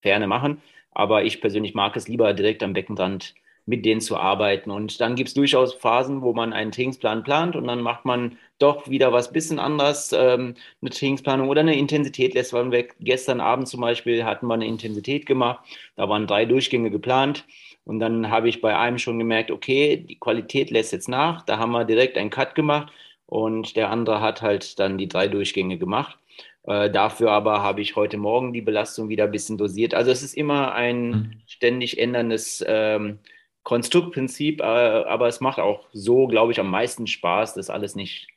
ferne 0.00 0.26
machen. 0.26 0.62
Aber 0.92 1.24
ich 1.24 1.40
persönlich 1.42 1.74
mag 1.74 1.96
es 1.96 2.08
lieber 2.08 2.32
direkt 2.32 2.62
am 2.62 2.72
Beckenrand 2.72 3.34
mit 3.66 3.84
denen 3.84 4.00
zu 4.00 4.16
arbeiten. 4.16 4.70
Und 4.70 5.00
dann 5.00 5.14
gibt 5.14 5.28
es 5.28 5.34
durchaus 5.34 5.74
Phasen, 5.74 6.22
wo 6.22 6.32
man 6.34 6.52
einen 6.52 6.72
Trainingsplan 6.72 7.22
plant 7.22 7.56
und 7.56 7.66
dann 7.66 7.80
macht 7.80 8.04
man 8.04 8.36
doch 8.58 8.88
wieder 8.88 9.12
was 9.12 9.32
bisschen 9.32 9.58
anders, 9.58 10.12
ähm, 10.12 10.54
eine 10.80 10.90
Trainingsplanung 10.90 11.48
oder 11.48 11.60
eine 11.60 11.76
Intensität 11.76 12.34
lässt 12.34 12.52
man 12.52 12.72
weg. 12.72 12.94
Gestern 13.00 13.40
Abend 13.40 13.68
zum 13.68 13.80
Beispiel 13.80 14.24
hatten 14.24 14.46
wir 14.46 14.54
eine 14.54 14.66
Intensität 14.66 15.26
gemacht, 15.26 15.64
da 15.96 16.08
waren 16.08 16.26
drei 16.26 16.44
Durchgänge 16.44 16.90
geplant 16.90 17.44
und 17.84 18.00
dann 18.00 18.30
habe 18.30 18.48
ich 18.48 18.60
bei 18.60 18.76
einem 18.76 18.98
schon 18.98 19.18
gemerkt, 19.18 19.50
okay, 19.50 19.96
die 19.96 20.18
Qualität 20.18 20.70
lässt 20.70 20.92
jetzt 20.92 21.08
nach, 21.08 21.42
da 21.42 21.58
haben 21.58 21.72
wir 21.72 21.84
direkt 21.84 22.16
einen 22.16 22.30
Cut 22.30 22.54
gemacht 22.54 22.92
und 23.26 23.76
der 23.76 23.90
andere 23.90 24.20
hat 24.20 24.42
halt 24.42 24.78
dann 24.78 24.98
die 24.98 25.08
drei 25.08 25.26
Durchgänge 25.28 25.78
gemacht. 25.78 26.18
Äh, 26.66 26.90
dafür 26.90 27.30
aber 27.30 27.62
habe 27.62 27.82
ich 27.82 27.96
heute 27.96 28.16
Morgen 28.16 28.52
die 28.52 28.62
Belastung 28.62 29.08
wieder 29.08 29.24
ein 29.24 29.30
bisschen 29.30 29.58
dosiert. 29.58 29.94
Also 29.94 30.10
es 30.10 30.22
ist 30.22 30.34
immer 30.34 30.72
ein 30.74 31.08
mhm. 31.08 31.30
ständig 31.46 31.98
änderndes 31.98 32.64
ähm, 32.66 33.18
Konstruktprinzip, 33.64 34.60
äh, 34.60 34.64
aber 34.64 35.26
es 35.26 35.40
macht 35.40 35.58
auch 35.58 35.88
so, 35.92 36.28
glaube 36.28 36.52
ich, 36.52 36.60
am 36.60 36.70
meisten 36.70 37.06
Spaß, 37.06 37.54
dass 37.54 37.70
alles 37.70 37.96
nicht 37.96 38.28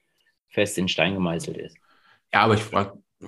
fest 0.50 0.78
in 0.78 0.88
Stein 0.88 1.14
gemeißelt 1.14 1.58
ist. 1.58 1.78
Ja, 2.34 2.42
aber 2.42 2.56
ich 2.56 2.64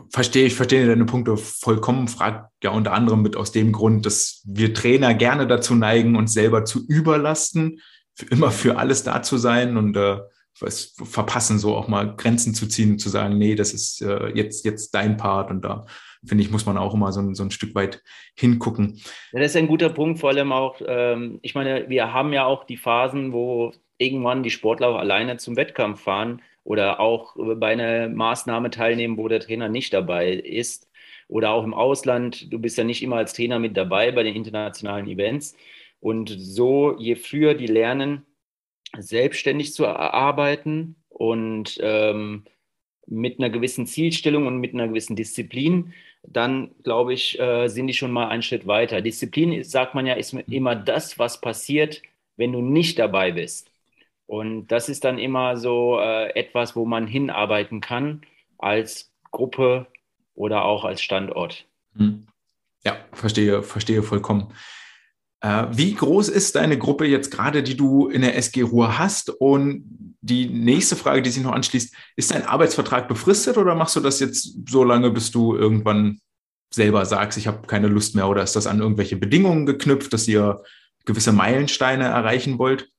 verstehe, 0.09 0.47
ich 0.47 0.55
verstehe 0.55 0.87
deine 0.87 1.05
Punkte 1.05 1.37
vollkommen, 1.37 2.07
frage 2.07 2.49
ja 2.63 2.71
unter 2.71 2.93
anderem 2.93 3.21
mit 3.21 3.35
aus 3.35 3.51
dem 3.51 3.71
Grund, 3.71 4.05
dass 4.05 4.41
wir 4.45 4.73
Trainer 4.73 5.13
gerne 5.13 5.45
dazu 5.45 5.75
neigen, 5.75 6.15
uns 6.15 6.33
selber 6.33 6.65
zu 6.65 6.85
überlasten, 6.87 7.81
für 8.15 8.25
immer 8.27 8.51
für 8.51 8.77
alles 8.77 9.03
da 9.03 9.21
zu 9.21 9.37
sein 9.37 9.77
und 9.77 9.95
äh, 9.97 10.19
verpassen, 10.53 11.59
so 11.59 11.75
auch 11.75 11.87
mal 11.87 12.15
Grenzen 12.15 12.53
zu 12.53 12.67
ziehen 12.67 12.91
und 12.91 12.99
zu 12.99 13.09
sagen, 13.09 13.37
nee, 13.37 13.55
das 13.55 13.73
ist 13.73 14.01
äh, 14.01 14.27
jetzt, 14.29 14.65
jetzt 14.65 14.93
dein 14.93 15.17
Part 15.17 15.51
und 15.51 15.61
da 15.61 15.85
finde 16.25 16.43
ich, 16.43 16.51
muss 16.51 16.65
man 16.65 16.77
auch 16.77 16.93
immer 16.93 17.11
so 17.11 17.21
ein, 17.21 17.35
so 17.35 17.43
ein 17.43 17.51
Stück 17.51 17.75
weit 17.75 18.03
hingucken. 18.35 19.01
Ja, 19.31 19.39
das 19.39 19.51
ist 19.51 19.57
ein 19.57 19.67
guter 19.67 19.89
Punkt, 19.89 20.19
vor 20.19 20.29
allem 20.29 20.51
auch, 20.51 20.81
ähm, 20.85 21.39
ich 21.41 21.55
meine, 21.55 21.89
wir 21.89 22.13
haben 22.13 22.33
ja 22.33 22.45
auch 22.45 22.65
die 22.65 22.77
Phasen, 22.77 23.31
wo 23.31 23.71
irgendwann 23.97 24.43
die 24.43 24.49
Sportler 24.49 24.95
alleine 24.97 25.37
zum 25.37 25.55
Wettkampf 25.55 26.01
fahren 26.01 26.41
oder 26.63 26.99
auch 26.99 27.35
bei 27.55 27.71
einer 27.71 28.09
Maßnahme 28.09 28.69
teilnehmen, 28.69 29.17
wo 29.17 29.27
der 29.27 29.39
Trainer 29.39 29.69
nicht 29.69 29.93
dabei 29.93 30.33
ist. 30.33 30.89
Oder 31.27 31.51
auch 31.51 31.63
im 31.63 31.73
Ausland, 31.73 32.51
du 32.51 32.59
bist 32.59 32.77
ja 32.77 32.83
nicht 32.83 33.03
immer 33.03 33.17
als 33.17 33.33
Trainer 33.33 33.59
mit 33.59 33.77
dabei 33.77 34.11
bei 34.11 34.23
den 34.23 34.35
internationalen 34.35 35.07
Events. 35.07 35.55
Und 35.99 36.29
so, 36.29 36.95
je 36.97 37.15
früher 37.15 37.53
die 37.53 37.67
lernen, 37.67 38.25
selbstständig 38.97 39.73
zu 39.73 39.87
arbeiten 39.87 40.95
und 41.09 41.77
ähm, 41.81 42.45
mit 43.09 43.39
einer 43.39 43.49
gewissen 43.49 43.87
Zielstellung 43.87 44.47
und 44.47 44.57
mit 44.57 44.73
einer 44.73 44.87
gewissen 44.87 45.15
Disziplin, 45.15 45.93
dann 46.23 46.71
glaube 46.83 47.13
ich, 47.13 47.39
äh, 47.39 47.67
sind 47.67 47.87
die 47.87 47.93
schon 47.93 48.11
mal 48.11 48.27
einen 48.27 48.43
Schritt 48.43 48.67
weiter. 48.67 49.01
Disziplin, 49.01 49.63
sagt 49.63 49.95
man 49.95 50.05
ja, 50.05 50.13
ist 50.13 50.33
immer 50.33 50.75
das, 50.75 51.17
was 51.17 51.41
passiert, 51.41 52.01
wenn 52.37 52.51
du 52.51 52.61
nicht 52.61 52.99
dabei 52.99 53.31
bist. 53.31 53.71
Und 54.27 54.67
das 54.67 54.89
ist 54.89 55.03
dann 55.05 55.17
immer 55.17 55.57
so 55.57 55.99
äh, 55.99 56.29
etwas, 56.35 56.75
wo 56.75 56.85
man 56.85 57.07
hinarbeiten 57.07 57.81
kann 57.81 58.21
als 58.59 59.11
Gruppe 59.31 59.87
oder 60.35 60.65
auch 60.65 60.85
als 60.85 61.01
Standort. 61.01 61.65
Hm. 61.95 62.27
Ja, 62.85 62.97
verstehe, 63.11 63.63
verstehe 63.63 64.03
vollkommen. 64.03 64.53
Äh, 65.41 65.67
wie 65.71 65.93
groß 65.93 66.29
ist 66.29 66.55
deine 66.55 66.77
Gruppe 66.77 67.05
jetzt 67.05 67.31
gerade, 67.31 67.63
die 67.63 67.77
du 67.77 68.07
in 68.07 68.21
der 68.21 68.35
SG 68.35 68.61
Ruhr 68.61 68.97
hast? 68.97 69.29
Und 69.29 70.15
die 70.21 70.47
nächste 70.49 70.95
Frage, 70.95 71.21
die 71.21 71.29
sich 71.29 71.43
noch 71.43 71.53
anschließt, 71.53 71.95
ist 72.17 72.31
dein 72.31 72.45
Arbeitsvertrag 72.45 73.07
befristet 73.07 73.57
oder 73.57 73.75
machst 73.75 73.95
du 73.95 74.01
das 74.01 74.19
jetzt 74.19 74.69
so 74.69 74.83
lange, 74.83 75.11
bis 75.11 75.31
du 75.31 75.55
irgendwann 75.55 76.19
selber 76.73 77.05
sagst, 77.05 77.37
ich 77.37 77.47
habe 77.47 77.65
keine 77.67 77.87
Lust 77.87 78.15
mehr 78.15 78.27
oder 78.27 78.43
ist 78.43 78.55
das 78.55 78.67
an 78.67 78.79
irgendwelche 78.79 79.15
Bedingungen 79.15 79.65
geknüpft, 79.65 80.13
dass 80.13 80.27
ihr 80.27 80.61
gewisse 81.05 81.31
Meilensteine 81.31 82.05
erreichen 82.05 82.59
wollt? 82.59 82.89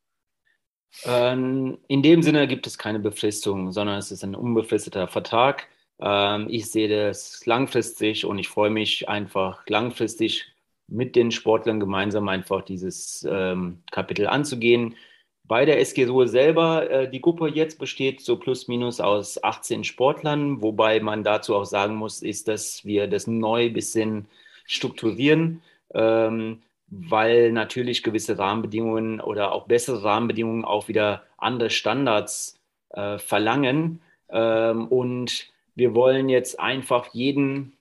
Ähm, 1.04 1.78
in 1.86 2.02
dem 2.02 2.22
Sinne 2.22 2.48
gibt 2.48 2.66
es 2.66 2.78
keine 2.78 2.98
Befristung, 2.98 3.70
sondern 3.70 3.98
es 3.98 4.10
ist 4.10 4.24
ein 4.24 4.34
unbefristeter 4.34 5.06
Vertrag. 5.06 5.68
Ähm, 6.00 6.48
ich 6.50 6.70
sehe 6.70 6.88
das 6.88 7.44
langfristig 7.46 8.24
und 8.24 8.38
ich 8.38 8.48
freue 8.48 8.70
mich 8.70 9.08
einfach 9.08 9.62
langfristig 9.68 10.49
mit 10.90 11.16
den 11.16 11.30
Sportlern 11.30 11.80
gemeinsam 11.80 12.28
einfach 12.28 12.62
dieses 12.62 13.26
ähm, 13.30 13.78
Kapitel 13.90 14.26
anzugehen. 14.26 14.96
Bei 15.44 15.64
der 15.64 15.80
SG 15.80 16.04
Ruhe 16.04 16.28
selber, 16.28 16.88
äh, 16.90 17.10
die 17.10 17.20
Gruppe 17.20 17.48
jetzt 17.48 17.78
besteht 17.78 18.20
so 18.20 18.36
plus 18.36 18.68
minus 18.68 19.00
aus 19.00 19.42
18 19.42 19.84
Sportlern, 19.84 20.62
wobei 20.62 21.00
man 21.00 21.24
dazu 21.24 21.56
auch 21.56 21.64
sagen 21.64 21.96
muss, 21.96 22.22
ist, 22.22 22.48
dass 22.48 22.84
wir 22.84 23.08
das 23.08 23.26
neu 23.26 23.66
ein 23.66 23.72
bisschen 23.72 24.26
strukturieren, 24.64 25.62
ähm, 25.94 26.62
weil 26.88 27.52
natürlich 27.52 28.02
gewisse 28.02 28.38
Rahmenbedingungen 28.38 29.20
oder 29.20 29.52
auch 29.52 29.66
bessere 29.66 30.04
Rahmenbedingungen 30.04 30.64
auch 30.64 30.88
wieder 30.88 31.24
andere 31.38 31.70
Standards 31.70 32.60
äh, 32.90 33.18
verlangen. 33.18 34.00
Ähm, 34.28 34.86
und 34.88 35.48
wir 35.74 35.94
wollen 35.94 36.28
jetzt 36.28 36.60
einfach 36.60 37.12
jedem 37.12 37.72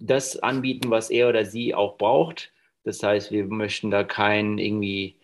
das 0.00 0.38
anbieten, 0.38 0.90
was 0.90 1.10
er 1.10 1.28
oder 1.28 1.44
sie 1.44 1.74
auch 1.74 1.98
braucht. 1.98 2.52
Das 2.88 3.02
heißt, 3.02 3.32
wir 3.32 3.44
möchten 3.44 3.90
da 3.90 4.02
kein 4.02 4.56
irgendwie 4.56 5.16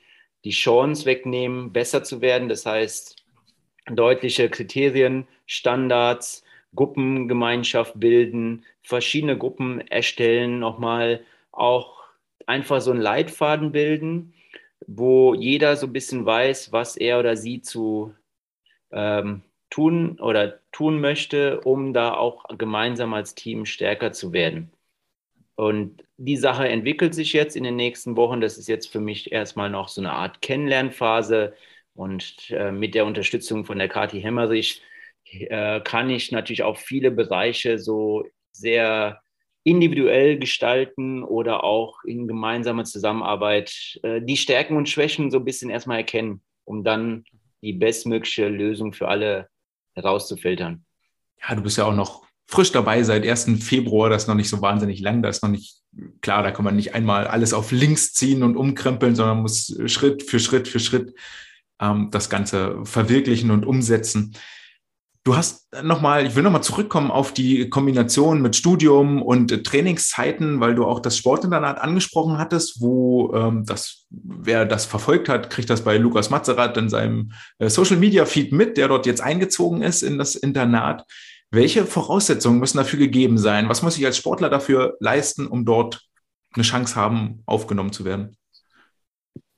die 0.44 0.50
Chance 0.50 1.06
wegnehmen, 1.06 1.72
besser 1.72 2.04
zu 2.04 2.20
werden. 2.20 2.50
Das 2.50 2.66
heißt, 2.66 3.16
deutliche 3.86 4.50
Kriterien, 4.50 5.26
Standards, 5.46 6.44
Gruppengemeinschaft 6.74 7.98
bilden, 7.98 8.66
verschiedene 8.82 9.38
Gruppen 9.38 9.80
erstellen, 9.88 10.58
nochmal 10.58 11.22
auch 11.52 12.04
einfach 12.44 12.82
so 12.82 12.90
einen 12.90 13.00
Leitfaden 13.00 13.72
bilden, 13.72 14.34
wo 14.86 15.32
jeder 15.32 15.76
so 15.76 15.86
ein 15.86 15.94
bisschen 15.94 16.26
weiß, 16.26 16.70
was 16.70 16.98
er 16.98 17.18
oder 17.18 17.34
sie 17.34 17.62
zu 17.62 18.14
ähm, 18.92 19.40
tun 19.70 20.20
oder 20.20 20.60
tun 20.70 21.00
möchte, 21.00 21.62
um 21.62 21.94
da 21.94 22.12
auch 22.12 22.44
gemeinsam 22.58 23.14
als 23.14 23.34
Team 23.34 23.64
stärker 23.64 24.12
zu 24.12 24.34
werden. 24.34 24.70
Und 25.57 26.02
die 26.16 26.36
Sache 26.36 26.68
entwickelt 26.68 27.14
sich 27.14 27.32
jetzt 27.32 27.57
in 27.57 27.64
den 27.64 27.76
nächsten 27.76 28.16
Wochen. 28.16 28.40
Das 28.40 28.59
ist 28.59 28.68
jetzt 28.68 28.90
für 28.90 29.00
mich 29.00 29.32
erstmal 29.32 29.70
noch 29.70 29.88
so 29.88 30.00
eine 30.00 30.12
Art 30.12 30.42
Kennenlernphase. 30.42 31.55
Und 31.94 32.50
äh, 32.50 32.72
mit 32.72 32.94
der 32.94 33.07
Unterstützung 33.07 33.64
von 33.64 33.78
der 33.78 33.88
Kathi 33.88 34.20
Hemmerich 34.20 34.82
äh, 35.30 35.80
kann 35.80 36.11
ich 36.11 36.32
natürlich 36.32 36.64
auch 36.64 36.76
viele 36.76 37.11
Bereiche 37.11 37.78
so 37.78 38.24
sehr 38.50 39.20
individuell 39.62 40.38
gestalten 40.38 41.22
oder 41.22 41.64
auch 41.64 42.05
in 42.05 42.28
gemeinsamer 42.28 42.84
Zusammenarbeit 42.84 43.98
äh, 44.02 44.20
die 44.20 44.36
Stärken 44.36 44.76
und 44.76 44.88
Schwächen 44.88 45.30
so 45.30 45.38
ein 45.38 45.44
bisschen 45.44 45.70
erstmal 45.70 45.98
erkennen, 45.98 46.42
um 46.64 46.84
dann 46.84 47.24
die 47.62 47.72
bestmögliche 47.72 48.48
Lösung 48.48 48.92
für 48.92 49.09
alle 49.09 49.48
herauszufiltern. 49.94 50.84
Ja, 51.40 51.55
du 51.55 51.62
bist 51.62 51.78
ja 51.78 51.86
auch 51.86 51.94
noch 51.94 52.26
frisch 52.47 52.72
dabei 52.72 53.03
seit 53.03 53.26
1. 53.26 53.62
Februar, 53.64 54.11
das 54.11 54.24
ist 54.24 54.28
noch 54.28 54.34
nicht 54.34 54.49
so 54.49 54.61
wahnsinnig 54.61 55.01
lang, 55.01 55.22
da 55.22 55.28
ist 55.28 55.42
noch 55.42 55.51
nicht 55.51 55.78
klar, 56.20 56.42
da 56.42 56.51
kann 56.51 56.64
man 56.64 56.76
nicht 56.76 56.95
einmal 56.95 57.26
alles 57.26 57.53
auf 57.53 57.72
links 57.72 58.12
ziehen 58.12 58.42
und 58.42 58.57
umkrempeln, 58.57 59.14
sondern 59.14 59.42
muss 59.42 59.76
Schritt 59.86 60.22
für 60.22 60.40
Schritt 60.40 60.68
für 60.68 60.80
Schritt 60.80 61.14
ähm, 61.80 62.09
das 62.11 62.30
Ganze 62.30 62.78
verwirklichen 62.84 63.51
und 63.51 63.66
umsetzen. 63.66 64.34
Du 65.26 65.34
hast 65.36 65.72
nochmal, 65.82 66.26
ich 66.26 66.36
will 66.36 66.42
nochmal 66.42 66.62
zurückkommen 66.62 67.11
auf 67.11 67.32
die 67.32 67.70
Kombination 67.70 68.42
mit 68.42 68.57
Studium 68.57 69.22
und 69.22 69.64
Trainingszeiten, 69.64 70.61
weil 70.61 70.74
du 70.74 70.84
auch 70.84 71.01
das 71.01 71.16
Sportinternat 71.16 71.80
angesprochen 71.80 72.36
hattest, 72.36 72.82
wo 72.82 73.32
ähm, 73.34 73.64
das, 73.64 74.05
wer 74.11 74.66
das 74.66 74.84
verfolgt 74.84 75.30
hat, 75.30 75.49
kriegt 75.49 75.70
das 75.70 75.82
bei 75.82 75.97
Lukas 75.97 76.28
Mazerat 76.28 76.76
in 76.76 76.90
seinem 76.90 77.32
äh, 77.59 77.70
Social 77.70 77.97
Media 77.97 78.26
Feed 78.26 78.53
mit, 78.53 78.76
der 78.76 78.88
dort 78.88 79.07
jetzt 79.07 79.22
eingezogen 79.22 79.80
ist 79.80 80.03
in 80.03 80.18
das 80.18 80.34
Internat. 80.34 81.07
Welche 81.55 81.86
Voraussetzungen 81.86 82.59
müssen 82.59 82.78
dafür 82.78 82.98
gegeben 82.98 83.38
sein? 83.38 83.68
Was 83.68 83.82
muss 83.82 83.96
ich 83.96 84.05
als 84.05 84.16
Sportler 84.16 84.50
dafür 84.50 84.96
leisten, 84.98 85.46
um 85.46 85.64
dort 85.64 86.07
eine 86.52 86.64
Chance 86.64 86.96
haben, 86.96 87.42
aufgenommen 87.46 87.92
zu 87.92 88.05
werden? 88.05 88.36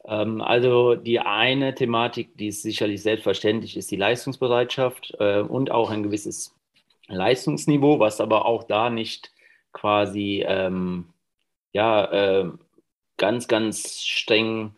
Ähm, 0.05 0.41
also 0.41 0.95
die 0.95 1.21
eine 1.21 1.75
Thematik, 1.75 2.37
die 2.37 2.53
sicherlich 2.53 3.03
selbstverständlich, 3.03 3.77
ist 3.77 3.91
die 3.91 3.97
Leistungsbereitschaft 3.97 5.17
äh, 5.19 5.41
und 5.41 5.71
auch 5.71 5.91
ein 5.91 6.03
gewisses 6.03 6.55
Leistungsniveau, 7.09 7.99
was 7.99 8.21
aber 8.21 8.47
auch 8.47 8.65
da 8.65 8.91
nicht 8.91 9.33
quasi 9.73 10.45
ähm, 10.47 11.07
ja, 11.73 12.05
äh, 12.13 12.51
ganz, 13.17 13.49
ganz 13.49 14.03
streng 14.03 14.75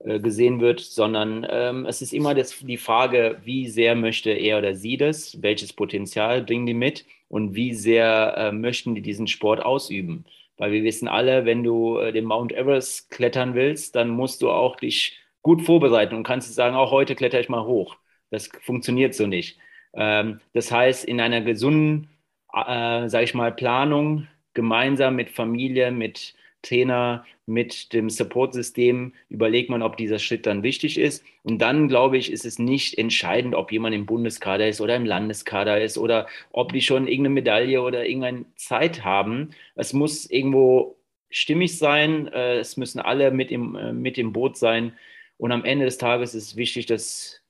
gesehen 0.00 0.60
wird, 0.60 0.80
sondern 0.80 1.46
ähm, 1.50 1.86
es 1.86 2.02
ist 2.02 2.12
immer 2.12 2.34
das, 2.34 2.58
die 2.60 2.76
Frage, 2.76 3.38
wie 3.44 3.68
sehr 3.68 3.94
möchte 3.96 4.30
er 4.30 4.58
oder 4.58 4.74
sie 4.74 4.96
das, 4.96 5.42
welches 5.42 5.72
Potenzial 5.72 6.42
bringen 6.42 6.66
die 6.66 6.74
mit 6.74 7.04
und 7.28 7.54
wie 7.54 7.74
sehr 7.74 8.34
äh, 8.36 8.52
möchten 8.52 8.94
die 8.94 9.02
diesen 9.02 9.26
Sport 9.26 9.60
ausüben. 9.64 10.24
Weil 10.56 10.72
wir 10.72 10.84
wissen 10.84 11.08
alle, 11.08 11.44
wenn 11.44 11.62
du 11.64 11.98
äh, 11.98 12.12
den 12.12 12.24
Mount 12.24 12.52
Everest 12.52 13.10
klettern 13.10 13.54
willst, 13.54 13.96
dann 13.96 14.08
musst 14.08 14.42
du 14.42 14.50
auch 14.50 14.76
dich 14.76 15.18
gut 15.42 15.62
vorbereiten 15.62 16.14
und 16.14 16.24
kannst 16.24 16.52
sagen, 16.54 16.76
auch 16.76 16.90
heute 16.90 17.14
kletter 17.14 17.40
ich 17.40 17.48
mal 17.48 17.64
hoch. 17.64 17.96
Das 18.30 18.48
funktioniert 18.62 19.14
so 19.14 19.26
nicht. 19.26 19.58
Ähm, 19.94 20.40
das 20.52 20.70
heißt, 20.70 21.04
in 21.04 21.20
einer 21.20 21.40
gesunden, 21.40 22.08
äh, 22.52 23.08
sage 23.08 23.24
ich 23.24 23.34
mal, 23.34 23.52
Planung, 23.52 24.26
gemeinsam 24.54 25.16
mit 25.16 25.30
Familie, 25.30 25.90
mit 25.90 26.34
Trainer, 26.68 27.24
mit 27.48 27.94
dem 27.94 28.10
Support-System 28.10 29.14
überlegt 29.30 29.70
man, 29.70 29.82
ob 29.82 29.96
dieser 29.96 30.18
Schritt 30.18 30.44
dann 30.46 30.62
wichtig 30.62 30.98
ist. 30.98 31.24
Und 31.42 31.58
dann, 31.62 31.88
glaube 31.88 32.18
ich, 32.18 32.30
ist 32.30 32.44
es 32.44 32.58
nicht 32.58 32.98
entscheidend, 32.98 33.54
ob 33.54 33.72
jemand 33.72 33.94
im 33.94 34.04
Bundeskader 34.04 34.68
ist 34.68 34.82
oder 34.82 34.94
im 34.94 35.06
Landeskader 35.06 35.80
ist 35.80 35.96
oder 35.96 36.28
ob 36.50 36.72
die 36.72 36.82
schon 36.82 37.08
irgendeine 37.08 37.34
Medaille 37.34 37.80
oder 37.80 38.06
irgendeine 38.06 38.44
Zeit 38.56 39.02
haben. 39.02 39.50
Es 39.74 39.94
muss 39.94 40.30
irgendwo 40.30 40.96
stimmig 41.30 41.78
sein. 41.78 42.28
Äh, 42.28 42.58
es 42.58 42.76
müssen 42.76 43.00
alle 43.00 43.30
mit 43.30 43.50
im, 43.50 43.74
äh, 43.76 43.92
mit 43.94 44.18
im 44.18 44.32
Boot 44.34 44.58
sein. 44.58 44.92
Und 45.38 45.50
am 45.50 45.64
Ende 45.64 45.86
des 45.86 45.96
Tages 45.96 46.34
ist 46.34 46.48
es 46.48 46.56
wichtig, 46.56 46.84
dass 46.84 47.40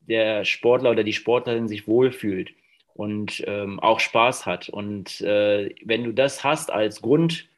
der 0.00 0.44
Sportler 0.44 0.90
oder 0.90 1.04
die 1.04 1.12
Sportlerin 1.12 1.68
sich 1.68 1.86
wohlfühlt 1.86 2.52
und 2.94 3.44
ähm, 3.46 3.78
auch 3.78 4.00
Spaß 4.00 4.46
hat. 4.46 4.68
Und 4.68 5.20
äh, 5.20 5.74
wenn 5.84 6.04
du 6.04 6.12
das 6.12 6.42
hast 6.42 6.72
als 6.72 7.02
Grund, 7.02 7.48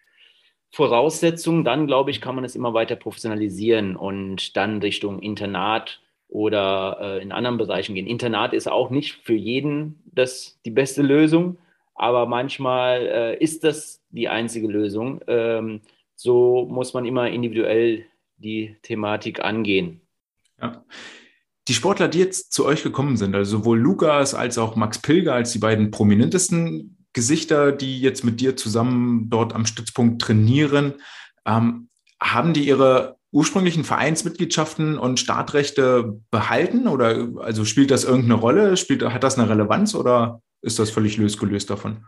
Voraussetzung, 0.77 1.65
dann 1.65 1.87
glaube 1.87 2.11
ich, 2.11 2.21
kann 2.21 2.35
man 2.35 2.45
es 2.45 2.55
immer 2.55 2.75
weiter 2.75 2.97
professionalisieren 2.97 3.97
und 3.97 4.59
dann 4.59 4.83
Richtung 4.83 5.21
Internat 5.21 6.03
oder 6.29 6.99
äh, 7.01 7.23
in 7.23 7.33
anderen 7.33 7.57
Bereichen 7.57 7.95
gehen. 7.95 8.07
Internat 8.07 8.53
ist 8.53 8.69
auch 8.69 8.91
nicht 8.91 9.15
für 9.25 9.33
jeden 9.33 10.03
das 10.05 10.59
die 10.67 10.71
beste 10.71 11.01
Lösung, 11.01 11.57
aber 11.95 12.27
manchmal 12.27 13.07
äh, 13.07 13.43
ist 13.43 13.65
das 13.65 14.03
die 14.11 14.29
einzige 14.29 14.69
Lösung. 14.69 15.23
Ähm, 15.29 15.81
so 16.15 16.67
muss 16.71 16.93
man 16.93 17.07
immer 17.07 17.31
individuell 17.31 18.05
die 18.37 18.77
Thematik 18.83 19.43
angehen. 19.43 20.03
Ja. 20.61 20.85
Die 21.69 21.75
Sportler, 21.75 22.09
die 22.09 22.19
jetzt 22.19 22.53
zu 22.53 22.67
euch 22.67 22.83
gekommen 22.83 23.17
sind, 23.17 23.35
also 23.35 23.59
sowohl 23.59 23.79
Lukas 23.79 24.35
als 24.35 24.59
auch 24.59 24.77
Max 24.77 25.01
Pilger 25.01 25.33
als 25.33 25.53
die 25.53 25.59
beiden 25.59 25.91
prominentesten 25.91 26.96
Gesichter, 27.17 27.73
die 27.73 27.99
jetzt 27.99 28.25
mit 28.25 28.41
dir 28.41 28.57
zusammen 28.57 29.31
dort 29.31 29.55
am 29.55 29.65
Stützpunkt 29.65 30.21
trainieren, 30.21 30.95
ähm, 31.47 31.89
haben 32.21 32.53
die 32.53 32.69
ihre 32.69 33.17
ursprünglichen 33.33 33.85
Vereinsmitgliedschaften 33.85 34.99
und 34.99 35.19
Startrechte 35.19 36.21
behalten 36.31 36.87
oder 36.87 37.29
also 37.41 37.65
spielt 37.65 37.91
das 37.91 38.05
irgendeine 38.05 38.35
Rolle? 38.35 38.77
Spielt, 38.77 39.03
hat 39.03 39.25
das 39.25 39.39
eine 39.39 39.49
Relevanz 39.49 39.95
oder 39.95 40.43
ist 40.61 40.79
das 40.79 40.91
völlig 40.91 41.17
losgelöst 41.17 41.71
davon? 41.71 42.05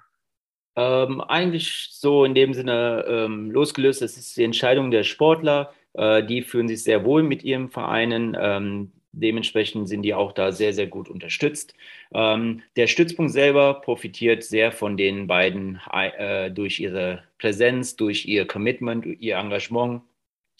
Ähm, 0.76 1.22
eigentlich 1.22 1.88
so 1.90 2.26
in 2.26 2.34
dem 2.34 2.52
Sinne 2.52 3.04
ähm, 3.09 3.50
losgelöst. 3.50 4.02
Das 4.02 4.18
ist 4.18 4.36
die 4.36 4.44
Entscheidung 4.44 4.90
der 4.90 5.04
Sportler. 5.04 5.72
Äh, 5.94 6.22
die 6.22 6.42
fühlen 6.42 6.68
sich 6.68 6.82
sehr 6.82 7.04
wohl 7.06 7.22
mit 7.22 7.42
ihren 7.44 7.70
Vereinen. 7.70 8.36
Ähm, 8.38 8.92
Dementsprechend 9.12 9.88
sind 9.88 10.02
die 10.02 10.14
auch 10.14 10.32
da 10.32 10.52
sehr, 10.52 10.72
sehr 10.72 10.86
gut 10.86 11.09
unterstützt. 11.09 11.74
Ähm, 12.12 12.62
der 12.76 12.86
Stützpunkt 12.86 13.32
selber 13.32 13.80
profitiert 13.80 14.44
sehr 14.44 14.70
von 14.70 14.96
den 14.96 15.26
beiden 15.26 15.80
äh, 15.92 16.50
durch 16.50 16.78
ihre 16.78 17.24
Präsenz, 17.38 17.96
durch 17.96 18.26
ihr 18.26 18.46
Commitment, 18.46 19.06
ihr 19.06 19.36
Engagement, 19.36 20.02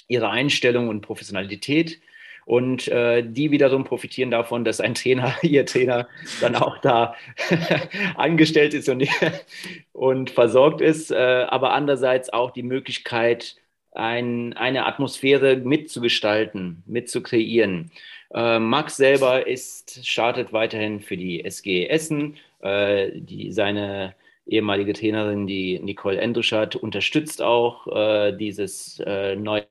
ihre 0.09 0.31
Einstellung 0.31 0.89
und 0.89 1.03
Professionalität. 1.03 2.01
Und 2.47 2.89
äh, 2.89 3.23
die 3.23 3.51
wiederum 3.51 3.85
profitieren 3.85 4.31
davon, 4.31 4.65
dass 4.65 4.81
ein 4.81 4.95
Trainer, 4.95 5.37
ihr 5.43 5.67
Trainer, 5.67 6.09
dann 6.41 6.57
auch 6.57 6.79
da 6.79 7.15
angestellt 8.17 8.73
ist 8.73 8.89
und, 8.89 9.07
und 9.93 10.31
versorgt 10.31 10.81
ist. 10.81 11.11
Äh, 11.11 11.47
aber 11.49 11.75
andererseits 11.75 12.33
auch 12.33 12.51
die 12.51 12.63
Möglichkeit, 12.63 13.57
ein, 13.93 14.55
eine 14.55 14.87
Atmosphäre 14.87 15.57
mitzugestalten, 15.57 16.83
mitzukreieren. 16.87 17.91
Äh, 18.35 18.59
Max 18.59 18.97
selber 18.97 19.47
ist, 19.47 20.07
startet 20.07 20.53
weiterhin 20.53 21.01
für 21.01 21.17
die 21.17 21.45
SG 21.45 21.87
Essen. 21.89 22.37
Äh, 22.61 23.11
die, 23.21 23.53
seine 23.53 24.15
ehemalige 24.47 24.93
Trainerin, 24.93 25.47
die 25.47 25.79
Nicole 25.81 26.21
Endrischat, 26.21 26.77
unterstützt 26.77 27.43
auch 27.43 27.87
äh, 27.89 28.33
dieses 28.33 29.01
äh, 29.01 29.37
neue 29.37 29.67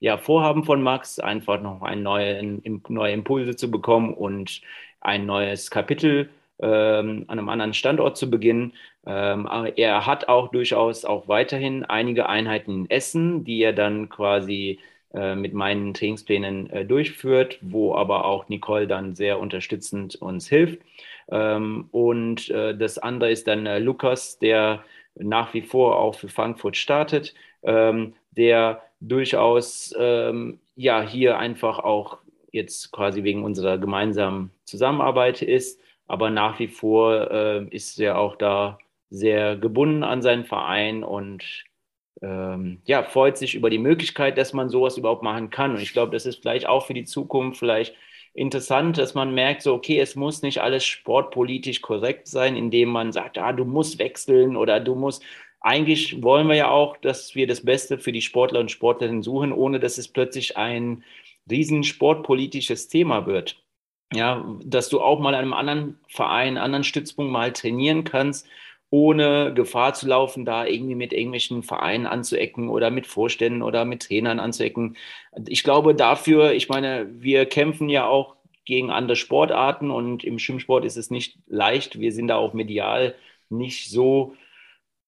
ja, 0.00 0.18
Vorhaben 0.18 0.64
von 0.64 0.82
Max, 0.82 1.18
einfach 1.18 1.60
noch 1.62 1.82
ein 1.82 2.02
neue, 2.02 2.60
neue 2.88 3.12
Impulse 3.12 3.56
zu 3.56 3.70
bekommen 3.70 4.12
und 4.14 4.60
ein 5.00 5.26
neues 5.26 5.70
Kapitel 5.70 6.28
ähm, 6.60 7.24
an 7.28 7.38
einem 7.38 7.48
anderen 7.48 7.74
Standort 7.74 8.16
zu 8.16 8.30
beginnen. 8.30 8.74
Ähm, 9.06 9.48
er 9.76 10.06
hat 10.06 10.28
auch 10.28 10.48
durchaus 10.48 11.04
auch 11.04 11.28
weiterhin 11.28 11.84
einige 11.84 12.28
Einheiten 12.28 12.70
in 12.70 12.90
Essen, 12.90 13.44
die 13.44 13.62
er 13.62 13.72
dann 13.72 14.08
quasi 14.08 14.78
mit 15.36 15.54
meinen 15.54 15.94
Trainingsplänen 15.94 16.70
äh, 16.70 16.84
durchführt, 16.84 17.58
wo 17.60 17.94
aber 17.94 18.24
auch 18.24 18.48
Nicole 18.48 18.86
dann 18.86 19.14
sehr 19.14 19.38
unterstützend 19.38 20.16
uns 20.16 20.48
hilft. 20.48 20.80
Ähm, 21.30 21.88
und 21.92 22.50
äh, 22.50 22.76
das 22.76 22.98
andere 22.98 23.30
ist 23.30 23.46
dann 23.46 23.66
äh, 23.66 23.78
Lukas, 23.78 24.38
der 24.38 24.84
nach 25.14 25.54
wie 25.54 25.62
vor 25.62 25.98
auch 25.98 26.16
für 26.16 26.28
Frankfurt 26.28 26.76
startet, 26.76 27.34
ähm, 27.62 28.14
der 28.32 28.82
durchaus 29.00 29.94
ähm, 29.98 30.58
ja 30.76 31.02
hier 31.02 31.38
einfach 31.38 31.78
auch 31.78 32.18
jetzt 32.50 32.92
quasi 32.92 33.22
wegen 33.24 33.44
unserer 33.44 33.78
gemeinsamen 33.78 34.50
Zusammenarbeit 34.64 35.42
ist, 35.42 35.80
aber 36.06 36.30
nach 36.30 36.58
wie 36.58 36.68
vor 36.68 37.30
äh, 37.30 37.64
ist 37.70 37.98
er 38.00 38.18
auch 38.18 38.36
da 38.36 38.78
sehr 39.10 39.56
gebunden 39.56 40.02
an 40.02 40.22
seinen 40.22 40.44
Verein 40.44 41.04
und 41.04 41.64
ähm, 42.22 42.80
ja, 42.84 43.02
freut 43.02 43.36
sich 43.38 43.54
über 43.54 43.70
die 43.70 43.78
Möglichkeit, 43.78 44.38
dass 44.38 44.52
man 44.52 44.68
sowas 44.68 44.96
überhaupt 44.96 45.22
machen 45.22 45.50
kann. 45.50 45.72
Und 45.72 45.80
ich 45.82 45.92
glaube, 45.92 46.12
das 46.12 46.26
ist 46.26 46.42
vielleicht 46.42 46.66
auch 46.66 46.86
für 46.86 46.94
die 46.94 47.04
Zukunft 47.04 47.58
vielleicht 47.58 47.94
interessant, 48.34 48.98
dass 48.98 49.14
man 49.14 49.34
merkt, 49.34 49.62
so, 49.62 49.74
okay, 49.74 50.00
es 50.00 50.16
muss 50.16 50.42
nicht 50.42 50.60
alles 50.60 50.84
sportpolitisch 50.84 51.80
korrekt 51.82 52.26
sein, 52.28 52.56
indem 52.56 52.88
man 52.88 53.12
sagt, 53.12 53.38
ah, 53.38 53.52
du 53.52 53.64
musst 53.64 53.98
wechseln 53.98 54.56
oder 54.56 54.80
du 54.80 54.94
musst. 54.94 55.22
Eigentlich 55.60 56.22
wollen 56.22 56.48
wir 56.48 56.56
ja 56.56 56.70
auch, 56.70 56.96
dass 56.98 57.34
wir 57.34 57.46
das 57.46 57.64
Beste 57.64 57.98
für 57.98 58.12
die 58.12 58.22
Sportler 58.22 58.60
und 58.60 58.70
Sportlerinnen 58.70 59.22
suchen, 59.22 59.52
ohne 59.52 59.80
dass 59.80 59.98
es 59.98 60.08
plötzlich 60.08 60.56
ein 60.56 61.04
riesen 61.50 61.84
sportpolitisches 61.84 62.88
Thema 62.88 63.26
wird. 63.26 63.62
Ja, 64.12 64.44
dass 64.64 64.88
du 64.88 65.00
auch 65.00 65.18
mal 65.20 65.34
einem 65.34 65.54
anderen 65.54 65.98
Verein, 66.08 66.58
anderen 66.58 66.84
Stützpunkt 66.84 67.32
mal 67.32 67.52
trainieren 67.52 68.04
kannst 68.04 68.46
ohne 68.94 69.52
Gefahr 69.52 69.92
zu 69.92 70.06
laufen, 70.06 70.44
da 70.44 70.66
irgendwie 70.66 70.94
mit 70.94 71.12
irgendwelchen 71.12 71.64
Vereinen 71.64 72.06
anzuecken 72.06 72.68
oder 72.68 72.92
mit 72.92 73.08
Vorständen 73.08 73.60
oder 73.60 73.84
mit 73.84 74.04
Trainern 74.04 74.38
anzuecken. 74.38 74.96
Ich 75.48 75.64
glaube 75.64 75.96
dafür, 75.96 76.52
ich 76.52 76.68
meine, 76.68 77.08
wir 77.10 77.44
kämpfen 77.46 77.88
ja 77.88 78.06
auch 78.06 78.36
gegen 78.64 78.92
andere 78.92 79.16
Sportarten 79.16 79.90
und 79.90 80.22
im 80.22 80.38
Schwimmsport 80.38 80.84
ist 80.84 80.96
es 80.96 81.10
nicht 81.10 81.36
leicht. 81.48 81.98
Wir 81.98 82.12
sind 82.12 82.28
da 82.28 82.36
auch 82.36 82.54
medial 82.54 83.16
nicht 83.48 83.90
so 83.90 84.36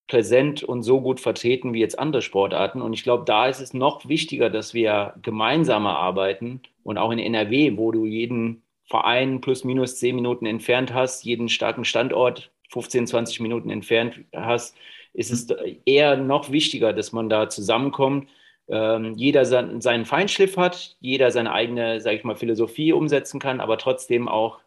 präsent 0.09 0.65
und 0.65 0.83
so 0.83 1.01
gut 1.01 1.21
vertreten 1.21 1.73
wie 1.73 1.79
jetzt 1.79 1.97
andere 1.97 2.23
Sportarten. 2.23 2.83
Und 2.83 2.93
ich 2.93 3.05
glaube, 3.05 3.23
da 3.25 3.47
ist 3.47 3.61
es 3.61 3.73
noch 3.73 4.09
wichtiger, 4.09 4.51
dass 4.51 4.75
wir 4.75 5.15
gemeinsamer 5.23 5.97
arbeiten 5.97 6.61
und 6.83 6.99
auch 6.99 7.13
in 7.13 7.21
NRW, 7.21 7.77
wo 7.77 7.93
du 7.93 8.05
jeden 8.05 8.65
Verein 8.83 9.41
plus 9.41 9.63
minus 9.63 9.97
zehn 9.97 10.17
Minuten 10.17 10.45
entfernt 10.45 10.93
hast, 10.93 11.25
jeden 11.25 11.49
starken 11.49 11.85
Standort 11.85 12.51
15, 12.71 13.07
20 13.07 13.41
Minuten 13.41 13.71
entfernt 13.71 14.21
hast, 14.35 14.77
ist 15.13 15.31
es 15.31 15.49
eher 15.85 16.17
noch 16.17 16.51
wichtiger, 16.51 16.93
dass 16.93 17.13
man 17.13 17.29
da 17.29 17.49
zusammenkommt. 17.49 18.29
Ähm, 18.69 19.15
jeder 19.15 19.45
sein, 19.45 19.81
seinen 19.81 20.05
Feinschliff 20.05 20.57
hat, 20.57 20.97
jeder 21.01 21.31
seine 21.31 21.53
eigene, 21.53 22.01
sage 22.01 22.17
ich 22.17 22.25
mal, 22.25 22.37
Philosophie 22.37 22.93
umsetzen 22.93 23.41
kann, 23.41 23.61
aber 23.61 23.79
trotzdem 23.79 24.29
auch 24.29 24.61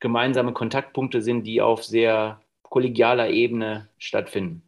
gemeinsame 0.00 0.52
Kontaktpunkte 0.52 1.22
sind, 1.22 1.44
die 1.44 1.60
auf 1.60 1.84
sehr 1.84 2.40
kollegialer 2.62 3.30
Ebene 3.30 3.88
stattfinden. 3.98 4.62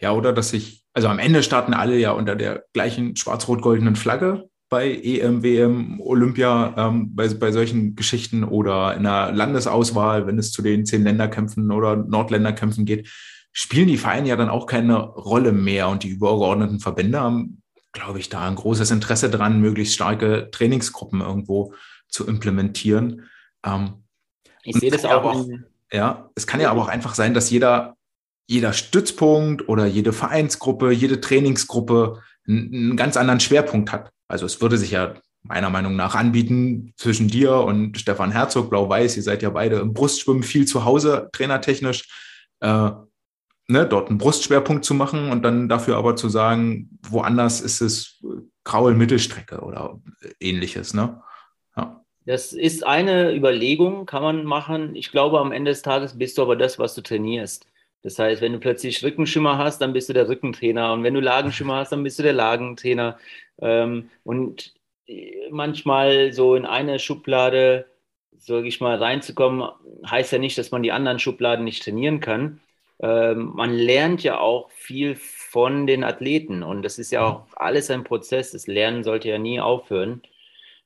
Ja, 0.00 0.12
oder 0.12 0.32
dass 0.32 0.50
sich, 0.50 0.82
also 0.92 1.08
am 1.08 1.18
Ende 1.18 1.42
starten 1.42 1.74
alle 1.74 1.96
ja 1.96 2.12
unter 2.12 2.34
der 2.34 2.64
gleichen 2.72 3.14
schwarz-rot-goldenen 3.14 3.94
Flagge 3.94 4.48
bei 4.68 4.92
EM, 4.92 5.42
WM, 5.42 6.00
Olympia, 6.00 6.74
ähm, 6.76 7.14
bei, 7.14 7.28
bei 7.28 7.52
solchen 7.52 7.96
Geschichten 7.96 8.44
oder 8.44 8.94
in 8.96 9.04
der 9.04 9.32
Landesauswahl, 9.32 10.26
wenn 10.26 10.38
es 10.38 10.52
zu 10.52 10.62
den 10.62 10.84
zehn 10.84 11.04
Länderkämpfen 11.04 11.70
oder 11.70 11.96
Nordländerkämpfen 11.96 12.84
geht, 12.84 13.08
spielen 13.52 13.88
die 13.88 13.96
Vereine 13.96 14.28
ja 14.28 14.36
dann 14.36 14.50
auch 14.50 14.66
keine 14.66 14.98
Rolle 14.98 15.52
mehr 15.52 15.88
und 15.88 16.02
die 16.02 16.10
übergeordneten 16.10 16.80
Verbände 16.80 17.20
haben, 17.20 17.62
glaube 17.92 18.18
ich, 18.18 18.28
da 18.28 18.46
ein 18.46 18.56
großes 18.56 18.90
Interesse 18.90 19.30
dran, 19.30 19.60
möglichst 19.60 19.94
starke 19.94 20.50
Trainingsgruppen 20.50 21.22
irgendwo 21.22 21.72
zu 22.08 22.26
implementieren. 22.26 23.28
Ähm, 23.64 24.04
ich 24.62 24.76
sehe 24.76 24.90
das 24.90 25.04
auch. 25.04 25.24
auch 25.24 25.46
ja, 25.90 26.30
es 26.34 26.46
kann 26.46 26.60
ja 26.60 26.70
aber 26.70 26.82
auch 26.82 26.88
einfach 26.88 27.14
sein, 27.14 27.32
dass 27.32 27.48
jeder, 27.48 27.96
jeder 28.46 28.74
Stützpunkt 28.74 29.68
oder 29.68 29.86
jede 29.86 30.12
Vereinsgruppe, 30.12 30.90
jede 30.90 31.20
Trainingsgruppe 31.20 32.22
einen, 32.48 32.96
ganz 32.96 33.16
anderen 33.16 33.40
Schwerpunkt 33.40 33.92
hat. 33.92 34.10
Also 34.28 34.46
es 34.46 34.60
würde 34.60 34.78
sich 34.78 34.92
ja 34.92 35.14
meiner 35.42 35.70
Meinung 35.70 35.96
nach 35.96 36.14
anbieten 36.14 36.92
zwischen 36.96 37.28
dir 37.28 37.54
und 37.54 37.98
Stefan 37.98 38.32
Herzog, 38.32 38.70
Blau-Weiß. 38.70 39.16
Ihr 39.16 39.22
seid 39.22 39.42
ja 39.42 39.50
beide 39.50 39.76
im 39.76 39.92
Brustschwimmen 39.92 40.42
viel 40.42 40.66
zu 40.66 40.84
Hause, 40.84 41.28
trainertechnisch. 41.32 42.08
Äh, 42.60 42.90
ne, 43.68 43.86
dort 43.86 44.08
einen 44.08 44.18
Brustschwerpunkt 44.18 44.84
zu 44.84 44.94
machen 44.94 45.30
und 45.30 45.42
dann 45.42 45.68
dafür 45.68 45.96
aber 45.96 46.16
zu 46.16 46.28
sagen, 46.28 46.98
woanders 47.08 47.60
ist 47.60 47.80
es 47.80 48.22
graue 48.64 48.94
Mittelstrecke 48.94 49.60
oder 49.60 50.00
ähnliches. 50.40 50.94
Ne? 50.94 51.22
Ja. 51.76 52.04
Das 52.26 52.52
ist 52.52 52.84
eine 52.84 53.34
Überlegung, 53.34 54.06
kann 54.06 54.22
man 54.22 54.44
machen. 54.44 54.96
Ich 54.96 55.10
glaube, 55.10 55.38
am 55.38 55.52
Ende 55.52 55.70
des 55.70 55.82
Tages 55.82 56.18
bist 56.18 56.38
du 56.38 56.42
aber 56.42 56.56
das, 56.56 56.78
was 56.78 56.94
du 56.94 57.02
trainierst. 57.02 57.66
Das 58.02 58.18
heißt, 58.18 58.40
wenn 58.42 58.52
du 58.52 58.60
plötzlich 58.60 59.02
Rückenschimmer 59.02 59.58
hast, 59.58 59.80
dann 59.80 59.92
bist 59.92 60.08
du 60.08 60.12
der 60.12 60.28
Rückentrainer. 60.28 60.92
Und 60.92 61.02
wenn 61.02 61.14
du 61.14 61.20
Lagenschimmer 61.20 61.76
hast, 61.76 61.92
dann 61.92 62.04
bist 62.04 62.18
du 62.18 62.22
der 62.22 62.32
Lagentrainer. 62.32 63.18
Ähm, 63.60 64.10
und 64.24 64.74
manchmal 65.50 66.32
so 66.32 66.54
in 66.54 66.66
eine 66.66 66.98
Schublade, 66.98 67.86
sage 68.36 68.68
ich 68.68 68.80
mal, 68.80 68.96
reinzukommen, 68.96 69.68
heißt 70.06 70.32
ja 70.32 70.38
nicht, 70.38 70.58
dass 70.58 70.70
man 70.70 70.82
die 70.82 70.92
anderen 70.92 71.18
Schubladen 71.18 71.64
nicht 71.64 71.82
trainieren 71.82 72.20
kann. 72.20 72.60
Ähm, 73.00 73.52
man 73.54 73.72
lernt 73.74 74.22
ja 74.22 74.38
auch 74.38 74.70
viel 74.70 75.16
von 75.16 75.86
den 75.86 76.04
Athleten 76.04 76.62
und 76.62 76.82
das 76.82 76.98
ist 76.98 77.12
ja 77.12 77.24
auch 77.24 77.46
alles 77.56 77.90
ein 77.90 78.04
Prozess. 78.04 78.52
Das 78.52 78.66
Lernen 78.66 79.04
sollte 79.04 79.28
ja 79.28 79.38
nie 79.38 79.60
aufhören. 79.60 80.22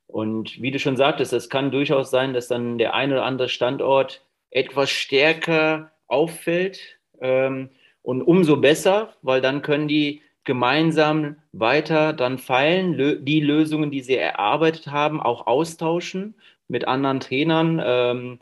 Und 0.06 0.60
wie 0.60 0.70
du 0.70 0.78
schon 0.78 0.96
sagtest, 0.96 1.32
es 1.32 1.48
kann 1.48 1.70
durchaus 1.70 2.10
sein, 2.10 2.34
dass 2.34 2.48
dann 2.48 2.78
der 2.78 2.94
ein 2.94 3.12
oder 3.12 3.24
andere 3.24 3.48
Standort 3.48 4.22
etwas 4.50 4.90
stärker 4.90 5.92
auffällt 6.06 6.98
ähm, 7.22 7.70
und 8.02 8.22
umso 8.22 8.56
besser, 8.58 9.14
weil 9.22 9.40
dann 9.40 9.62
können 9.62 9.88
die 9.88 10.22
gemeinsam 10.44 11.36
weiter 11.52 12.12
dann 12.12 12.38
feilen, 12.38 13.24
die 13.24 13.40
Lösungen, 13.40 13.90
die 13.90 14.00
sie 14.00 14.16
erarbeitet 14.16 14.88
haben, 14.88 15.20
auch 15.20 15.46
austauschen 15.46 16.34
mit 16.68 16.88
anderen 16.88 17.20
Trainern, 17.20 17.80
ähm, 17.84 18.40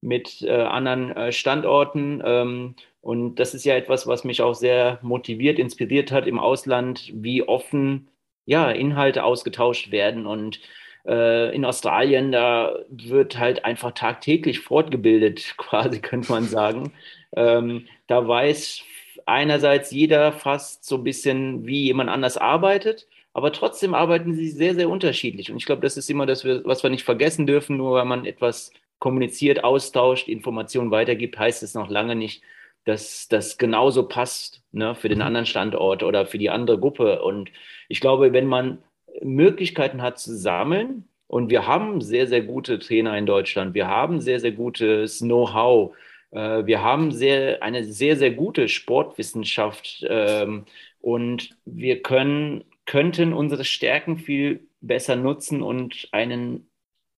mit 0.00 0.42
äh, 0.42 0.50
anderen 0.50 1.10
äh, 1.16 1.32
Standorten. 1.32 2.22
Ähm, 2.24 2.76
und 3.00 3.36
das 3.36 3.54
ist 3.54 3.64
ja 3.64 3.74
etwas, 3.76 4.06
was 4.06 4.24
mich 4.24 4.42
auch 4.42 4.54
sehr 4.54 4.98
motiviert, 5.02 5.58
inspiriert 5.58 6.12
hat 6.12 6.26
im 6.26 6.38
Ausland, 6.38 7.10
wie 7.14 7.42
offen 7.42 8.08
ja, 8.46 8.70
Inhalte 8.70 9.24
ausgetauscht 9.24 9.90
werden. 9.90 10.26
Und 10.26 10.60
äh, 11.06 11.54
in 11.54 11.64
Australien, 11.64 12.32
da 12.32 12.78
wird 12.90 13.38
halt 13.38 13.64
einfach 13.64 13.92
tagtäglich 13.92 14.60
fortgebildet, 14.60 15.54
quasi 15.56 16.00
könnte 16.00 16.32
man 16.32 16.44
sagen. 16.44 16.92
Ähm, 17.36 17.86
da 18.06 18.26
weiß 18.26 18.82
einerseits 19.26 19.90
jeder 19.90 20.32
fast 20.32 20.84
so 20.84 20.96
ein 20.96 21.04
bisschen, 21.04 21.66
wie 21.66 21.84
jemand 21.84 22.10
anders 22.10 22.36
arbeitet, 22.36 23.06
aber 23.32 23.52
trotzdem 23.52 23.94
arbeiten 23.94 24.34
sie 24.34 24.48
sehr, 24.50 24.74
sehr 24.74 24.88
unterschiedlich. 24.88 25.50
Und 25.50 25.56
ich 25.56 25.66
glaube, 25.66 25.82
das 25.82 25.96
ist 25.96 26.10
immer 26.10 26.26
das, 26.26 26.44
was 26.44 26.82
wir 26.82 26.90
nicht 26.90 27.04
vergessen 27.04 27.46
dürfen. 27.46 27.76
Nur 27.76 27.92
weil 27.92 28.04
man 28.04 28.26
etwas 28.26 28.72
kommuniziert, 28.98 29.62
austauscht, 29.62 30.28
Informationen 30.28 30.90
weitergibt, 30.90 31.38
heißt 31.38 31.62
es 31.62 31.74
noch 31.74 31.88
lange 31.88 32.16
nicht, 32.16 32.42
dass 32.84 33.28
das 33.28 33.56
genauso 33.56 34.08
passt 34.08 34.62
ne, 34.72 34.94
für 34.94 35.08
den 35.08 35.18
mhm. 35.18 35.24
anderen 35.24 35.46
Standort 35.46 36.02
oder 36.02 36.26
für 36.26 36.38
die 36.38 36.50
andere 36.50 36.78
Gruppe. 36.78 37.22
Und 37.22 37.50
ich 37.88 38.00
glaube, 38.00 38.32
wenn 38.32 38.46
man 38.46 38.78
Möglichkeiten 39.22 40.02
hat 40.02 40.18
zu 40.18 40.36
sammeln, 40.36 41.04
und 41.30 41.48
wir 41.48 41.68
haben 41.68 42.00
sehr, 42.00 42.26
sehr 42.26 42.42
gute 42.42 42.80
Trainer 42.80 43.16
in 43.16 43.24
Deutschland, 43.24 43.72
wir 43.72 43.86
haben 43.86 44.20
sehr, 44.20 44.40
sehr 44.40 44.50
gutes 44.50 45.20
Know-how, 45.20 45.94
wir 46.36 46.82
haben 46.82 47.12
sehr, 47.12 47.62
eine 47.62 47.84
sehr, 47.84 48.16
sehr 48.16 48.30
gute 48.30 48.68
Sportwissenschaft 48.68 50.04
ähm, 50.08 50.64
und 51.00 51.56
wir 51.64 52.02
können, 52.02 52.64
könnten 52.86 53.32
unsere 53.32 53.64
Stärken 53.64 54.18
viel 54.18 54.68
besser 54.80 55.16
nutzen 55.16 55.62
und 55.62 56.08
einen 56.12 56.70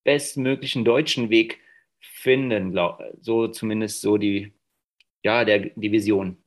bestmöglichen 0.05 0.85
deutschen 0.85 1.31
Weg 1.31 1.61
finden, 2.01 2.77
so 3.21 3.49
zumindest 3.49 4.01
so 4.01 4.17
die, 4.17 4.53
ja, 5.23 5.45
der, 5.45 5.71
die 5.77 5.93
Vision. 5.93 6.39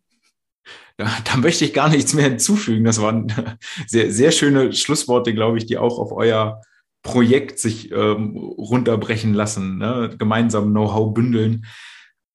Ja, 0.99 1.11
da 1.25 1.37
möchte 1.37 1.65
ich 1.65 1.73
gar 1.73 1.89
nichts 1.89 2.13
mehr 2.13 2.29
hinzufügen. 2.29 2.85
Das 2.85 3.01
waren 3.01 3.31
sehr, 3.87 4.11
sehr 4.11 4.31
schöne 4.31 4.73
Schlussworte, 4.73 5.33
glaube 5.33 5.57
ich, 5.57 5.65
die 5.65 5.77
auch 5.77 5.99
auf 5.99 6.11
euer 6.11 6.61
Projekt 7.03 7.59
sich 7.59 7.91
ähm, 7.91 8.35
runterbrechen 8.35 9.33
lassen, 9.33 9.77
ne? 9.77 10.15
gemeinsam 10.17 10.71
Know-how 10.71 11.13
bündeln. 11.13 11.65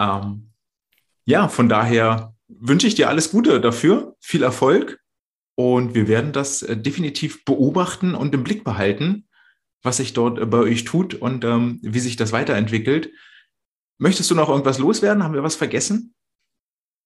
Ähm, 0.01 0.51
ja, 1.27 1.49
von 1.49 1.69
daher 1.69 2.35
wünsche 2.49 2.87
ich 2.87 2.97
dir 2.97 3.09
alles 3.09 3.31
Gute 3.31 3.61
dafür, 3.61 4.17
viel 4.19 4.43
Erfolg 4.43 5.01
und 5.55 5.95
wir 5.95 6.09
werden 6.09 6.33
das 6.33 6.63
äh, 6.63 6.77
definitiv 6.77 7.45
beobachten 7.45 8.15
und 8.15 8.35
im 8.35 8.43
Blick 8.43 8.65
behalten, 8.65 9.29
was 9.83 9.99
sich 9.99 10.15
dort 10.15 10.39
äh, 10.39 10.47
bei 10.47 10.59
euch 10.59 10.85
tut 10.85 11.15
und 11.15 11.45
ähm, 11.45 11.79
wie 11.83 12.01
sich 12.01 12.17
das 12.17 12.33
weiterentwickelt. 12.33 13.11
Möchtest 13.99 14.31
du 14.31 14.35
noch 14.35 14.49
irgendwas 14.49 14.79
loswerden? 14.79 15.23
Haben 15.23 15.35
wir 15.35 15.43
was 15.43 15.57
vergessen? 15.57 16.15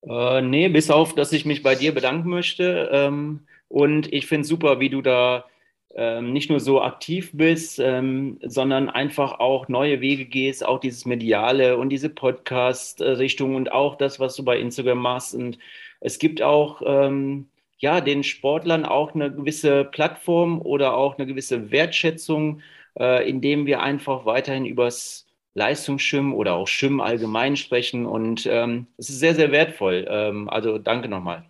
Äh, 0.09 0.43
nee, 0.43 0.69
bis 0.69 0.91
auf, 0.91 1.15
dass 1.15 1.33
ich 1.33 1.45
mich 1.45 1.63
bei 1.63 1.75
dir 1.75 1.93
bedanken 1.93 2.31
möchte. 2.31 2.89
Ähm, 2.93 3.47
und 3.69 4.13
ich 4.13 4.27
finde 4.27 4.47
super, 4.47 4.79
wie 4.79 4.91
du 4.91 5.03
da 5.03 5.45
ähm, 5.97 6.33
nicht 6.33 6.51
nur 6.51 6.61
so 6.61 6.83
aktiv 6.83 7.31
bist, 7.33 7.79
ähm, 7.79 8.39
sondern 8.43 8.91
einfach 8.91 9.39
auch 9.39 9.69
neue 9.69 10.01
Wege 10.01 10.25
gehst, 10.25 10.65
auch 10.67 10.81
dieses 10.81 11.05
Mediale 11.07 11.77
und 11.77 11.91
diese 11.91 12.09
Podcast-Richtung 12.09 13.55
und 13.55 13.73
auch 13.73 13.97
das, 13.97 14.19
was 14.19 14.35
du 14.37 14.45
bei 14.45 14.59
Instagram 14.59 14.99
machst. 14.99 15.35
Und 15.35 15.59
es 16.01 16.19
gibt 16.19 16.43
auch 16.43 16.83
ähm, 16.85 17.49
ja 17.79 18.01
den 18.01 18.25
Sportlern 18.25 18.85
auch 18.85 19.15
eine 19.15 19.31
gewisse 19.33 19.85
Plattform 19.85 20.61
oder 20.61 20.97
auch 20.97 21.17
eine 21.17 21.27
gewisse 21.27 21.71
Wertschätzung, 21.71 22.61
äh, 22.99 23.29
indem 23.29 23.67
wir 23.67 23.81
einfach 23.83 24.27
weiterhin 24.27 24.67
übers 24.67 25.27
Leistungsschwimmen 25.55 26.33
oder 26.33 26.55
auch 26.55 26.67
Schwimmen 26.67 27.01
allgemein 27.01 27.57
sprechen. 27.57 28.07
Und 28.07 28.47
ähm, 28.51 28.89
es 28.99 29.11
ist 29.11 29.21
sehr, 29.21 29.35
sehr 29.37 29.53
wertvoll. 29.53 30.07
Ähm, 30.09 30.49
also 30.49 30.79
danke 30.79 31.09
nochmal. 31.09 31.45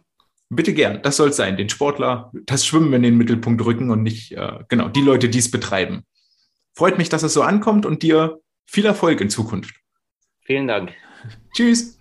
Bitte 0.50 0.74
gern, 0.74 1.02
das 1.02 1.16
soll 1.16 1.30
es 1.30 1.36
sein. 1.36 1.56
Den 1.56 1.68
Sportler, 1.68 2.30
das 2.44 2.66
Schwimmen 2.66 2.92
in 2.92 3.02
den 3.02 3.16
Mittelpunkt 3.16 3.64
rücken 3.64 3.90
und 3.90 4.02
nicht, 4.02 4.32
äh, 4.32 4.58
genau, 4.68 4.88
die 4.88 5.00
Leute, 5.00 5.28
die 5.28 5.38
es 5.38 5.50
betreiben. 5.50 6.04
Freut 6.74 6.98
mich, 6.98 7.08
dass 7.08 7.22
es 7.22 7.32
so 7.32 7.42
ankommt 7.42 7.86
und 7.86 8.02
dir 8.02 8.40
viel 8.66 8.84
Erfolg 8.84 9.20
in 9.20 9.30
Zukunft. 9.30 9.74
Vielen 10.42 10.68
Dank. 10.68 10.92
Tschüss. 11.54 11.98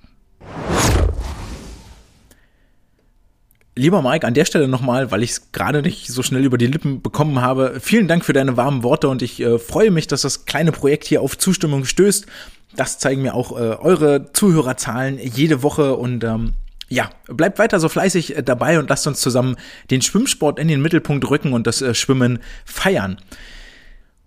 Lieber 3.76 4.04
Mike, 4.04 4.28
an 4.28 4.36
der 4.36 4.46
Stelle 4.46 4.68
nochmal, 4.68 5.10
weil 5.10 5.24
ich 5.24 5.32
es 5.32 5.52
gerade 5.52 5.82
nicht 5.82 6.08
so 6.08 6.22
schnell 6.22 6.46
über 6.46 6.60
die 6.60 6.68
Lippen 6.68 7.02
bekommen 7.02 7.42
habe, 7.42 7.80
vielen 7.80 8.08
Dank 8.08 8.24
für 8.24 8.34
deine 8.34 8.56
warmen 8.56 8.84
Worte 8.84 9.10
und 9.10 9.24
ich 9.24 9.40
äh, 9.40 9.58
freue 9.58 9.90
mich, 9.90 10.06
dass 10.06 10.22
das 10.22 10.46
kleine 10.46 10.72
Projekt 10.72 11.06
hier 11.06 11.22
auf 11.22 11.40
Zustimmung 11.40 11.86
stößt. 11.86 12.28
Das 12.76 13.00
zeigen 13.00 13.24
mir 13.24 13.34
auch 13.34 13.52
äh, 13.52 13.76
eure 13.76 14.32
Zuhörerzahlen 14.32 15.18
jede 15.20 15.64
Woche 15.64 15.96
und 15.96 16.24
ähm, 16.24 16.54
ja, 16.94 17.10
bleibt 17.28 17.58
weiter 17.58 17.80
so 17.80 17.90
fleißig 17.90 18.38
äh, 18.38 18.44
dabei 18.44 18.78
und 18.78 18.90
lasst 18.90 19.08
uns 19.08 19.20
zusammen 19.20 19.56
den 19.90 20.02
Schwimmsport 20.02 20.60
in 20.60 20.68
den 20.68 20.82
Mittelpunkt 20.82 21.28
rücken 21.30 21.54
und 21.54 21.66
das 21.66 21.82
äh, 21.82 21.96
Schwimmen 21.96 22.40
feiern. 22.66 23.18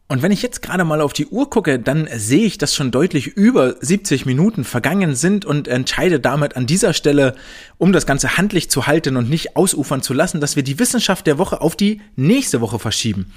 Und 0.08 0.22
wenn 0.22 0.30
ich 0.30 0.40
jetzt 0.40 0.62
gerade 0.62 0.84
mal 0.84 1.00
auf 1.00 1.12
die 1.12 1.26
Uhr 1.26 1.50
gucke, 1.50 1.80
dann 1.80 2.08
sehe 2.14 2.44
ich, 2.46 2.58
dass 2.58 2.76
schon 2.76 2.92
deutlich 2.92 3.26
über 3.26 3.74
70 3.80 4.24
Minuten 4.24 4.62
vergangen 4.62 5.16
sind 5.16 5.44
und 5.44 5.66
entscheide 5.66 6.20
damit 6.20 6.54
an 6.54 6.66
dieser 6.66 6.92
Stelle, 6.92 7.34
um 7.78 7.92
das 7.92 8.06
Ganze 8.06 8.36
handlich 8.36 8.70
zu 8.70 8.86
halten 8.86 9.16
und 9.16 9.28
nicht 9.28 9.56
ausufern 9.56 10.02
zu 10.02 10.14
lassen, 10.14 10.40
dass 10.40 10.54
wir 10.54 10.62
die 10.62 10.78
Wissenschaft 10.78 11.26
der 11.26 11.38
Woche 11.38 11.60
auf 11.60 11.74
die 11.74 12.00
nächste 12.14 12.60
Woche 12.60 12.78
verschieben. 12.78 13.32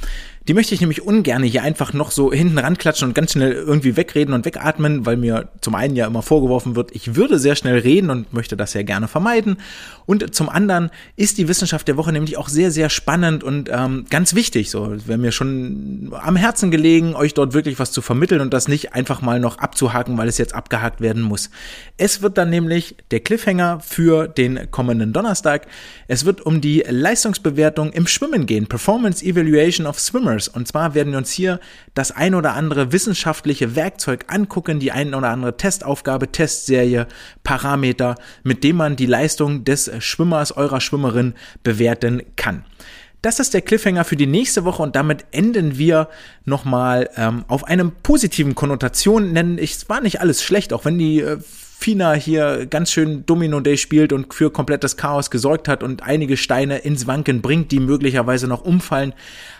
Die 0.48 0.54
möchte 0.54 0.74
ich 0.74 0.82
nämlich 0.82 1.02
ungern 1.04 1.44
hier 1.44 1.64
einfach 1.64 1.94
noch 1.94 2.12
so 2.12 2.32
hinten 2.32 2.58
ranklatschen 2.58 3.10
und 3.10 3.14
ganz 3.14 3.34
schnell 3.34 3.52
irgendwie 3.52 3.96
wegreden 3.96 4.34
und 4.34 4.46
wegatmen, 4.46 5.06
weil 5.06 5.18
mir 5.18 5.50
zum 5.62 5.76
einen 5.76 5.96
ja 5.96 6.08
immer 6.08 6.22
vorgeworfen 6.22 6.76
wird, 6.76 6.92
ich 6.96 7.16
würde 7.16 7.38
sehr 7.38 7.56
schnell 7.56 7.78
reden 7.78 8.10
und 8.10 8.34
möchte 8.34 8.58
das 8.58 8.74
ja 8.74 8.82
gerne 8.82 9.08
vermeiden. 9.08 9.58
Und 10.06 10.34
zum 10.34 10.50
anderen 10.50 10.90
ist 11.16 11.38
die 11.38 11.48
Wissenschaft 11.48 11.88
der 11.88 11.98
Woche 11.98 12.12
nämlich 12.12 12.38
auch 12.38 12.50
sehr, 12.50 12.72
sehr 12.72 12.90
spannend 12.90 13.44
und 13.44 13.70
ähm, 13.72 14.06
ganz 14.10 14.34
wichtig. 14.34 14.72
So, 14.72 14.96
wäre 15.06 15.20
mir 15.20 15.32
schon 15.32 16.12
am 16.20 16.36
Herzen 16.36 16.72
gelegen, 16.72 17.16
euch 17.16 17.34
dort 17.34 17.54
wirklich 17.54 17.78
was 17.78 17.92
zu 17.92 18.02
vermitteln 18.02 18.42
und 18.42 18.54
das 18.54 18.68
nicht 18.68 18.94
einfach 18.94 19.22
mal 19.22 19.40
noch 19.40 19.60
abzuhaken, 19.60 20.18
weil 20.18 20.28
es 20.28 20.38
jetzt 20.38 20.56
abgehakt 20.56 21.00
werden 21.02 21.22
muss. 21.22 21.50
Es 21.98 22.22
wird 22.22 22.38
dann 22.38 22.50
nämlich 22.50 22.96
der 23.12 23.20
Cliffhanger 23.20 23.82
für 23.82 24.28
den 24.28 24.72
kommenden 24.72 25.14
Donnerstag. 25.14 25.68
Es 26.08 26.26
wird 26.26 26.42
um 26.42 26.62
die 26.62 26.84
Leistungsbewertung 26.88 27.92
im 27.92 28.08
Schwimmen 28.08 28.46
gehen. 28.46 28.68
Performance 28.68 29.24
Evaluation 29.24 29.86
of 29.86 30.00
Swimmers. 30.00 30.39
Gamers. 30.40 30.48
Und 30.48 30.68
zwar 30.68 30.94
werden 30.94 31.12
wir 31.12 31.18
uns 31.18 31.32
hier 31.32 31.60
das 31.94 32.12
ein 32.12 32.36
oder 32.36 32.54
andere 32.54 32.92
wissenschaftliche 32.92 33.76
Werkzeug 33.76 34.26
angucken, 34.28 34.80
die 34.80 34.92
ein 34.92 35.14
oder 35.14 35.30
andere 35.30 35.58
Testaufgabe, 35.58 36.32
Testserie, 36.32 37.08
Parameter, 37.44 38.16
mit 38.44 38.64
dem 38.64 38.78
man 38.78 38.96
die 38.96 39.06
Leistung 39.06 39.64
des 39.64 39.92
Schwimmers, 40.00 40.52
eurer 40.52 40.82
Schwimmerin 40.82 41.34
bewerten 41.64 42.24
kann. 42.36 42.64
Das 43.22 43.42
ist 43.42 43.54
der 43.54 43.62
Cliffhanger 43.62 44.06
für 44.06 44.16
die 44.16 44.28
nächste 44.28 44.64
Woche 44.64 44.82
und 44.82 44.96
damit 44.96 45.26
enden 45.32 45.78
wir 45.78 46.08
nochmal 46.46 47.10
ähm, 47.18 47.44
auf 47.50 47.66
einem 47.66 47.92
positiven 48.02 48.56
Konnotation, 48.56 49.36
denn 49.36 49.58
es 49.58 49.90
war 49.90 50.00
nicht 50.00 50.22
alles 50.22 50.42
schlecht, 50.42 50.72
auch 50.72 50.86
wenn 50.86 50.98
die 50.98 51.20
äh, 51.20 51.38
FINA 51.82 52.12
hier 52.12 52.66
ganz 52.66 52.92
schön 52.92 53.26
Domino 53.26 53.62
Day 53.62 53.78
spielt 53.78 54.12
und 54.12 54.34
für 54.34 54.52
komplettes 54.52 54.98
Chaos 54.98 55.32
gesorgt 55.32 55.70
hat 55.70 55.82
und 55.82 56.04
einige 56.04 56.36
Steine 56.36 56.80
ins 56.80 57.08
Wanken 57.08 57.42
bringt, 57.42 57.72
die 57.72 57.80
möglicherweise 57.80 58.50
noch 58.50 58.66
umfallen, 58.66 59.14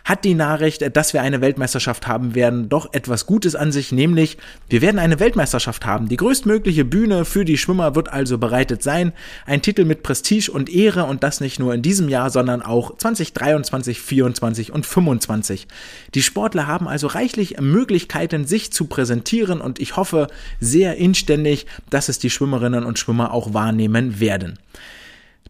hat 0.04 0.26
die 0.26 0.34
Nachricht, 0.34 0.98
dass 0.98 1.14
wir 1.14 1.22
eine 1.22 1.40
Weltmeisterschaft 1.40 2.08
haben 2.08 2.36
werden, 2.36 2.68
doch 2.68 2.94
etwas 2.94 3.26
Gutes 3.26 3.56
an 3.56 3.72
sich, 3.72 3.94
nämlich 3.94 4.38
wir 4.68 4.82
werden 4.82 5.00
eine 5.00 5.22
Weltmeisterschaft 5.22 5.86
haben. 5.86 6.10
Die 6.10 6.18
größtmögliche 6.18 6.84
Bühne 6.84 7.24
für 7.24 7.46
die 7.46 7.58
Schwimmer 7.58 7.96
wird 7.96 8.12
also 8.12 8.38
bereitet 8.38 8.84
sein. 8.84 9.14
Ein 9.46 9.62
Titel 9.62 9.86
mit 9.86 10.04
Prestige 10.04 10.52
und 10.52 10.70
Ehre 10.70 11.06
und 11.06 11.24
das 11.24 11.40
nicht 11.40 11.58
nur 11.58 11.74
in 11.74 11.82
diesem 11.82 12.10
Jahr, 12.10 12.32
sondern 12.32 12.62
auch 12.62 12.98
2023, 12.98 14.02
24 14.02 14.74
und 14.74 14.86
25. 14.86 15.68
Die 16.16 16.22
Sportler 16.22 16.68
haben 16.68 16.90
also 16.90 17.08
reichlich 17.08 17.62
Möglichkeiten, 17.62 18.46
sich 18.46 18.74
zu 18.74 18.88
präsentieren 18.88 19.62
und 19.62 19.80
ich 19.80 19.96
hoffe 19.96 20.28
sehr 20.60 20.98
inständig, 20.98 21.66
dass 21.90 22.09
es 22.10 22.20
die 22.20 22.30
Schwimmerinnen 22.30 22.84
und 22.84 23.00
Schwimmer 23.00 23.34
auch 23.34 23.54
wahrnehmen 23.54 24.20
werden. 24.20 24.60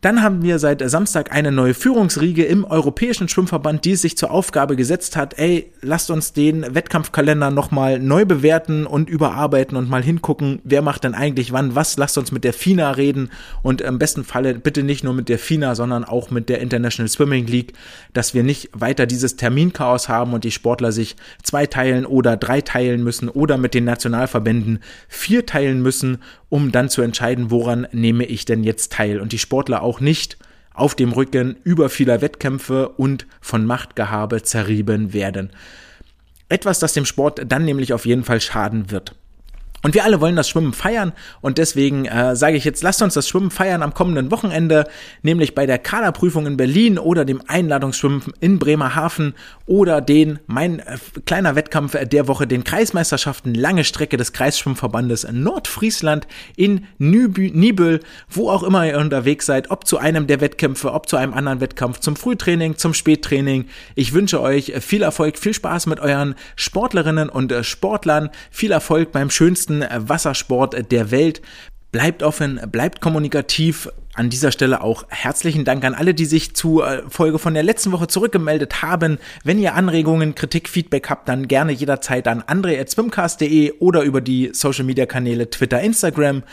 Dann 0.01 0.23
haben 0.23 0.43
wir 0.43 0.59
seit 0.59 0.81
Samstag 0.89 1.33
eine 1.33 1.51
neue 1.51 1.73
Führungsriege 1.73 2.45
im 2.45 2.63
Europäischen 2.63 3.27
Schwimmverband, 3.27 3.83
die 3.83 3.97
sich 3.97 4.17
zur 4.17 4.31
Aufgabe 4.31 4.77
gesetzt 4.77 5.17
hat, 5.17 5.37
ey, 5.37 5.73
lasst 5.81 6.09
uns 6.09 6.31
den 6.31 6.73
Wettkampfkalender 6.73 7.51
nochmal 7.51 7.99
neu 7.99 8.23
bewerten 8.23 8.85
und 8.85 9.09
überarbeiten 9.09 9.75
und 9.75 9.89
mal 9.89 10.01
hingucken, 10.01 10.61
wer 10.63 10.81
macht 10.81 11.03
denn 11.03 11.15
eigentlich 11.15 11.51
wann 11.51 11.75
was, 11.75 11.97
lasst 11.97 12.17
uns 12.17 12.31
mit 12.31 12.45
der 12.45 12.53
FINA 12.53 12.91
reden 12.91 13.29
und 13.61 13.81
im 13.81 13.99
besten 13.99 14.23
Falle 14.23 14.53
bitte 14.53 14.83
nicht 14.83 15.03
nur 15.03 15.13
mit 15.13 15.27
der 15.27 15.37
FINA, 15.37 15.75
sondern 15.75 16.05
auch 16.05 16.31
mit 16.31 16.47
der 16.47 16.61
International 16.61 17.09
Swimming 17.09 17.47
League, 17.47 17.73
dass 18.13 18.33
wir 18.33 18.43
nicht 18.43 18.69
weiter 18.71 19.05
dieses 19.05 19.35
Terminchaos 19.35 20.07
haben 20.07 20.31
und 20.31 20.45
die 20.45 20.51
Sportler 20.51 20.93
sich 20.93 21.17
zwei 21.43 21.65
teilen 21.65 22.05
oder 22.05 22.37
drei 22.37 22.61
teilen 22.61 23.03
müssen 23.03 23.27
oder 23.27 23.57
mit 23.57 23.73
den 23.73 23.83
Nationalverbänden 23.83 24.79
vier 25.09 25.45
teilen 25.45 25.81
müssen 25.81 26.19
um 26.49 26.71
dann 26.71 26.89
zu 26.89 27.01
entscheiden, 27.01 27.51
woran 27.51 27.87
nehme 27.91 28.25
ich 28.25 28.45
denn 28.45 28.63
jetzt 28.63 28.91
teil. 28.91 29.19
Und 29.19 29.31
die 29.31 29.39
Sportler 29.39 29.81
auch 29.81 29.99
nicht 29.99 30.37
auf 30.73 30.95
dem 30.95 31.11
Rücken 31.11 31.57
über 31.63 31.89
vieler 31.89 32.21
Wettkämpfe 32.21 32.89
und 32.89 33.27
von 33.41 33.65
Machtgehabe 33.65 34.43
zerrieben 34.43 35.13
werden. 35.13 35.51
Etwas, 36.47 36.79
das 36.79 36.93
dem 36.93 37.05
Sport 37.05 37.41
dann 37.47 37.65
nämlich 37.65 37.93
auf 37.93 38.05
jeden 38.05 38.23
Fall 38.23 38.41
schaden 38.41 38.89
wird. 38.89 39.15
Und 39.81 39.93
wir 39.93 40.03
alle 40.03 40.19
wollen 40.19 40.35
das 40.35 40.49
Schwimmen 40.49 40.73
feiern 40.73 41.13
und 41.39 41.57
deswegen 41.57 42.05
äh, 42.05 42.35
sage 42.35 42.57
ich 42.57 42.65
jetzt, 42.65 42.83
lasst 42.83 43.01
uns 43.01 43.13
das 43.13 43.29
Schwimmen 43.29 43.49
feiern 43.49 43.81
am 43.81 43.93
kommenden 43.93 44.29
Wochenende, 44.29 44.85
nämlich 45.21 45.55
bei 45.55 45.65
der 45.65 45.77
Kaderprüfung 45.77 46.45
in 46.47 46.57
Berlin 46.57 46.99
oder 46.99 47.23
dem 47.23 47.41
Einladungsschwimmen 47.47 48.21
in 48.41 48.59
Bremerhaven 48.59 49.35
oder 49.65 50.01
den, 50.01 50.39
mein 50.47 50.79
äh, 50.79 50.97
kleiner 51.25 51.55
Wettkampf 51.55 51.95
der 51.97 52.27
Woche, 52.27 52.45
den 52.45 52.65
Kreismeisterschaften 52.65 53.53
lange 53.53 53.85
Strecke 53.85 54.17
des 54.17 54.33
Kreisschwimmverbandes 54.33 55.25
Nordfriesland 55.31 56.27
in 56.57 56.85
Nibel, 56.97 58.01
wo 58.29 58.49
auch 58.49 58.63
immer 58.63 58.85
ihr 58.85 58.97
unterwegs 58.97 59.45
seid, 59.45 59.71
ob 59.71 59.87
zu 59.87 59.97
einem 59.97 60.27
der 60.27 60.41
Wettkämpfe, 60.41 60.91
ob 60.91 61.07
zu 61.07 61.15
einem 61.15 61.33
anderen 61.33 61.61
Wettkampf, 61.61 61.99
zum 61.99 62.17
Frühtraining, 62.17 62.75
zum 62.75 62.93
Spättraining. 62.93 63.67
Ich 63.95 64.11
wünsche 64.11 64.41
euch 64.41 64.73
viel 64.81 65.03
Erfolg, 65.03 65.37
viel 65.37 65.53
Spaß 65.53 65.85
mit 65.85 66.01
euren 66.01 66.35
Sportlerinnen 66.57 67.29
und 67.29 67.53
äh, 67.53 67.63
Sportlern, 67.63 68.29
viel 68.51 68.73
Erfolg 68.73 69.13
beim 69.13 69.29
schönsten 69.29 69.68
besten 69.69 70.09
Wassersport 70.09 70.91
der 70.91 71.11
Welt. 71.11 71.41
Bleibt 71.91 72.21
offen, 72.23 72.59
bleibt 72.71 73.01
kommunikativ. 73.01 73.89
An 74.15 74.29
dieser 74.29 74.51
Stelle 74.51 74.81
auch 74.81 75.05
herzlichen 75.07 75.63
Dank 75.63 75.85
an 75.85 75.93
alle, 75.93 76.13
die 76.13 76.25
sich 76.25 76.53
zur 76.53 76.85
äh, 76.85 77.03
Folge 77.07 77.39
von 77.39 77.53
der 77.53 77.63
letzten 77.63 77.91
Woche 77.93 78.07
zurückgemeldet 78.07 78.81
haben. 78.81 79.17
Wenn 79.43 79.59
ihr 79.59 79.75
Anregungen, 79.75 80.35
Kritik, 80.35 80.67
Feedback 80.67 81.09
habt, 81.09 81.29
dann 81.29 81.47
gerne 81.47 81.71
jederzeit 81.71 82.27
an 82.27 82.43
andre.swimcast.de 82.45 83.75
oder 83.79 84.01
über 84.01 84.19
die 84.19 84.49
Social 84.51 84.83
Media 84.83 85.05
Kanäle 85.05 85.49
Twitter, 85.49 85.79
Instagram. 85.79 86.43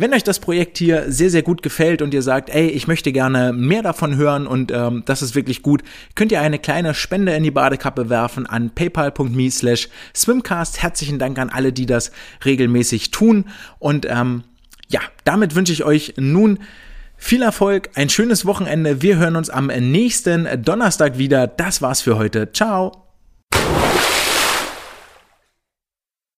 Wenn 0.00 0.14
euch 0.14 0.22
das 0.22 0.38
Projekt 0.38 0.78
hier 0.78 1.10
sehr, 1.10 1.28
sehr 1.28 1.42
gut 1.42 1.60
gefällt 1.60 2.02
und 2.02 2.14
ihr 2.14 2.22
sagt, 2.22 2.50
ey, 2.50 2.68
ich 2.68 2.86
möchte 2.86 3.10
gerne 3.10 3.52
mehr 3.52 3.82
davon 3.82 4.14
hören 4.14 4.46
und 4.46 4.70
ähm, 4.70 5.02
das 5.06 5.22
ist 5.22 5.34
wirklich 5.34 5.60
gut, 5.60 5.82
könnt 6.14 6.30
ihr 6.30 6.40
eine 6.40 6.60
kleine 6.60 6.94
Spende 6.94 7.32
in 7.32 7.42
die 7.42 7.50
Badekappe 7.50 8.08
werfen 8.08 8.46
an 8.46 8.70
paypal.me 8.70 9.50
slash 9.50 9.88
swimcast. 10.14 10.80
Herzlichen 10.80 11.18
Dank 11.18 11.36
an 11.40 11.50
alle, 11.50 11.72
die 11.72 11.86
das 11.86 12.12
regelmäßig 12.44 13.10
tun. 13.10 13.46
Und 13.80 14.06
ähm, 14.08 14.44
ja, 14.88 15.00
damit 15.24 15.56
wünsche 15.56 15.72
ich 15.72 15.82
euch 15.82 16.14
nun 16.16 16.60
viel 17.16 17.42
Erfolg, 17.42 17.90
ein 17.96 18.08
schönes 18.08 18.46
Wochenende. 18.46 19.02
Wir 19.02 19.16
hören 19.16 19.34
uns 19.34 19.50
am 19.50 19.66
nächsten 19.66 20.46
Donnerstag 20.62 21.18
wieder. 21.18 21.48
Das 21.48 21.82
war's 21.82 22.02
für 22.02 22.16
heute. 22.16 22.52
Ciao. 22.52 23.08